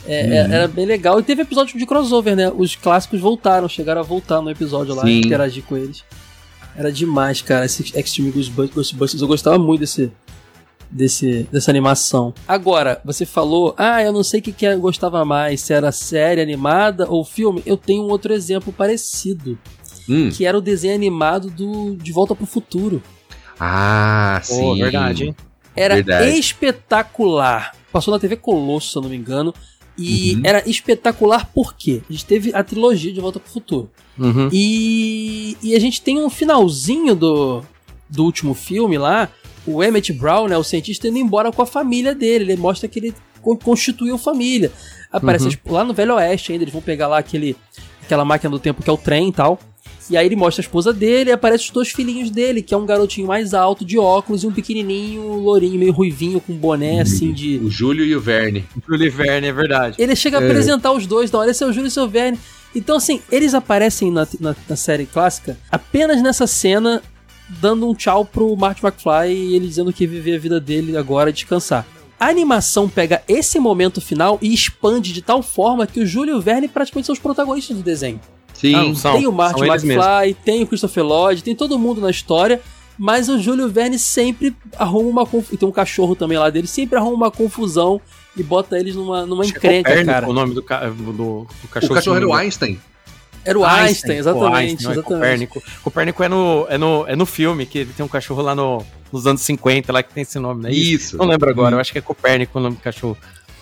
É, 0.05 0.21
é 0.21 0.45
uhum. 0.45 0.51
Era 0.51 0.67
bem 0.67 0.85
legal. 0.85 1.19
E 1.19 1.23
teve 1.23 1.43
episódio 1.43 1.77
de 1.77 1.85
crossover, 1.85 2.35
né? 2.35 2.49
Os 2.49 2.75
clássicos 2.75 3.19
voltaram, 3.21 3.69
chegaram 3.69 4.01
a 4.01 4.03
voltar 4.03 4.41
no 4.41 4.49
episódio 4.49 4.95
lá, 4.95 5.03
Sim. 5.03 5.19
interagir 5.19 5.63
com 5.63 5.77
eles. 5.77 6.03
Era 6.75 6.91
demais, 6.91 7.41
cara, 7.41 7.65
esse 7.65 7.83
Extreme 7.95 8.31
Ghostbusters. 8.31 9.21
Eu 9.21 9.27
gostava 9.27 9.59
muito 9.59 9.81
desse, 9.81 10.11
desse, 10.89 11.47
dessa 11.51 11.69
animação. 11.69 12.33
Agora, 12.47 12.99
você 13.05 13.27
falou, 13.27 13.75
ah, 13.77 14.01
eu 14.01 14.11
não 14.11 14.23
sei 14.23 14.39
o 14.39 14.43
que, 14.43 14.51
que 14.51 14.65
eu 14.65 14.79
gostava 14.79 15.23
mais, 15.23 15.61
se 15.61 15.73
era 15.73 15.91
série 15.91 16.41
animada 16.41 17.07
ou 17.09 17.23
filme. 17.23 17.61
Eu 17.63 17.77
tenho 17.77 18.03
um 18.03 18.09
outro 18.09 18.33
exemplo 18.33 18.73
parecido 18.73 19.57
hum. 20.09 20.29
que 20.29 20.45
era 20.45 20.57
o 20.57 20.61
desenho 20.61 20.95
animado 20.95 21.49
do 21.49 21.95
De 21.95 22.11
Volta 22.11 22.35
pro 22.35 22.45
Futuro. 22.45 23.01
Ah, 23.59 24.39
sim. 24.43 24.63
Oh, 24.63 24.75
verdade, 24.75 25.25
hein? 25.25 25.35
Era 25.75 25.95
verdade. 25.95 26.37
espetacular. 26.37 27.75
Passou 27.91 28.13
na 28.13 28.19
TV 28.19 28.35
Colosso, 28.35 28.91
se 28.91 28.97
eu 28.97 29.01
não 29.01 29.09
me 29.09 29.15
engano. 29.15 29.53
E 29.97 30.35
uhum. 30.35 30.41
era 30.43 30.69
espetacular 30.69 31.49
porque 31.53 32.01
a 32.07 32.11
gente 32.11 32.25
teve 32.25 32.53
a 32.53 32.63
trilogia 32.63 33.11
de 33.11 33.19
Volta 33.19 33.39
pro 33.39 33.49
Futuro. 33.49 33.89
Uhum. 34.17 34.49
E, 34.51 35.57
e 35.61 35.75
a 35.75 35.79
gente 35.79 36.01
tem 36.01 36.21
um 36.23 36.29
finalzinho 36.29 37.15
do, 37.15 37.63
do 38.09 38.23
último 38.23 38.53
filme 38.53 38.97
lá. 38.97 39.29
O 39.65 39.83
Emmett 39.83 40.13
Brown, 40.13 40.47
né, 40.47 40.57
o 40.57 40.63
cientista, 40.63 41.07
indo 41.07 41.17
embora 41.17 41.51
com 41.51 41.61
a 41.61 41.65
família 41.65 42.13
dele. 42.13 42.45
Ele 42.45 42.57
mostra 42.57 42.87
que 42.87 42.99
ele 42.99 43.13
constituiu 43.63 44.17
família. 44.17 44.71
Aparece 45.11 45.47
uhum. 45.47 45.73
lá 45.73 45.83
no 45.83 45.93
Velho 45.93 46.15
Oeste 46.15 46.51
ainda. 46.51 46.63
Eles 46.63 46.73
vão 46.73 46.81
pegar 46.81 47.07
lá 47.07 47.17
aquele, 47.17 47.55
aquela 48.03 48.23
máquina 48.23 48.51
do 48.51 48.59
tempo 48.59 48.83
que 48.83 48.89
é 48.89 48.93
o 48.93 48.97
trem 48.97 49.29
e 49.29 49.33
tal. 49.33 49.59
E 50.09 50.15
aí 50.15 50.25
ele 50.25 50.35
mostra 50.35 50.61
a 50.61 50.65
esposa 50.65 50.93
dele 50.93 51.29
e 51.29 51.33
aparece 51.33 51.65
os 51.65 51.69
dois 51.71 51.89
filhinhos 51.89 52.29
dele, 52.29 52.61
que 52.61 52.73
é 52.73 52.77
um 52.77 52.85
garotinho 52.85 53.27
mais 53.27 53.53
alto, 53.53 53.83
de 53.83 53.97
óculos, 53.97 54.43
e 54.43 54.47
um 54.47 54.51
pequenininho, 54.51 55.21
lourinho, 55.33 55.77
meio 55.77 55.91
ruivinho, 55.91 56.39
com 56.39 56.53
boné, 56.53 57.01
assim, 57.01 57.33
de... 57.33 57.57
O 57.57 57.69
Júlio 57.69 58.05
e 58.05 58.15
o 58.15 58.21
Verne. 58.21 58.65
O 58.75 58.91
Júlio 58.91 59.07
e 59.07 59.09
Verne, 59.09 59.47
é 59.47 59.53
verdade. 59.53 59.95
Ele 59.99 60.15
chega 60.15 60.39
a 60.39 60.41
é. 60.41 60.45
apresentar 60.45 60.91
os 60.93 61.05
dois, 61.05 61.29
não, 61.29 61.43
esse 61.43 61.63
é 61.63 61.67
o 61.67 61.73
Júlio 61.73 61.87
e 61.87 61.91
seu 61.91 62.07
Verne. 62.07 62.39
Então, 62.73 62.97
assim, 62.97 63.21
eles 63.31 63.53
aparecem 63.53 64.11
na, 64.11 64.27
na, 64.39 64.55
na, 64.69 64.75
série 64.75 65.05
clássica 65.05 65.57
apenas 65.71 66.21
nessa 66.21 66.45
cena, 66.45 67.01
dando 67.59 67.89
um 67.89 67.95
tchau 67.95 68.23
pro 68.23 68.55
Marty 68.55 68.85
McFly 68.85 69.33
e 69.33 69.55
ele 69.55 69.67
dizendo 69.67 69.91
que 69.91 70.05
viver 70.05 70.35
a 70.35 70.39
vida 70.39 70.59
dele 70.59 70.95
agora 70.95 71.33
descansar. 71.33 71.85
A 72.19 72.27
animação 72.27 72.89
pega 72.89 73.21
esse 73.27 73.59
momento 73.59 74.01
final 74.01 74.39
e 74.41 74.53
expande 74.53 75.13
de 75.13 75.21
tal 75.21 75.43
forma 75.43 75.85
que 75.85 75.99
o 75.99 76.05
Júlio 76.05 76.35
e 76.35 76.37
o 76.37 76.41
Verne 76.41 76.67
praticamente 76.67 77.05
são 77.05 77.13
os 77.13 77.19
protagonistas 77.19 77.77
do 77.77 77.83
desenho. 77.83 78.19
Sim, 78.57 78.91
ah, 78.91 78.95
são, 78.95 79.17
tem 79.17 79.27
o 79.27 79.31
Martin 79.31 79.65
McFly, 79.65 80.33
tem 80.43 80.63
o 80.63 80.67
Christopher 80.67 81.05
Lloyd, 81.05 81.43
tem 81.43 81.55
todo 81.55 81.77
mundo 81.77 82.01
na 82.01 82.09
história, 82.09 82.59
mas 82.97 83.29
o 83.29 83.39
Júlio 83.39 83.69
Verne 83.69 83.99
sempre 83.99 84.55
arruma 84.75 85.09
uma 85.09 85.25
confusão. 85.25 85.57
Tem 85.59 85.69
um 85.69 85.71
cachorro 85.71 86.15
também 86.15 86.39
lá 86.39 86.49
dele, 86.49 86.65
sempre 86.65 86.97
arruma 86.97 87.15
uma 87.15 87.31
confusão 87.31 88.01
e 88.35 88.41
bota 88.41 88.79
eles 88.79 88.95
numa, 88.95 89.27
numa 89.27 89.45
encrenca, 89.45 89.89
Copérnico, 89.89 90.11
cara. 90.11 90.27
o 90.27 90.33
nome 90.33 90.55
do, 90.55 90.63
ca... 90.63 90.89
do, 90.89 91.13
do 91.13 91.47
cachorro. 91.69 91.91
O 91.91 91.95
cachorro 91.95 92.17
era 92.17 92.27
o 92.27 92.33
Einstein. 92.33 92.79
Era 93.45 93.59
o 93.59 93.63
Einstein, 93.63 93.87
Einstein 93.87 94.17
exatamente. 94.17 94.51
O 94.51 94.55
Einstein, 94.55 94.91
exatamente. 94.91 94.99
É 94.99 95.15
Copérnico. 95.15 95.63
Copérnico 95.83 96.23
é 96.23 96.27
no, 96.27 96.65
é, 96.67 96.77
no, 96.79 97.05
é 97.07 97.15
no 97.15 97.25
filme, 97.27 97.65
que 97.67 97.77
ele 97.77 97.93
tem 97.95 98.03
um 98.03 98.09
cachorro 98.09 98.41
lá 98.41 98.55
no, 98.55 98.83
nos 99.13 99.27
anos 99.27 99.41
50, 99.41 99.93
lá 99.93 100.01
que 100.01 100.13
tem 100.13 100.23
esse 100.23 100.39
nome, 100.39 100.63
né? 100.63 100.71
Isso. 100.71 101.15
Não 101.15 101.25
lembro 101.27 101.49
agora, 101.49 101.75
hum. 101.75 101.77
eu 101.77 101.81
acho 101.81 101.91
que 101.91 101.99
é 101.99 102.01
Copérnico 102.01 102.57
o 102.57 102.61
nome 102.61 102.75
do 102.75 102.81
cachorro. 102.81 103.17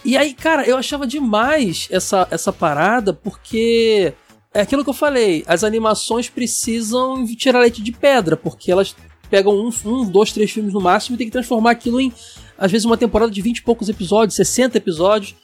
E 0.05 0.15
aí, 0.15 0.33
cara, 0.33 0.63
eu 0.63 0.77
achava 0.77 1.05
demais 1.05 1.87
essa, 1.91 2.27
essa 2.31 2.53
parada, 2.53 3.11
porque 3.11 4.13
é 4.55 4.61
aquilo 4.61 4.85
que 4.85 4.89
eu 4.89 4.93
falei, 4.93 5.43
as 5.47 5.65
animações 5.65 6.29
precisam 6.29 7.25
tirar 7.35 7.59
leite 7.59 7.83
de 7.83 7.91
pedra, 7.91 8.37
porque 8.37 8.71
elas 8.71 8.95
pegam 9.29 9.53
um, 9.53 9.69
um, 9.85 10.05
dois, 10.05 10.31
três 10.31 10.49
filmes 10.49 10.73
no 10.73 10.79
máximo 10.79 11.15
e 11.15 11.17
tem 11.17 11.27
que 11.27 11.33
transformar 11.33 11.71
aquilo 11.71 11.99
em, 11.99 12.13
às 12.57 12.71
vezes, 12.71 12.85
uma 12.85 12.95
temporada 12.95 13.29
de 13.29 13.41
20 13.41 13.57
e 13.57 13.61
poucos 13.61 13.89
episódios, 13.89 14.37
60 14.37 14.77
episódios. 14.77 15.35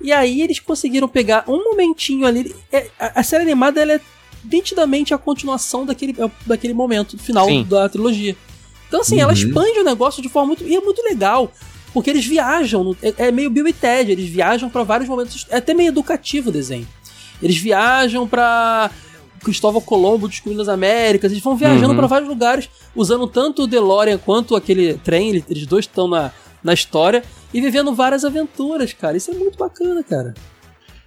E 0.00 0.12
aí 0.12 0.40
eles 0.40 0.60
conseguiram 0.60 1.08
pegar 1.08 1.44
um 1.48 1.64
momentinho 1.64 2.24
ali. 2.24 2.54
É, 2.70 2.86
a, 2.96 3.20
a, 3.20 3.22
série 3.24 3.42
animada 3.42 3.82
ela 3.82 3.94
é 3.94 4.00
nitidamente 4.44 5.12
a 5.12 5.18
continuação 5.18 5.84
daquele, 5.84 6.14
daquele 6.46 6.72
momento 6.72 7.18
final 7.18 7.46
Sim. 7.46 7.66
da 7.68 7.88
trilogia. 7.88 8.36
Então, 8.86 9.00
assim, 9.00 9.16
uhum. 9.16 9.22
ela 9.22 9.32
expande 9.32 9.80
o 9.80 9.84
negócio 9.84 10.22
de 10.22 10.28
forma 10.28 10.48
muito. 10.48 10.64
E 10.64 10.76
é 10.76 10.80
muito 10.80 11.02
legal. 11.02 11.52
Porque 11.92 12.08
eles 12.08 12.24
viajam. 12.24 12.96
É, 13.02 13.26
é, 13.26 13.30
meio 13.32 13.50
Bill 13.50 13.66
e 13.66 13.72
Ted, 13.72 14.12
eles 14.12 14.28
viajam 14.28 14.70
para 14.70 14.84
vários 14.84 15.08
momentos. 15.08 15.44
É 15.50 15.56
até 15.56 15.74
meio 15.74 15.88
educativo 15.88 16.50
o 16.50 16.52
desenho. 16.52 16.86
Eles 17.42 17.56
viajam 17.56 18.26
para 18.28 18.90
Cristóvão 19.42 19.80
Colombo 19.80 20.28
descobrindo 20.28 20.62
as 20.62 20.68
Américas, 20.68 21.32
eles 21.32 21.42
vão 21.42 21.56
viajando 21.56 21.90
uhum. 21.90 21.96
para 21.96 22.06
vários 22.06 22.28
lugares, 22.28 22.68
usando 22.94 23.26
tanto 23.26 23.62
o 23.62 23.66
DeLorean 23.66 24.18
quanto 24.18 24.54
aquele 24.54 24.94
trem, 24.94 25.42
eles 25.48 25.66
dois 25.66 25.86
estão 25.86 26.06
na, 26.06 26.30
na 26.62 26.74
história, 26.74 27.22
e 27.52 27.60
vivendo 27.60 27.94
várias 27.94 28.24
aventuras, 28.24 28.92
cara. 28.92 29.16
Isso 29.16 29.30
é 29.30 29.34
muito 29.34 29.58
bacana, 29.58 30.02
cara. 30.02 30.34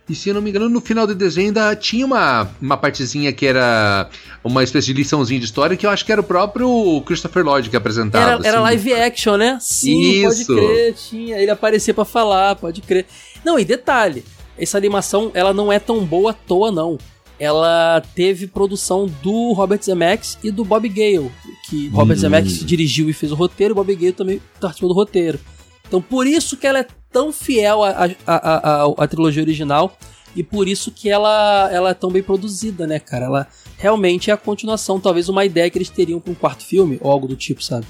E 0.09 0.13
se 0.13 0.27
eu 0.27 0.35
não 0.35 0.41
me 0.41 0.49
engano, 0.49 0.67
no 0.67 0.81
final 0.81 1.07
do 1.07 1.15
desenho 1.15 1.47
ainda 1.47 1.73
tinha 1.77 2.05
uma, 2.05 2.49
uma 2.61 2.75
partezinha 2.75 3.31
que 3.31 3.45
era 3.45 4.09
uma 4.43 4.61
espécie 4.61 4.87
de 4.87 4.93
liçãozinha 4.93 5.39
de 5.39 5.45
história 5.45 5.77
que 5.77 5.85
eu 5.85 5.89
acho 5.89 6.05
que 6.05 6.11
era 6.11 6.19
o 6.19 6.23
próprio 6.23 7.01
Christopher 7.05 7.45
Lloyd 7.45 7.69
que 7.69 7.77
apresentava. 7.77 8.31
Era, 8.31 8.47
era 8.47 8.57
assim. 8.57 8.63
live 8.63 8.93
action, 8.93 9.37
né? 9.37 9.57
Sim, 9.61 10.25
Isso. 10.25 10.47
pode 10.47 10.61
crer, 10.61 10.93
tinha. 10.93 11.37
Ele 11.37 11.49
aparecia 11.49 11.93
para 11.93 12.03
falar, 12.03 12.57
pode 12.57 12.81
crer. 12.81 13.05
Não, 13.45 13.57
e 13.57 13.63
detalhe, 13.63 14.25
essa 14.57 14.77
animação 14.77 15.31
ela 15.33 15.53
não 15.53 15.71
é 15.71 15.79
tão 15.79 16.05
boa 16.05 16.31
à 16.31 16.33
toa, 16.33 16.71
não. 16.71 16.97
Ela 17.39 18.01
teve 18.15 18.47
produção 18.47 19.09
do 19.21 19.53
Robert 19.53 19.81
Zemeckis 19.83 20.37
e 20.43 20.51
do 20.51 20.63
Bob 20.63 20.87
Gale, 20.87 21.31
que 21.67 21.87
hum. 21.87 21.91
Robert 21.91 22.17
Zemeckis 22.17 22.63
dirigiu 22.63 23.09
e 23.09 23.13
fez 23.13 23.31
o 23.31 23.35
roteiro, 23.35 23.73
e 23.73 23.75
Bob 23.75 23.95
Gale 23.95 24.13
também 24.13 24.41
participou 24.59 24.89
do 24.89 24.95
roteiro. 24.95 25.39
Então 25.87 26.01
por 26.01 26.25
isso 26.27 26.55
que 26.55 26.65
ela 26.65 26.79
é 26.79 26.87
tão 27.11 27.31
fiel 27.31 27.83
à, 27.83 27.89
à, 28.25 28.35
à, 28.35 28.93
à, 28.97 29.07
trilogia 29.07 29.43
original 29.43 29.95
e 30.35 30.41
por 30.43 30.67
isso 30.67 30.91
que 30.91 31.09
ela, 31.09 31.69
ela 31.71 31.89
é 31.91 31.93
tão 31.93 32.09
bem 32.09 32.23
produzida, 32.23 32.87
né, 32.87 32.99
cara? 32.99 33.25
Ela 33.25 33.47
realmente 33.77 34.31
é 34.31 34.33
a 34.33 34.37
continuação, 34.37 34.99
talvez 34.99 35.29
uma 35.29 35.45
ideia 35.45 35.69
que 35.69 35.77
eles 35.77 35.89
teriam 35.89 36.19
para 36.19 36.31
um 36.31 36.35
quarto 36.35 36.63
filme 36.63 36.97
ou 37.01 37.11
algo 37.11 37.27
do 37.27 37.35
tipo, 37.35 37.63
sabe? 37.63 37.85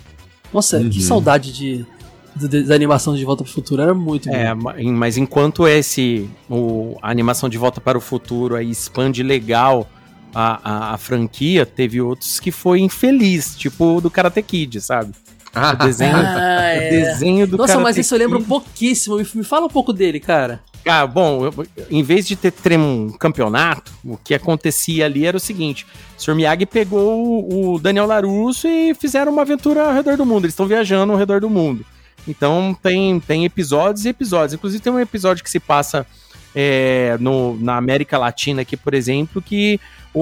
Nossa, 0.54 0.78
uhum. 0.78 0.90
que 0.90 1.02
saudade 1.02 1.54
de 1.54 1.86
da 2.36 2.74
animação 2.74 3.16
de 3.16 3.24
Volta 3.24 3.44
para 3.44 3.50
o 3.50 3.54
Futuro 3.54 3.82
era 3.82 3.94
muito 3.94 4.30
é, 4.30 4.54
bom. 4.54 4.74
Mas 4.94 5.18
enquanto 5.18 5.68
esse 5.68 6.30
o, 6.50 6.98
a 7.02 7.10
animação 7.12 7.48
de 7.48 7.58
Volta 7.58 7.80
para 7.80 7.98
o 7.98 8.02
Futuro 8.02 8.56
aí 8.56 8.70
expande 8.70 9.22
legal 9.22 9.88
a, 10.34 10.60
a, 10.64 10.94
a 10.94 10.98
franquia, 10.98 11.66
teve 11.66 12.02
outros 12.02 12.40
que 12.40 12.52
foi 12.52 12.80
infeliz, 12.80 13.56
tipo 13.56 13.98
o 13.98 14.02
do 14.02 14.10
Karate 14.10 14.42
Kid, 14.42 14.82
sabe? 14.82 15.14
Ah, 15.56 15.74
o 15.74 15.86
desenho, 15.86 16.16
ah, 16.16 16.64
é. 16.64 16.90
desenho 16.90 17.46
do 17.46 17.58
Nossa, 17.58 17.74
Karate 17.74 17.84
mas 17.84 17.98
isso 18.00 18.16
eu 18.16 18.18
lembro 18.18 18.44
pouquíssimo. 18.44 19.18
Me 19.36 19.44
fala 19.44 19.68
um 19.68 19.70
pouco 19.70 19.94
dele, 19.94 20.20
cara. 20.20 20.64
Ah, 20.84 21.06
bom, 21.06 21.46
eu, 21.46 21.68
em 21.92 22.02
vez 22.02 22.26
de 22.26 22.36
ter, 22.36 22.52
ter 22.52 22.76
um 22.76 23.12
campeonato, 23.12 23.92
o 24.04 24.18
que 24.18 24.34
acontecia 24.34 25.06
ali 25.06 25.28
era 25.28 25.38
o 25.38 25.40
seguinte: 25.40 25.86
o 26.18 26.22
Sr. 26.22 26.34
Miyagi 26.34 26.66
pegou 26.66 27.24
o, 27.24 27.76
o 27.76 27.80
Daniel 27.80 28.08
Larusso 28.08 28.68
e 28.68 28.96
fizeram 28.96 29.32
uma 29.32 29.44
aventura 29.44 29.86
ao 29.86 29.94
redor 29.94 30.18
do 30.18 30.26
mundo. 30.26 30.46
Eles 30.46 30.54
estão 30.54 30.66
viajando 30.66 31.14
ao 31.14 31.20
redor 31.20 31.40
do 31.40 31.52
mundo. 31.52 31.86
Então 32.28 32.78
tem, 32.82 33.20
tem 33.20 33.46
episódios 33.46 34.06
e 34.06 34.10
episódios. 34.10 34.54
Inclusive 34.54 34.82
tem 34.82 34.94
um 34.94 35.00
episódio 35.00 35.44
que 35.44 35.50
se 35.50 35.60
passa 35.60 36.06
é, 36.56 37.18
no, 37.20 37.58
na 37.60 37.78
América 37.78 38.18
Latina 38.18 38.62
aqui, 38.62 38.78
por 38.78 38.94
exemplo, 38.94 39.42
que 39.42 39.80
o, 40.14 40.22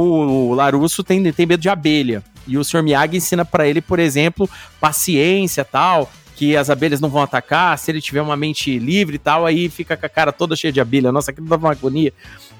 o 0.49 0.53
Larusso 0.53 1.03
tem, 1.03 1.31
tem 1.31 1.45
medo 1.45 1.61
de 1.61 1.69
abelha. 1.69 2.23
E 2.47 2.57
o 2.57 2.63
Sr. 2.63 2.81
Miyagi 2.81 3.17
ensina 3.17 3.45
para 3.45 3.67
ele, 3.67 3.81
por 3.81 3.99
exemplo, 3.99 4.49
paciência 4.79 5.63
tal, 5.63 6.11
que 6.35 6.57
as 6.57 6.69
abelhas 6.69 6.99
não 6.99 7.09
vão 7.09 7.21
atacar, 7.21 7.77
se 7.77 7.91
ele 7.91 8.01
tiver 8.01 8.21
uma 8.21 8.35
mente 8.35 8.79
livre 8.79 9.15
e 9.15 9.19
tal, 9.19 9.45
aí 9.45 9.69
fica 9.69 9.95
com 9.95 10.05
a 10.05 10.09
cara 10.09 10.31
toda 10.31 10.55
cheia 10.55 10.71
de 10.71 10.81
abelha. 10.81 11.11
Nossa, 11.11 11.31
aquilo 11.31 11.47
dava 11.47 11.67
uma 11.67 11.73
agonia, 11.73 12.11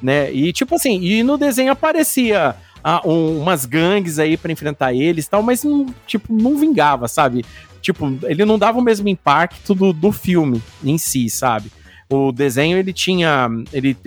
né? 0.01 0.31
E 0.31 0.53
tipo 0.53 0.75
assim, 0.75 1.01
e 1.01 1.23
no 1.23 1.37
desenho 1.37 1.71
aparecia 1.71 2.55
ah, 2.83 3.01
um, 3.03 3.39
umas 3.41 3.65
gangues 3.65 4.19
aí 4.19 4.37
para 4.37 4.51
enfrentar 4.51 4.93
eles 4.93 5.27
tal, 5.27 5.41
mas 5.41 5.63
tipo, 6.05 6.31
não 6.31 6.57
vingava, 6.57 7.07
sabe? 7.07 7.43
Tipo, 7.81 8.17
ele 8.23 8.45
não 8.45 8.59
dava 8.59 8.77
o 8.77 8.81
mesmo 8.81 9.09
impacto 9.09 9.73
do, 9.73 9.91
do 9.91 10.11
filme 10.11 10.61
em 10.83 10.97
si, 10.97 11.29
sabe? 11.29 11.71
O 12.09 12.31
desenho, 12.31 12.77
ele 12.77 12.93
tinha, 12.93 13.49
ele, 13.71 13.97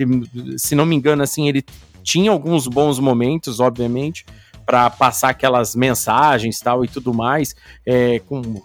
se 0.57 0.75
não 0.75 0.85
me 0.85 0.95
engano, 0.95 1.23
assim, 1.23 1.47
ele 1.49 1.63
tinha 2.03 2.31
alguns 2.31 2.67
bons 2.67 2.99
momentos, 2.99 3.59
obviamente, 3.59 4.25
para 4.65 4.89
passar 4.89 5.29
aquelas 5.29 5.75
mensagens 5.75 6.59
tal 6.59 6.85
e 6.85 6.87
tudo 6.87 7.13
mais, 7.13 7.55
é, 7.85 8.19
com 8.19 8.61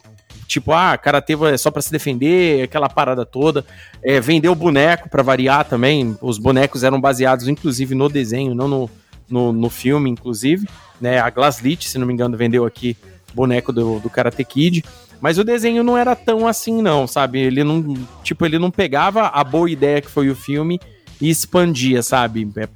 tipo, 0.46 0.72
ah, 0.72 0.98
karatê 0.98 1.34
é 1.44 1.56
só 1.56 1.70
para 1.70 1.80
se 1.80 1.92
defender, 1.92 2.62
aquela 2.62 2.88
parada 2.88 3.24
toda. 3.24 3.64
É, 4.02 4.20
vendeu 4.20 4.52
boneco 4.54 5.08
para 5.08 5.22
variar 5.22 5.64
também. 5.64 6.18
Os 6.20 6.38
bonecos 6.38 6.82
eram 6.82 7.00
baseados, 7.00 7.46
inclusive, 7.46 7.94
no 7.94 8.08
desenho, 8.08 8.52
não 8.52 8.66
no, 8.66 8.90
no, 9.28 9.52
no 9.52 9.70
filme, 9.70 10.10
inclusive. 10.10 10.68
Né? 11.00 11.20
A 11.20 11.30
Glasslit, 11.30 11.88
se 11.88 11.98
não 11.98 12.06
me 12.06 12.12
engano, 12.12 12.36
vendeu 12.36 12.64
aqui 12.64 12.96
boneco 13.32 13.72
do, 13.72 14.00
do 14.00 14.10
Karate 14.10 14.44
Kid. 14.44 14.84
Mas 15.20 15.38
o 15.38 15.44
desenho 15.44 15.84
não 15.84 15.96
era 15.96 16.16
tão 16.16 16.46
assim, 16.46 16.80
não, 16.80 17.06
sabe? 17.06 17.38
Ele 17.40 17.62
não, 17.62 17.94
tipo, 18.22 18.46
ele 18.46 18.58
não 18.58 18.70
pegava 18.70 19.26
a 19.26 19.44
boa 19.44 19.70
ideia 19.70 20.00
que 20.00 20.10
foi 20.10 20.30
o 20.30 20.34
filme 20.34 20.80
e 21.20 21.28
expandia, 21.28 22.02
sabe? 22.02 22.48
É, 22.56 22.68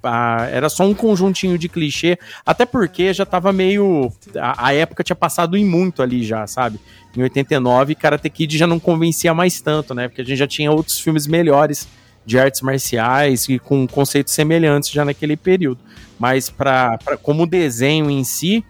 era 0.56 0.68
só 0.68 0.84
um 0.84 0.92
conjuntinho 0.92 1.56
de 1.56 1.68
clichê, 1.68 2.18
até 2.44 2.66
porque 2.66 3.14
já 3.14 3.24
tava 3.24 3.52
meio. 3.52 4.12
A, 4.36 4.68
a, 4.68 4.74
época 4.74 5.02
tinha 5.02 5.16
passado 5.16 5.56
em 5.56 5.64
muito 5.64 6.02
ali 6.02 6.22
já, 6.22 6.46
sabe? 6.46 6.78
Em 7.16 7.22
89, 7.22 7.94
Karate 7.94 8.28
Kid 8.28 8.58
já 8.58 8.66
não 8.66 8.78
convencia 8.78 9.32
mais 9.32 9.60
tanto, 9.60 9.94
né? 9.94 10.08
Porque 10.08 10.20
a 10.20 10.24
gente 10.24 10.38
já 10.38 10.46
tinha 10.46 10.70
outros 10.70 11.00
filmes 11.00 11.26
melhores 11.26 11.88
de 12.26 12.38
artes 12.38 12.60
marciais 12.60 13.48
e 13.48 13.58
com 13.58 13.86
conceitos 13.86 14.32
semelhantes 14.34 14.90
já 14.90 15.04
naquele 15.04 15.36
período. 15.36 15.80
Mas 16.18 16.50
para 16.50 16.98
como 17.22 17.46
desenho 17.46 18.10
em 18.10 18.24
si, 18.24 18.64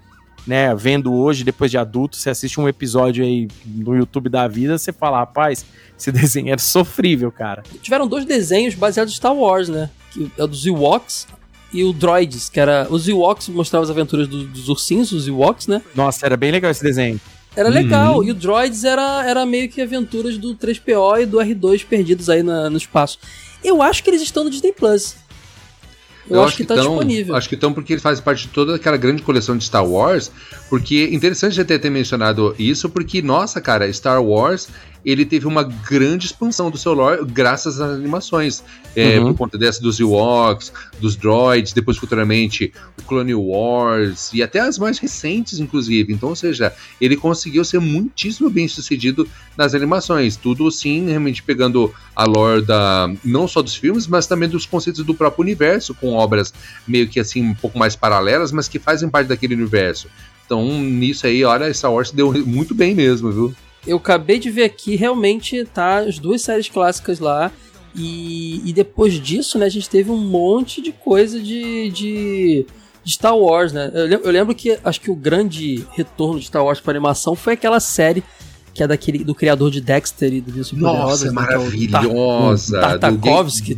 né, 0.47 0.75
vendo 0.75 1.13
hoje, 1.13 1.45
depois 1.45 1.71
de 1.71 1.79
adulto, 1.79 2.17
você 2.17 2.31
assiste 2.31 2.61
um 2.61 2.69
episódio 2.69 3.25
aí 3.25 3.49
no 3.65 3.97
YouTube 3.97 4.29
da 4.29 4.47
vida, 4.47 4.77
você 4.77 4.93
fala, 4.93 5.19
rapaz, 5.19 5.65
esse 5.99 6.11
desenho 6.13 6.51
era 6.51 6.61
sofrível, 6.61 7.33
cara. 7.33 7.63
Tiveram 7.81 8.07
dois 8.07 8.25
desenhos 8.25 8.75
baseados 8.75 9.13
em 9.13 9.17
Star 9.17 9.35
Wars, 9.35 9.69
né? 9.69 9.91
Que 10.11 10.31
é 10.37 10.45
o 10.45 10.47
dos 10.47 10.65
Ewoks 10.67 11.27
e 11.73 11.83
o 11.83 11.93
Droids, 11.93 12.49
que 12.49 12.61
era. 12.61 12.87
Os 12.89 13.09
Ewoks 13.09 13.49
mostravam 13.49 13.85
as 13.85 13.91
aventuras 13.91 14.29
do, 14.29 14.45
dos 14.45 14.69
ursinhos, 14.69 15.13
os 15.13 15.27
Ewoks, 15.27 15.67
né? 15.67 15.83
Nossa, 15.95 16.25
era 16.25 16.37
bem 16.37 16.53
legal 16.53 16.71
esse 16.71 16.83
desenho. 16.83 17.21
Era 17.57 17.69
legal, 17.69 18.19
uhum. 18.19 18.25
e 18.25 18.31
o 18.33 18.35
Droids 18.35 18.83
era, 18.85 19.25
era 19.25 19.47
meio 19.47 19.69
que 19.69 19.81
aventuras 19.81 20.37
do 20.37 20.57
3PO 20.57 21.23
e 21.23 21.27
do 21.27 21.39
R2 21.39 21.87
perdidos 21.87 22.29
aí 22.29 22.43
na, 22.43 22.69
no 22.69 22.77
espaço. 22.77 23.19
Eu 23.63 23.81
acho 23.81 24.03
que 24.03 24.11
eles 24.11 24.23
estão 24.23 24.45
no 24.45 24.51
Disney 24.51 24.73
Plus. 24.73 25.17
Eu, 26.29 26.37
eu 26.37 26.41
acho, 26.43 26.49
acho, 26.49 26.57
que, 26.57 26.63
que 26.63 26.69
tá 26.69 26.75
tão, 26.75 26.89
disponível. 26.89 27.37
Acho 27.37 27.49
que 27.49 27.55
estão 27.55 27.73
porque 27.73 27.93
ele 27.93 28.01
faz 28.01 28.21
parte 28.21 28.47
de 28.47 28.49
toda 28.49 28.77
aquela 28.77 28.97
grande 28.97 29.23
coleção 29.23 29.57
de 29.57 29.65
Star 29.65 29.87
Wars. 29.87 30.31
Porque 30.69 31.09
interessante 31.13 31.55
já 31.55 31.65
ter, 31.65 31.79
ter 31.79 31.91
mencionado 31.91 32.55
isso, 32.59 32.89
porque, 32.89 33.21
nossa, 33.23 33.61
cara, 33.61 33.91
Star 33.93 34.23
Wars 34.23 34.69
ele 35.05 35.25
teve 35.25 35.47
uma 35.47 35.63
grande 35.63 36.27
expansão 36.27 36.71
do 36.71 36.79
seu 36.79 36.93
lore 36.93 37.25
graças 37.25 37.81
às 37.81 37.93
animações. 37.93 38.63
É, 38.97 39.19
uhum. 39.19 39.33
Por 39.33 39.39
conta 39.39 39.59
dessa 39.59 39.83
dos 39.83 39.99
Ewoks, 39.99 40.73
dos 41.01 41.17
droids, 41.17 41.73
depois 41.73 41.97
futuramente 41.97 42.73
o 42.99 43.03
Clone 43.03 43.35
Wars 43.35 44.31
e 44.33 44.43
até 44.43 44.61
as 44.61 44.79
mais 44.79 44.99
recentes, 44.99 45.59
inclusive. 45.59 46.13
Então, 46.13 46.29
ou 46.29 46.37
seja, 46.37 46.73
ele 47.01 47.17
conseguiu 47.17 47.65
ser 47.65 47.81
muitíssimo 47.81 48.49
bem 48.49 48.69
sucedido 48.69 49.29
nas 49.57 49.75
animações. 49.75 50.37
Tudo 50.37 50.69
assim, 50.69 51.09
realmente 51.09 51.43
pegando 51.43 51.93
a 52.15 52.25
lore 52.25 52.63
da, 52.63 53.13
não 53.25 53.49
só 53.49 53.63
dos 53.63 53.75
filmes, 53.75 54.07
mas 54.07 54.27
também 54.27 54.49
dos 54.49 54.65
conceitos 54.65 55.05
do 55.05 55.15
próprio 55.15 55.43
universo, 55.43 55.95
com 55.95 56.13
obras 56.13 56.55
meio 56.87 57.09
que 57.09 57.19
assim, 57.19 57.43
um 57.43 57.55
pouco 57.55 57.79
mais 57.79 57.97
paralelas, 57.97 58.53
mas 58.53 58.69
que 58.69 58.79
fazem 58.79 59.09
parte 59.09 59.27
daquele 59.27 59.55
universo. 59.55 60.09
Então, 60.47 60.81
nisso 60.81 61.27
aí, 61.27 61.43
olha, 61.43 61.73
Star 61.73 61.93
Wars 61.93 62.11
deu 62.11 62.33
muito 62.45 62.75
bem 62.75 62.95
mesmo, 62.95 63.33
viu? 63.33 63.55
Eu 63.87 63.97
acabei 63.97 64.39
de 64.39 64.51
ver 64.51 64.65
aqui, 64.65 64.97
realmente 64.97 65.65
tá 65.67 65.99
as 65.99 66.19
duas 66.19 66.43
séries 66.43 66.69
clássicas 66.69 67.19
lá. 67.19 67.51
E, 67.95 68.61
e 68.69 68.73
depois 68.73 69.15
disso, 69.21 69.57
né, 69.57 69.67
a 69.67 69.71
gente 69.71 69.89
teve 69.89 70.11
um 70.11 70.17
monte 70.17 70.83
de 70.83 70.91
coisa 70.91 71.41
de, 71.41 71.91
de, 71.91 72.67
de 73.05 73.13
Star 73.13 73.37
Wars, 73.37 73.73
né? 73.73 73.91
Eu 73.95 74.07
lembro, 74.07 74.27
eu 74.27 74.33
lembro, 74.33 74.55
que 74.55 74.77
acho 74.83 75.01
que 75.01 75.11
o 75.11 75.15
grande 75.15 75.87
retorno 75.93 76.41
de 76.41 76.47
Star 76.47 76.65
Wars 76.65 76.81
para 76.81 76.91
animação 76.91 77.37
foi 77.37 77.53
aquela 77.53 77.79
série 77.79 78.25
que 78.73 78.83
é 78.83 78.89
daquele 78.89 79.23
do 79.23 79.33
criador 79.33 79.71
de 79.71 79.81
Dexter 79.81 80.33
e 80.33 80.41
do 80.41 80.65
Super 80.65 80.83
Nossa, 80.83 81.27
né, 81.27 81.31
maravilhosa! 81.31 82.77
É 82.77 82.81
o 82.81 82.83
Tartakovsky. 82.99 83.75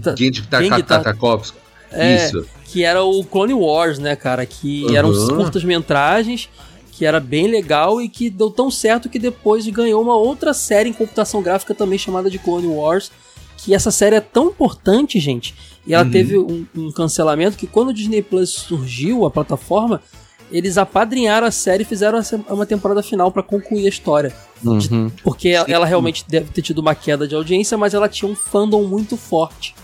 Tartakovsky. 0.83 1.59
É, 1.93 2.27
Isso. 2.27 2.47
Que 2.65 2.83
era 2.83 3.03
o 3.05 3.23
Clone 3.23 3.53
Wars, 3.53 3.99
né, 3.99 4.17
cara? 4.17 4.47
Que 4.47 4.85
uhum. 4.85 4.97
eram 4.97 5.13
curtas-metragens 5.13 6.49
que 6.97 7.05
era 7.05 7.21
bem 7.21 7.47
legal 7.47 8.01
e 8.01 8.09
que 8.09 8.31
deu 8.31 8.51
tão 8.51 8.71
certo 8.71 9.11
que 9.11 9.19
depois 9.19 9.69
ganhou 9.69 10.01
uma 10.03 10.17
outra 10.17 10.55
série 10.55 10.89
em 10.89 10.95
computação 10.95 11.43
gráfica 11.43 11.75
também 11.75 11.99
chamada 11.99 12.31
de 12.31 12.39
Clone 12.39 12.67
Wars. 12.67 13.13
Que 13.59 13.75
essa 13.75 13.91
série 13.91 14.17
é 14.17 14.21
tão 14.21 14.49
importante, 14.49 15.19
gente, 15.21 15.55
e 15.87 15.93
ela 15.93 16.05
uhum. 16.05 16.11
teve 16.11 16.39
um, 16.39 16.67
um, 16.75 16.93
cancelamento 16.93 17.57
que 17.57 17.67
quando 17.67 17.89
o 17.89 17.93
Disney 17.93 18.23
Plus 18.23 18.51
surgiu, 18.51 19.27
a 19.27 19.31
plataforma, 19.31 20.01
eles 20.51 20.79
apadrinharam 20.79 21.47
a 21.47 21.51
série 21.51 21.83
e 21.83 21.87
fizeram 21.87 22.21
uma 22.49 22.65
temporada 22.65 23.03
final 23.03 23.31
para 23.31 23.43
concluir 23.43 23.87
a 23.87 23.89
história. 23.89 24.35
Uhum. 24.65 25.11
Porque 25.23 25.49
ela 25.49 25.85
realmente 25.85 26.25
deve 26.27 26.51
ter 26.51 26.63
tido 26.63 26.79
uma 26.79 26.95
queda 26.95 27.27
de 27.27 27.35
audiência, 27.35 27.77
mas 27.77 27.93
ela 27.93 28.09
tinha 28.09 28.31
um 28.31 28.35
fandom 28.35 28.85
muito 28.85 29.17
forte. 29.17 29.75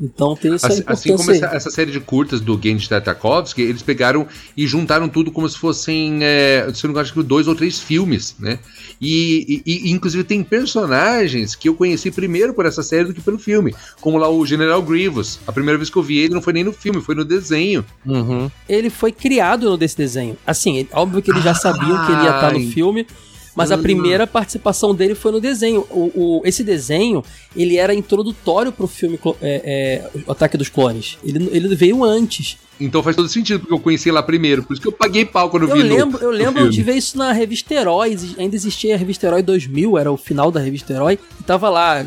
Então 0.00 0.34
tem 0.34 0.54
essa 0.54 0.68
assim, 0.68 0.82
assim 0.86 1.16
como 1.16 1.30
essa, 1.30 1.46
essa, 1.46 1.70
série 1.70 1.90
de 1.90 2.00
curtas 2.00 2.40
do 2.40 2.58
Genji 2.60 2.88
Tartakovsky, 2.88 3.60
eles 3.60 3.82
pegaram 3.82 4.26
e 4.56 4.66
juntaram 4.66 5.08
tudo 5.08 5.30
como 5.30 5.48
se 5.48 5.58
fossem, 5.58 6.20
é, 6.22 6.70
se 6.72 6.86
não 6.86 6.94
me 6.94 7.00
engano, 7.00 7.22
dois 7.22 7.46
ou 7.46 7.54
três 7.54 7.78
filmes, 7.78 8.34
né? 8.38 8.58
E, 9.00 9.62
e, 9.66 9.88
e, 9.88 9.90
inclusive 9.90 10.24
tem 10.24 10.42
personagens 10.42 11.54
que 11.54 11.68
eu 11.68 11.74
conheci 11.74 12.10
primeiro 12.10 12.54
por 12.54 12.64
essa 12.64 12.82
série 12.82 13.04
do 13.04 13.14
que 13.14 13.20
pelo 13.20 13.38
filme, 13.38 13.74
como 14.00 14.16
lá 14.16 14.28
o 14.28 14.44
General 14.46 14.82
Grievous. 14.82 15.38
A 15.46 15.52
primeira 15.52 15.76
vez 15.76 15.90
que 15.90 15.96
eu 15.96 16.02
vi 16.02 16.18
ele 16.18 16.34
não 16.34 16.42
foi 16.42 16.52
nem 16.52 16.64
no 16.64 16.72
filme, 16.72 17.02
foi 17.02 17.14
no 17.14 17.24
desenho. 17.24 17.84
Uhum. 18.06 18.50
Ele 18.68 18.88
foi 18.88 19.12
criado 19.12 19.68
no 19.68 19.76
desse 19.76 19.96
desenho. 19.96 20.36
Assim, 20.46 20.86
óbvio 20.92 21.20
que 21.20 21.30
eles 21.30 21.44
já 21.44 21.54
sabiam 21.54 22.06
que 22.06 22.12
ele 22.12 22.22
ia 22.22 22.30
estar 22.30 22.52
no 22.52 22.70
filme, 22.70 23.06
mas 23.54 23.70
a 23.70 23.76
hum. 23.76 23.82
primeira 23.82 24.26
participação 24.26 24.94
dele 24.94 25.14
foi 25.14 25.32
no 25.32 25.40
desenho. 25.40 25.80
O, 25.90 26.12
o 26.14 26.42
esse 26.44 26.62
desenho, 26.62 27.24
ele 27.56 27.76
era 27.76 27.94
introdutório 27.94 28.70
pro 28.70 28.86
filme 28.86 29.18
é, 29.42 30.02
é, 30.12 30.20
O 30.26 30.32
Ataque 30.32 30.56
dos 30.56 30.68
Clones. 30.68 31.18
Ele, 31.24 31.48
ele 31.52 31.74
veio 31.74 32.04
antes. 32.04 32.56
Então 32.80 33.02
faz 33.02 33.14
todo 33.14 33.28
sentido, 33.28 33.60
porque 33.60 33.74
eu 33.74 33.80
conheci 33.80 34.10
lá 34.10 34.22
primeiro. 34.22 34.62
Por 34.62 34.72
isso 34.72 34.80
que 34.80 34.88
eu 34.88 34.92
paguei 34.92 35.24
pau 35.24 35.50
quando 35.50 35.68
eu, 35.68 35.74
vi 35.74 35.82
lembro, 35.82 36.18
no, 36.18 36.24
Eu 36.24 36.30
lembro 36.30 36.70
de 36.70 36.82
ver 36.82 36.94
isso 36.94 37.18
na 37.18 37.32
revista 37.32 37.74
Herói. 37.74 38.16
Ainda 38.38 38.56
existia 38.56 38.94
a 38.94 38.98
revista 38.98 39.26
Herói 39.26 39.42
2000, 39.42 39.98
era 39.98 40.10
o 40.10 40.16
final 40.16 40.50
da 40.50 40.60
revista 40.60 40.92
Herói. 40.92 41.18
E 41.38 41.42
tava 41.42 41.68
lá, 41.68 42.06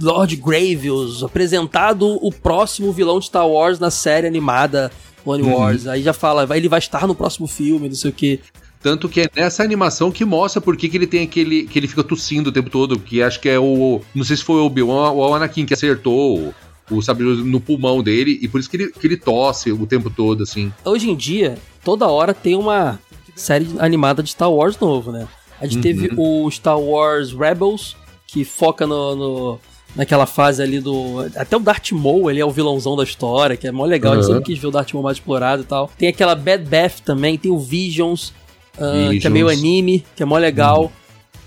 Lord 0.00 0.36
Gravius, 0.36 1.22
apresentado 1.22 2.18
o 2.22 2.32
próximo 2.32 2.92
vilão 2.92 3.18
de 3.18 3.26
Star 3.26 3.46
Wars 3.46 3.78
na 3.78 3.90
série 3.90 4.26
animada 4.26 4.90
Clone 5.22 5.42
uhum. 5.42 5.54
Wars. 5.56 5.86
Aí 5.86 6.02
já 6.02 6.12
fala, 6.12 6.46
ele 6.56 6.68
vai 6.68 6.78
estar 6.78 7.06
no 7.06 7.14
próximo 7.14 7.46
filme, 7.46 7.88
não 7.88 7.96
sei 7.96 8.10
o 8.10 8.14
que. 8.14 8.40
Tanto 8.86 9.08
que 9.08 9.22
é 9.22 9.30
nessa 9.34 9.64
animação 9.64 10.12
que 10.12 10.24
mostra 10.24 10.60
por 10.60 10.76
que, 10.76 10.88
que 10.88 10.96
ele 10.96 11.08
tem 11.08 11.24
aquele. 11.24 11.64
que 11.66 11.76
ele 11.76 11.88
fica 11.88 12.04
tossindo 12.04 12.50
o 12.50 12.52
tempo 12.52 12.70
todo. 12.70 12.96
Que 13.00 13.20
acho 13.20 13.40
que 13.40 13.48
é 13.48 13.58
o. 13.58 14.00
Não 14.14 14.22
sei 14.22 14.36
se 14.36 14.44
foi 14.44 14.60
o 14.60 14.66
Obi-Wan 14.66 15.10
ou 15.10 15.28
o 15.28 15.34
Anakin 15.34 15.66
que 15.66 15.74
acertou 15.74 16.54
o, 16.88 17.02
sabre 17.02 17.24
no 17.24 17.60
pulmão 17.60 18.00
dele. 18.00 18.38
E 18.40 18.46
por 18.46 18.60
isso 18.60 18.70
que 18.70 18.76
ele, 18.76 18.92
que 18.92 19.04
ele 19.04 19.16
tosse 19.16 19.72
o 19.72 19.84
tempo 19.88 20.08
todo, 20.08 20.44
assim. 20.44 20.72
Hoje 20.84 21.10
em 21.10 21.16
dia, 21.16 21.58
toda 21.82 22.06
hora 22.06 22.32
tem 22.32 22.54
uma 22.54 23.00
série 23.34 23.66
animada 23.80 24.22
de 24.22 24.30
Star 24.30 24.52
Wars 24.52 24.78
novo, 24.78 25.10
né? 25.10 25.26
A 25.60 25.66
gente 25.66 25.78
uhum. 25.78 25.82
teve 25.82 26.10
o 26.16 26.48
Star 26.48 26.78
Wars 26.78 27.32
Rebels, 27.32 27.96
que 28.24 28.44
foca 28.44 28.86
no, 28.86 29.16
no 29.16 29.60
naquela 29.96 30.26
fase 30.26 30.62
ali 30.62 30.78
do. 30.78 31.28
Até 31.34 31.56
o 31.56 31.60
Darth 31.60 31.90
Maul, 31.90 32.30
ele 32.30 32.38
é 32.38 32.46
o 32.46 32.52
vilãozão 32.52 32.94
da 32.94 33.02
história, 33.02 33.56
que 33.56 33.66
é 33.66 33.72
mó 33.72 33.84
legal. 33.84 34.12
Uhum. 34.12 34.18
A 34.20 34.22
gente 34.22 34.32
sempre 34.32 34.44
quis 34.44 34.60
ver 34.60 34.68
o 34.68 34.70
Darth 34.70 34.92
Maul 34.92 35.02
mais 35.02 35.16
explorado 35.16 35.62
e 35.62 35.66
tal. 35.66 35.90
Tem 35.98 36.08
aquela 36.08 36.36
Bad 36.36 36.64
Bath 36.64 37.00
também, 37.04 37.36
tem 37.36 37.50
o 37.50 37.58
Visions, 37.58 38.32
uh, 38.78 39.18
que 39.20 39.26
é 39.26 39.30
meio 39.30 39.48
anime, 39.48 40.04
que 40.14 40.22
é 40.22 40.26
mó 40.26 40.36
legal. 40.38 40.84
Uhum. 40.84 40.90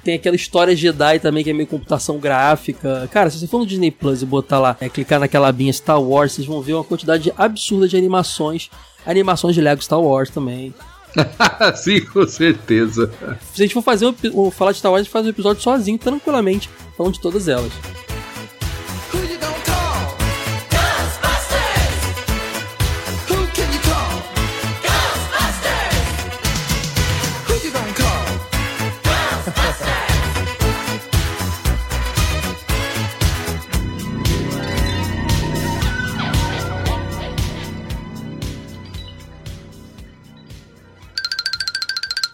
Tem 0.03 0.15
aquela 0.15 0.35
história 0.35 0.75
Jedi 0.75 1.19
também, 1.19 1.43
que 1.43 1.49
é 1.49 1.53
meio 1.53 1.67
computação 1.67 2.17
gráfica. 2.17 3.09
Cara, 3.11 3.29
se 3.29 3.39
você 3.39 3.47
for 3.47 3.59
no 3.59 3.65
Disney 3.65 3.91
Plus 3.91 4.21
e 4.21 4.25
botar 4.25 4.59
lá, 4.59 4.77
é, 4.79 4.87
clicar 4.87 5.19
naquela 5.19 5.49
abinha 5.49 5.73
Star 5.73 6.01
Wars, 6.01 6.33
vocês 6.33 6.47
vão 6.47 6.61
ver 6.61 6.73
uma 6.73 6.83
quantidade 6.83 7.33
absurda 7.37 7.87
de 7.87 7.97
animações. 7.97 8.69
Animações 9.05 9.55
de 9.55 9.61
Lego 9.61 9.81
Star 9.83 10.01
Wars 10.01 10.29
também. 10.29 10.73
Sim, 11.75 12.01
com 12.01 12.25
certeza. 12.27 13.11
Se 13.53 13.61
a 13.61 13.65
gente 13.65 13.73
for 13.73 13.81
fazer 13.81 14.05
um, 14.33 14.51
falar 14.51 14.71
de 14.71 14.77
Star 14.77 14.91
Wars, 14.91 15.01
a 15.01 15.03
gente 15.03 15.11
faz 15.11 15.25
um 15.25 15.29
episódio 15.29 15.61
sozinho, 15.61 15.97
tranquilamente, 15.97 16.69
falando 16.95 17.13
de 17.13 17.21
todas 17.21 17.47
elas. 17.47 17.71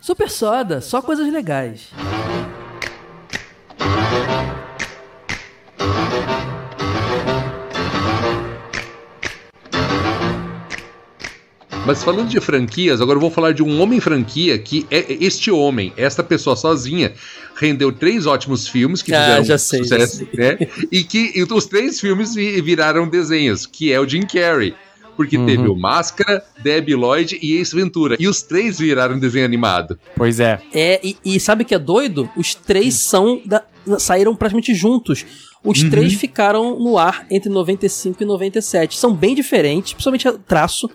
Super 0.05 0.29
Soda, 0.29 0.81
só 0.81 1.01
coisas 1.01 1.27
legais. 1.33 1.89
Mas 11.87 12.03
falando 12.03 12.27
de 12.27 12.39
franquias, 12.39 13.01
agora 13.01 13.17
eu 13.17 13.21
vou 13.21 13.31
falar 13.31 13.51
de 13.51 13.63
um 13.63 13.81
homem 13.81 13.99
franquia 13.99 14.59
que 14.59 14.85
é 14.91 15.11
este 15.11 15.49
homem, 15.49 15.91
esta 15.97 16.23
pessoa 16.23 16.55
sozinha, 16.55 17.11
rendeu 17.55 17.91
três 17.91 18.27
ótimos 18.27 18.67
filmes 18.67 19.01
que 19.01 19.11
ah, 19.11 19.37
fizeram 19.39 19.57
sei, 19.57 19.79
sucesso, 19.79 20.27
né? 20.35 20.55
E 20.91 21.03
que 21.03 21.31
e 21.33 21.41
os 21.41 21.65
três 21.65 21.99
filmes 21.99 22.35
viraram 22.35 23.07
desenhos, 23.07 23.65
que 23.65 23.91
é 23.91 23.99
o 23.99 24.07
Jim 24.07 24.27
Carrey. 24.27 24.75
Porque 25.16 25.38
uhum. 25.38 25.45
teve 25.45 25.68
o 25.68 25.76
Máscara, 25.76 26.43
Debbie 26.61 26.95
Lloyd 26.95 27.39
e 27.41 27.57
Ace 27.57 27.76
Ventura. 27.76 28.16
E 28.20 28.28
os 28.28 28.41
três 28.41 28.80
viraram 28.80 29.18
desenho 29.18 29.45
animado. 29.45 29.97
Pois 30.16 30.39
é. 30.39 30.61
É, 30.74 30.99
e, 31.03 31.18
e 31.24 31.39
sabe 31.39 31.63
o 31.63 31.66
que 31.66 31.76
é 31.76 31.80
doido? 31.80 32.30
Os 32.36 32.53
três 32.53 32.95
são 32.95 33.41
da, 33.45 33.63
saíram 33.99 34.36
praticamente 34.36 34.74
juntos. 34.74 35.26
Os 35.63 35.82
uhum. 35.82 35.89
três 35.89 36.13
ficaram 36.13 36.80
no 36.80 36.97
ar 36.97 37.26
entre 37.32 37.49
95 37.49 38.22
e 38.22 38.26
97. 38.26 38.97
São 38.97 39.13
bem 39.13 39.34
diferentes, 39.34 39.93
principalmente 39.93 40.32
traço. 40.47 40.89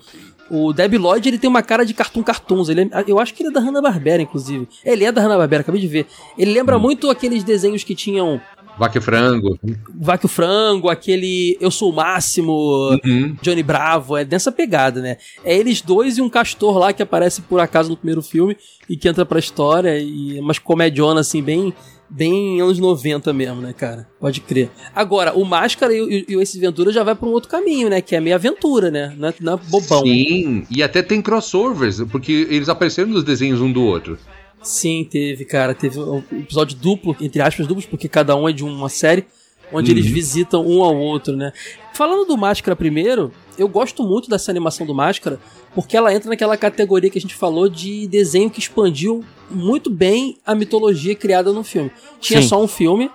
O 0.51 0.73
Debbie 0.73 0.99
Lloyd, 0.99 1.29
ele 1.29 1.39
tem 1.39 1.49
uma 1.49 1.63
cara 1.63 1.85
de 1.85 1.95
cartoon 1.95 2.25
cartoons. 2.25 2.69
Ele 2.69 2.83
é, 2.83 3.05
eu 3.07 3.21
acho 3.21 3.33
que 3.33 3.43
ele 3.43 3.51
é 3.51 3.53
da 3.53 3.61
Hanna-Barbera, 3.61 4.21
inclusive. 4.21 4.69
Ele 4.85 5.05
é 5.05 5.13
da 5.13 5.23
Hanna-Barbera, 5.23 5.63
acabei 5.63 5.81
de 5.81 5.87
ver. 5.87 6.07
Ele 6.37 6.53
lembra 6.53 6.77
uhum. 6.77 6.83
muito 6.83 7.09
aqueles 7.09 7.45
desenhos 7.45 7.85
que 7.85 7.95
tinham 7.95 8.41
Vaque 8.81 8.99
Frango. 8.99 9.59
Vaque 9.95 10.27
Frango, 10.27 10.89
aquele 10.89 11.55
Eu 11.61 11.71
Sou 11.71 11.93
o 11.93 11.95
Máximo, 11.95 12.99
uhum. 13.05 13.37
Johnny 13.43 13.63
Bravo, 13.63 14.17
é 14.17 14.25
dessa 14.25 14.51
pegada, 14.51 15.03
né? 15.03 15.19
É 15.45 15.55
eles 15.55 15.83
dois 15.83 16.17
e 16.17 16.23
um 16.23 16.31
castor 16.31 16.79
lá 16.79 16.91
que 16.91 17.03
aparece 17.03 17.43
por 17.43 17.61
acaso 17.61 17.91
no 17.91 17.97
primeiro 17.99 18.23
filme 18.23 18.57
e 18.89 18.97
que 18.97 19.07
entra 19.07 19.27
pra 19.27 19.39
história 19.39 19.99
e 19.99 20.39
é 20.39 20.41
umas 20.41 20.59
comediona 20.59 21.21
assim, 21.21 21.43
bem 21.43 21.75
bem 22.09 22.59
anos 22.61 22.79
90 22.79 23.33
mesmo, 23.35 23.61
né, 23.61 23.75
cara? 23.75 24.09
Pode 24.19 24.41
crer. 24.41 24.71
Agora, 24.95 25.35
o 25.35 25.45
Máscara 25.45 25.93
e, 25.93 26.25
e, 26.29 26.35
e 26.35 26.41
esse 26.41 26.59
Ventura 26.59 26.91
já 26.91 27.05
vai 27.05 27.15
pra 27.15 27.29
um 27.29 27.33
outro 27.33 27.51
caminho, 27.51 27.91
né? 27.91 28.01
Que 28.01 28.17
é 28.17 28.21
meio 28.21 28.35
aventura, 28.35 28.91
né? 28.91 29.15
Não 29.15 29.29
é, 29.29 29.35
não 29.41 29.53
é 29.53 29.61
bobão. 29.69 30.03
Sim, 30.03 30.67
e 30.71 30.83
até 30.83 31.03
tem 31.03 31.21
crossovers, 31.21 32.01
porque 32.11 32.49
eles 32.51 32.71
apareceram 32.71 33.11
nos 33.11 33.25
desenhos 33.25 33.61
um 33.61 33.71
do 33.71 33.83
outro. 33.83 34.19
Sim, 34.63 35.05
teve, 35.05 35.45
cara. 35.45 35.75
Teve 35.75 35.99
um 35.99 36.23
episódio 36.33 36.77
duplo, 36.77 37.17
entre 37.21 37.41
aspas, 37.41 37.67
duplos, 37.67 37.87
porque 37.87 38.09
cada 38.09 38.37
um 38.37 38.49
é 38.49 38.53
de 38.53 38.65
uma 38.65 38.89
série, 38.89 39.25
onde 39.73 39.91
uhum. 39.91 39.99
eles 39.99 40.11
visitam 40.11 40.67
um 40.67 40.83
ao 40.83 40.97
outro, 40.97 41.37
né? 41.37 41.53
Falando 41.95 42.27
do 42.27 42.37
Máscara 42.37 42.77
primeiro, 42.77 43.33
eu 43.59 43.69
gosto 43.69 44.03
muito 44.03 44.29
dessa 44.29 44.51
animação 44.51 44.87
do 44.87 44.95
Máscara, 44.95 45.39
porque 45.75 45.97
ela 45.97 46.13
entra 46.15 46.31
naquela 46.31 46.57
categoria 46.57 47.11
que 47.11 47.19
a 47.19 47.21
gente 47.21 47.35
falou 47.35 47.69
de 47.69 48.07
desenho 48.07 48.51
que 48.51 48.59
expandiu 48.59 49.25
muito 49.51 49.91
bem 49.91 50.39
a 50.47 50.55
mitologia 50.55 51.15
criada 51.15 51.53
no 51.53 51.63
filme. 51.63 51.91
Tinha 52.21 52.43
Sim. 52.43 52.49
só 52.49 52.63
um 52.63 52.69
filme, 52.69 53.11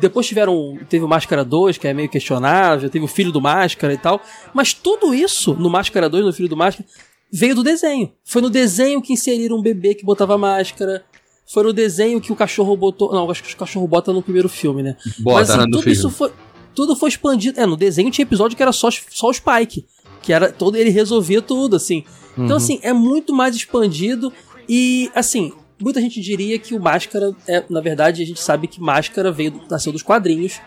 depois 0.00 0.26
tiveram. 0.26 0.78
Teve 0.88 1.04
o 1.04 1.08
Máscara 1.08 1.44
2, 1.44 1.78
que 1.78 1.88
é 1.88 1.94
meio 1.94 2.08
questionável, 2.08 2.90
teve 2.90 3.04
o 3.04 3.08
Filho 3.08 3.32
do 3.32 3.40
Máscara 3.40 3.92
e 3.92 3.98
tal. 3.98 4.20
Mas 4.52 4.72
tudo 4.72 5.14
isso 5.14 5.54
no 5.54 5.70
Máscara 5.70 6.08
2, 6.08 6.24
no 6.24 6.32
Filho 6.32 6.48
do 6.48 6.56
Máscara, 6.56 6.88
veio 7.32 7.54
do 7.54 7.62
desenho. 7.62 8.12
Foi 8.24 8.40
no 8.42 8.50
desenho 8.50 9.00
que 9.02 9.12
inseriram 9.12 9.56
um 9.58 9.62
bebê 9.62 9.94
que 9.94 10.04
botava 10.04 10.36
máscara. 10.38 11.04
Foi 11.52 11.62
no 11.62 11.72
desenho 11.72 12.20
que 12.20 12.32
o 12.32 12.36
cachorro 12.36 12.76
botou. 12.76 13.12
Não, 13.12 13.30
acho 13.30 13.42
que 13.42 13.54
o 13.54 13.56
cachorro 13.56 13.86
bota 13.86 14.12
no 14.12 14.22
primeiro 14.22 14.48
filme, 14.48 14.82
né? 14.82 14.96
Bota, 15.18 15.40
Mas 15.40 15.50
assim, 15.50 15.70
tudo 15.70 15.88
isso 15.88 16.10
foi. 16.10 16.32
Tudo 16.74 16.96
foi 16.96 17.08
expandido. 17.08 17.60
É, 17.60 17.66
no 17.66 17.76
desenho 17.76 18.10
tinha 18.10 18.24
episódio 18.24 18.56
que 18.56 18.62
era 18.62 18.72
só, 18.72 18.90
só 18.90 19.28
o 19.28 19.32
Spike. 19.32 19.86
Que 20.22 20.32
era 20.32 20.52
todo. 20.52 20.76
Ele 20.76 20.90
resolvia 20.90 21.40
tudo, 21.40 21.76
assim. 21.76 21.98
Então, 21.98 22.38
uhum. 22.38 22.44
Então, 22.44 22.56
assim, 22.56 22.78
é 22.82 22.92
muito 22.92 23.34
mais 23.34 23.54
expandido. 23.54 24.32
E, 24.68 25.10
assim, 25.14 25.52
muita 25.80 26.00
gente 26.00 26.20
diria 26.20 26.58
que 26.58 26.74
o 26.74 26.80
Máscara 26.80 27.34
é, 27.46 27.64
na 27.70 27.80
verdade, 27.80 28.22
a 28.22 28.26
gente 28.26 28.40
sabe 28.40 28.66
que 28.66 28.80
Máscara 28.80 29.30
veio 29.30 29.62
nasceu 29.70 29.92
dos 29.92 30.02
quadrinhos. 30.02 30.60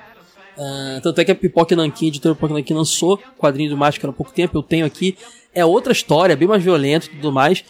Uh, 0.60 0.99
tanto 1.01 1.22
é 1.22 1.26
que 1.26 1.32
a 1.32 1.36
Pipoca 1.36 1.74
Nankin, 1.74 2.05
a 2.05 2.07
editora 2.10 2.36
Pipoca 2.36 2.53
Nankin 2.53 2.74
lançou 2.74 3.18
quadrinho 3.38 3.70
do 3.70 3.78
Máscara 3.78 4.10
há 4.10 4.14
pouco 4.14 4.34
tempo, 4.34 4.57
eu 4.57 4.62
tenho 4.62 4.86
aqui 4.86 5.18
é 5.53 5.64
outra 5.64 5.93
história, 5.93 6.36
bem 6.36 6.47
mais 6.47 6.62
violenta 6.62 7.05
e 7.05 7.10
tudo 7.10 7.32
mais. 7.32 7.64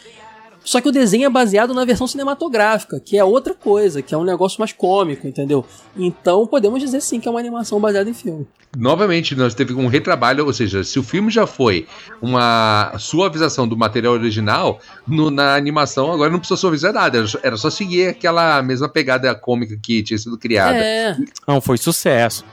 Só 0.64 0.82
que 0.82 0.90
o 0.90 0.92
desenho 0.92 1.26
é 1.26 1.30
baseado 1.30 1.74
na 1.74 1.86
versão 1.86 2.06
cinematográfica, 2.06 3.00
que 3.00 3.18
é 3.18 3.24
outra 3.24 3.54
coisa, 3.54 4.02
que 4.02 4.14
é 4.14 4.18
um 4.18 4.24
negócio 4.24 4.60
mais 4.60 4.74
cômico, 4.74 5.28
entendeu? 5.28 5.66
Então 5.96 6.46
podemos 6.46 6.82
dizer 6.82 7.02
sim 7.02 7.20
que 7.20 7.28
é 7.28 7.32
uma 7.32 7.40
animação 7.40 7.80
baseada 7.80 8.10
em 8.10 8.14
filme. 8.14 8.46
Novamente, 8.78 9.36
nós 9.36 9.56
teve 9.56 9.74
um 9.74 9.88
retrabalho, 9.88 10.46
ou 10.46 10.54
seja, 10.54 10.84
se 10.84 11.00
o 11.00 11.04
filme 11.04 11.32
já 11.32 11.48
foi 11.48 11.88
uma 12.22 12.94
suavização 13.00 13.68
do 13.68 13.76
material 13.76 14.14
original, 14.14 14.80
no, 15.08 15.32
na 15.32 15.56
animação 15.56 16.12
agora 16.12 16.30
não 16.30 16.38
precisa 16.38 16.60
suavizar 16.60 16.94
nada, 16.94 17.26
era 17.42 17.58
só 17.58 17.70
seguir 17.70 18.10
aquela 18.10 18.62
mesma 18.62 18.88
pegada 18.88 19.34
cômica 19.34 19.76
que 19.82 20.04
tinha 20.04 20.18
sido 20.20 20.38
criada. 20.38 20.78
É. 20.78 21.18
Não, 21.48 21.60
foi 21.60 21.78
sucesso. 21.78 22.46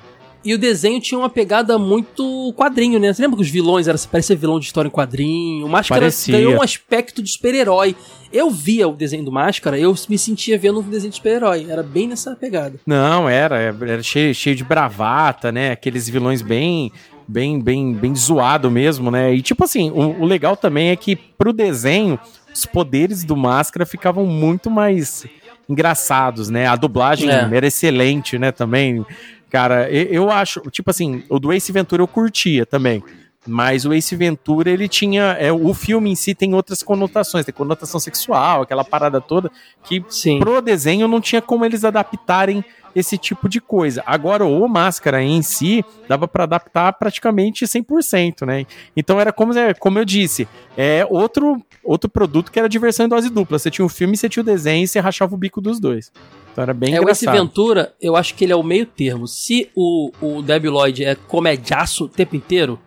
E 0.47 0.55
o 0.55 0.59
desenho 0.59 1.01
tinha 1.01 1.19
uma 1.19 1.29
pegada 1.29 1.77
muito 1.77 2.55
quadrinho, 2.57 3.01
né? 3.01 3.13
Você 3.13 3.21
lembra 3.21 3.37
que 3.37 3.43
os 3.43 3.51
vilões 3.51 3.89
eram, 3.89 3.99
parecia 4.09 4.37
vilão 4.37 4.61
de 4.61 4.67
história 4.67 4.87
em 4.87 4.93
quadrinho? 4.93 5.67
O 5.67 5.69
Máscara 5.69 6.03
parecia. 6.03 6.39
ganhou 6.39 6.55
um 6.55 6.63
aspecto 6.63 7.21
de 7.21 7.29
super-herói. 7.29 7.97
Eu 8.33 8.49
via 8.49 8.87
o 8.87 8.93
desenho 8.93 9.25
do 9.25 9.33
Máscara, 9.33 9.77
eu 9.77 9.93
me 10.09 10.17
sentia 10.17 10.57
vendo 10.57 10.79
um 10.79 10.83
desenho 10.83 11.11
de 11.11 11.17
super-herói. 11.17 11.67
Era 11.69 11.83
bem 11.83 12.07
nessa 12.07 12.37
pegada. 12.37 12.79
Não, 12.87 13.29
era. 13.29 13.57
Era 13.61 14.03
cheio, 14.05 14.33
cheio 14.37 14.55
de 14.55 14.63
bravata, 14.63 15.51
né? 15.51 15.73
Aqueles 15.73 16.09
vilões 16.09 16.43
bem 16.43 16.93
bem, 17.27 17.61
bem, 17.61 17.93
bem 17.93 18.15
zoado 18.15 18.71
mesmo, 18.71 19.11
né? 19.11 19.35
E 19.35 19.43
tipo 19.43 19.65
assim, 19.65 19.91
o, 19.91 20.23
o, 20.23 20.25
legal 20.25 20.57
também 20.57 20.91
é 20.91 20.97
que 20.97 21.17
pro 21.17 21.53
desenho, 21.53 22.21
os 22.55 22.65
poderes 22.65 23.25
do 23.25 23.37
Máscara 23.37 23.85
ficavam 23.85 24.25
muito 24.25 24.71
mais 24.71 25.27
engraçados, 25.69 26.49
né? 26.49 26.67
A 26.67 26.77
dublagem 26.77 27.29
é. 27.29 27.49
era 27.53 27.67
excelente, 27.67 28.39
né? 28.39 28.53
Também 28.53 29.05
Cara, 29.51 29.91
eu 29.91 30.31
acho, 30.31 30.61
tipo 30.71 30.91
assim, 30.91 31.23
o 31.29 31.39
do 31.39 31.53
Ace 31.53 31.71
Ventura 31.73 32.03
eu 32.03 32.09
curtia 32.09 32.67
também. 32.67 33.03
Mas 33.47 33.85
o 33.85 33.93
Ace 33.95 34.17
Ventura, 34.17 34.71
ele 34.71 34.89
tinha. 34.89 35.37
É, 35.39 35.53
o 35.53 35.73
filme 35.73 36.11
em 36.11 36.17
si 36.17 36.35
tem 36.35 36.53
outras 36.53 36.83
conotações, 36.83 37.45
tem 37.45 37.55
conotação 37.55 38.01
sexual, 38.01 38.63
aquela 38.63 38.85
parada 38.85 39.21
toda, 39.21 39.51
que 39.85 40.05
Sim. 40.09 40.41
pro 40.41 40.61
desenho 40.61 41.07
não 41.07 41.21
tinha 41.21 41.41
como 41.41 41.65
eles 41.65 41.85
adaptarem 41.85 42.65
esse 42.95 43.19
tipo 43.19 43.47
de 43.49 43.61
coisa. 43.61 44.03
Agora, 44.07 44.45
o 44.47 44.67
Máscara 44.67 45.23
em 45.23 45.43
si, 45.43 45.85
dava 46.09 46.27
para 46.27 46.45
adaptar 46.45 46.91
praticamente 46.95 47.67
100%, 47.67 48.47
né? 48.47 48.67
Então 48.97 49.21
era 49.21 49.33
como, 49.33 49.57
é, 49.57 49.75
como 49.75 49.99
eu 49.99 50.05
disse, 50.05 50.49
é 50.77 51.07
outro, 51.09 51.63
outro 51.85 52.09
produto 52.09 52.51
que 52.51 52.59
era 52.59 52.69
diversão 52.69 53.05
em 53.05 53.09
dose 53.09 53.29
dupla. 53.29 53.59
Você 53.59 53.71
tinha 53.71 53.85
o 53.85 53.89
filme, 53.89 54.17
você 54.17 54.31
tinha 54.31 54.43
o 54.43 54.47
desenho 54.47 54.85
e 54.85 54.89
você 54.89 54.99
rachava 54.99 55.35
o 55.35 55.39
bico 55.39 55.61
dos 55.61 55.79
dois. 55.79 56.11
Então 56.57 56.63
era 56.63 56.73
bem 56.73 56.95
é, 56.95 56.99
engraçado. 56.99 57.35
Esse 57.35 57.39
Ventura, 57.39 57.95
eu 58.01 58.17
acho 58.17 58.35
que 58.35 58.43
ele 58.43 58.53
é 58.55 58.57
o 58.57 58.63
meio 58.63 58.87
termo. 58.87 59.29
Se 59.29 59.69
o, 59.77 60.11
o 60.23 60.41
Debbie 60.41 60.71
Lloyd 60.71 61.05
é 61.05 61.15
comediaço 61.15 62.07
o 62.07 62.09
tempo 62.09 62.35
inteiro, 62.35 62.81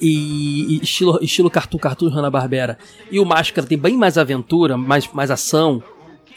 e, 0.00 0.76
e 0.76 0.80
estilo, 0.80 1.18
estilo 1.20 1.50
cartoon, 1.50 1.78
cartoon 1.78 2.08
Hanna-Barbera, 2.08 2.78
e 3.10 3.18
o 3.18 3.24
Máscara 3.24 3.66
tem 3.66 3.76
bem 3.76 3.96
mais 3.96 4.16
aventura, 4.16 4.76
mais, 4.76 5.12
mais 5.12 5.28
ação, 5.32 5.82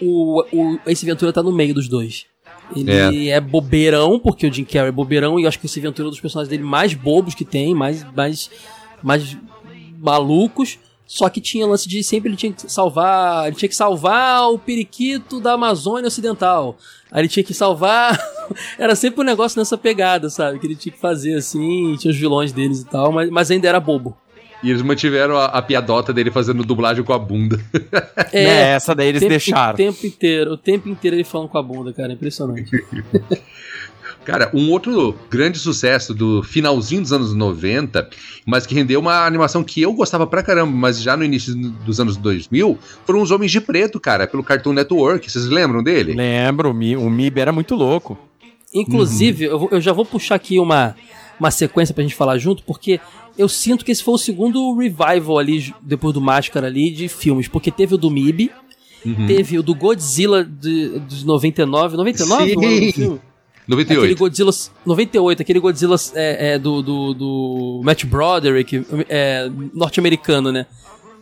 o, 0.02 0.44
o, 0.52 0.80
esse 0.88 1.06
Ventura 1.06 1.32
tá 1.32 1.44
no 1.44 1.52
meio 1.52 1.76
dos 1.76 1.88
dois. 1.88 2.26
Ele 2.76 3.30
é. 3.30 3.36
é. 3.36 3.40
bobeirão, 3.40 4.20
porque 4.20 4.48
o 4.48 4.52
Jim 4.52 4.64
Carrey 4.64 4.90
é 4.90 4.92
bobeirão, 4.92 5.40
e 5.40 5.44
eu 5.44 5.48
acho 5.48 5.60
que 5.60 5.68
esse 5.68 5.80
Ventura 5.80 6.08
é 6.08 6.10
um 6.10 6.12
dos 6.12 6.20
personagens 6.20 6.50
dele 6.50 6.64
mais 6.64 6.96
bobos 6.96 7.36
que 7.36 7.46
tem, 7.46 7.76
mais, 7.76 8.04
mais, 8.16 8.50
mais 9.04 9.38
malucos. 10.00 10.80
Só 11.08 11.30
que 11.30 11.40
tinha 11.40 11.66
lance 11.66 11.88
de 11.88 12.04
sempre 12.04 12.30
ele 12.30 12.38
tinha 12.38 12.52
que 12.52 12.70
salvar. 12.72 13.48
Ele 13.48 13.56
tinha 13.56 13.70
que 13.70 13.76
salvar 13.76 14.52
o 14.52 14.60
periquito 14.60 15.40
da 15.40 15.54
Amazônia 15.54 16.08
Ocidental. 16.08 16.78
Aí 17.10 17.22
ele 17.22 17.30
tinha 17.30 17.44
que 17.44 17.54
salvar 17.54 18.20
era 18.78 18.96
sempre 18.96 19.22
um 19.22 19.24
negócio 19.24 19.60
nessa 19.60 19.78
pegada, 19.78 20.30
sabe? 20.30 20.60
Que 20.60 20.68
ele 20.68 20.76
tinha 20.76 20.94
que 20.94 21.00
fazer 21.00 21.36
assim, 21.36 21.96
tinha 21.98 22.12
os 22.12 22.18
vilões 22.18 22.52
deles 22.52 22.82
e 22.82 22.86
tal, 22.86 23.12
mas, 23.12 23.30
mas 23.30 23.52
ainda 23.52 23.68
era 23.68 23.80
bobo. 23.80 24.18
E 24.64 24.72
eles 24.72 24.82
mantiveram 24.82 25.38
a, 25.38 25.46
a, 25.46 25.62
piadota 25.62 26.12
dele 26.12 26.32
fazendo 26.32 26.64
dublagem 26.64 27.04
com 27.04 27.14
a 27.14 27.20
bunda. 27.20 27.60
É, 28.34 28.44
é 28.44 28.62
essa 28.72 28.94
daí 28.94 29.08
eles 29.08 29.22
tempo, 29.22 29.30
deixaram. 29.30 29.74
O 29.74 29.78
tempo 29.78 30.06
inteiro, 30.06 30.52
o 30.52 30.58
tempo 30.58 30.90
inteiro 30.90 31.16
ele 31.16 31.24
falando 31.24 31.48
com 31.48 31.58
a 31.58 31.64
bunda, 31.64 31.94
cara, 31.94 32.12
impressionante. 32.12 32.70
Cara, 34.28 34.52
um 34.54 34.70
outro 34.72 35.16
grande 35.30 35.58
sucesso 35.58 36.14
do 36.14 36.44
finalzinho 36.44 37.02
dos 37.02 37.14
anos 37.14 37.34
90, 37.34 38.10
mas 38.46 38.66
que 38.66 38.76
rendeu 38.76 39.00
uma 39.00 39.26
animação 39.26 39.64
que 39.64 39.82
eu 39.82 39.94
gostava 39.94 40.28
pra 40.28 40.44
caramba, 40.44 40.70
mas 40.70 41.02
já 41.02 41.16
no 41.16 41.24
início 41.24 41.56
dos 41.56 41.98
anos 41.98 42.18
2000, 42.18 42.78
foram 43.06 43.22
os 43.22 43.32
Homens 43.32 43.54
de 43.54 43.62
Preto, 43.62 44.02
cara, 44.02 44.28
pelo 44.28 44.44
Cartoon 44.44 44.74
Network. 44.74 45.32
Vocês 45.32 45.46
lembram 45.46 45.82
dele? 45.82 46.14
Lembro, 46.14 46.72
o 46.72 47.10
MIB 47.10 47.40
era 47.40 47.54
muito 47.54 47.74
louco. 47.74 48.20
Inclusive, 48.74 49.48
uhum. 49.48 49.62
eu, 49.62 49.70
eu 49.78 49.80
já 49.80 49.94
vou 49.94 50.04
puxar 50.04 50.36
aqui 50.36 50.60
uma, 50.60 50.94
uma 51.40 51.50
sequência 51.50 51.96
pra 51.96 52.04
gente 52.04 52.14
falar 52.14 52.38
junto, 52.38 52.64
porque 52.64 53.00
eu 53.38 53.48
sinto 53.48 53.86
que 53.86 53.94
esse 53.94 54.04
foi 54.04 54.16
o 54.16 54.18
segundo 54.18 54.76
revival 54.76 55.40
ali, 55.40 55.74
depois 55.82 56.14
do 56.14 56.20
Máscara 56.20 56.68
ali, 56.68 56.92
de 56.92 57.08
filmes, 57.08 57.48
porque 57.48 57.72
teve 57.72 57.96
o 57.96 57.98
do 57.98 58.12
MIB, 58.12 58.52
uhum. 59.06 59.26
teve 59.26 59.58
o 59.58 59.64
do 59.64 59.74
Godzilla 59.74 60.44
de, 60.44 61.00
de 61.00 61.26
99, 61.26 61.96
99 61.96 62.92
Sim. 62.92 63.20
98. 63.68 64.00
Aquele 64.00 64.16
Godzilla. 64.16 64.52
98, 64.86 65.42
aquele 65.42 65.60
Godzilla 65.60 65.96
é, 66.14 66.54
é, 66.54 66.60
do, 66.60 66.82
do, 66.82 67.14
do 67.14 67.82
Matt 67.84 68.06
Broderick, 68.06 68.86
é, 69.10 69.50
norte-americano, 69.74 70.52
né? 70.52 70.66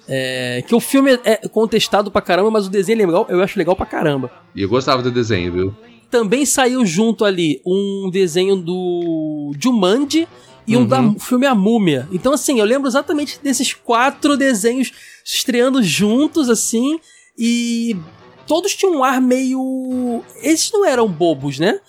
É, 0.07 0.63
que 0.67 0.75
o 0.75 0.79
filme 0.79 1.19
é 1.23 1.47
contestado 1.47 2.11
pra 2.11 2.21
caramba, 2.21 2.51
mas 2.51 2.67
o 2.67 2.69
desenho 2.69 3.01
é 3.01 3.05
legal, 3.05 3.25
eu 3.27 3.41
acho 3.41 3.57
legal 3.57 3.75
pra 3.75 3.87
caramba. 3.87 4.31
E 4.55 4.61
eu 4.61 4.69
gostava 4.69 5.01
do 5.01 5.09
desenho, 5.09 5.51
viu? 5.51 5.75
Também 6.11 6.45
saiu 6.45 6.85
junto 6.85 7.25
ali 7.25 7.59
um 7.65 8.09
desenho 8.11 8.55
do 8.55 9.51
Jumanji 9.59 10.27
e 10.67 10.75
uhum. 10.75 10.83
um 10.83 10.87
da 10.87 11.01
uhum. 11.01 11.19
filme 11.19 11.47
A 11.47 11.55
Múmia. 11.55 12.07
Então, 12.11 12.33
assim, 12.33 12.59
eu 12.59 12.65
lembro 12.65 12.87
exatamente 12.87 13.39
desses 13.41 13.73
quatro 13.73 14.37
desenhos 14.37 14.91
estreando 15.23 15.81
juntos, 15.81 16.49
assim, 16.49 16.99
e 17.37 17.97
todos 18.45 18.75
tinham 18.75 18.97
um 18.97 19.03
ar 19.03 19.19
meio. 19.19 20.23
Esses 20.41 20.71
não 20.71 20.85
eram 20.85 21.07
bobos, 21.07 21.57
né? 21.57 21.79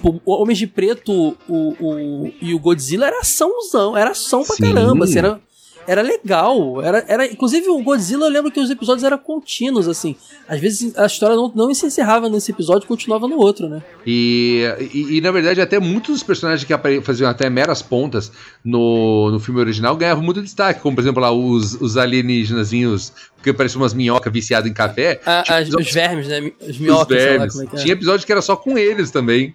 Tipo, 0.00 0.18
o 0.24 0.32
Homens 0.32 0.58
de 0.58 0.66
Preto 0.66 1.36
o, 1.46 1.76
o, 1.78 2.32
e 2.40 2.54
o 2.54 2.58
Godzilla 2.58 3.06
era 3.06 3.20
açãozão, 3.20 3.94
era 3.94 4.12
ação 4.12 4.42
pra 4.42 4.56
Sim. 4.56 4.62
caramba, 4.62 5.04
assim, 5.04 5.18
era, 5.18 5.38
era 5.86 6.00
legal. 6.00 6.82
Era, 6.82 7.04
era, 7.06 7.26
inclusive, 7.26 7.68
o 7.68 7.82
Godzilla, 7.82 8.24
eu 8.24 8.30
lembro 8.30 8.50
que 8.50 8.58
os 8.58 8.70
episódios 8.70 9.04
eram 9.04 9.18
contínuos, 9.18 9.86
assim. 9.86 10.16
Às 10.48 10.58
vezes 10.58 10.96
a 10.96 11.04
história 11.04 11.36
não, 11.36 11.52
não 11.54 11.74
se 11.74 11.84
encerrava 11.84 12.30
nesse 12.30 12.50
episódio 12.50 12.86
e 12.86 12.88
continuava 12.88 13.28
no 13.28 13.36
outro, 13.36 13.68
né? 13.68 13.82
E, 14.06 14.62
e, 14.94 15.18
e, 15.18 15.20
na 15.20 15.30
verdade, 15.30 15.60
até 15.60 15.78
muitos 15.78 16.14
dos 16.14 16.22
personagens 16.22 16.64
que 16.66 17.02
faziam 17.02 17.28
até 17.28 17.50
meras 17.50 17.82
pontas 17.82 18.32
no, 18.64 19.30
no 19.30 19.38
filme 19.38 19.60
original 19.60 19.94
ganhavam 19.96 20.24
muito 20.24 20.40
destaque, 20.40 20.80
como 20.80 20.96
por 20.96 21.02
exemplo 21.02 21.20
lá 21.20 21.30
os, 21.30 21.74
os 21.74 21.98
alienígenazinhos, 21.98 23.12
que 23.42 23.52
pareciam 23.52 23.82
umas 23.82 23.92
minhocas 23.92 24.32
viciadas 24.32 24.70
em 24.70 24.72
café. 24.72 25.20
Ah, 25.26 25.60
episódios... 25.60 25.88
Os 25.88 25.92
vermes, 25.92 26.26
né? 26.26 26.52
Os 26.58 26.78
minhocas, 26.78 27.18
os 27.18 27.22
vermes. 27.22 27.54
Lá, 27.54 27.64
é 27.64 27.66
é. 27.66 27.78
Tinha 27.82 27.92
episódio 27.92 28.24
que 28.24 28.32
era 28.32 28.40
só 28.40 28.56
com 28.56 28.78
eles 28.78 29.10
também. 29.10 29.54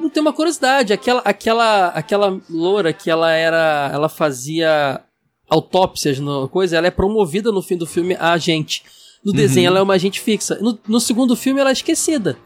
Não 0.00 0.08
tem 0.08 0.20
uma 0.20 0.32
curiosidade, 0.32 0.92
aquela 0.92 1.20
aquela 1.20 1.88
aquela 1.88 2.40
loura 2.48 2.92
que 2.92 3.10
ela 3.10 3.30
era, 3.30 3.90
ela 3.92 4.08
fazia 4.08 5.00
autópsias 5.48 6.18
no 6.18 6.48
coisa, 6.48 6.76
ela 6.76 6.86
é 6.86 6.90
promovida 6.90 7.52
no 7.52 7.60
fim 7.60 7.76
do 7.76 7.86
filme 7.86 8.16
a 8.18 8.32
agente. 8.32 8.82
No 9.24 9.32
uhum. 9.32 9.36
desenho 9.36 9.66
ela 9.66 9.78
é 9.80 9.82
uma 9.82 9.94
agente 9.94 10.20
fixa. 10.20 10.58
No, 10.60 10.78
no 10.88 11.00
segundo 11.00 11.36
filme 11.36 11.60
ela 11.60 11.70
é 11.70 11.72
esquecida. 11.72 12.36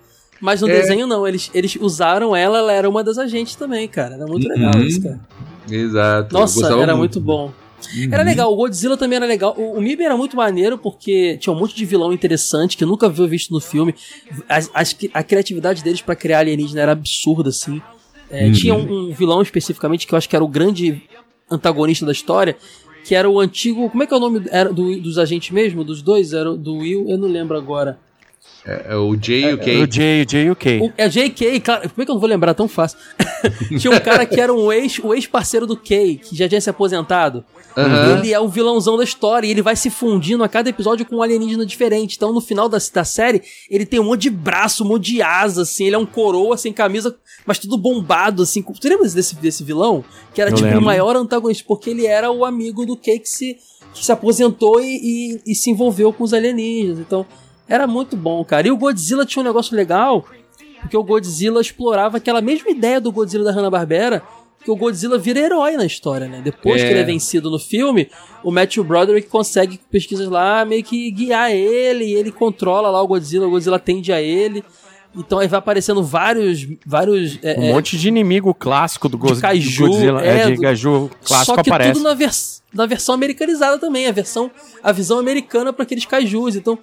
Mas 0.40 0.60
no 0.60 0.68
é. 0.68 0.80
desenho 0.80 1.06
não, 1.06 1.26
eles, 1.26 1.50
eles 1.54 1.76
usaram 1.80 2.34
ela, 2.34 2.58
ela 2.58 2.72
era 2.72 2.88
uma 2.90 3.04
das 3.04 3.18
agentes 3.18 3.54
também, 3.54 3.86
cara. 3.86 4.14
Era 4.14 4.26
muito 4.26 4.48
legal 4.48 4.74
uhum. 4.74 4.82
isso, 4.82 5.02
cara. 5.02 5.20
Exato. 5.70 6.34
Nossa, 6.34 6.66
era 6.66 6.96
muito, 6.96 6.98
muito 6.98 7.20
bom. 7.20 7.52
Uhum. 7.94 8.08
Era 8.12 8.22
legal, 8.22 8.52
o 8.52 8.56
Godzilla 8.56 8.96
também 8.96 9.16
era 9.16 9.26
legal. 9.26 9.54
O, 9.56 9.78
o 9.78 9.80
MIB 9.80 10.04
era 10.04 10.16
muito 10.16 10.36
maneiro 10.36 10.78
porque 10.78 11.36
tinha 11.38 11.52
um 11.52 11.58
monte 11.58 11.74
de 11.74 11.84
vilão 11.84 12.12
interessante 12.12 12.76
que 12.76 12.84
eu 12.84 12.88
nunca 12.88 13.08
vi 13.08 13.26
visto 13.26 13.52
no 13.52 13.60
filme. 13.60 13.94
As, 14.48 14.70
as, 14.72 14.96
a 15.12 15.22
criatividade 15.22 15.82
deles 15.82 16.00
para 16.00 16.14
criar 16.14 16.40
alienígena 16.40 16.80
era 16.80 16.92
absurda, 16.92 17.48
assim. 17.48 17.80
É, 18.30 18.46
uhum. 18.46 18.52
Tinha 18.52 18.74
um, 18.74 19.08
um, 19.08 19.12
vilão 19.12 19.42
especificamente 19.42 20.06
que 20.06 20.14
eu 20.14 20.18
acho 20.18 20.28
que 20.28 20.36
era 20.36 20.44
o 20.44 20.48
grande 20.48 21.02
antagonista 21.50 22.06
da 22.06 22.12
história, 22.12 22.56
que 23.04 23.14
era 23.14 23.28
o 23.28 23.38
antigo. 23.38 23.88
Como 23.90 24.02
é 24.02 24.06
que 24.06 24.14
é 24.14 24.16
o 24.16 24.20
nome 24.20 24.42
era 24.50 24.72
do, 24.72 25.00
dos 25.00 25.18
agentes 25.18 25.50
mesmo? 25.50 25.84
Dos 25.84 26.02
dois? 26.02 26.32
Era 26.32 26.54
do 26.54 26.76
Will? 26.76 27.08
Eu 27.08 27.18
não 27.18 27.28
lembro 27.28 27.56
agora. 27.56 27.98
É, 28.66 28.92
é 28.94 28.96
o 28.96 29.14
J 29.14 29.50
e 29.50 29.54
o 29.54 29.58
K. 29.58 29.72
É, 29.72 29.82
o 29.82 29.86
J, 29.86 30.22
o 30.22 30.26
J 30.26 30.42
e 30.44 30.50
o 30.50 30.56
K. 30.56 30.80
O, 30.80 30.92
é 30.96 31.08
JK, 31.08 31.60
claro. 31.60 31.82
Como 31.90 32.02
é 32.02 32.04
que 32.04 32.10
eu 32.10 32.14
não 32.14 32.20
vou 32.20 32.28
lembrar 32.28 32.54
tão 32.54 32.66
fácil? 32.66 32.98
Tinha 33.78 33.94
um 33.94 34.00
cara 34.00 34.24
que 34.24 34.40
era 34.40 34.52
um 34.52 34.72
ex, 34.72 34.98
o 35.00 35.12
ex-parceiro 35.12 35.66
do 35.66 35.76
K, 35.76 36.16
que 36.16 36.34
já 36.34 36.48
tinha 36.48 36.60
se 36.60 36.70
aposentado. 36.70 37.44
Uhum. 37.76 38.18
Ele 38.18 38.32
é 38.32 38.40
o 38.40 38.48
vilãozão 38.48 38.96
da 38.96 39.04
história 39.04 39.46
e 39.46 39.50
ele 39.50 39.60
vai 39.60 39.76
se 39.76 39.90
fundindo 39.90 40.42
a 40.42 40.48
cada 40.48 40.70
episódio 40.70 41.04
com 41.04 41.16
um 41.16 41.22
alienígena 41.22 41.66
diferente. 41.66 42.16
Então, 42.16 42.32
no 42.32 42.40
final 42.40 42.68
da, 42.68 42.78
da 42.92 43.04
série, 43.04 43.42
ele 43.68 43.84
tem 43.84 44.00
um 44.00 44.04
monte 44.04 44.22
de 44.22 44.30
braço, 44.30 44.84
um 44.84 44.88
monte 44.88 45.12
de 45.12 45.22
asa, 45.22 45.62
assim. 45.62 45.86
Ele 45.86 45.96
é 45.96 45.98
um 45.98 46.06
coroa 46.06 46.56
sem 46.56 46.72
camisa, 46.72 47.14
mas 47.44 47.58
tudo 47.58 47.76
bombado, 47.76 48.44
assim. 48.44 48.62
Tu 48.62 48.88
lembra 48.88 49.06
desse, 49.08 49.34
desse 49.34 49.62
vilão? 49.62 50.04
Que 50.32 50.40
era, 50.40 50.50
Eu 50.50 50.54
tipo, 50.54 50.66
lembro. 50.66 50.80
o 50.80 50.84
maior 50.84 51.16
antagonista, 51.16 51.64
porque 51.66 51.90
ele 51.90 52.06
era 52.06 52.30
o 52.30 52.44
amigo 52.44 52.86
do 52.86 52.96
Kay 52.96 53.18
que 53.18 53.28
se, 53.28 53.58
que 53.92 54.04
se 54.04 54.12
aposentou 54.12 54.80
e, 54.80 55.40
e, 55.46 55.52
e 55.52 55.54
se 55.54 55.70
envolveu 55.70 56.12
com 56.12 56.24
os 56.24 56.32
alienígenas. 56.32 57.00
Então, 57.00 57.26
era 57.68 57.86
muito 57.86 58.16
bom, 58.16 58.44
cara. 58.44 58.68
E 58.68 58.70
o 58.70 58.76
Godzilla 58.76 59.24
tinha 59.24 59.42
um 59.42 59.46
negócio 59.46 59.74
legal, 59.76 60.24
porque 60.80 60.96
o 60.96 61.02
Godzilla 61.02 61.60
explorava 61.60 62.18
aquela 62.18 62.40
mesma 62.40 62.70
ideia 62.70 63.00
do 63.00 63.10
Godzilla 63.10 63.44
da 63.44 63.52
Hanna-Barbera, 63.52 64.22
que 64.62 64.70
o 64.70 64.76
Godzilla 64.76 65.18
vira 65.18 65.40
herói 65.40 65.76
na 65.76 65.84
história, 65.84 66.26
né? 66.26 66.40
Depois 66.42 66.80
é. 66.80 66.86
que 66.86 66.92
ele 66.92 67.00
é 67.00 67.04
vencido 67.04 67.50
no 67.50 67.58
filme, 67.58 68.08
o 68.42 68.50
Matthew 68.50 68.82
Broderick 68.82 69.28
consegue, 69.28 69.78
pesquisas 69.90 70.28
lá, 70.28 70.64
meio 70.64 70.82
que 70.82 71.10
guiar 71.10 71.50
ele, 71.50 72.04
e 72.04 72.14
ele 72.14 72.32
controla 72.32 72.88
lá 72.90 73.02
o 73.02 73.06
Godzilla, 73.06 73.46
o 73.46 73.50
Godzilla 73.50 73.76
atende 73.76 74.12
a 74.12 74.20
ele. 74.20 74.64
Então 75.16 75.38
aí 75.38 75.46
vai 75.46 75.58
aparecendo 75.58 76.02
vários. 76.02 76.66
vários 76.84 77.38
é, 77.42 77.58
um 77.58 77.64
é, 77.64 77.72
monte 77.72 77.96
de 77.96 78.08
inimigo 78.08 78.52
clássico 78.52 79.08
do, 79.08 79.16
Go 79.16 79.38
Kaiju, 79.38 79.84
do 79.84 79.88
Godzilla. 79.88 80.24
É, 80.24 80.40
é, 80.40 80.50
de 80.50 80.60
Kaiju 80.60 81.10
clássico 81.24 81.56
só 81.56 81.62
que 81.62 81.70
aparece. 81.70 81.92
tudo 81.92 82.02
na, 82.02 82.14
vers 82.14 82.62
na 82.72 82.86
versão 82.86 83.14
americanizada 83.14 83.78
também, 83.78 84.08
a 84.08 84.12
versão 84.12 84.50
a 84.82 84.90
visão 84.90 85.20
americana 85.20 85.72
para 85.72 85.84
aqueles 85.84 86.04
Kaijus. 86.04 86.56
Então 86.56 86.76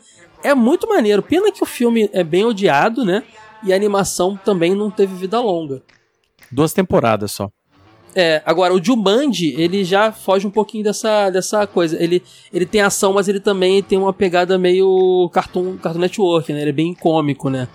é 0.43 0.53
muito 0.53 0.87
maneiro. 0.87 1.21
Pena 1.21 1.51
que 1.51 1.63
o 1.63 1.65
filme 1.65 2.09
é 2.13 2.23
bem 2.23 2.45
odiado, 2.45 3.05
né? 3.05 3.23
E 3.63 3.71
a 3.71 3.75
animação 3.75 4.39
também 4.43 4.75
não 4.75 4.89
teve 4.89 5.13
vida 5.15 5.39
longa. 5.39 5.81
Duas 6.51 6.73
temporadas 6.73 7.31
só. 7.31 7.49
É, 8.13 8.41
agora 8.45 8.73
o 8.73 8.83
Jumanji, 8.83 9.55
ele 9.57 9.85
já 9.85 10.11
foge 10.11 10.45
um 10.45 10.51
pouquinho 10.51 10.83
dessa, 10.83 11.29
dessa 11.29 11.65
coisa. 11.65 12.01
Ele, 12.01 12.21
ele 12.51 12.65
tem 12.65 12.81
ação, 12.81 13.13
mas 13.13 13.27
ele 13.27 13.39
também 13.39 13.81
tem 13.81 13.97
uma 13.97 14.11
pegada 14.11 14.57
meio 14.57 15.29
Cartoon, 15.31 15.77
Cartoon 15.77 15.99
Network, 15.99 16.51
né? 16.51 16.61
Ele 16.61 16.69
é 16.71 16.73
bem 16.73 16.93
cômico, 16.93 17.49
né? 17.49 17.67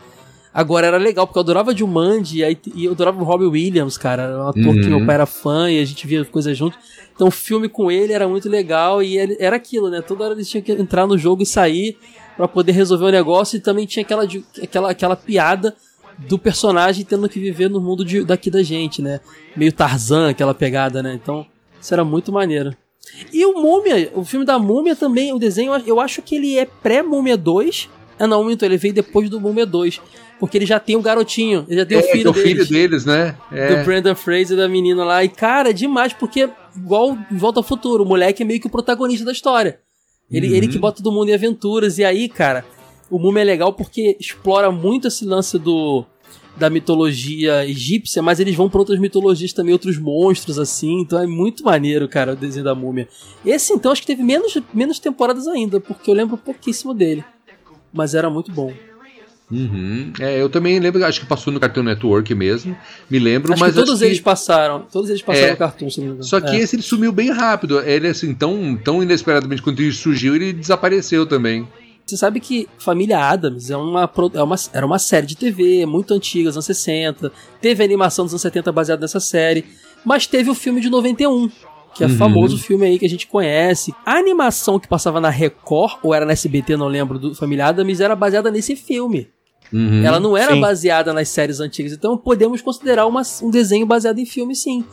Agora 0.53 0.87
era 0.87 0.97
legal, 0.97 1.27
porque 1.27 1.39
eu 1.39 1.43
adorava 1.43 1.77
Jumanji 1.77 2.43
e, 2.43 2.59
e 2.75 2.85
eu 2.87 2.93
adorava 2.93 3.21
o 3.21 3.25
Robbie 3.25 3.47
Williams, 3.47 3.99
cara. 3.99 4.23
Era 4.23 4.45
um 4.45 4.49
ator 4.49 4.67
uhum. 4.67 4.81
que 4.81 4.89
meu 4.89 5.05
pai 5.05 5.15
era 5.17 5.27
fã 5.27 5.71
e 5.71 5.81
a 5.81 5.85
gente 5.85 6.07
via 6.07 6.25
coisas 6.25 6.57
juntos. 6.57 6.79
Então 7.15 7.29
o 7.29 7.31
filme 7.31 7.69
com 7.69 7.91
ele 7.91 8.13
era 8.13 8.29
muito 8.29 8.49
legal 8.49 9.03
e 9.03 9.19
ele, 9.19 9.37
era 9.39 9.57
aquilo, 9.57 9.91
né? 9.91 10.01
Toda 10.01 10.25
hora 10.25 10.35
ele 10.35 10.45
tinha 10.45 10.63
que 10.63 10.73
entrar 10.73 11.07
no 11.07 11.17
jogo 11.17 11.43
e 11.43 11.47
sair 11.47 11.99
para 12.37 12.47
poder 12.47 12.73
resolver 12.73 13.07
o 13.07 13.11
negócio 13.11 13.57
e 13.57 13.61
também 13.61 13.87
tinha 13.87 14.03
aquela, 14.03 14.27
aquela, 14.63 14.91
aquela 14.91 15.17
piada 15.17 15.75
do 16.19 16.39
personagem 16.39 17.05
tendo 17.05 17.29
que 17.29 17.41
viver 17.41 17.69
no 17.69 17.81
mundo 17.81 18.05
de, 18.05 18.25
daqui 18.25 18.51
da 18.51 18.63
gente, 18.63 19.03
né? 19.03 19.21
Meio 19.55 19.73
Tarzan, 19.73 20.31
aquela 20.31 20.55
pegada, 20.55 21.03
né? 21.03 21.15
Então, 21.15 21.47
isso 21.81 21.93
era 21.93 22.05
muito 22.05 22.33
maneiro. 22.33 22.75
E 23.33 23.45
o 23.45 23.55
Múmia, 23.61 24.11
o 24.15 24.25
filme 24.25 24.45
da 24.45 24.59
Múmia 24.59 24.97
também, 24.97 25.33
o 25.33 25.39
desenho, 25.39 25.73
eu 25.87 26.01
acho 26.01 26.23
que 26.23 26.37
ele 26.37 26.59
é 26.59 26.65
pré-Múmia 26.65 27.37
2. 27.37 27.89
Ah, 28.19 28.27
não, 28.27 28.51
então 28.51 28.67
ele 28.67 28.79
veio 28.79 28.95
depois 28.95 29.29
do 29.29 29.41
Múmia 29.41 29.67
2. 29.67 30.01
Porque 30.39 30.59
ele 30.59 30.67
já 30.67 30.79
tem 30.79 30.97
um 30.97 31.03
garotinho, 31.03 31.65
ele 31.67 31.81
já 31.81 31.87
tem 31.87 31.97
é, 31.97 32.01
o 32.01 32.05
filho 32.05 32.33
deles. 32.33 32.45
o 32.45 32.47
filho 32.47 32.69
deles, 32.69 33.05
né? 33.07 33.37
É. 33.51 33.75
Do 33.75 33.85
Brandon 33.85 34.15
Fraser, 34.15 34.57
da 34.57 34.69
menina 34.69 35.03
lá. 35.05 35.25
E, 35.25 35.29
cara, 35.29 35.73
demais, 35.73 36.13
porque, 36.13 36.49
igual 36.77 37.17
em 37.31 37.37
Volta 37.37 37.61
ao 37.61 37.65
Futuro, 37.65 38.05
o 38.05 38.07
moleque 38.07 38.43
é 38.43 38.47
meio 38.47 38.61
que 38.61 38.67
o 38.67 38.71
protagonista 38.71 39.25
da 39.25 39.33
história. 39.33 39.81
Ele, 40.31 40.49
uhum. 40.49 40.55
ele 40.55 40.69
que 40.69 40.79
bota 40.79 41.03
todo 41.03 41.15
mundo 41.15 41.29
em 41.29 41.35
aventuras. 41.35 41.99
E 41.99 42.05
aí, 42.05 42.29
cara, 42.29 42.65
o 43.11 43.19
Múmia 43.19 43.43
é 43.43 43.45
legal 43.45 43.73
porque 43.73 44.17
explora 44.19 44.71
muito 44.71 45.09
esse 45.09 45.25
lance 45.25 45.59
do 45.59 46.05
da 46.57 46.71
mitologia 46.71 47.67
egípcia, 47.67 48.23
mas 48.23 48.41
eles 48.41 48.55
vão 48.55 48.71
para 48.71 48.81
outras 48.81 48.99
mitologias 48.99 49.53
também, 49.53 49.75
outros 49.75 49.99
monstros 49.99 50.59
assim, 50.59 51.01
então 51.01 51.19
é 51.19 51.27
muito 51.27 51.63
maneiro, 51.63 52.09
cara, 52.09 52.33
o 52.33 52.37
desenho 52.37 52.65
da 52.65 52.75
múmia. 52.75 53.07
Esse 53.45 53.75
então 53.75 53.93
acho 53.93 54.01
que 54.01 54.07
teve 54.07 54.23
menos, 54.23 54.57
menos 54.73 54.99
temporadas 54.99 55.47
ainda, 55.47 55.79
porque 55.81 56.11
eu 56.11 56.15
lembro 56.15 56.39
pouquíssimo 56.39 56.95
dele. 56.95 57.23
Mas 57.93 58.15
era 58.15 58.31
muito 58.31 58.51
bom. 58.51 58.73
Uhum. 59.51 60.13
É, 60.19 60.43
eu 60.43 60.49
também 60.49 60.79
lembro, 60.81 61.05
acho 61.05 61.21
que 61.21 61.27
passou 61.27 61.53
no 61.53 61.61
Cartoon 61.61 61.85
Network 61.85 62.35
mesmo. 62.35 62.77
Me 63.09 63.19
lembro, 63.19 63.53
acho 63.53 63.61
mas. 63.61 63.75
Todos 63.75 64.03
eles 64.03 64.19
que... 64.19 64.25
passaram. 64.25 64.87
Todos 64.91 65.09
eles 65.09 65.23
passaram 65.23 65.49
é, 65.49 65.51
no 65.53 65.57
Cartoon, 65.57 65.91
se 65.91 66.01
não 66.01 66.23
Só 66.23 66.41
que 66.41 66.57
é. 66.57 66.59
esse 66.59 66.75
ele 66.75 66.83
sumiu 66.83 67.13
bem 67.13 67.31
rápido. 67.31 67.81
Ele, 67.81 68.09
assim, 68.09 68.35
tão, 68.35 68.77
tão 68.77 69.03
inesperadamente 69.03 69.63
quando 69.63 69.81
ele 69.81 69.93
surgiu, 69.93 70.35
ele 70.35 70.53
desapareceu 70.53 71.27
também. 71.27 71.67
Você 72.05 72.17
sabe 72.17 72.39
que 72.39 72.69
Família 72.79 73.19
Adams 73.19 73.71
é 73.71 73.77
uma, 73.77 74.11
é 74.35 74.43
uma, 74.43 74.57
era 74.73 74.87
uma 74.87 74.99
série 74.99 75.27
de 75.27 75.37
TV 75.37 75.85
muito 75.87 76.15
antiga, 76.15 76.51
anos 76.51 76.65
60. 76.65 77.33
Teve 77.61 77.85
animação 77.85 78.25
dos 78.25 78.33
anos 78.33 78.43
70 78.43 78.71
baseada 78.73 79.01
nessa 79.01 79.21
série. 79.21 79.65
Mas 80.05 80.27
teve 80.27 80.51
o 80.51 80.55
filme 80.55 80.81
de 80.81 80.89
91, 80.89 81.51
que 81.95 82.05
é 82.05 82.07
uhum. 82.07 82.17
famoso 82.17 82.59
filme 82.59 82.87
aí 82.87 82.99
que 82.99 83.07
a 83.07 83.09
gente 83.09 83.27
conhece. 83.27 83.93
A 84.05 84.15
animação 84.19 84.79
que 84.79 84.87
passava 84.87 85.21
na 85.21 85.31
Record, 85.31 85.99
ou 86.03 86.15
era 86.15 86.25
na 86.25 86.33
SBT, 86.33 86.77
não 86.77 86.87
lembro, 86.87 87.19
do 87.19 87.35
Família 87.35 87.67
Adams, 87.67 88.01
era 88.01 88.15
baseada 88.15 88.53
nesse 88.53 88.77
filme. 88.77 89.29
Uhum, 89.73 90.05
Ela 90.05 90.21
não 90.21 90.37
era 90.37 90.55
sim. 90.55 90.61
baseada 90.61 91.13
nas 91.13 91.29
séries 91.29 91.61
antigas, 91.61 91.93
então 91.93 92.17
podemos 92.17 92.63
considerar 92.63 93.07
uma, 93.07 93.23
um 93.43 93.51
desenho 93.51 93.87
baseado 93.87 94.19
em 94.19 94.27
filme, 94.27 94.55
sim. 94.55 94.85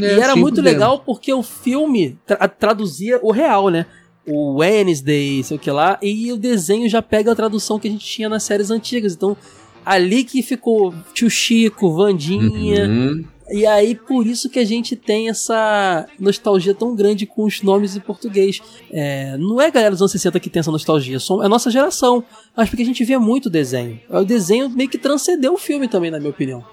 É, 0.00 0.16
e 0.16 0.20
era 0.20 0.34
muito 0.36 0.60
legal 0.62 1.00
porque 1.00 1.32
o 1.32 1.42
filme 1.42 2.18
tra 2.24 2.48
traduzia 2.48 3.18
o 3.22 3.30
real, 3.30 3.68
né? 3.68 3.86
O 4.26 4.58
Wednesday, 4.58 5.42
sei 5.42 5.56
o 5.56 5.60
que 5.60 5.70
lá, 5.70 5.98
e 6.00 6.32
o 6.32 6.36
desenho 6.36 6.88
já 6.88 7.02
pega 7.02 7.32
a 7.32 7.34
tradução 7.34 7.78
que 7.78 7.88
a 7.88 7.90
gente 7.90 8.06
tinha 8.06 8.28
nas 8.28 8.44
séries 8.44 8.70
antigas. 8.70 9.14
Então, 9.14 9.36
ali 9.84 10.22
que 10.24 10.42
ficou 10.42 10.94
Tio 11.12 11.28
Chico, 11.28 11.92
Vandinha. 11.92 12.86
Uhum. 12.86 13.24
E 13.52 13.66
aí, 13.66 13.94
por 13.94 14.26
isso 14.26 14.48
que 14.48 14.58
a 14.58 14.64
gente 14.64 14.96
tem 14.96 15.28
essa 15.28 16.06
nostalgia 16.18 16.74
tão 16.74 16.96
grande 16.96 17.26
com 17.26 17.44
os 17.44 17.60
nomes 17.60 17.94
em 17.94 18.00
português. 18.00 18.60
É, 18.90 19.36
não 19.36 19.60
é 19.60 19.66
a 19.66 19.70
galera 19.70 19.90
dos 19.90 20.00
anos 20.00 20.12
60 20.12 20.40
que 20.40 20.48
tem 20.48 20.60
essa 20.60 20.70
nostalgia, 20.70 21.18
é 21.18 21.44
a 21.44 21.48
nossa 21.48 21.70
geração. 21.70 22.24
Mas 22.56 22.70
porque 22.70 22.82
a 22.82 22.86
gente 22.86 23.04
vê 23.04 23.18
muito 23.18 23.50
desenho. 23.50 24.00
O 24.08 24.24
desenho 24.24 24.70
meio 24.70 24.88
que 24.88 24.96
transcendeu 24.96 25.52
o 25.52 25.58
filme 25.58 25.86
também, 25.86 26.10
na 26.10 26.18
minha 26.18 26.30
opinião. 26.30 26.64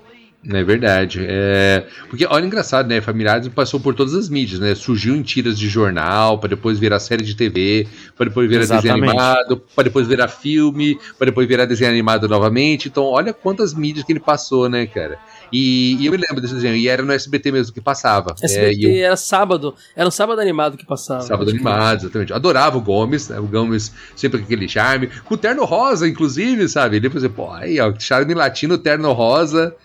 É 0.48 0.64
verdade. 0.64 1.20
É... 1.28 1.86
Porque, 2.10 2.26
olha, 2.26 2.46
engraçado, 2.46 2.88
né? 2.88 3.02
Familiares 3.02 3.46
passou 3.50 3.78
por 3.78 3.94
todas 3.94 4.14
as 4.14 4.30
mídias, 4.30 4.60
né? 4.60 4.74
Surgiu 4.74 5.14
em 5.14 5.22
tiras 5.22 5.60
de 5.60 5.68
jornal, 5.68 6.38
para 6.40 6.50
depois 6.50 6.80
virar 6.80 7.00
série 7.00 7.26
de 7.26 7.36
TV, 7.36 7.86
para 8.16 8.30
depois 8.30 8.48
virar 8.48 8.62
Exatamente. 8.62 9.02
desenho 9.02 9.10
animado, 9.10 9.62
para 9.76 9.84
depois 9.84 10.08
virar 10.08 10.30
filme, 10.30 10.98
para 11.18 11.26
depois 11.26 11.46
virar 11.46 11.66
desenho 11.66 11.92
animado 11.92 12.28
novamente. 12.30 12.88
Então, 12.88 13.04
olha 13.04 13.34
quantas 13.34 13.74
mídias 13.74 14.06
que 14.06 14.14
ele 14.14 14.22
passou, 14.22 14.70
né, 14.70 14.86
cara? 14.88 15.20
E, 15.52 15.96
e 16.00 16.06
eu 16.06 16.12
me 16.12 16.18
lembro 16.18 16.42
desse 16.42 16.54
desenho, 16.54 16.76
e 16.76 16.88
era 16.88 17.04
no 17.04 17.12
SBT 17.12 17.52
mesmo 17.52 17.74
que 17.74 17.82
passava. 17.82 18.36
SBT 18.42 18.86
é, 18.86 19.02
eu... 19.02 19.06
era 19.06 19.16
sábado, 19.16 19.76
era 19.96 20.08
um 20.08 20.12
sábado 20.12 20.40
animado 20.42 20.78
que 20.78 20.86
passava. 20.86 21.22
Sábado 21.22 21.50
animado, 21.50 22.02
exatamente. 22.02 22.34
Adorava 22.34 22.78
o 22.78 22.82
Gomes, 22.82 23.30
né? 23.30 23.40
o 23.40 23.48
Gomes 23.48 23.92
sempre 24.16 24.40
com 24.40 24.46
aquele 24.46 24.68
charme, 24.68 25.08
com 25.26 25.34
o 25.34 25.38
terno 25.38 25.66
rosa, 25.66 26.08
inclusive, 26.08 26.68
sabe? 26.68 26.98
Ele, 26.98 27.10
por 27.10 27.18
exemplo, 27.18 27.52
aí, 27.52 27.80
ó, 27.80 27.94
charme 27.98 28.34
latino, 28.34 28.78
terno 28.78 29.12
rosa. 29.12 29.76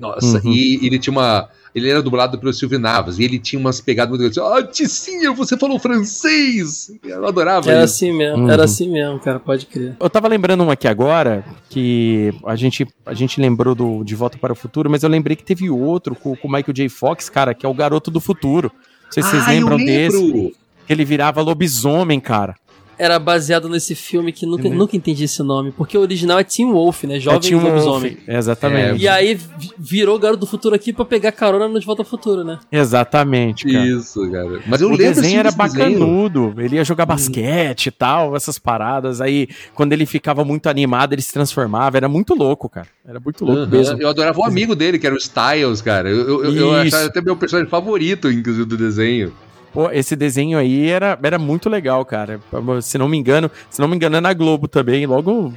Nossa, 0.00 0.38
uhum. 0.38 0.52
e 0.52 0.86
ele 0.86 0.98
tinha 0.98 1.12
uma. 1.12 1.48
Ele 1.74 1.88
era 1.88 2.02
dublado 2.02 2.38
pelo 2.38 2.52
Silvio 2.52 2.78
Navas 2.78 3.18
e 3.18 3.24
ele 3.24 3.38
tinha 3.38 3.58
umas 3.58 3.80
pegadas 3.80 4.10
muito 4.10 4.20
grandes. 4.20 4.38
Ah, 4.38 4.62
Ticinha, 4.62 5.32
você 5.32 5.56
falou 5.56 5.78
francês! 5.78 6.92
Eu 7.02 7.26
adorava 7.26 7.70
Era 7.70 7.84
isso. 7.84 7.94
assim 7.94 8.12
mesmo, 8.12 8.44
uhum. 8.44 8.50
era 8.50 8.64
assim 8.64 8.90
mesmo, 8.90 9.18
cara, 9.18 9.40
pode 9.40 9.66
crer. 9.66 9.96
Eu 9.98 10.10
tava 10.10 10.28
lembrando 10.28 10.62
uma 10.62 10.74
aqui 10.74 10.86
agora, 10.86 11.44
que 11.70 12.32
a 12.46 12.54
gente, 12.56 12.86
a 13.06 13.14
gente 13.14 13.40
lembrou 13.40 13.74
do 13.74 14.04
De 14.04 14.14
Volta 14.14 14.36
para 14.36 14.52
o 14.52 14.56
Futuro, 14.56 14.90
mas 14.90 15.02
eu 15.02 15.08
lembrei 15.08 15.34
que 15.34 15.44
teve 15.44 15.70
outro 15.70 16.14
com 16.14 16.36
o 16.42 16.52
Michael 16.52 16.74
J. 16.74 16.88
Fox, 16.88 17.28
cara, 17.28 17.54
que 17.54 17.64
é 17.64 17.68
o 17.68 17.74
Garoto 17.74 18.10
do 18.10 18.20
Futuro. 18.20 18.70
Não 19.04 19.12
sei 19.12 19.22
se 19.22 19.30
vocês 19.30 19.44
ah, 19.46 19.50
lembram 19.50 19.76
desse. 19.78 20.54
Que 20.86 20.92
ele 20.92 21.04
virava 21.04 21.40
lobisomem, 21.40 22.18
cara 22.18 22.56
era 23.02 23.18
baseado 23.18 23.68
nesse 23.68 23.96
filme 23.96 24.30
que 24.30 24.46
nunca, 24.46 24.68
uhum. 24.68 24.74
nunca 24.74 24.96
entendi 24.96 25.24
esse 25.24 25.42
nome. 25.42 25.72
Porque 25.72 25.98
o 25.98 26.00
original 26.00 26.38
é 26.38 26.44
Tim 26.44 26.70
Wolf, 26.70 27.02
né? 27.02 27.18
Jovem 27.18 27.52
é 27.52 27.56
Lobisomem. 27.56 28.16
Exatamente. 28.28 28.92
É, 28.92 28.96
e 28.96 29.08
aí 29.08 29.40
virou 29.76 30.16
Garoto 30.20 30.42
do 30.42 30.46
Futuro 30.46 30.72
aqui 30.72 30.92
pra 30.92 31.04
pegar 31.04 31.32
carona 31.32 31.66
no 31.66 31.80
De 31.80 31.84
Volta 31.84 32.02
ao 32.02 32.06
Futuro, 32.06 32.44
né? 32.44 32.60
Exatamente, 32.70 33.66
cara. 33.66 33.84
Isso, 33.84 34.30
cara. 34.30 34.60
Mas 34.68 34.80
eu 34.80 34.86
o 34.86 34.90
lembro 34.92 35.20
desenho 35.20 35.40
era 35.40 35.50
bacanudo. 35.50 36.50
Desenho. 36.50 36.64
Ele 36.64 36.76
ia 36.76 36.84
jogar 36.84 37.02
uhum. 37.02 37.08
basquete 37.08 37.86
e 37.86 37.90
tal, 37.90 38.36
essas 38.36 38.56
paradas. 38.56 39.20
Aí, 39.20 39.48
quando 39.74 39.92
ele 39.92 40.06
ficava 40.06 40.44
muito 40.44 40.68
animado, 40.68 41.12
ele 41.12 41.22
se 41.22 41.32
transformava. 41.32 41.96
Era 41.96 42.08
muito 42.08 42.34
louco, 42.34 42.68
cara. 42.68 42.86
Era 43.04 43.18
muito 43.18 43.44
louco 43.44 43.62
uhum. 43.62 43.68
mesmo. 43.68 44.00
Eu 44.00 44.10
adorava 44.10 44.38
o 44.38 44.44
amigo 44.44 44.76
dele, 44.76 44.96
que 44.96 45.06
era 45.08 45.16
o 45.16 45.18
Styles, 45.18 45.82
cara. 45.82 46.08
Eu, 46.08 46.44
eu, 46.44 46.54
eu 46.54 46.74
achava 46.76 47.06
até 47.06 47.20
meu 47.20 47.36
personagem 47.36 47.68
favorito, 47.68 48.30
inclusive, 48.30 48.64
do 48.64 48.76
desenho. 48.76 49.32
Pô, 49.72 49.90
esse 49.90 50.14
desenho 50.14 50.58
aí 50.58 50.88
era, 50.88 51.18
era 51.22 51.38
muito 51.38 51.68
legal, 51.68 52.04
cara. 52.04 52.40
Se 52.82 52.98
não 52.98 53.08
me 53.08 53.16
engano, 53.16 53.50
se 53.70 53.80
não 53.80 53.88
me 53.88 53.96
engano, 53.96 54.16
é 54.16 54.20
na 54.20 54.34
Globo 54.34 54.68
também, 54.68 55.06
logo. 55.06 55.52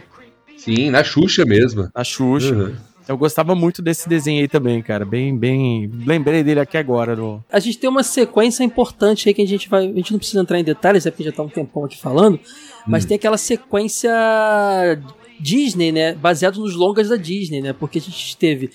Sim, 0.58 0.90
na 0.90 1.04
Xuxa 1.04 1.46
mesmo. 1.46 1.90
Na 1.94 2.04
Xuxa. 2.04 2.54
Uhum. 2.54 2.76
Eu 3.08 3.18
gostava 3.18 3.54
muito 3.54 3.84
desse 3.84 4.10
desenho 4.10 4.42
aí 4.42 4.48
também, 4.48 4.82
cara. 4.82 5.06
Bem, 5.06 5.38
bem. 5.38 5.92
Lembrei 6.06 6.44
dele 6.44 6.60
aqui 6.60 6.76
agora. 6.76 7.16
No... 7.16 7.44
A 7.52 7.60
gente 7.60 7.78
tem 7.78 7.90
uma 7.90 8.02
sequência 8.02 8.64
importante 8.64 9.30
aí 9.30 9.34
que 9.34 9.44
a 9.44 9.48
gente 9.48 9.70
vai. 9.70 9.86
A 9.86 9.94
gente 9.94 10.12
não 10.12 10.18
precisa 10.18 10.42
entrar 10.42 10.60
em 10.60 10.64
detalhes, 10.64 11.06
é 11.06 11.12
porque 11.12 11.24
já 11.24 11.32
tá 11.32 11.44
um 11.44 11.50
tempão 11.50 11.86
aqui 11.86 12.00
falando. 12.00 12.40
Mas 12.88 13.06
hum. 13.06 13.10
tem 13.10 13.16
aquela 13.16 13.38
sequência 13.38 14.10
Disney, 15.40 15.92
né? 15.92 16.14
Baseado 16.14 16.60
nos 16.60 16.74
longas 16.74 17.10
da 17.10 17.16
Disney, 17.16 17.62
né? 17.62 17.74
Porque 17.74 18.00
a 18.00 18.02
gente 18.02 18.36
teve 18.38 18.72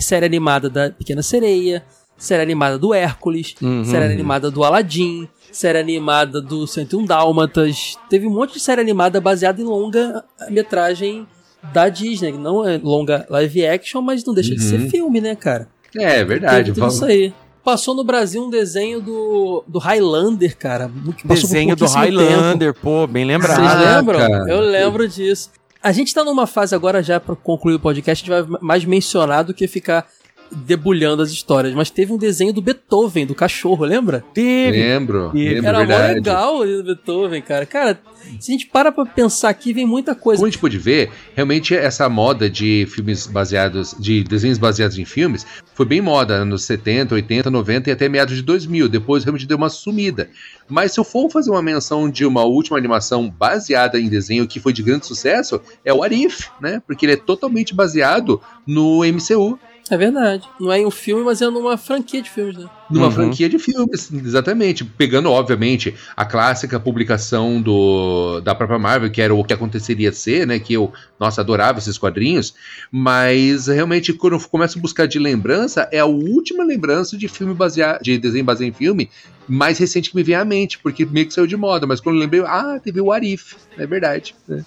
série 0.00 0.26
animada 0.26 0.68
da 0.68 0.90
Pequena 0.90 1.22
Sereia, 1.22 1.84
série 2.22 2.40
animada 2.40 2.78
do 2.78 2.94
Hércules, 2.94 3.56
uhum. 3.60 3.84
série 3.84 4.04
animada 4.04 4.48
do 4.48 4.62
Aladdin, 4.62 5.28
série 5.50 5.78
animada 5.78 6.40
do 6.40 6.68
101 6.68 7.04
Dálmatas. 7.04 7.98
Teve 8.08 8.28
um 8.28 8.30
monte 8.30 8.54
de 8.54 8.60
série 8.60 8.80
animada 8.80 9.20
baseada 9.20 9.60
em 9.60 9.64
longa 9.64 10.24
metragem 10.48 11.26
da 11.72 11.88
Disney. 11.88 12.30
Não 12.30 12.66
é 12.66 12.78
longa 12.78 13.26
live 13.28 13.66
action, 13.66 14.00
mas 14.00 14.24
não 14.24 14.32
deixa 14.32 14.50
uhum. 14.50 14.56
de 14.56 14.62
ser 14.62 14.80
uhum. 14.80 14.88
filme, 14.90 15.20
né, 15.20 15.34
cara? 15.34 15.66
É, 15.96 16.20
é 16.20 16.24
verdade. 16.24 16.72
Tudo 16.72 16.86
isso 16.86 17.04
aí. 17.04 17.34
Passou 17.64 17.92
no 17.92 18.04
Brasil 18.04 18.44
um 18.44 18.50
desenho 18.50 19.00
do, 19.00 19.64
do 19.66 19.80
Highlander, 19.80 20.56
cara. 20.56 20.88
desenho 21.24 21.74
do 21.74 21.86
Highlander, 21.86 22.72
tempo. 22.72 22.80
pô, 22.80 23.06
bem 23.08 23.24
lembrado. 23.24 23.56
Vocês 23.56 23.96
lembram? 23.96 24.48
Eu 24.48 24.60
lembro 24.60 25.08
disso. 25.08 25.50
A 25.82 25.90
gente 25.90 26.14
tá 26.14 26.22
numa 26.22 26.46
fase 26.46 26.72
agora 26.72 27.02
já 27.02 27.18
para 27.18 27.34
concluir 27.34 27.74
o 27.74 27.80
podcast, 27.80 28.30
a 28.30 28.34
gente 28.36 28.48
vai 28.48 28.60
mais 28.60 28.84
mencionar 28.84 29.42
do 29.42 29.52
que 29.52 29.66
ficar 29.66 30.06
debulhando 30.54 31.22
as 31.22 31.30
histórias. 31.30 31.74
Mas 31.74 31.90
teve 31.90 32.12
um 32.12 32.18
desenho 32.18 32.52
do 32.52 32.62
Beethoven, 32.62 33.26
do 33.26 33.34
cachorro, 33.34 33.84
lembra? 33.84 34.24
Teve. 34.34 34.78
Lembro. 34.78 35.30
lembro 35.34 35.66
Era 35.66 35.84
mó 35.84 36.14
legal 36.14 36.58
o 36.60 36.66
do 36.66 36.84
Beethoven, 36.84 37.42
cara. 37.42 37.66
Cara, 37.66 38.00
se 38.38 38.50
a 38.50 38.52
gente 38.52 38.66
para 38.66 38.92
pra 38.92 39.04
pensar 39.04 39.48
aqui, 39.48 39.72
vem 39.72 39.86
muita 39.86 40.14
coisa. 40.14 40.38
Como 40.38 40.46
a 40.46 40.50
gente 40.50 40.60
pode 40.60 40.78
ver, 40.78 41.10
realmente 41.34 41.74
essa 41.74 42.08
moda 42.08 42.48
de 42.48 42.86
filmes 42.90 43.26
baseados, 43.26 43.94
de 43.98 44.22
desenhos 44.24 44.58
baseados 44.58 44.98
em 44.98 45.04
filmes, 45.04 45.46
foi 45.74 45.86
bem 45.86 46.00
moda 46.00 46.34
anos 46.34 46.64
70, 46.64 47.14
80, 47.14 47.50
90 47.50 47.90
e 47.90 47.92
até 47.92 48.08
meados 48.08 48.36
de 48.36 48.42
2000. 48.42 48.88
Depois 48.88 49.24
realmente 49.24 49.46
deu 49.46 49.56
uma 49.56 49.68
sumida. 49.68 50.30
Mas 50.68 50.92
se 50.92 51.00
eu 51.00 51.04
for 51.04 51.30
fazer 51.30 51.50
uma 51.50 51.62
menção 51.62 52.08
de 52.08 52.24
uma 52.24 52.44
última 52.44 52.78
animação 52.78 53.28
baseada 53.28 53.98
em 53.98 54.08
desenho 54.08 54.46
que 54.46 54.60
foi 54.60 54.72
de 54.72 54.82
grande 54.82 55.06
sucesso, 55.06 55.60
é 55.84 55.92
o 55.92 56.02
Arif, 56.02 56.48
né? 56.60 56.82
Porque 56.86 57.04
ele 57.04 57.12
é 57.12 57.16
totalmente 57.16 57.74
baseado 57.74 58.40
no 58.66 59.00
MCU. 59.04 59.58
É 59.92 59.96
verdade. 59.98 60.48
Não 60.58 60.72
é 60.72 60.78
em 60.78 60.86
um 60.86 60.90
filme, 60.90 61.22
mas 61.22 61.42
é 61.42 61.50
numa 61.50 61.76
franquia 61.76 62.22
de 62.22 62.30
filmes, 62.30 62.56
né? 62.56 62.66
Numa 62.90 63.08
uhum. 63.08 63.12
franquia 63.12 63.46
de 63.46 63.58
filmes, 63.58 64.10
exatamente. 64.10 64.86
Pegando, 64.86 65.30
obviamente, 65.30 65.94
a 66.16 66.24
clássica 66.24 66.80
publicação 66.80 67.60
do, 67.60 68.40
da 68.40 68.54
própria 68.54 68.78
Marvel, 68.78 69.10
que 69.10 69.20
era 69.20 69.34
o 69.34 69.44
que 69.44 69.52
aconteceria 69.52 70.10
ser, 70.10 70.46
né? 70.46 70.58
Que 70.58 70.72
eu, 70.72 70.90
nossa, 71.20 71.42
adorava 71.42 71.78
esses 71.78 71.98
quadrinhos. 71.98 72.54
Mas 72.90 73.66
realmente, 73.66 74.14
quando 74.14 74.32
eu 74.32 74.40
começo 74.40 74.78
a 74.78 74.80
buscar 74.80 75.06
de 75.06 75.18
lembrança, 75.18 75.86
é 75.92 75.98
a 75.98 76.06
última 76.06 76.64
lembrança 76.64 77.18
de 77.18 77.28
filme 77.28 77.52
baseado, 77.52 78.00
de 78.00 78.16
desenho 78.16 78.46
baseado 78.46 78.70
em 78.70 78.72
filme 78.72 79.10
mais 79.46 79.76
recente 79.76 80.08
que 80.08 80.16
me 80.16 80.22
vem 80.22 80.36
à 80.36 80.44
mente, 80.44 80.78
porque 80.78 81.04
meio 81.04 81.26
que 81.26 81.34
saiu 81.34 81.46
de 81.46 81.56
moda. 81.56 81.86
Mas 81.86 82.00
quando 82.00 82.16
eu 82.16 82.20
lembrei, 82.22 82.40
ah, 82.46 82.80
teve 82.82 82.98
o 82.98 83.12
Arif. 83.12 83.56
É 83.76 83.86
verdade. 83.86 84.34
Né? 84.48 84.64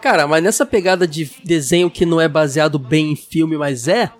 Cara, 0.00 0.26
mas 0.26 0.42
nessa 0.42 0.64
pegada 0.64 1.06
de 1.06 1.30
desenho 1.44 1.90
que 1.90 2.06
não 2.06 2.20
é 2.20 2.28
baseado 2.28 2.78
bem 2.78 3.12
em 3.12 3.16
filme, 3.16 3.56
mas 3.56 3.86
é, 3.86 4.10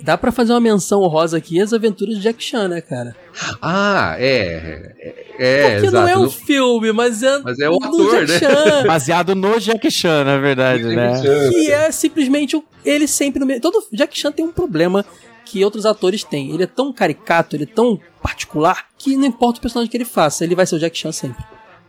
dá 0.00 0.16
para 0.16 0.32
fazer 0.32 0.52
uma 0.52 0.60
menção 0.60 1.00
rosa 1.02 1.36
aqui 1.36 1.60
as 1.60 1.72
aventuras 1.72 2.16
de 2.16 2.22
Jack 2.22 2.42
Chan, 2.42 2.68
né, 2.68 2.80
cara? 2.80 3.14
Ah, 3.60 4.16
é. 4.18 4.94
É, 5.38 5.60
é 5.60 5.70
Porque 5.72 5.86
exato. 5.86 6.06
não 6.06 6.08
é 6.08 6.18
um 6.18 6.30
filme, 6.30 6.92
mas 6.92 7.22
é, 7.22 7.38
mas 7.40 7.58
é 7.58 7.68
o 7.68 7.76
ator, 7.76 8.26
né? 8.26 8.38
Chan. 8.38 8.84
Baseado 8.86 9.34
no 9.34 9.60
Jack 9.60 9.90
Chan, 9.90 10.24
na 10.24 10.38
verdade, 10.38 10.84
né? 10.84 11.20
Que 11.50 11.70
é 11.70 11.90
simplesmente 11.90 12.60
ele 12.84 13.06
sempre 13.06 13.40
no 13.40 13.46
meio. 13.46 13.60
Todo 13.60 13.86
Jack 13.92 14.18
Chan 14.18 14.32
tem 14.32 14.44
um 14.44 14.52
problema 14.52 15.04
que 15.44 15.64
outros 15.64 15.86
atores 15.86 16.22
têm. 16.24 16.52
Ele 16.52 16.62
é 16.62 16.66
tão 16.66 16.92
caricato, 16.92 17.56
ele 17.56 17.64
é 17.64 17.66
tão 17.66 17.98
particular 18.22 18.86
que 18.98 19.16
não 19.16 19.26
importa 19.26 19.58
o 19.58 19.62
personagem 19.62 19.90
que 19.90 19.96
ele 19.96 20.04
faça, 20.04 20.44
ele 20.44 20.54
vai 20.54 20.66
ser 20.66 20.76
o 20.76 20.78
Jack 20.78 20.96
Chan 20.96 21.12
sempre. 21.12 21.42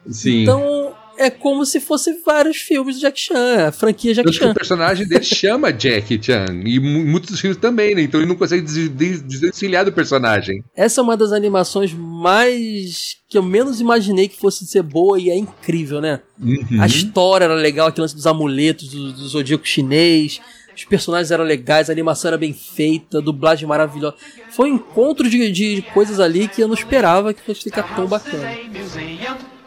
Sim. 0.10 0.44
Então, 0.44 0.89
é 1.20 1.30
como 1.30 1.66
se 1.66 1.82
fosse 1.82 2.22
vários 2.26 2.58
filmes 2.58 2.96
do 2.96 3.02
Jack 3.02 3.20
Chan, 3.20 3.68
a 3.68 3.72
franquia 3.74 4.14
Jack 4.14 4.32
Chan. 4.32 4.52
O 4.52 4.54
personagem 4.54 5.06
dele 5.06 5.24
chama 5.26 5.72
Jack 5.74 6.18
Chan, 6.24 6.46
e 6.64 6.80
muitos 6.80 7.40
filmes 7.42 7.58
também, 7.58 7.94
né? 7.94 8.02
Então 8.04 8.22
ele 8.22 8.28
não 8.28 8.38
consegue 8.38 8.62
desvencilhar 8.62 9.84
do 9.84 9.92
personagem. 9.92 10.64
Essa 10.74 11.02
é 11.02 11.04
uma 11.04 11.18
das 11.18 11.34
animações 11.34 11.94
mais. 11.94 13.18
que 13.28 13.38
eu 13.38 13.44
menos 13.44 13.82
imaginei 13.82 14.30
que 14.30 14.40
fosse 14.40 14.66
ser 14.66 14.82
boa 14.82 15.20
e 15.20 15.30
é 15.30 15.38
incrível, 15.38 16.00
né? 16.00 16.22
Uhum. 16.42 16.82
A 16.82 16.88
história 16.88 17.44
era 17.44 17.56
legal, 17.56 17.90
aquele 17.90 18.04
lance 18.04 18.16
dos 18.16 18.26
amuletos, 18.26 18.88
do, 18.88 19.12
do 19.12 19.28
zodíaco 19.28 19.68
chinês. 19.68 20.40
Os 20.74 20.86
personagens 20.86 21.30
eram 21.30 21.44
legais, 21.44 21.90
a 21.90 21.92
animação 21.92 22.30
era 22.30 22.38
bem 22.38 22.54
feita, 22.54 23.18
a 23.18 23.22
dublagem 23.22 23.68
maravilhosa. 23.68 24.16
Foi 24.52 24.72
um 24.72 24.76
encontro 24.76 25.30
de, 25.30 25.52
de 25.52 25.82
coisas 25.94 26.22
ali 26.22 26.48
que 26.48 26.62
eu 26.62 26.70
não 26.70 26.74
esperava 26.74 27.34
que 27.34 27.42
fosse 27.42 27.64
ficar 27.64 27.84
tão 27.94 28.08
bacana. 28.08 28.50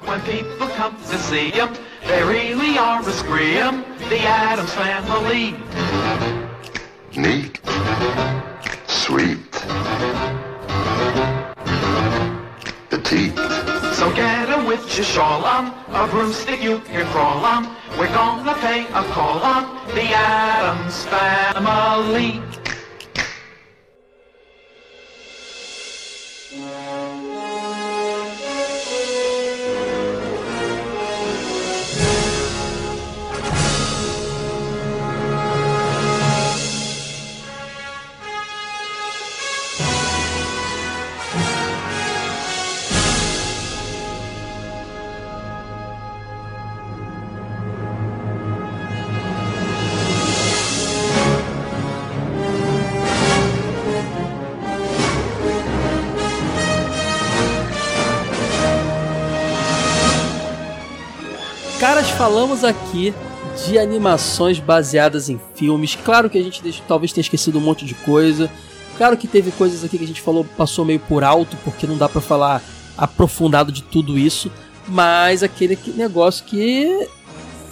When 0.05 0.21
people 0.23 0.69
come 0.69 0.97
to 0.97 1.19
see 1.19 1.51
him, 1.51 1.75
they 2.07 2.23
really 2.25 2.77
are 2.77 3.01
a 3.01 3.13
scream. 3.13 3.85
The 4.09 4.21
Adams 4.21 4.75
Family. 4.75 5.55
Neat. 7.17 7.61
Sweet. 8.89 9.39
Petite. 12.91 13.37
So 13.95 14.13
get 14.15 14.51
a 14.51 14.67
with 14.67 14.97
your 14.97 15.05
shawl 15.05 15.45
on, 15.45 15.73
a 15.89 16.09
broomstick 16.09 16.63
you 16.63 16.81
can 16.81 17.07
crawl 17.13 17.45
on. 17.45 17.77
We're 17.99 18.09
gonna 18.09 18.55
pay 18.55 18.87
a 18.87 19.05
call 19.15 19.39
on 19.39 19.87
the 19.95 20.09
Adams 20.13 21.05
Family. 21.05 22.62
Falamos 62.23 62.63
aqui 62.63 63.13
de 63.67 63.77
animações 63.81 64.61
baseadas 64.61 65.29
em 65.29 65.41
filmes. 65.57 65.97
Claro 66.05 66.31
que 66.31 66.39
a 66.39 66.43
gente 66.43 66.63
talvez 66.87 67.13
tenha 67.13 67.21
esquecido 67.23 67.59
um 67.59 67.61
monte 67.61 67.85
de 67.85 67.95
coisa. 67.95 68.49
Claro 68.97 69.17
que 69.17 69.27
teve 69.27 69.51
coisas 69.51 69.83
aqui 69.83 69.99
que 69.99 70.05
a 70.05 70.07
gente 70.07 70.21
falou, 70.21 70.45
passou 70.57 70.85
meio 70.85 71.01
por 71.01 71.25
alto, 71.25 71.57
porque 71.65 71.85
não 71.85 71.99
dá 71.99 72.09
pra 72.09 72.21
falar 72.21 72.63
aprofundado 72.97 73.73
de 73.73 73.83
tudo 73.83 74.17
isso. 74.17 74.53
Mas 74.87 75.43
aquele 75.43 75.75
que- 75.75 75.91
negócio 75.91 76.45
que 76.45 77.09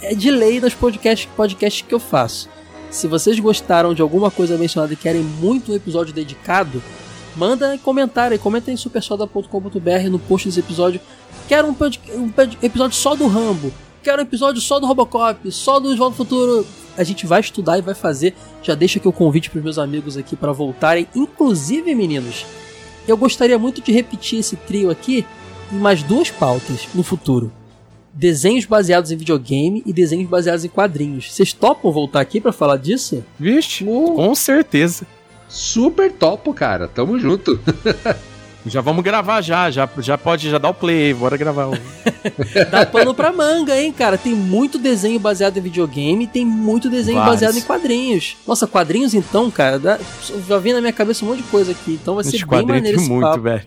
é 0.01 0.13
de 0.13 0.29
lei 0.29 0.59
nos 0.59 0.73
podcasts, 0.73 1.29
podcasts 1.33 1.85
que 1.87 1.95
eu 1.95 1.99
faço. 1.99 2.49
Se 2.89 3.07
vocês 3.07 3.39
gostaram 3.39 3.93
de 3.93 4.01
alguma 4.01 4.29
coisa 4.29 4.57
mencionada 4.57 4.91
e 4.91 4.97
querem 4.97 5.21
muito 5.21 5.71
um 5.71 5.75
episódio 5.75 6.13
dedicado, 6.13 6.83
manda 7.37 7.73
em 7.73 7.77
comentário 7.77 8.37
comenta 8.37 8.69
em 8.69 8.75
supersoda.com.br 8.75 10.09
no 10.09 10.19
post 10.19 10.49
desse 10.49 10.59
episódio. 10.59 10.99
Quero 11.47 11.69
um, 11.69 11.75
um 12.19 12.33
episódio 12.61 12.97
só 12.97 13.15
do 13.15 13.27
Rambo. 13.27 13.71
Quero 14.03 14.19
um 14.19 14.23
episódio 14.23 14.59
só 14.59 14.79
do 14.79 14.87
Robocop, 14.87 15.51
só 15.51 15.79
do 15.79 16.03
ao 16.03 16.11
Futuro. 16.11 16.65
A 16.97 17.03
gente 17.03 17.27
vai 17.27 17.39
estudar 17.39 17.77
e 17.77 17.81
vai 17.81 17.93
fazer. 17.93 18.33
Já 18.63 18.73
deixa 18.73 18.97
aqui 18.97 19.07
o 19.07 19.13
convite 19.13 19.49
para 19.49 19.61
meus 19.61 19.77
amigos 19.77 20.17
aqui 20.17 20.35
para 20.35 20.51
voltarem. 20.51 21.07
Inclusive, 21.15 21.93
meninos, 21.93 22.45
eu 23.07 23.15
gostaria 23.15 23.59
muito 23.59 23.79
de 23.79 23.91
repetir 23.91 24.39
esse 24.39 24.55
trio 24.55 24.89
aqui 24.89 25.25
em 25.71 25.77
mais 25.77 26.01
duas 26.01 26.31
pautas 26.31 26.87
no 26.95 27.03
futuro. 27.03 27.51
Desenhos 28.11 28.65
baseados 28.65 29.11
em 29.11 29.15
videogame 29.15 29.83
e 29.85 29.93
desenhos 29.93 30.27
baseados 30.27 30.65
em 30.65 30.69
quadrinhos. 30.69 31.31
Vocês 31.31 31.53
topam 31.53 31.91
voltar 31.91 32.21
aqui 32.21 32.41
para 32.41 32.51
falar 32.51 32.77
disso? 32.77 33.23
Vixe, 33.39 33.85
com 33.85 34.33
certeza. 34.33 35.05
Super 35.47 36.11
topo, 36.11 36.53
cara. 36.53 36.87
Tamo 36.87 37.19
junto. 37.19 37.59
Já 38.65 38.79
vamos 38.79 39.03
gravar 39.03 39.41
já, 39.41 39.71
já, 39.71 39.89
já 39.99 40.17
pode 40.17 40.47
já 40.49 40.57
dar 40.59 40.69
o 40.69 40.73
play, 40.73 41.13
bora 41.15 41.35
gravar. 41.35 41.69
Dá 42.69 42.85
pano 42.85 43.13
pra 43.13 43.31
manga, 43.33 43.75
hein, 43.79 43.91
cara? 43.91 44.17
Tem 44.19 44.33
muito 44.35 44.77
desenho 44.77 45.19
baseado 45.19 45.57
em 45.57 45.61
videogame, 45.61 46.27
tem 46.27 46.45
muito 46.45 46.87
desenho 46.89 47.17
Vários. 47.17 47.33
baseado 47.35 47.57
em 47.57 47.61
quadrinhos. 47.61 48.37
Nossa, 48.47 48.67
quadrinhos 48.67 49.13
então, 49.15 49.49
cara, 49.49 49.79
dá- 49.79 49.99
já 50.47 50.57
vem 50.59 50.73
na 50.73 50.79
minha 50.81 50.93
cabeça 50.93 51.25
um 51.25 51.29
monte 51.29 51.37
de 51.37 51.49
coisa 51.49 51.71
aqui, 51.71 51.93
então 52.01 52.15
vai 52.15 52.23
ser 52.23 52.35
Esse 52.35 52.45
bem 52.45 52.63
maneiro 52.65 52.99
esse 52.99 53.09
muito, 53.09 53.23
papo. 53.23 53.41
velho. 53.41 53.63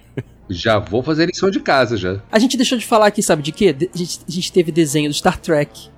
Já 0.49 0.79
vou 0.79 1.03
fazer 1.03 1.27
lição 1.27 1.51
de 1.51 1.59
casa 1.59 1.97
já. 1.97 2.21
A 2.31 2.39
gente 2.39 2.57
deixou 2.57 2.79
de 2.79 2.87
falar 2.87 3.07
aqui, 3.07 3.23
sabe 3.23 3.43
de 3.43 3.51
quê? 3.51 3.73
De- 3.73 3.91
A 3.93 3.99
gente, 3.99 4.21
a 4.29 4.31
gente 4.31 4.53
teve 4.53 4.71
desenho 4.71 5.09
do 5.09 5.15
Star 5.15 5.39
Trek, 5.41 5.89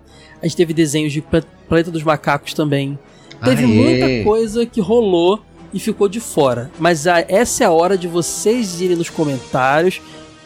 a 0.40 0.46
gente 0.46 0.56
teve 0.56 0.72
desenhos 0.72 1.12
de 1.12 1.20
Pla- 1.20 1.42
Planeta 1.68 1.90
dos 1.90 2.02
Macacos 2.02 2.54
também. 2.54 2.98
Teve 3.44 3.62
Ah, 3.64 3.68
é? 3.68 3.68
muita 3.68 4.24
coisa 4.24 4.64
que 4.64 4.80
rolou 4.80 5.42
e 5.76 5.78
ficou 5.78 6.08
de 6.08 6.20
fora. 6.20 6.70
Mas 6.78 7.06
a- 7.06 7.20
essa 7.28 7.62
é 7.64 7.66
a 7.66 7.70
hora 7.70 7.98
de 7.98 8.08
vocês 8.08 8.80
irem 8.80 8.96
nos 8.96 9.10
comentários 9.10 10.00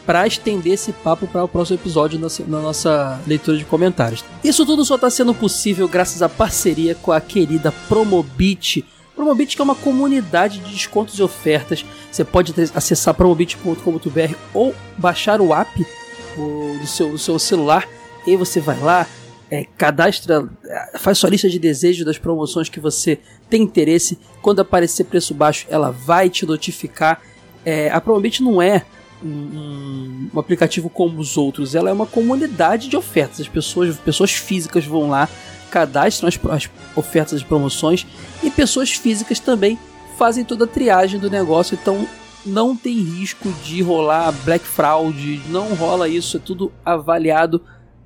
para 0.05 0.27
estender 0.27 0.73
esse 0.73 0.91
papo 0.91 1.25
para 1.27 1.43
o 1.43 1.47
próximo 1.47 1.77
episódio 1.79 2.19
na, 2.19 2.27
na 2.47 2.61
nossa 2.61 3.19
leitura 3.25 3.57
de 3.57 3.63
comentários. 3.63 4.25
Isso 4.43 4.65
tudo 4.65 4.83
só 4.83 4.95
está 4.95 5.09
sendo 5.09 5.33
possível 5.33 5.87
graças 5.87 6.21
à 6.21 6.27
parceria 6.27 6.95
com 6.95 7.11
a 7.11 7.21
querida 7.21 7.71
Promobit. 7.87 8.83
Promobit 9.15 9.55
que 9.55 9.61
é 9.61 9.63
uma 9.63 9.75
comunidade 9.75 10.59
de 10.59 10.71
descontos 10.73 11.17
e 11.17 11.23
ofertas. 11.23 11.85
Você 12.11 12.25
pode 12.25 12.53
acessar 12.75 13.13
promobit.com.br 13.13 14.35
ou 14.53 14.75
baixar 14.97 15.39
o 15.39 15.53
app 15.53 15.85
do, 16.35 16.87
seu, 16.87 17.11
do 17.11 17.17
seu 17.17 17.39
celular. 17.39 17.87
E 18.27 18.35
você 18.35 18.59
vai 18.59 18.79
lá, 18.79 19.07
é, 19.51 19.65
cadastra, 19.77 20.49
é, 20.65 20.97
faz 20.97 21.17
sua 21.17 21.29
lista 21.29 21.49
de 21.49 21.59
desejos 21.59 22.05
das 22.05 22.17
promoções 22.17 22.69
que 22.69 22.79
você 22.79 23.19
tem 23.49 23.61
interesse. 23.61 24.17
Quando 24.41 24.61
aparecer 24.61 25.03
preço 25.03 25.33
baixo, 25.33 25.67
ela 25.69 25.91
vai 25.91 26.29
te 26.29 26.45
notificar. 26.45 27.21
É, 27.65 27.91
a 27.91 27.99
Promobit 27.99 28.41
não 28.41 28.61
é 28.61 28.85
um, 29.21 30.29
um- 30.33 30.39
aplicativo 30.39 30.89
como 30.89 31.19
os 31.19 31.37
outros, 31.37 31.75
ela 31.75 31.89
é 31.89 31.93
uma 31.93 32.05
comunidade 32.07 32.87
de 32.87 32.95
ofertas. 32.95 33.41
As 33.41 33.47
pessoas, 33.49 33.97
pessoas 33.97 34.31
físicas 34.31 34.85
vão 34.85 35.09
lá, 35.09 35.27
cadastram 35.69 36.29
as, 36.29 36.39
as 36.49 36.69
ofertas 36.95 37.41
de 37.41 37.45
promoções 37.45 38.07
e 38.41 38.49
pessoas 38.49 38.91
físicas 38.91 39.39
também 39.39 39.77
fazem 40.17 40.45
toda 40.45 40.63
a 40.63 40.67
triagem 40.67 41.19
do 41.19 41.29
negócio. 41.29 41.77
Então 41.79 42.07
não 42.45 42.75
tem 42.75 42.97
risco 42.99 43.51
de 43.63 43.81
rolar 43.81 44.31
black 44.43 44.65
fraud, 44.65 45.41
não 45.49 45.75
rola 45.75 46.07
isso, 46.07 46.37
é 46.37 46.39
tudo 46.39 46.71
avaliado 46.85 47.61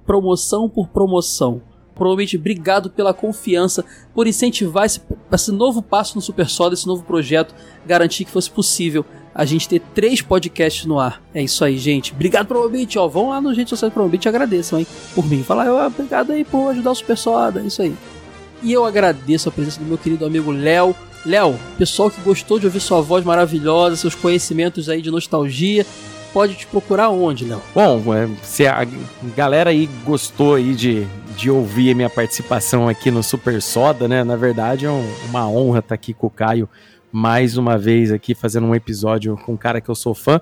promoção 0.06 0.70
por 0.70 0.88
promoção. 0.88 1.62
Provavelmente, 1.96 2.36
obrigado 2.36 2.90
pela 2.90 3.14
confiança, 3.14 3.84
por 4.14 4.28
incentivar 4.28 4.86
esse, 4.86 5.02
esse 5.32 5.52
novo 5.52 5.82
passo 5.82 6.16
no 6.16 6.22
Super 6.22 6.50
Soda, 6.50 6.74
esse 6.74 6.86
novo 6.86 7.04
projeto, 7.04 7.56
garantir 7.86 8.26
que 8.26 8.32
fosse 8.32 8.52
possível 8.52 9.06
a 9.34 9.46
gente 9.46 9.68
ter 9.68 9.82
três 9.94 10.22
podcasts 10.22 10.86
no 10.86 11.00
ar. 11.00 11.22
É 11.34 11.42
isso 11.42 11.64
aí, 11.64 11.78
gente. 11.78 12.14
Obrigado, 12.14 12.48
Promobit. 12.48 12.98
Ó, 12.98 13.08
vão 13.08 13.30
lá 13.30 13.40
no 13.40 13.54
Gente 13.54 13.70
Social 13.70 13.92
Promobit 13.92 14.26
e 14.26 14.30
agradeçam, 14.30 14.80
hein, 14.80 14.88
por 15.14 15.26
mim. 15.26 15.44
Fala, 15.44 15.66
ó, 15.72 15.88
obrigado 15.88 16.32
aí 16.32 16.44
por 16.44 16.70
ajudar 16.70 16.92
o 16.92 16.96
Super 16.96 17.18
Soda, 17.18 17.62
é 17.62 17.66
isso 17.66 17.82
aí. 17.82 17.96
E 18.62 18.72
eu 18.72 18.86
agradeço 18.86 19.48
a 19.48 19.52
presença 19.52 19.80
do 19.80 19.86
meu 19.86 19.98
querido 19.98 20.26
amigo 20.26 20.52
Léo. 20.52 20.96
Léo, 21.26 21.60
pessoal 21.78 22.12
que 22.12 22.22
gostou 22.22 22.60
de 22.60 22.66
ouvir 22.66 22.80
sua 22.80 23.02
voz 23.02 23.26
maravilhosa, 23.26 23.96
seus 23.96 24.16
conhecimentos 24.16 24.90
aí 24.90 25.02
de 25.02 25.10
nostalgia, 25.10 25.86
pode 26.36 26.56
te 26.56 26.68
procurar 26.68 27.10
onde, 27.12 27.46
Léo? 27.46 27.62
Bom, 27.74 28.14
é, 28.14 28.28
se 28.44 28.68
a 28.68 28.86
galera 29.38 29.70
aí 29.70 29.88
gostou 30.04 30.56
aí 30.56 30.76
de, 30.76 31.08
de 31.38 31.50
ouvir 31.50 31.92
a 31.92 31.96
minha 31.96 32.10
participação 32.10 32.90
aqui 32.90 33.10
no 33.10 33.24
Super 33.24 33.62
Soda, 33.62 34.06
né? 34.06 34.22
Na 34.22 34.36
verdade 34.36 34.86
é 34.86 34.92
um- 34.92 35.10
uma 35.30 35.48
honra 35.48 35.80
estar 35.80 35.96
aqui 35.96 36.14
com 36.14 36.28
o 36.28 36.30
Caio 36.30 36.68
mais 37.10 37.56
uma 37.58 37.78
vez 37.78 38.12
aqui 38.12 38.36
fazendo 38.36 38.68
um 38.68 38.76
episódio 38.76 39.38
com 39.46 39.54
um 39.54 39.58
cara 39.58 39.80
que 39.80 39.88
eu 39.90 39.96
sou 39.96 40.14
fã. 40.14 40.42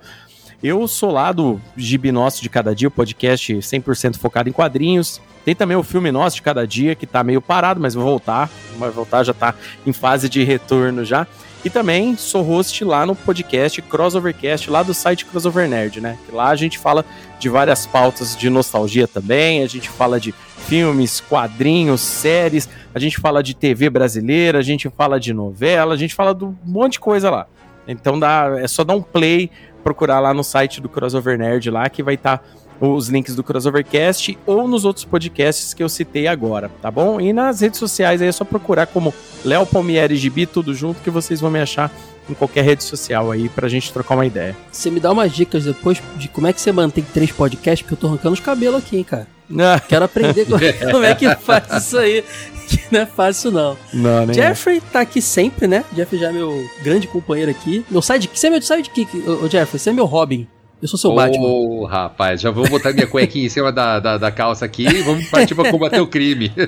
Eu 0.63 0.87
sou 0.87 1.11
lá 1.11 1.31
do 1.31 1.61
Gibi 1.77 2.11
Nosso 2.11 2.41
de 2.41 2.49
Cada 2.49 2.73
Dia, 2.73 2.87
o 2.87 2.91
podcast 2.91 3.53
100% 3.53 4.17
focado 4.17 4.49
em 4.49 4.51
quadrinhos. 4.51 5.21
Tem 5.45 5.53
também 5.53 5.77
o 5.77 5.83
filme 5.83 6.11
Nosso 6.11 6.37
de 6.37 6.41
Cada 6.41 6.65
Dia, 6.65 6.95
que 6.95 7.05
tá 7.05 7.23
meio 7.23 7.41
parado, 7.41 7.79
mas 7.79 7.93
vai 7.93 8.03
voltar. 8.03 8.49
Vai 8.79 8.89
voltar, 8.89 9.23
já 9.23 9.33
tá 9.33 9.53
em 9.85 9.93
fase 9.93 10.27
de 10.27 10.41
retorno 10.43 11.05
já. 11.05 11.27
E 11.63 11.69
também 11.69 12.17
sou 12.17 12.41
host 12.41 12.83
lá 12.83 13.05
no 13.05 13.15
podcast 13.15 13.81
Crossovercast, 13.81 14.69
lá 14.69 14.83
do 14.83 14.93
site 14.93 15.25
Crossover 15.25 15.69
Nerd, 15.69 16.01
né? 16.01 16.17
Que 16.25 16.35
lá 16.35 16.49
a 16.49 16.55
gente 16.57 16.77
fala 16.77 17.05
de 17.39 17.47
várias 17.47 17.85
pautas 17.85 18.35
de 18.35 18.49
nostalgia 18.49 19.07
também, 19.07 19.63
a 19.63 19.67
gente 19.67 19.89
fala 19.89 20.19
de 20.19 20.33
filmes, 20.67 21.21
quadrinhos, 21.21 22.01
séries, 22.01 22.67
a 22.93 22.99
gente 22.99 23.17
fala 23.17 23.41
de 23.41 23.55
TV 23.55 23.89
brasileira, 23.89 24.59
a 24.59 24.61
gente 24.61 24.89
fala 24.89 25.17
de 25.19 25.33
novela, 25.33 25.93
a 25.93 25.97
gente 25.97 26.13
fala 26.13 26.35
de 26.35 26.43
um 26.43 26.55
monte 26.65 26.93
de 26.93 26.99
coisa 26.99 27.29
lá. 27.29 27.47
Então 27.87 28.19
dá, 28.19 28.55
é 28.59 28.67
só 28.67 28.83
dar 28.83 28.95
um 28.95 29.01
play, 29.01 29.49
procurar 29.83 30.19
lá 30.19 30.33
no 30.33 30.43
site 30.43 30.81
do 30.81 30.89
Crossover 30.89 31.37
Nerd 31.37 31.69
lá, 31.69 31.89
que 31.89 32.03
vai 32.03 32.15
estar 32.15 32.43
os 32.91 33.07
links 33.07 33.35
do 33.35 33.43
Crossovercast 33.43 34.37
ou 34.45 34.67
nos 34.67 34.83
outros 34.83 35.05
podcasts 35.05 35.73
que 35.73 35.81
eu 35.81 35.87
citei 35.87 36.27
agora, 36.27 36.69
tá 36.81 36.91
bom? 36.91 37.21
E 37.21 37.31
nas 37.31 37.61
redes 37.61 37.79
sociais 37.79 38.21
aí 38.21 38.27
é 38.27 38.31
só 38.31 38.43
procurar 38.43 38.87
como 38.87 39.13
Léo 39.45 39.65
Palmieri 39.65 40.17
Gibi, 40.17 40.45
tudo 40.45 40.73
junto, 40.73 41.01
que 41.01 41.09
vocês 41.09 41.39
vão 41.39 41.49
me 41.49 41.59
achar 41.59 41.91
em 42.29 42.33
qualquer 42.33 42.63
rede 42.63 42.83
social 42.83 43.31
aí 43.31 43.49
pra 43.49 43.67
gente 43.67 43.91
trocar 43.91 44.15
uma 44.15 44.25
ideia. 44.25 44.55
Você 44.71 44.89
me 44.89 44.99
dá 44.99 45.11
umas 45.11 45.31
dicas 45.31 45.65
depois 45.65 46.01
de 46.15 46.27
como 46.27 46.47
é 46.47 46.53
que 46.53 46.59
você 46.59 46.71
mantém 46.71 47.05
três 47.13 47.31
podcasts, 47.31 47.81
porque 47.81 47.93
eu 47.93 47.97
tô 47.97 48.07
arrancando 48.07 48.33
os 48.33 48.39
cabelos 48.39 48.81
aqui, 48.83 48.97
hein, 48.97 49.03
cara. 49.03 49.27
Não, 49.49 49.77
Quero 49.79 50.05
aprender 50.05 50.45
como, 50.91 51.03
é 51.03 51.15
que 51.15 51.35
faz 51.35 51.83
isso 51.83 51.97
aí. 51.97 52.23
Que 52.67 52.81
não 52.91 53.01
é 53.01 53.05
fácil, 53.05 53.51
não. 53.51 53.77
não, 53.93 54.25
nem 54.25 54.33
Jeffrey 54.33 54.81
tá 54.81 55.01
aqui 55.01 55.21
sempre, 55.21 55.67
né? 55.67 55.83
Jeffrey 55.93 56.19
já 56.19 56.29
é 56.29 56.31
meu 56.31 56.65
grande 56.81 57.07
companheiro 57.07 57.51
aqui. 57.51 57.85
Meu 57.89 58.01
sidekick. 58.01 58.39
Você 58.39 58.47
é 58.47 58.49
meu 58.49 58.61
sidekick, 58.61 59.17
ô, 59.29 59.49
Jeffrey. 59.49 59.79
Você 59.79 59.89
é 59.89 59.93
meu 59.93 60.05
Robin. 60.05 60.47
Eu 60.83 60.89
sou 60.89 60.99
seu 60.99 61.15
Batman. 61.15 61.47
Ô, 61.47 61.85
rapaz, 61.85 62.41
já 62.41 62.51
vou 62.51 62.67
botar 62.67 62.91
minha 62.91 63.07
cuequinha 63.07 63.45
em 63.45 63.49
cima 63.49 63.71
da, 63.71 64.01
da, 64.01 64.17
da 64.17 64.29
calça 64.29 64.65
aqui 64.65 64.85
e 64.85 65.01
vamos 65.01 65.29
partir 65.29 65.55
pra 65.55 65.71
combater 65.71 66.01
o 66.01 66.07
crime. 66.07 66.51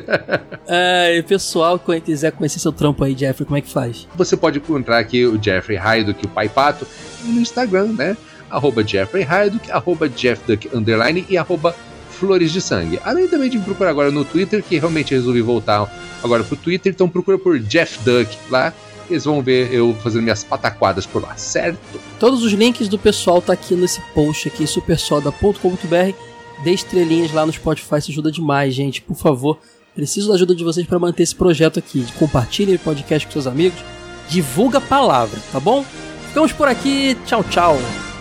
É, 0.67 1.21
pessoal, 1.21 1.77
quem 1.77 2.01
quiser 2.01 2.31
conhecer 2.31 2.57
seu 2.57 2.71
trampo 2.71 3.03
aí, 3.03 3.15
Jeffrey, 3.15 3.45
como 3.45 3.55
é 3.55 3.61
que 3.61 3.69
faz? 3.69 4.07
Você 4.15 4.35
pode 4.35 4.57
encontrar 4.57 4.97
aqui 4.97 5.23
o 5.23 5.41
Jeffrey 5.41 5.77
Hayduck, 5.77 6.25
o 6.25 6.29
Pai 6.29 6.49
Pato, 6.49 6.87
no 7.23 7.39
Instagram, 7.39 7.93
né? 7.93 8.17
Arroba 8.49 8.85
Jeffrey 8.85 9.23
Hayduck, 9.23 9.71
arroba 9.71 10.09
JeffDuck, 10.09 10.69
underline 10.73 11.23
e 11.29 11.37
arroba 11.37 11.75
Flores 12.09 12.51
de 12.51 12.61
Sangue. 12.61 12.99
Além 13.03 13.27
também 13.27 13.49
de 13.49 13.59
me 13.59 13.63
procurar 13.63 13.91
agora 13.91 14.09
no 14.09 14.25
Twitter, 14.25 14.63
que 14.63 14.79
realmente 14.79 15.13
resolvi 15.13 15.41
voltar 15.41 15.87
agora 16.23 16.43
pro 16.43 16.55
Twitter, 16.55 16.91
então 16.91 17.07
procura 17.07 17.37
por 17.37 17.59
Jeff 17.59 17.99
Duck 18.03 18.35
lá. 18.49 18.73
Eles 19.09 19.25
vão 19.25 19.41
ver 19.41 19.73
eu 19.73 19.95
fazendo 20.01 20.23
minhas 20.23 20.43
pataquadas 20.43 21.05
por 21.05 21.21
lá, 21.21 21.35
certo? 21.37 21.99
Todos 22.19 22.43
os 22.43 22.51
links 22.53 22.87
do 22.87 22.97
pessoal 22.97 23.41
tá 23.41 23.53
aqui 23.53 23.75
nesse 23.75 24.01
post 24.13 24.47
aqui, 24.47 24.65
supersoda.com.br. 24.65 26.15
Dê 26.63 26.71
estrelinhas 26.71 27.31
lá 27.31 27.45
no 27.45 27.51
Spotify, 27.51 27.97
isso 27.97 28.11
ajuda 28.11 28.31
demais, 28.31 28.73
gente. 28.73 29.01
Por 29.01 29.15
favor, 29.15 29.59
preciso 29.93 30.29
da 30.29 30.35
ajuda 30.35 30.55
de 30.55 30.63
vocês 30.63 30.87
para 30.87 30.97
manter 30.99 31.23
esse 31.23 31.35
projeto 31.35 31.79
aqui. 31.79 32.05
Compartilhe 32.17 32.75
o 32.75 32.79
podcast 32.79 33.27
com 33.27 33.33
seus 33.33 33.47
amigos, 33.47 33.79
divulga 34.29 34.77
a 34.77 34.81
palavra, 34.81 35.39
tá 35.51 35.59
bom? 35.59 35.85
Ficamos 36.27 36.51
por 36.51 36.67
aqui, 36.67 37.17
tchau, 37.25 37.43
tchau. 37.43 38.14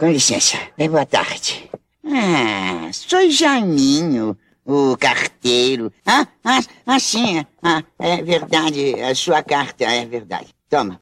Com 0.00 0.10
licença. 0.10 0.56
É, 0.78 0.88
boa 0.88 1.04
tarde. 1.04 1.68
Ah, 2.06 2.88
sou 2.90 3.30
Jaiminho, 3.30 4.34
o 4.64 4.96
carteiro. 4.96 5.92
Ah, 6.06 6.26
ah, 6.42 6.60
ah, 6.86 6.98
sim. 6.98 7.44
Ah, 7.62 7.82
é 7.98 8.22
verdade. 8.22 8.94
A 9.02 9.14
sua 9.14 9.42
carta 9.42 9.84
é 9.84 10.06
verdade. 10.06 10.46
Toma. 10.70 10.98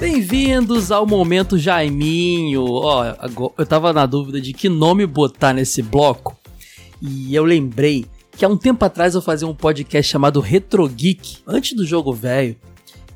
Bem-vindos 0.00 0.90
ao 0.90 1.06
Momento 1.06 1.56
Jaiminho. 1.56 2.64
Ó, 2.64 3.14
agora- 3.20 3.54
eu 3.56 3.64
tava 3.64 3.92
na 3.92 4.04
dúvida 4.04 4.40
de 4.40 4.52
que 4.52 4.68
nome 4.68 5.06
botar 5.06 5.52
nesse 5.52 5.80
bloco. 5.80 6.36
E 7.00 7.32
eu 7.32 7.44
lembrei 7.44 8.04
que 8.36 8.44
há 8.44 8.48
um 8.48 8.56
tempo 8.56 8.84
atrás 8.84 9.14
eu 9.14 9.22
fazia 9.22 9.46
um 9.46 9.54
podcast 9.54 10.10
chamado 10.10 10.40
Retro 10.40 10.88
Geek, 10.88 11.38
antes 11.46 11.76
do 11.76 11.86
jogo 11.86 12.12
velho. 12.12 12.56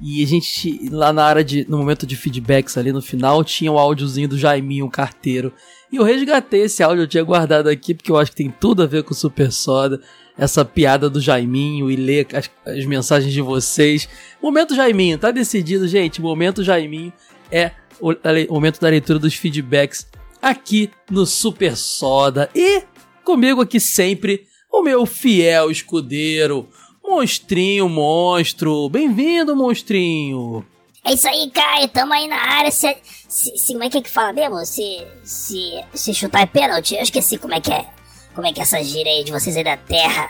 E 0.00 0.22
a 0.22 0.26
gente, 0.26 0.88
lá 0.90 1.12
na 1.12 1.24
área 1.24 1.42
de. 1.42 1.66
No 1.68 1.78
momento 1.78 2.06
de 2.06 2.16
feedbacks 2.16 2.76
ali 2.76 2.92
no 2.92 3.02
final, 3.02 3.42
tinha 3.42 3.72
o 3.72 3.78
áudiozinho 3.78 4.28
do 4.28 4.38
Jaiminho, 4.38 4.86
o 4.86 4.90
carteiro. 4.90 5.52
E 5.90 5.96
eu 5.96 6.04
resgatei 6.04 6.62
esse 6.62 6.82
áudio, 6.82 7.02
eu 7.02 7.08
tinha 7.08 7.24
guardado 7.24 7.68
aqui, 7.68 7.94
porque 7.94 8.10
eu 8.10 8.16
acho 8.16 8.30
que 8.30 8.36
tem 8.36 8.50
tudo 8.50 8.82
a 8.82 8.86
ver 8.86 9.02
com 9.02 9.12
o 9.12 9.16
Super 9.16 9.50
Soda. 9.50 10.00
Essa 10.36 10.64
piada 10.64 11.10
do 11.10 11.20
Jaiminho 11.20 11.90
e 11.90 11.96
ler 11.96 12.28
as, 12.32 12.48
as 12.64 12.84
mensagens 12.84 13.32
de 13.32 13.40
vocês. 13.40 14.08
Momento 14.40 14.74
Jaiminho, 14.74 15.18
tá 15.18 15.32
decidido, 15.32 15.88
gente. 15.88 16.20
Momento 16.20 16.62
Jaiminho 16.62 17.12
é 17.50 17.72
o, 18.00 18.12
o 18.12 18.54
momento 18.54 18.80
da 18.80 18.88
leitura 18.88 19.18
dos 19.18 19.34
feedbacks 19.34 20.06
aqui 20.40 20.90
no 21.10 21.26
Super 21.26 21.76
Soda. 21.76 22.48
E 22.54 22.82
comigo 23.24 23.60
aqui 23.60 23.80
sempre, 23.80 24.46
o 24.72 24.80
meu 24.80 25.04
fiel 25.06 25.72
escudeiro, 25.72 26.68
Monstrinho 27.08 27.88
Monstro. 27.88 28.86
Bem-vindo, 28.90 29.56
Monstrinho. 29.56 30.62
É 31.02 31.14
isso 31.14 31.26
aí, 31.26 31.50
Caio. 31.50 31.88
Tamo 31.88 32.12
aí 32.12 32.28
na 32.28 32.36
área. 32.36 32.70
Se, 32.70 32.94
se, 33.26 33.56
se- 33.56 33.72
como 33.72 33.84
é 33.84 33.88
que 33.88 33.96
é 33.96 34.02
que 34.02 34.10
fala 34.10 34.30
mesmo? 34.32 34.58
Se, 34.66 35.02
se, 35.24 35.82
se 35.94 36.12
chutar 36.12 36.42
é 36.42 36.46
pênalti? 36.46 36.94
Eu 36.94 37.00
esqueci 37.02 37.38
como 37.38 37.54
é 37.54 37.60
que 37.62 37.72
é. 37.72 37.86
Como 38.34 38.46
é 38.46 38.52
que 38.52 38.60
é 38.60 38.62
essa 38.62 38.82
gira 38.84 39.08
aí 39.08 39.24
de 39.24 39.32
vocês 39.32 39.56
aí 39.56 39.64
da 39.64 39.76
terra? 39.78 40.28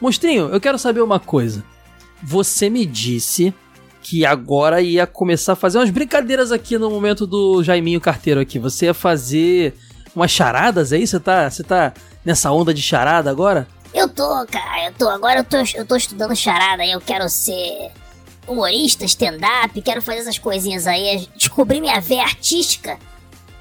Monstrinho, 0.00 0.48
eu 0.48 0.60
quero 0.60 0.78
saber 0.78 1.00
uma 1.02 1.18
coisa. 1.18 1.64
Você 2.22 2.70
me 2.70 2.86
disse 2.86 3.52
que 4.00 4.24
agora 4.24 4.80
ia 4.80 5.08
começar 5.08 5.54
a 5.54 5.56
fazer 5.56 5.78
umas 5.78 5.90
brincadeiras 5.90 6.52
aqui 6.52 6.78
no 6.78 6.88
momento 6.88 7.26
do 7.26 7.64
Jaiminho 7.64 8.00
Carteiro 8.00 8.38
aqui. 8.40 8.60
Você 8.60 8.86
ia 8.86 8.94
fazer 8.94 9.74
umas 10.14 10.30
charadas 10.30 10.92
aí? 10.92 11.04
Você 11.04 11.18
tá, 11.18 11.50
você 11.50 11.64
tá 11.64 11.92
nessa 12.24 12.52
onda 12.52 12.72
de 12.72 12.80
charada 12.80 13.28
agora? 13.28 13.66
Eu 13.96 14.10
tô, 14.10 14.46
cara. 14.46 14.88
Eu 14.88 14.92
tô. 14.92 15.08
Agora 15.08 15.40
eu 15.40 15.44
tô, 15.44 15.56
eu 15.74 15.86
tô 15.86 15.96
estudando 15.96 16.36
charada 16.36 16.82
aí. 16.82 16.92
Eu 16.92 17.00
quero 17.00 17.26
ser 17.30 17.90
humorista, 18.46 19.06
stand-up. 19.06 19.80
Quero 19.80 20.02
fazer 20.02 20.18
essas 20.18 20.38
coisinhas 20.38 20.86
aí. 20.86 21.26
Descobrir 21.34 21.80
minha 21.80 21.98
veia 21.98 22.22
artística. 22.22 22.98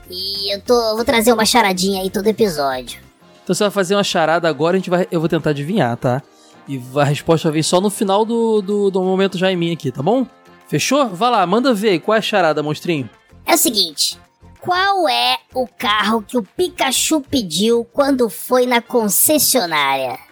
E 0.09 0.53
eu 0.53 0.61
tô. 0.61 0.97
Vou 0.97 1.05
trazer 1.05 1.31
uma 1.31 1.45
charadinha 1.45 2.01
aí 2.01 2.09
todo 2.09 2.27
episódio. 2.27 2.99
Então 3.45 3.55
você 3.55 3.63
vai 3.63 3.71
fazer 3.71 3.95
uma 3.95 4.03
charada 4.03 4.49
agora, 4.49 4.75
a 4.75 4.79
gente 4.79 4.89
vai, 4.89 5.07
eu 5.09 5.19
vou 5.19 5.29
tentar 5.29 5.51
adivinhar, 5.51 5.95
tá? 5.95 6.21
E 6.67 6.81
a 6.95 7.03
resposta 7.03 7.51
vir 7.51 7.63
só 7.63 7.79
no 7.79 7.91
final 7.91 8.25
do, 8.25 8.59
do, 8.59 8.89
do 8.89 9.03
momento 9.03 9.37
Jaiminho 9.37 9.73
aqui, 9.73 9.91
tá 9.91 10.01
bom? 10.01 10.25
Fechou? 10.67 11.07
Vai 11.09 11.29
lá, 11.29 11.45
manda 11.45 11.71
ver 11.71 11.99
qual 11.99 12.15
é 12.15 12.19
a 12.19 12.23
charada, 12.23 12.63
monstrinho. 12.63 13.07
É 13.45 13.53
o 13.53 13.57
seguinte: 13.57 14.19
qual 14.59 15.07
é 15.07 15.37
o 15.53 15.67
carro 15.67 16.23
que 16.23 16.37
o 16.37 16.43
Pikachu 16.43 17.21
pediu 17.21 17.85
quando 17.93 18.29
foi 18.29 18.65
na 18.65 18.81
concessionária? 18.81 20.24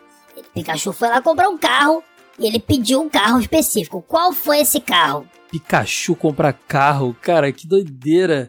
Pikachu 0.54 0.94
foi 0.94 1.10
lá 1.10 1.22
comprar 1.22 1.50
um 1.50 1.58
carro 1.58 2.04
e 2.38 2.46
ele 2.46 2.60
pediu 2.60 3.02
um 3.02 3.10
carro 3.10 3.40
específico. 3.40 4.04
Qual 4.08 4.32
foi 4.32 4.60
esse 4.60 4.80
carro? 4.80 5.28
Pikachu 5.52 6.16
comprar 6.16 6.54
carro, 6.54 7.16
cara, 7.22 7.52
que 7.52 7.68
doideira. 7.68 8.48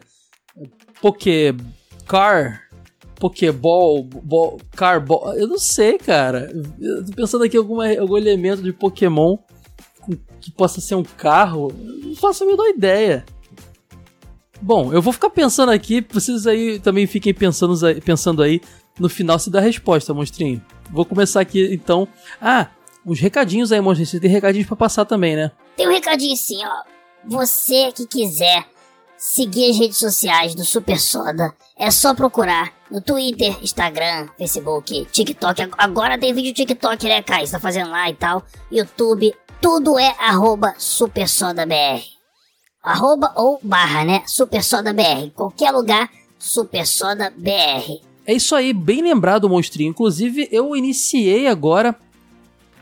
Poké. 1.01 1.53
Car. 2.07 2.63
Pokéball. 3.19 4.03
Ball, 4.03 4.59
car 4.75 5.03
ball. 5.03 5.33
Eu 5.35 5.47
não 5.47 5.57
sei, 5.57 5.97
cara. 5.97 6.51
Eu 6.79 7.05
tô 7.05 7.13
pensando 7.13 7.43
aqui 7.43 7.57
em 7.57 7.59
algum 7.59 8.17
elemento 8.17 8.61
de 8.61 8.73
Pokémon 8.73 9.37
que 10.39 10.51
possa 10.51 10.79
ser 10.79 10.95
um 10.95 11.03
carro. 11.03 11.71
Eu 11.71 12.09
Não 12.09 12.15
faço 12.15 12.43
a 12.43 12.47
menor 12.47 12.67
ideia. 12.69 13.25
Bom, 14.61 14.93
eu 14.93 15.01
vou 15.01 15.11
ficar 15.13 15.29
pensando 15.29 15.71
aqui. 15.71 16.05
Vocês 16.11 16.47
aí 16.47 16.79
também 16.79 17.07
fiquem 17.07 17.33
pensando, 17.33 17.75
pensando 18.01 18.41
aí 18.41 18.61
no 18.99 19.09
final 19.09 19.37
se 19.39 19.49
dá 19.49 19.59
a 19.59 19.61
resposta, 19.61 20.13
monstrinho. 20.13 20.63
Vou 20.89 21.05
começar 21.05 21.41
aqui 21.41 21.73
então. 21.73 22.07
Ah, 22.41 22.67
uns 23.05 23.19
recadinhos 23.19 23.71
aí, 23.71 23.81
monstrinho. 23.81 24.07
Você 24.07 24.19
tem 24.19 24.29
recadinhos 24.29 24.67
pra 24.67 24.75
passar 24.75 25.05
também, 25.05 25.35
né? 25.35 25.51
Tem 25.75 25.87
um 25.87 25.91
recadinho 25.91 26.33
assim, 26.33 26.63
ó. 26.65 26.83
Você 27.27 27.91
que 27.91 28.05
quiser 28.05 28.65
seguir 29.17 29.71
as 29.71 29.77
redes 29.79 29.97
sociais 29.97 30.53
do 30.53 30.63
Super 30.63 30.99
Soda, 30.99 31.53
é 31.77 31.89
só 31.89 32.13
procurar 32.13 32.71
no 32.91 33.01
Twitter, 33.01 33.57
Instagram, 33.63 34.27
Facebook, 34.37 35.05
TikTok. 35.11 35.69
Agora 35.77 36.17
tem 36.17 36.33
vídeo 36.33 36.53
TikTok, 36.53 37.07
né, 37.07 37.21
Kai? 37.23 37.45
Você 37.45 37.53
tá 37.53 37.59
fazendo 37.59 37.89
lá 37.89 38.09
e 38.09 38.13
tal. 38.13 38.43
YouTube, 38.71 39.33
tudo 39.59 39.97
é 39.97 40.15
arroba 40.19 40.75
SuperSodaBR. 40.77 42.03
Arroba 42.83 43.33
ou 43.35 43.59
barra, 43.63 44.05
né? 44.05 44.23
SuperSodaBR. 44.27 45.31
Qualquer 45.31 45.71
lugar, 45.71 46.09
SuperSodaBR. 46.37 48.04
É 48.25 48.33
isso 48.33 48.55
aí, 48.55 48.73
bem 48.73 49.01
lembrado, 49.01 49.47
monstrinho. 49.49 49.89
Inclusive, 49.89 50.47
eu 50.51 50.75
iniciei 50.75 51.47
agora 51.47 51.95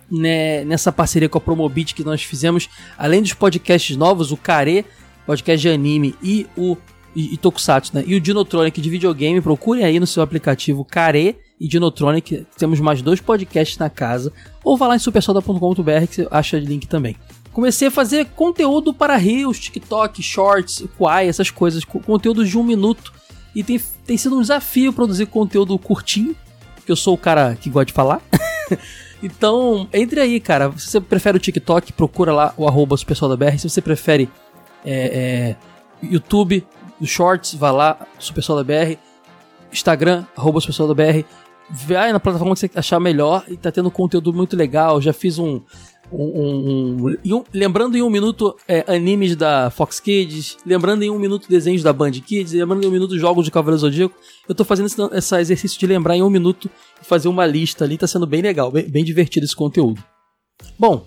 né, 0.10 0.64
nessa 0.66 0.92
parceria 0.92 1.28
com 1.30 1.38
a 1.38 1.42
Promobit 1.42 1.94
que 1.96 2.04
nós 2.04 2.24
fizemos, 2.24 2.70
além 2.98 3.22
dos 3.22 3.34
podcasts 3.34 3.96
novos, 3.98 4.32
o 4.32 4.38
Care, 4.38 4.86
podcast 5.26 5.62
de 5.62 5.70
anime, 5.74 6.16
e 6.22 6.46
o 6.58 6.78
e, 7.16 7.34
e 7.36 7.38
Tokusatsu, 7.38 7.96
né? 7.96 8.04
E 8.08 8.16
o 8.16 8.20
Dinotronic 8.20 8.82
de 8.82 8.90
videogame. 8.90 9.40
Procurem 9.40 9.86
aí 9.86 10.00
no 10.00 10.08
seu 10.08 10.24
aplicativo 10.24 10.84
Care 10.84 11.36
e 11.60 11.68
Dinotronic. 11.68 12.48
Temos 12.58 12.80
mais 12.80 13.04
dois 13.04 13.22
podcasts 13.22 13.78
na 13.78 13.88
casa. 13.88 14.34
Ou 14.64 14.76
vá 14.76 14.88
lá 14.88 14.96
em 14.96 15.00
supersoda.com.br 15.00 16.08
que 16.10 16.16
você 16.16 16.28
acha 16.32 16.58
link 16.58 16.88
também. 16.88 17.16
Comecei 17.52 17.90
a 17.90 17.92
fazer 17.92 18.26
conteúdo 18.36 18.92
para 18.96 19.16
rios, 19.16 19.60
TikTok, 19.60 20.24
Shorts, 20.24 20.86
Quai, 20.98 21.28
essas 21.28 21.52
coisas, 21.52 21.86
co- 21.86 22.00
conteúdo 22.00 22.44
de 22.44 22.58
um 22.58 22.64
minuto. 22.64 23.14
E 23.56 23.64
tem, 23.64 23.80
tem 24.06 24.18
sido 24.18 24.38
um 24.38 24.42
desafio 24.42 24.94
produzir 24.94 25.26
conteúdo 25.28 25.78
curtinho, 25.78 26.36
porque 26.76 26.92
eu 26.92 26.96
sou 26.96 27.14
o 27.14 27.18
cara 27.18 27.56
que 27.56 27.70
gosta 27.70 27.86
de 27.86 27.94
falar. 27.94 28.22
então, 29.22 29.88
entre 29.94 30.20
aí, 30.20 30.40
cara. 30.40 30.72
Se 30.78 30.90
você 30.90 31.02
prefere 31.02 31.38
o 31.38 31.40
TikTok, 31.40 31.94
procura 31.94 32.34
lá 32.34 32.54
o 32.58 32.68
arroba. 32.68 32.98
Se 32.98 33.06
você 33.06 33.82
prefere 33.82 34.30
é, 34.86 35.56
é, 36.04 36.06
YouTube, 36.06 36.66
Shorts, 37.06 37.56
vai 37.56 37.72
lá, 37.72 37.98
BR, 38.66 38.98
Instagram, 39.72 40.26
arroba 40.36 40.60
BR, 40.96 41.26
vai 41.70 42.12
na 42.12 42.20
plataforma 42.20 42.54
que 42.54 42.62
você 42.62 42.70
achar 42.76 43.00
melhor 43.00 43.44
e 43.48 43.58
tá 43.58 43.72
tendo 43.72 43.90
conteúdo 43.92 44.34
muito 44.34 44.56
legal. 44.56 45.02
Já 45.02 45.14
fiz 45.14 45.40
um. 45.40 45.62
Um, 46.14 47.08
um, 47.08 47.36
um- 47.38 47.44
lembrando 47.54 47.98
em 47.98 48.02
um 48.02 48.10
minuto 48.10 48.56
é, 48.68 48.86
animes 48.94 49.36
da 49.36 49.70
Fox 49.70 50.00
Kids, 50.00 50.58
lembrando 50.66 51.04
em 51.04 51.10
um 51.10 51.18
minuto 51.18 51.50
desenhos 51.50 51.82
da 51.82 51.92
Band 51.92 52.12
Kids, 52.12 52.54
lembrando 52.54 52.84
em 52.84 52.88
um 52.88 52.92
minuto 52.92 53.18
jogos 53.18 53.46
de 53.46 53.52
Cavaleiro 53.52 53.80
Zodíaco. 53.80 54.16
Eu 54.48 54.54
tô 54.56 54.64
fazendo 54.64 54.86
esse, 54.86 55.02
esse 55.02 55.36
exercício 55.40 55.80
de 55.80 55.88
lembrar 55.88 56.16
em 56.16 56.22
um 56.24 56.30
minuto 56.30 56.70
e 57.02 57.06
fazer 57.06 57.28
uma 57.28 57.46
lista 57.46 57.84
ali, 57.84 57.98
tá 57.98 58.08
sendo 58.08 58.28
bem 58.28 58.42
legal, 58.42 58.72
bem, 58.72 58.88
bem 58.90 59.04
divertido 59.04 59.46
esse 59.46 59.56
conteúdo. 59.56 60.04
Bom, 60.78 61.06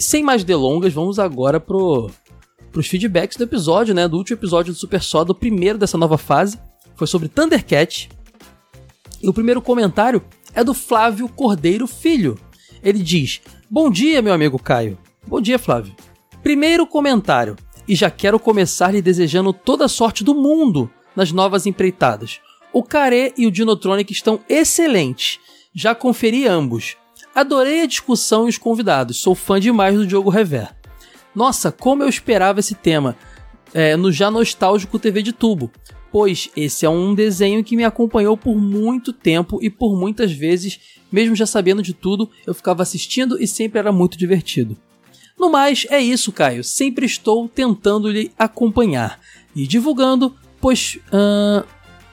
sem 0.00 0.22
mais 0.22 0.42
delongas, 0.44 0.92
vamos 0.92 1.18
agora 1.18 1.60
pro, 1.60 2.10
pros 2.72 2.86
feedbacks 2.86 3.36
do 3.36 3.44
episódio, 3.44 3.94
né? 3.94 4.08
Do 4.08 4.16
último 4.16 4.36
episódio 4.38 4.72
do 4.72 4.78
Super 4.78 5.02
Soda, 5.02 5.32
o 5.32 5.34
primeiro 5.34 5.78
dessa 5.78 5.98
nova 5.98 6.18
fase. 6.18 6.58
Foi 6.96 7.06
sobre 7.06 7.28
Thundercat. 7.28 8.08
E 9.22 9.28
o 9.28 9.32
primeiro 9.32 9.60
comentário 9.60 10.22
é 10.54 10.64
do 10.64 10.72
Flávio 10.74 11.28
Cordeiro 11.28 11.86
Filho. 11.86 12.38
Ele 12.82 13.00
diz: 13.00 13.40
Bom 13.70 13.90
dia, 13.90 14.22
meu 14.22 14.32
amigo 14.32 14.58
Caio. 14.58 14.96
Bom 15.26 15.42
dia, 15.42 15.58
Flávio. 15.58 15.94
Primeiro 16.42 16.86
comentário. 16.86 17.54
E 17.86 17.94
já 17.94 18.10
quero 18.10 18.40
começar 18.40 18.90
lhe 18.90 19.02
desejando 19.02 19.52
toda 19.52 19.84
a 19.84 19.88
sorte 19.88 20.24
do 20.24 20.34
mundo 20.34 20.90
nas 21.14 21.32
novas 21.32 21.66
empreitadas. 21.66 22.40
O 22.72 22.82
Care 22.82 23.34
e 23.36 23.46
o 23.46 23.50
Dinotronic 23.50 24.10
estão 24.10 24.40
excelentes. 24.48 25.38
Já 25.74 25.94
conferi 25.94 26.48
ambos. 26.48 26.96
Adorei 27.34 27.82
a 27.82 27.86
discussão 27.86 28.46
e 28.46 28.48
os 28.48 28.56
convidados. 28.56 29.18
Sou 29.18 29.34
fã 29.34 29.60
demais 29.60 29.94
do 29.94 30.06
Diogo 30.06 30.30
Rever. 30.30 30.74
Nossa, 31.34 31.70
como 31.70 32.02
eu 32.02 32.08
esperava 32.08 32.60
esse 32.60 32.74
tema 32.74 33.18
é, 33.74 33.96
no 33.98 34.10
já 34.10 34.30
nostálgico 34.30 34.98
TV 34.98 35.20
de 35.20 35.34
tubo, 35.34 35.70
pois 36.10 36.50
esse 36.56 36.86
é 36.86 36.88
um 36.88 37.14
desenho 37.14 37.62
que 37.62 37.76
me 37.76 37.84
acompanhou 37.84 38.34
por 38.34 38.56
muito 38.56 39.12
tempo 39.12 39.58
e 39.60 39.68
por 39.68 39.94
muitas 39.94 40.32
vezes, 40.32 40.97
mesmo 41.10 41.34
já 41.34 41.46
sabendo 41.46 41.82
de 41.82 41.92
tudo, 41.92 42.30
eu 42.46 42.54
ficava 42.54 42.82
assistindo 42.82 43.40
e 43.40 43.46
sempre 43.46 43.78
era 43.78 43.92
muito 43.92 44.18
divertido. 44.18 44.76
No 45.38 45.50
mais, 45.50 45.86
é 45.88 46.00
isso, 46.00 46.32
Caio. 46.32 46.64
Sempre 46.64 47.06
estou 47.06 47.48
tentando 47.48 48.10
lhe 48.10 48.32
acompanhar 48.38 49.20
e 49.54 49.66
divulgando, 49.66 50.34
pois, 50.60 50.98
ahn, 51.12 51.62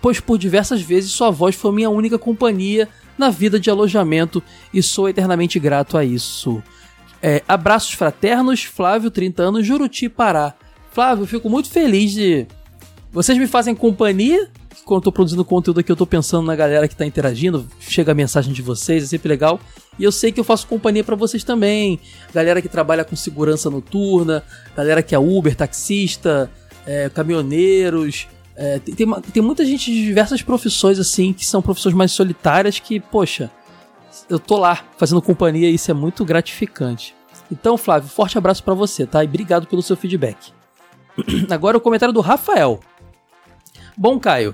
pois 0.01 0.19
por 0.19 0.37
diversas 0.37 0.81
vezes 0.81 1.11
sua 1.11 1.31
voz 1.31 1.55
foi 1.55 1.71
minha 1.71 1.89
única 1.89 2.19
companhia 2.19 2.87
na 3.17 3.29
vida 3.29 3.59
de 3.59 3.69
alojamento 3.69 4.43
e 4.73 4.83
sou 4.83 5.09
eternamente 5.09 5.59
grato 5.59 5.97
a 5.97 6.05
isso. 6.05 6.61
É, 7.21 7.41
abraços 7.47 7.93
fraternos, 7.93 8.63
Flávio, 8.63 9.09
30 9.09 9.41
anos, 9.41 9.65
Juruti, 9.65 10.07
Pará. 10.07 10.53
Flávio, 10.91 11.25
fico 11.25 11.49
muito 11.49 11.69
feliz 11.69 12.11
de. 12.11 12.45
Vocês 13.11 13.37
me 13.37 13.47
fazem 13.47 13.73
companhia. 13.73 14.49
Quando 14.85 14.99
eu 14.99 15.01
tô 15.05 15.11
produzindo 15.11 15.43
conteúdo 15.43 15.79
aqui, 15.79 15.91
eu 15.91 15.95
tô 15.95 16.05
pensando 16.05 16.45
na 16.45 16.55
galera 16.55 16.87
que 16.87 16.95
tá 16.95 17.05
interagindo. 17.05 17.67
Chega 17.79 18.11
a 18.11 18.15
mensagem 18.15 18.53
de 18.53 18.61
vocês, 18.61 19.03
é 19.03 19.07
sempre 19.07 19.27
legal. 19.27 19.59
E 19.97 20.03
eu 20.03 20.11
sei 20.11 20.31
que 20.31 20.39
eu 20.39 20.43
faço 20.43 20.67
companhia 20.67 21.03
para 21.03 21.15
vocês 21.15 21.43
também. 21.43 21.99
Galera 22.31 22.61
que 22.61 22.69
trabalha 22.69 23.03
com 23.03 23.15
segurança 23.15 23.67
noturna, 23.69 24.43
galera 24.77 25.01
que 25.01 25.15
é 25.15 25.19
Uber, 25.19 25.55
taxista, 25.55 26.51
é, 26.85 27.09
caminhoneiros. 27.09 28.27
é, 28.55 28.77
tem, 28.77 28.95
tem, 29.33 29.41
muita 29.41 29.65
gente 29.65 29.91
de 29.91 30.05
diversas 30.05 30.43
profissões, 30.43 30.99
assim, 30.99 31.33
que 31.33 31.45
são 31.45 31.63
profissões 31.63 31.95
mais 31.95 32.11
solitárias 32.11 32.77
que, 32.77 32.99
poxa, 32.99 33.49
eu 34.29 34.37
tô 34.37 34.55
lá 34.57 34.85
fazendo 34.97 35.21
companhia 35.21 35.69
e 35.69 35.73
isso 35.73 35.89
é 35.89 35.95
muito 35.95 36.23
gratificante. 36.23 37.15
Então, 37.51 37.75
Flávio, 37.75 38.07
forte 38.07 38.37
abraço 38.37 38.63
pra 38.63 38.75
você, 38.75 39.05
tá? 39.05 39.23
E 39.23 39.27
obrigado 39.27 39.65
pelo 39.65 39.81
seu 39.81 39.97
feedback. 39.97 40.53
Agora 41.49 41.77
o 41.77 41.81
comentário 41.81 42.13
do 42.13 42.21
Rafael. 42.21 42.79
Bom, 43.97 44.19
Caio, 44.19 44.53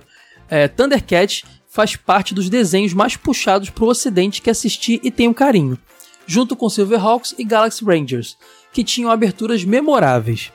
é, 0.51 0.67
Thundercat 0.67 1.45
faz 1.69 1.95
parte 1.95 2.35
dos 2.35 2.49
desenhos 2.49 2.93
mais 2.93 3.15
puxados 3.15 3.69
pro 3.69 3.87
ocidente 3.87 4.41
que 4.41 4.49
assisti 4.49 4.99
e 5.01 5.09
tenho 5.09 5.33
carinho, 5.33 5.79
junto 6.27 6.57
com 6.57 6.69
Silverhawks 6.69 7.33
e 7.39 7.45
Galaxy 7.45 7.85
Rangers, 7.85 8.37
que 8.73 8.83
tinham 8.83 9.09
aberturas 9.09 9.63
memoráveis. 9.63 10.51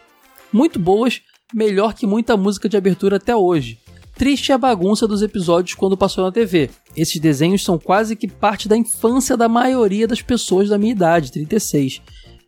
Muito 0.53 0.79
boas, 0.79 1.23
melhor 1.55 1.95
que 1.95 2.07
muita 2.07 2.37
música 2.37 2.69
de 2.69 2.77
abertura 2.77 3.17
até 3.17 3.35
hoje. 3.35 3.79
Triste 4.15 4.53
é 4.53 4.55
a 4.55 4.59
bagunça 4.59 5.09
dos 5.09 5.23
episódios 5.23 5.75
quando 5.75 5.97
passou 5.97 6.25
na 6.25 6.33
TV. 6.33 6.71
Esses 6.95 7.21
desenhos 7.21 7.65
são 7.65 7.79
quase 7.79 8.15
que 8.17 8.29
parte 8.29 8.69
da 8.69 8.77
infância 8.77 9.37
da 9.37 9.49
maioria 9.49 10.07
das 10.07 10.21
pessoas 10.21 10.69
da 10.69 10.79
minha 10.79 10.93
idade, 10.93 11.33
36. 11.33 12.03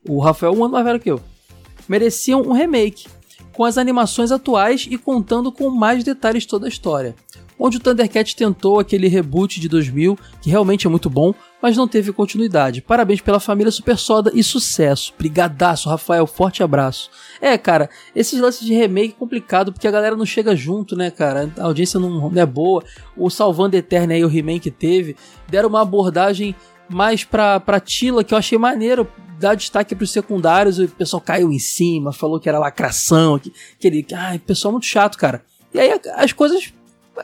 O 0.06 0.20
Rafael 0.20 0.52
um 0.52 0.64
ano 0.64 0.74
mais 0.74 0.84
velho 0.84 1.00
que 1.00 1.10
eu. 1.10 1.20
Mereciam 1.88 2.42
um 2.42 2.52
remake, 2.52 3.06
com 3.58 3.64
as 3.64 3.76
animações 3.76 4.30
atuais 4.30 4.86
e 4.88 4.96
contando 4.96 5.50
com 5.50 5.68
mais 5.68 6.04
detalhes 6.04 6.46
toda 6.46 6.66
a 6.66 6.68
história. 6.68 7.16
Onde 7.58 7.78
o 7.78 7.80
Thundercat 7.80 8.36
tentou 8.36 8.78
aquele 8.78 9.08
reboot 9.08 9.60
de 9.60 9.68
2000, 9.68 10.16
que 10.40 10.48
realmente 10.48 10.86
é 10.86 10.90
muito 10.90 11.10
bom, 11.10 11.34
mas 11.60 11.76
não 11.76 11.88
teve 11.88 12.12
continuidade. 12.12 12.80
Parabéns 12.80 13.20
pela 13.20 13.40
família 13.40 13.72
Super 13.72 13.98
Soda 13.98 14.30
e 14.32 14.44
sucesso. 14.44 15.12
Brigadaço, 15.18 15.88
Rafael, 15.88 16.26
forte 16.26 16.62
abraço. 16.62 17.10
É, 17.40 17.58
cara, 17.58 17.90
esses 18.14 18.40
lances 18.40 18.64
de 18.64 18.72
remake 18.72 19.14
é 19.16 19.18
complicado 19.18 19.72
porque 19.72 19.88
a 19.88 19.90
galera 19.90 20.14
não 20.14 20.26
chega 20.26 20.54
junto, 20.54 20.94
né, 20.94 21.10
cara? 21.10 21.52
A 21.58 21.64
audiência 21.64 21.98
não, 21.98 22.30
não 22.30 22.42
é 22.42 22.46
boa. 22.46 22.84
O 23.16 23.28
Salvando 23.28 23.76
Eterno 23.76 24.12
aí, 24.12 24.24
o 24.24 24.30
He-Man 24.30 24.60
que 24.60 24.70
teve, 24.70 25.16
deram 25.48 25.68
uma 25.68 25.82
abordagem 25.82 26.54
mais 26.88 27.24
pra, 27.24 27.58
pra 27.58 27.80
Tila, 27.80 28.24
que 28.24 28.32
eu 28.32 28.38
achei 28.38 28.56
maneiro, 28.56 29.06
dar 29.38 29.54
destaque 29.54 29.94
pros 29.94 30.10
secundários, 30.10 30.78
o 30.78 30.88
pessoal 30.88 31.20
caiu 31.20 31.52
em 31.52 31.58
cima, 31.58 32.12
falou 32.12 32.40
que 32.40 32.48
era 32.48 32.58
lacração, 32.58 33.38
que, 33.38 33.52
que 33.78 33.86
ele. 33.86 34.06
Ai, 34.14 34.38
pessoal 34.38 34.72
muito 34.72 34.86
chato, 34.86 35.16
cara. 35.16 35.42
E 35.72 35.78
aí 35.78 36.00
as 36.16 36.32
coisas 36.32 36.72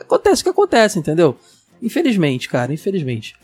acontecem 0.03 0.41
o 0.43 0.45
que 0.45 0.51
acontece, 0.51 0.99
entendeu? 0.99 1.37
Infelizmente, 1.83 2.49
cara, 2.49 2.73
infelizmente. 2.73 3.35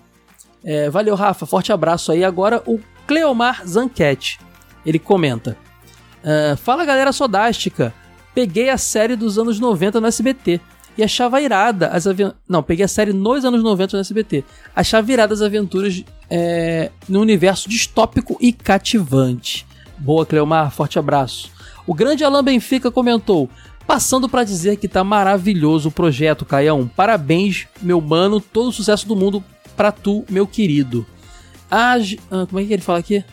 É, 0.64 0.90
valeu, 0.90 1.14
Rafa, 1.14 1.46
forte 1.46 1.72
abraço 1.72 2.12
aí. 2.12 2.22
Agora 2.24 2.62
o 2.66 2.78
Cleomar 3.06 3.66
Zanquete, 3.66 4.38
ele 4.84 4.98
comenta. 4.98 5.56
"Ah, 6.24 6.56
Fala 6.56 6.84
galera 6.84 7.12
sodástica, 7.12 7.94
peguei 8.34 8.68
a 8.70 8.78
série 8.78 9.16
dos 9.16 9.38
anos 9.38 9.58
90 9.58 10.00
no 10.00 10.06
SBT 10.06 10.60
e 10.96 11.02
achava 11.02 11.40
irada 11.40 11.88
as 11.88 12.06
aventuras. 12.06 12.38
Não, 12.48 12.62
peguei 12.62 12.84
a 12.84 12.88
série 12.88 13.12
nos 13.12 13.44
anos 13.44 13.62
90 13.62 13.96
no 13.96 14.00
SBT. 14.00 14.44
Achava 14.74 15.10
irada 15.12 15.32
as 15.34 15.40
aventuras 15.42 16.04
é, 16.28 16.90
no 17.08 17.20
universo 17.20 17.68
distópico 17.68 18.36
e 18.40 18.52
cativante. 18.52 19.66
Boa, 19.98 20.24
Cleomar, 20.26 20.70
forte 20.70 20.98
abraço. 20.98 21.50
O 21.86 21.94
grande 21.94 22.22
Alan 22.24 22.44
Benfica 22.44 22.90
comentou: 22.90 23.48
Passando 23.90 24.28
pra 24.28 24.44
dizer 24.44 24.76
que 24.76 24.86
tá 24.86 25.02
maravilhoso 25.02 25.88
o 25.88 25.92
projeto, 25.92 26.44
Caião. 26.44 26.86
Parabéns, 26.86 27.66
meu 27.82 28.00
mano. 28.00 28.40
Todo 28.40 28.68
o 28.68 28.72
sucesso 28.72 29.04
do 29.04 29.16
mundo 29.16 29.42
pra 29.76 29.90
tu, 29.90 30.24
meu 30.30 30.46
querido. 30.46 31.04
Ah, 31.68 31.96
ah, 32.30 32.46
como 32.46 32.60
é 32.60 32.64
que 32.64 32.72
ele 32.72 32.82
fala 32.82 33.00
aqui? 33.00 33.24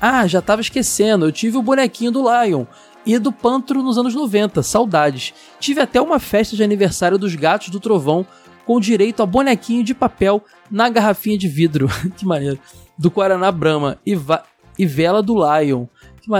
Ah, 0.00 0.24
já 0.28 0.40
tava 0.40 0.60
esquecendo. 0.60 1.26
Eu 1.26 1.32
tive 1.32 1.56
o 1.56 1.62
bonequinho 1.62 2.12
do 2.12 2.22
Lion 2.22 2.66
e 3.04 3.18
do 3.18 3.32
Pantro 3.32 3.82
nos 3.82 3.98
anos 3.98 4.14
90. 4.14 4.62
Saudades. 4.62 5.34
Tive 5.58 5.80
até 5.80 6.00
uma 6.00 6.20
festa 6.20 6.54
de 6.54 6.62
aniversário 6.62 7.18
dos 7.18 7.34
Gatos 7.34 7.70
do 7.70 7.80
Trovão 7.80 8.24
com 8.64 8.78
direito 8.78 9.24
a 9.24 9.26
bonequinho 9.26 9.82
de 9.82 9.92
papel 9.92 10.40
na 10.70 10.88
garrafinha 10.88 11.36
de 11.36 11.48
vidro. 11.48 11.88
que 12.16 12.24
maneiro. 12.24 12.60
Do 12.96 13.10
Guaraná 13.10 13.50
Brahma 13.50 13.98
e, 14.06 14.16
e 14.78 14.86
vela 14.86 15.20
do 15.20 15.34
Lion. 15.34 15.86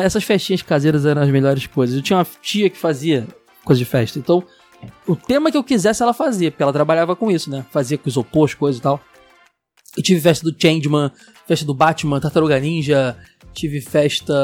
Essas 0.01 0.23
festinhas 0.23 0.63
caseiras 0.63 1.05
eram 1.05 1.23
as 1.23 1.31
melhores 1.31 1.67
coisas. 1.67 1.97
Eu 1.97 2.03
tinha 2.03 2.17
uma 2.17 2.27
tia 2.41 2.71
que 2.71 2.79
fazia 2.79 3.27
coisa 3.67 3.79
de 3.79 3.85
festa. 3.85 4.19
Então, 4.19 4.43
o 5.07 5.17
tema 5.17 5.51
que 5.51 5.57
eu 5.57 5.65
quisesse 5.65 6.03
ela 6.03 6.15
fazia, 6.15 6.51
porque 6.51 6.63
ela 6.63 6.73
trabalhava 6.73 7.15
com 7.17 7.31
isso, 7.31 7.51
né? 7.51 7.67
Fazia 7.71 7.99
com 7.99 8.09
isopor, 8.09 8.55
coisas 8.57 8.79
e 8.79 8.83
tal. 8.83 9.01
Eu 9.97 10.03
tive 10.03 10.21
festa 10.21 10.49
do 10.49 10.55
Changeman, 10.57 11.11
festa 11.47 11.65
do 11.65 11.75
Batman, 11.75 12.21
Tartaruga 12.21 12.59
Ninja, 12.61 13.17
tive 13.53 13.81
festa. 13.81 14.35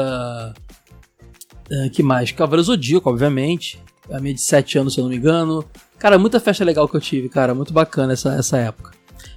ah, 1.71 1.89
que 1.91 2.03
mais? 2.03 2.31
Cavaleiro 2.31 2.63
Zodíaco, 2.63 3.09
obviamente. 3.09 3.81
A 4.11 4.19
minha 4.19 4.33
de 4.33 4.41
7 4.41 4.79
anos, 4.79 4.93
se 4.93 4.99
eu 4.99 5.03
não 5.03 5.09
me 5.09 5.17
engano. 5.17 5.63
Cara, 5.97 6.17
muita 6.17 6.39
festa 6.39 6.65
legal 6.65 6.89
que 6.89 6.97
eu 6.97 7.01
tive, 7.01 7.29
cara. 7.29 7.53
Muito 7.53 7.71
bacana 7.71 8.13
essa, 8.13 8.33
essa 8.33 8.57
época. 8.57 8.91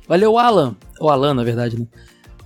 Valeu, 0.08 0.38
Alan. 0.38 0.74
Ou 0.98 1.10
Alan, 1.10 1.34
na 1.34 1.44
verdade, 1.44 1.78
né? 1.78 1.86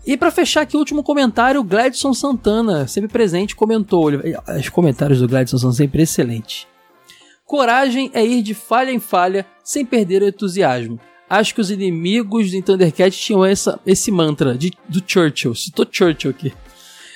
E 0.06 0.16
pra 0.16 0.30
fechar 0.30 0.62
aqui 0.62 0.76
o 0.76 0.80
último 0.80 1.02
comentário, 1.02 1.60
o 1.60 1.64
Gladson 1.64 2.12
Santana, 2.12 2.86
sempre 2.88 3.08
presente, 3.08 3.54
comentou. 3.54 4.10
Os 4.58 4.68
comentários 4.68 5.20
do 5.20 5.28
Gladson 5.28 5.58
são 5.58 5.72
sempre 5.72 6.02
excelentes. 6.02 6.66
Coragem 7.50 8.12
é 8.14 8.24
ir 8.24 8.42
de 8.42 8.54
falha 8.54 8.92
em 8.92 9.00
falha 9.00 9.44
sem 9.64 9.84
perder 9.84 10.22
o 10.22 10.28
entusiasmo. 10.28 11.00
Acho 11.28 11.52
que 11.52 11.60
os 11.60 11.68
inimigos 11.68 12.54
em 12.54 12.62
Thundercat 12.62 13.10
tinham 13.10 13.44
essa, 13.44 13.80
esse 13.84 14.12
mantra 14.12 14.56
de, 14.56 14.72
do 14.88 15.02
Churchill. 15.04 15.56
Citou 15.56 15.84
Churchill 15.90 16.30
aqui. 16.30 16.52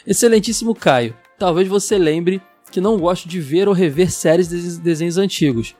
Excelentíssimo 0.04 0.74
Caio. 0.74 1.16
Talvez 1.38 1.68
você 1.68 1.96
lembre 1.98 2.42
que 2.72 2.80
não 2.80 2.98
gosto 2.98 3.28
de 3.28 3.38
ver 3.38 3.68
ou 3.68 3.74
rever 3.74 4.10
séries 4.10 4.48
de 4.48 4.76
desenhos 4.80 5.18
antigos. 5.18 5.76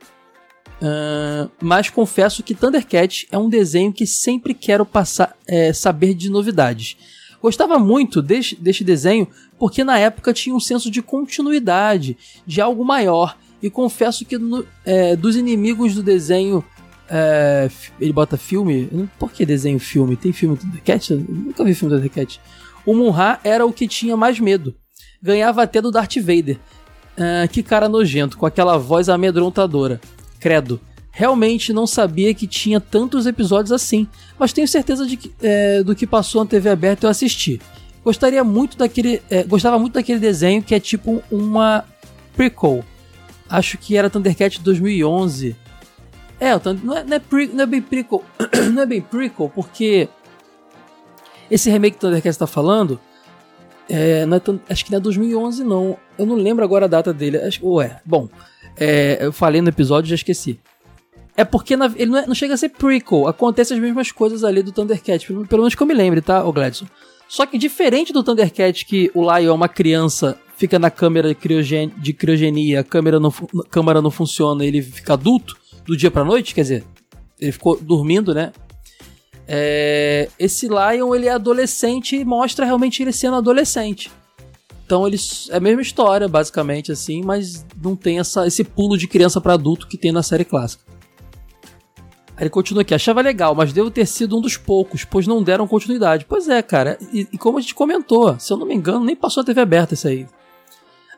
Ahn, 0.81 1.51
mas 1.60 1.90
confesso 1.90 2.40
que 2.40 2.55
Thundercat 2.55 3.26
é 3.32 3.36
um 3.36 3.48
desenho 3.48 3.93
que 3.93 4.06
sempre 4.06 4.55
quero 4.55 4.86
passar, 4.86 5.36
é, 5.48 5.72
saber 5.72 6.14
de 6.14 6.31
novidades. 6.31 6.97
Gostava 7.43 7.76
muito 7.76 8.22
deste, 8.22 8.55
deste 8.55 8.85
desenho 8.85 9.26
porque 9.59 9.82
na 9.82 9.98
época 9.98 10.32
tinha 10.32 10.55
um 10.55 10.60
senso 10.60 10.93
de 10.93 11.02
continuidade, 11.02 12.16
de 12.47 12.60
algo 12.60 12.85
maior, 12.85 13.36
e 13.66 13.70
confesso 13.70 14.24
que 14.24 14.36
no- 14.39 14.65
é, 14.85 15.16
dos 15.16 15.36
inimigos 15.36 15.95
do 15.95 16.03
desenho. 16.03 16.62
é, 17.09 17.69
ele 18.01 18.12
bota 18.12 18.36
filme? 18.36 18.89
Por 19.19 19.31
que 19.31 19.45
desenho 19.45 19.78
filme? 19.78 20.16
Tem 20.16 20.32
filme 20.32 20.57
do 20.57 20.62
Thundercat? 20.62 21.12
Eu 21.12 21.19
nunca 21.28 21.62
vi 21.65 21.74
filme 21.74 21.95
do 21.95 21.97
Thundercat. 22.01 22.41
O 22.86 22.95
Munra 22.95 23.39
era 23.45 23.65
o 23.66 23.73
que 23.73 23.86
tinha 23.86 24.16
mais 24.16 24.41
medo. 24.41 24.74
Ganhava 25.23 25.62
até 25.62 25.81
do 25.82 25.91
Darth 25.91 26.16
Vader. 26.16 26.59
Ah, 27.16 27.47
que 27.47 27.62
cara 27.62 27.89
nojento, 27.89 28.36
com 28.39 28.47
aquela 28.47 28.77
voz 28.78 29.09
amedrontadora. 29.11 30.01
Credo. 30.41 30.81
Realmente 31.11 31.73
não 31.73 31.86
sabia 31.86 32.32
que 32.35 32.47
tinha 32.47 32.81
tantos 32.81 33.27
episódios 33.27 33.70
assim, 33.70 34.09
mas 34.39 34.53
tenho 34.53 34.66
certeza 34.66 35.07
de 35.07 35.16
que, 35.16 35.31
é, 35.43 35.82
do 35.82 35.95
que 35.95 36.07
passou 36.07 36.43
na 36.43 36.49
TV 36.51 36.69
aberta 36.70 37.07
eu 37.07 37.11
assisti. 37.11 37.61
Gostaria 38.03 38.43
muito 38.43 38.77
daquele, 38.77 39.23
é, 39.31 39.43
gostava 39.45 39.78
muito 39.78 39.93
daquele 39.95 40.19
desenho 40.19 40.62
que 40.62 40.74
é 40.74 40.81
tipo 40.81 41.23
uma 41.31 41.85
prequel. 42.36 42.85
Acho 43.49 43.77
que 43.79 43.97
era 43.97 44.09
Thundercat 44.11 44.59
de 44.59 44.65
2011. 44.65 45.57
É, 46.41 46.55
o 46.57 46.61
não 46.83 46.97
é, 46.97 47.05
não 47.05 47.16
é, 47.16 47.19
pre- 47.21 47.47
não 47.53 47.62
é 47.62 47.66
bem 47.66 47.81
prequel, 47.81 48.23
não 48.73 48.83
é 48.83 48.87
bem 48.87 49.01
prequel 49.01 49.49
porque 49.55 50.09
esse 51.51 51.71
remake 51.71 51.93
que 51.93 51.99
o 51.99 52.09
Thundercat 52.09 52.29
está 52.31 52.47
falando 52.47 52.99
é, 53.89 54.25
não 54.27 54.37
é 54.39 54.41
acho 54.71 54.85
que 54.85 54.91
não 54.91 54.99
é 54.99 55.01
2011 55.01 55.62
não. 55.62 55.97
Eu 56.19 56.25
não 56.27 56.37
lembro 56.37 56.65
agora 56.65 56.87
a 56.87 56.89
data 56.89 57.12
dele. 57.12 57.37
Acho, 57.39 57.65
ou 57.65 57.83
é. 57.83 58.01
Bom, 58.05 58.29
é, 58.79 59.19
eu 59.21 59.33
falei 59.33 59.61
no 59.61 59.69
episódio 59.69 60.09
já 60.09 60.15
esqueci. 60.15 60.59
É 61.37 61.45
porque 61.45 61.77
na- 61.77 61.93
ele 61.97 62.11
não, 62.11 62.19
é- 62.19 62.27
não 62.27 62.35
chega 62.35 62.55
a 62.55 62.57
ser 62.57 62.71
prequel. 62.71 63.29
Acontecem 63.29 63.77
as 63.77 63.83
mesmas 63.83 64.11
coisas 64.11 64.43
ali 64.43 64.62
do 64.62 64.73
Thundercat. 64.73 65.27
Pelo, 65.27 65.47
pelo 65.47 65.62
menos 65.62 65.75
que 65.75 65.83
eu 65.83 65.87
me 65.87 65.93
lembre, 65.95 66.21
tá, 66.23 66.43
ô 66.45 66.53
Gladson? 66.53 66.87
Só 67.29 67.45
que 67.45 67.59
diferente 67.59 68.12
do 68.12 68.23
Thundercat, 68.23 68.85
que 68.87 69.11
o 69.15 69.23
Lion 69.23 69.51
é 69.51 69.53
uma 69.53 69.69
criança, 69.69 70.39
fica 70.56 70.78
na 70.78 70.90
câmera 70.90 71.28
de, 71.28 71.35
criogen- 71.35 71.93
de 71.97 72.12
criogenia, 72.12 72.81
a 72.81 72.85
câmera 72.85 73.18
não, 73.20 73.32
a 73.60 73.68
câmera 73.68 74.01
não 74.01 74.10
funciona, 74.10 74.64
ele 74.64 74.82
fica 74.82 75.14
adulto 75.14 75.56
do 75.85 75.97
dia 75.97 76.10
pra 76.10 76.24
noite, 76.24 76.55
quer 76.55 76.62
dizer, 76.62 76.85
ele 77.40 77.52
ficou 77.52 77.78
dormindo, 77.81 78.35
né? 78.35 78.52
É, 79.47 80.28
esse 80.39 80.68
Lion 80.68 81.14
ele 81.14 81.26
é 81.26 81.32
adolescente 81.32 82.16
e 82.16 82.24
mostra 82.24 82.64
realmente 82.64 83.02
ele 83.02 83.12
sendo 83.12 83.36
adolescente. 83.36 84.10
Então 84.86 85.06
eles 85.06 85.48
é 85.51 85.56
a 85.56 85.60
mesma 85.60 85.82
história 85.82 86.28
basicamente 86.28 86.93
assim, 86.93 87.22
mas 87.22 87.64
não 87.82 87.94
tem 87.97 88.18
essa, 88.18 88.47
esse 88.47 88.64
pulo 88.64 88.97
de 88.97 89.06
criança 89.06 89.40
pra 89.40 89.55
adulto 89.55 89.86
que 89.86 89.98
tem 89.98 90.12
na 90.12 90.22
série 90.22 90.44
clássica. 90.44 90.85
Aí 92.36 92.43
ele 92.44 92.51
continua 92.51 92.82
aqui, 92.82 92.94
achava 92.94 93.20
legal, 93.20 93.55
mas 93.55 93.72
devo 93.72 93.90
ter 93.90 94.06
sido 94.06 94.36
um 94.36 94.40
dos 94.40 94.56
poucos, 94.56 95.05
pois 95.05 95.26
não 95.26 95.43
deram 95.43 95.68
continuidade. 95.68 96.26
Pois 96.28 96.48
é, 96.48 96.60
cara, 96.62 96.98
e, 97.12 97.28
e 97.32 97.39
como 97.39 97.59
a 97.59 97.60
gente 97.60 97.74
comentou, 97.74 98.39
se 98.39 98.52
eu 98.52 98.56
não 98.56 98.66
me 98.66 98.74
engano, 98.74 99.05
nem 99.05 99.14
passou 99.14 99.43
na 99.43 99.47
TV 99.47 99.60
aberta 99.60 99.94
isso 99.94 100.09
aí. 100.09 100.26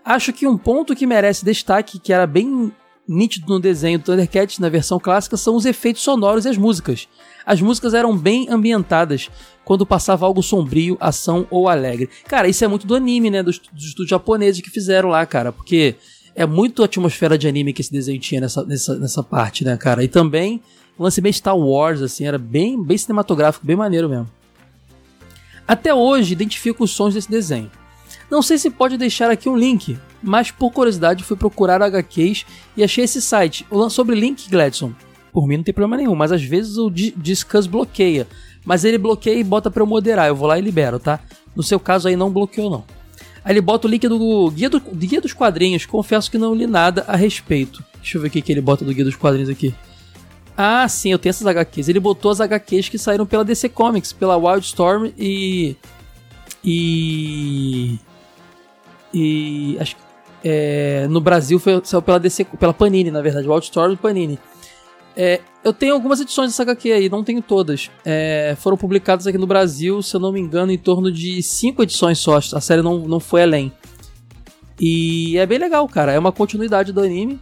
Acho 0.06 0.32
que 0.32 0.46
um 0.46 0.56
ponto 0.56 0.94
que 0.94 1.04
merece 1.04 1.44
destaque, 1.44 1.98
que 1.98 2.12
era 2.12 2.28
bem 2.28 2.72
nítido 3.08 3.52
no 3.52 3.58
desenho 3.58 3.98
do 3.98 4.04
Thundercats 4.04 4.60
na 4.60 4.68
versão 4.68 5.00
clássica, 5.00 5.36
são 5.36 5.56
os 5.56 5.66
efeitos 5.66 6.02
sonoros 6.02 6.44
e 6.44 6.48
as 6.48 6.56
músicas. 6.56 7.08
As 7.44 7.60
músicas 7.60 7.92
eram 7.92 8.16
bem 8.16 8.46
ambientadas 8.48 9.28
quando 9.64 9.84
passava 9.84 10.24
algo 10.24 10.44
sombrio, 10.44 10.96
ação 11.00 11.44
ou 11.50 11.68
alegre. 11.68 12.08
Cara, 12.28 12.46
isso 12.46 12.64
é 12.64 12.68
muito 12.68 12.86
do 12.86 12.94
anime, 12.94 13.30
né? 13.30 13.42
Dos, 13.42 13.58
dos 13.58 13.86
estúdios 13.86 14.10
japoneses 14.10 14.62
que 14.62 14.70
fizeram 14.70 15.08
lá, 15.08 15.26
cara, 15.26 15.50
porque 15.50 15.96
é 16.36 16.46
muito 16.46 16.82
a 16.82 16.84
atmosfera 16.84 17.36
de 17.36 17.48
anime 17.48 17.72
que 17.72 17.80
esse 17.80 17.90
desenho 17.90 18.20
tinha 18.20 18.40
nessa, 18.40 18.64
nessa, 18.64 18.96
nessa 18.96 19.24
parte, 19.24 19.64
né, 19.64 19.76
cara? 19.76 20.04
E 20.04 20.08
também 20.08 20.62
um 20.96 21.02
lance 21.02 21.20
bem 21.20 21.32
Star 21.32 21.58
Wars, 21.58 22.00
assim, 22.00 22.24
era 22.24 22.38
bem, 22.38 22.80
bem 22.80 22.96
cinematográfico, 22.96 23.66
bem 23.66 23.74
maneiro 23.74 24.08
mesmo. 24.08 24.30
Até 25.66 25.92
hoje 25.92 26.32
identifico 26.32 26.84
os 26.84 26.92
sons 26.92 27.14
desse 27.14 27.28
desenho. 27.28 27.72
Não 28.30 28.42
sei 28.42 28.58
se 28.58 28.70
pode 28.70 28.96
deixar 28.96 29.30
aqui 29.30 29.48
um 29.48 29.56
link, 29.56 29.96
mas 30.22 30.50
por 30.50 30.70
curiosidade 30.72 31.22
fui 31.22 31.36
procurar 31.36 31.80
HQs 31.82 32.44
e 32.76 32.82
achei 32.82 33.04
esse 33.04 33.22
site. 33.22 33.64
Sobre 33.90 34.16
link, 34.16 34.48
Gladson, 34.50 34.92
por 35.32 35.46
mim 35.46 35.58
não 35.58 35.64
tem 35.64 35.72
problema 35.74 35.96
nenhum, 35.96 36.14
mas 36.14 36.32
às 36.32 36.42
vezes 36.42 36.76
o 36.76 36.90
Di- 36.90 37.14
Discuss 37.16 37.66
bloqueia. 37.66 38.26
Mas 38.64 38.84
ele 38.84 38.98
bloqueia 38.98 39.38
e 39.38 39.44
bota 39.44 39.70
pra 39.70 39.82
eu 39.82 39.86
moderar, 39.86 40.26
eu 40.26 40.34
vou 40.34 40.48
lá 40.48 40.58
e 40.58 40.62
libero, 40.62 40.98
tá? 40.98 41.20
No 41.54 41.62
seu 41.62 41.78
caso 41.78 42.08
aí 42.08 42.16
não 42.16 42.30
bloqueou 42.32 42.68
não. 42.68 42.84
Aí 43.44 43.52
ele 43.52 43.60
bota 43.60 43.86
o 43.86 43.90
link 43.90 44.08
do 44.08 44.50
Guia, 44.50 44.68
do 44.68 44.80
Guia 44.80 45.20
dos 45.20 45.32
Quadrinhos, 45.32 45.86
confesso 45.86 46.28
que 46.28 46.36
não 46.36 46.52
li 46.52 46.66
nada 46.66 47.04
a 47.06 47.14
respeito. 47.14 47.84
Deixa 48.02 48.18
eu 48.18 48.22
ver 48.22 48.26
o 48.26 48.30
que 48.30 48.50
ele 48.50 48.60
bota 48.60 48.84
do 48.84 48.92
Guia 48.92 49.04
dos 49.04 49.14
Quadrinhos 49.14 49.48
aqui. 49.48 49.72
Ah, 50.56 50.88
sim, 50.88 51.12
eu 51.12 51.18
tenho 51.18 51.30
essas 51.30 51.46
HQs. 51.46 51.88
Ele 51.88 52.00
botou 52.00 52.32
as 52.32 52.40
HQs 52.40 52.88
que 52.88 52.98
saíram 52.98 53.24
pela 53.24 53.44
DC 53.44 53.68
Comics, 53.68 54.12
pela 54.12 54.36
Wildstorm 54.36 55.12
e. 55.16 55.76
E. 56.64 57.98
E. 59.12 59.76
Acho 59.80 59.96
que. 59.96 60.02
é, 60.44 61.06
no 61.08 61.20
Brasil 61.20 61.58
foi, 61.58 61.80
saiu 61.84 62.02
pela 62.02 62.18
DC, 62.18 62.44
pela 62.44 62.72
Panini, 62.72 63.10
na 63.10 63.22
verdade, 63.22 63.48
Wildstorm 63.48 63.92
e 63.92 63.96
Panini. 63.96 64.38
É, 65.16 65.40
eu 65.64 65.72
tenho 65.72 65.94
algumas 65.94 66.20
edições 66.20 66.50
dessa 66.50 66.62
HQ 66.62 66.92
aí, 66.92 67.08
não 67.08 67.24
tenho 67.24 67.40
todas. 67.40 67.90
É, 68.04 68.54
foram 68.58 68.76
publicadas 68.76 69.26
aqui 69.26 69.38
no 69.38 69.46
Brasil, 69.46 70.02
se 70.02 70.14
eu 70.14 70.20
não 70.20 70.30
me 70.30 70.38
engano, 70.38 70.70
em 70.70 70.78
torno 70.78 71.10
de 71.10 71.42
cinco 71.42 71.82
edições 71.82 72.18
só. 72.18 72.36
A 72.36 72.60
série 72.60 72.82
não, 72.82 72.98
não 72.98 73.18
foi 73.18 73.42
além. 73.42 73.72
E 74.78 75.38
é 75.38 75.46
bem 75.46 75.58
legal, 75.58 75.88
cara. 75.88 76.12
É 76.12 76.18
uma 76.18 76.32
continuidade 76.32 76.92
do 76.92 77.00
anime. 77.00 77.40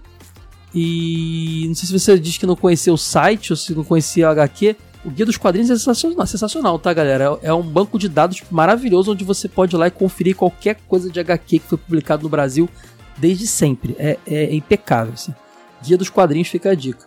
E 0.72 1.64
não 1.66 1.74
sei 1.74 1.86
se 1.86 1.98
você 1.98 2.18
diz 2.18 2.38
que 2.38 2.46
não 2.46 2.56
conhecia 2.56 2.92
o 2.92 2.98
site 2.98 3.52
ou 3.52 3.56
se 3.56 3.74
não 3.74 3.82
conhecia 3.82 4.28
o 4.28 4.30
HQ. 4.30 4.76
O 5.04 5.10
Guia 5.10 5.26
dos 5.26 5.36
Quadrinhos 5.36 5.70
é 5.70 5.74
sensacional, 5.76 6.26
sensacional, 6.26 6.78
tá, 6.78 6.92
galera? 6.92 7.38
É 7.42 7.48
é 7.48 7.54
um 7.54 7.62
banco 7.62 7.98
de 7.98 8.08
dados 8.08 8.42
maravilhoso 8.50 9.12
onde 9.12 9.22
você 9.24 9.48
pode 9.48 9.76
ir 9.76 9.78
lá 9.78 9.86
e 9.88 9.90
conferir 9.90 10.34
qualquer 10.34 10.76
coisa 10.88 11.10
de 11.10 11.20
HQ 11.20 11.58
que 11.58 11.68
foi 11.68 11.76
publicado 11.78 12.22
no 12.22 12.28
Brasil 12.28 12.68
desde 13.18 13.46
sempre. 13.46 13.94
É, 13.98 14.16
é 14.26 14.54
impecável. 14.54 15.12
Assim. 15.12 15.34
Guia 15.84 15.98
dos 15.98 16.08
Quadrinhos 16.08 16.48
fica 16.48 16.70
a 16.70 16.74
dica. 16.74 17.06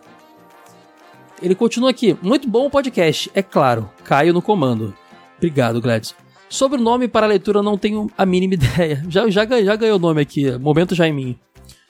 Ele 1.41 1.55
continua 1.55 1.89
aqui. 1.89 2.15
Muito 2.21 2.47
bom 2.47 2.65
o 2.67 2.69
podcast, 2.69 3.31
é 3.33 3.41
claro. 3.41 3.89
Caio 4.03 4.33
no 4.33 4.41
comando. 4.41 4.95
Obrigado, 5.37 5.81
Gladys. 5.81 6.15
Sobre 6.49 6.79
o 6.79 6.83
nome 6.83 7.07
para 7.07 7.25
a 7.25 7.29
leitura, 7.29 7.61
não 7.61 7.77
tenho 7.77 8.09
a 8.17 8.25
mínima 8.25 8.53
ideia. 8.55 9.03
Já, 9.09 9.29
já, 9.29 9.43
ganhei- 9.45 9.65
já 9.65 9.75
ganhou 9.75 9.97
o 9.97 9.99
nome 10.01 10.21
aqui. 10.21 10.51
Momento 10.57 10.95
Jaiminho. 10.95 11.37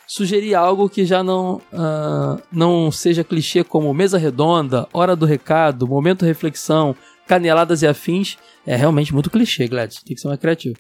Sugeri 0.08 0.56
algo 0.56 0.90
que 0.90 1.06
já 1.06 1.22
não, 1.22 1.62
ah, 1.74 2.38
não 2.52 2.90
seja 2.92 3.24
clichê 3.24 3.64
como 3.64 3.94
mesa 3.94 4.18
redonda, 4.18 4.88
hora 4.94 5.16
do 5.16 5.26
recado, 5.26 5.88
momento 5.88 6.26
reflexão, 6.26 6.96
caneladas 7.28 7.82
e 7.82 7.88
afins. 7.88 8.38
É 8.66 8.76
realmente 8.76 9.14
muito 9.14 9.30
clichê, 9.30 9.68
Gladys. 9.68 10.02
Tem 10.04 10.16
que 10.16 10.22
ser 10.22 10.28
mais 10.30 10.40
criativo. 10.40 10.78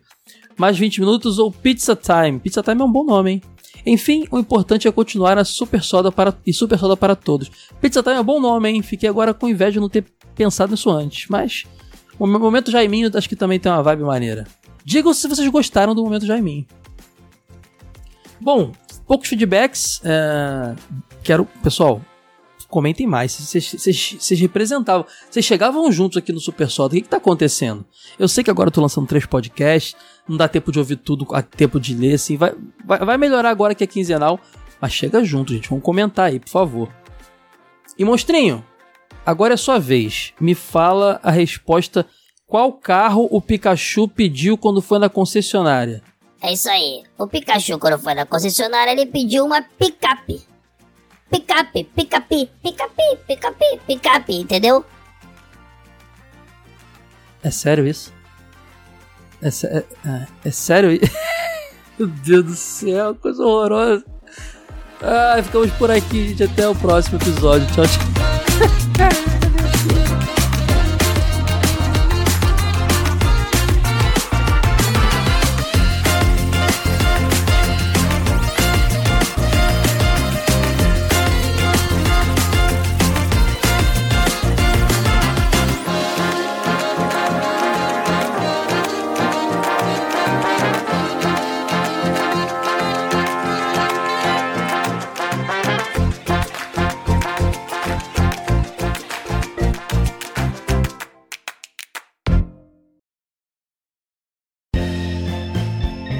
Mais 0.57 0.77
20 0.77 1.01
minutos 1.01 1.37
ou 1.37 1.51
Pizza 1.51 1.95
Time. 1.95 2.39
Pizza 2.39 2.63
Time 2.63 2.81
é 2.81 2.85
um 2.85 2.91
bom 2.91 3.03
nome, 3.03 3.31
hein? 3.31 3.41
Enfim, 3.85 4.25
o 4.31 4.39
importante 4.39 4.87
é 4.87 4.91
continuar 4.91 5.37
a 5.37 5.45
Super 5.45 5.83
Soda 5.83 6.11
para, 6.11 6.33
e 6.45 6.53
Super 6.53 6.79
Soda 6.79 6.97
para 6.97 7.15
todos. 7.15 7.51
Pizza 7.79 8.01
Time 8.01 8.15
é 8.15 8.21
um 8.21 8.23
bom 8.23 8.39
nome, 8.39 8.69
hein? 8.69 8.81
Fiquei 8.81 9.07
agora 9.07 9.33
com 9.33 9.47
inveja 9.47 9.73
de 9.73 9.79
não 9.79 9.89
ter 9.89 10.05
pensado 10.35 10.71
nisso 10.71 10.89
antes. 10.89 11.27
Mas 11.29 11.65
o 12.17 12.25
Momento 12.25 12.71
Jaiminho 12.71 13.11
acho 13.13 13.29
que 13.29 13.35
também 13.35 13.59
tem 13.59 13.71
uma 13.71 13.83
vibe 13.83 14.03
maneira. 14.03 14.47
Digam 14.83 15.13
se 15.13 15.27
vocês 15.27 15.47
gostaram 15.49 15.93
do 15.93 16.03
Momento 16.03 16.25
Jaiminho. 16.25 16.65
Bom, 18.39 18.71
poucos 19.07 19.29
feedbacks. 19.29 20.01
é, 20.03 20.75
Quero, 21.23 21.45
pessoal, 21.63 22.01
comentem 22.69 23.07
mais. 23.07 23.31
Vocês- 23.33 24.39
representavam, 24.39 25.05
vocês 25.29 25.45
chegavam 25.45 25.91
juntos 25.91 26.17
aqui 26.17 26.31
no 26.31 26.39
Super 26.39 26.69
Soda. 26.69 26.93
O 26.93 26.95
que, 26.97 27.01
que 27.01 27.09
tá 27.09 27.17
acontecendo? 27.17 27.85
Eu 28.19 28.27
sei 28.27 28.43
que 28.43 28.51
agora 28.51 28.67
eu 28.67 28.71
tô 28.71 28.81
lançando 28.81 29.07
três 29.07 29.25
podcasts, 29.25 29.95
não 30.27 30.37
dá 30.37 30.47
tempo 30.47 30.71
de 30.71 30.79
ouvir 30.79 30.97
tudo, 30.97 31.25
a 31.33 31.41
tempo 31.41 31.79
de 31.79 31.95
ler, 31.95 32.15
assim. 32.15 32.37
Vai, 32.37 32.53
vai, 32.85 32.99
vai 32.99 33.17
melhorar 33.17 33.49
agora 33.49 33.73
que 33.75 33.83
é 33.83 33.87
quinzenal, 33.87 34.39
mas 34.79 34.91
chega 34.93 35.23
junto, 35.23 35.53
gente. 35.53 35.69
Vamos 35.69 35.83
comentar 35.83 36.25
aí, 36.27 36.39
por 36.39 36.49
favor. 36.49 36.89
E 37.97 38.05
monstrinho, 38.05 38.63
agora 39.25 39.53
é 39.53 39.57
sua 39.57 39.79
vez. 39.79 40.33
Me 40.39 40.53
fala 40.53 41.19
a 41.23 41.31
resposta. 41.31 42.05
Qual 42.45 42.71
carro 42.71 43.27
o 43.29 43.41
Pikachu 43.41 44.07
pediu 44.07 44.57
quando 44.57 44.81
foi 44.81 44.99
na 44.99 45.09
concessionária? 45.09 46.01
É 46.47 46.53
isso 46.53 46.69
aí. 46.69 47.03
O 47.17 47.27
Pikachu, 47.27 47.77
quando 47.77 47.99
foi 47.99 48.13
na 48.13 48.25
concessionária, 48.25 48.91
ele 48.91 49.05
pediu 49.05 49.43
uma 49.45 49.61
picape. 49.61 50.41
Picape, 51.29 51.83
picape, 51.93 52.49
picape, 52.63 53.03
picape, 53.27 53.79
picape, 53.85 54.33
entendeu? 54.33 54.85
É 57.43 57.51
sério 57.51 57.85
isso? 57.85 58.13
É, 59.41 59.51
sé- 59.51 59.67
é- 60.05 60.07
é- 60.09 60.27
é 60.45 60.51
sério 60.51 60.89
isso? 60.93 61.11
Meu 61.99 62.07
Deus 62.07 62.45
do 62.45 62.55
céu, 62.55 63.13
coisa 63.15 63.43
horrorosa. 63.43 64.05
Ah, 65.01 65.43
ficamos 65.43 65.69
por 65.73 65.91
aqui, 65.91 66.29
gente. 66.29 66.43
Até 66.45 66.69
o 66.69 66.73
próximo 66.73 67.17
episódio. 67.17 67.67
Tchau, 67.73 67.83
tchau. 67.85 68.36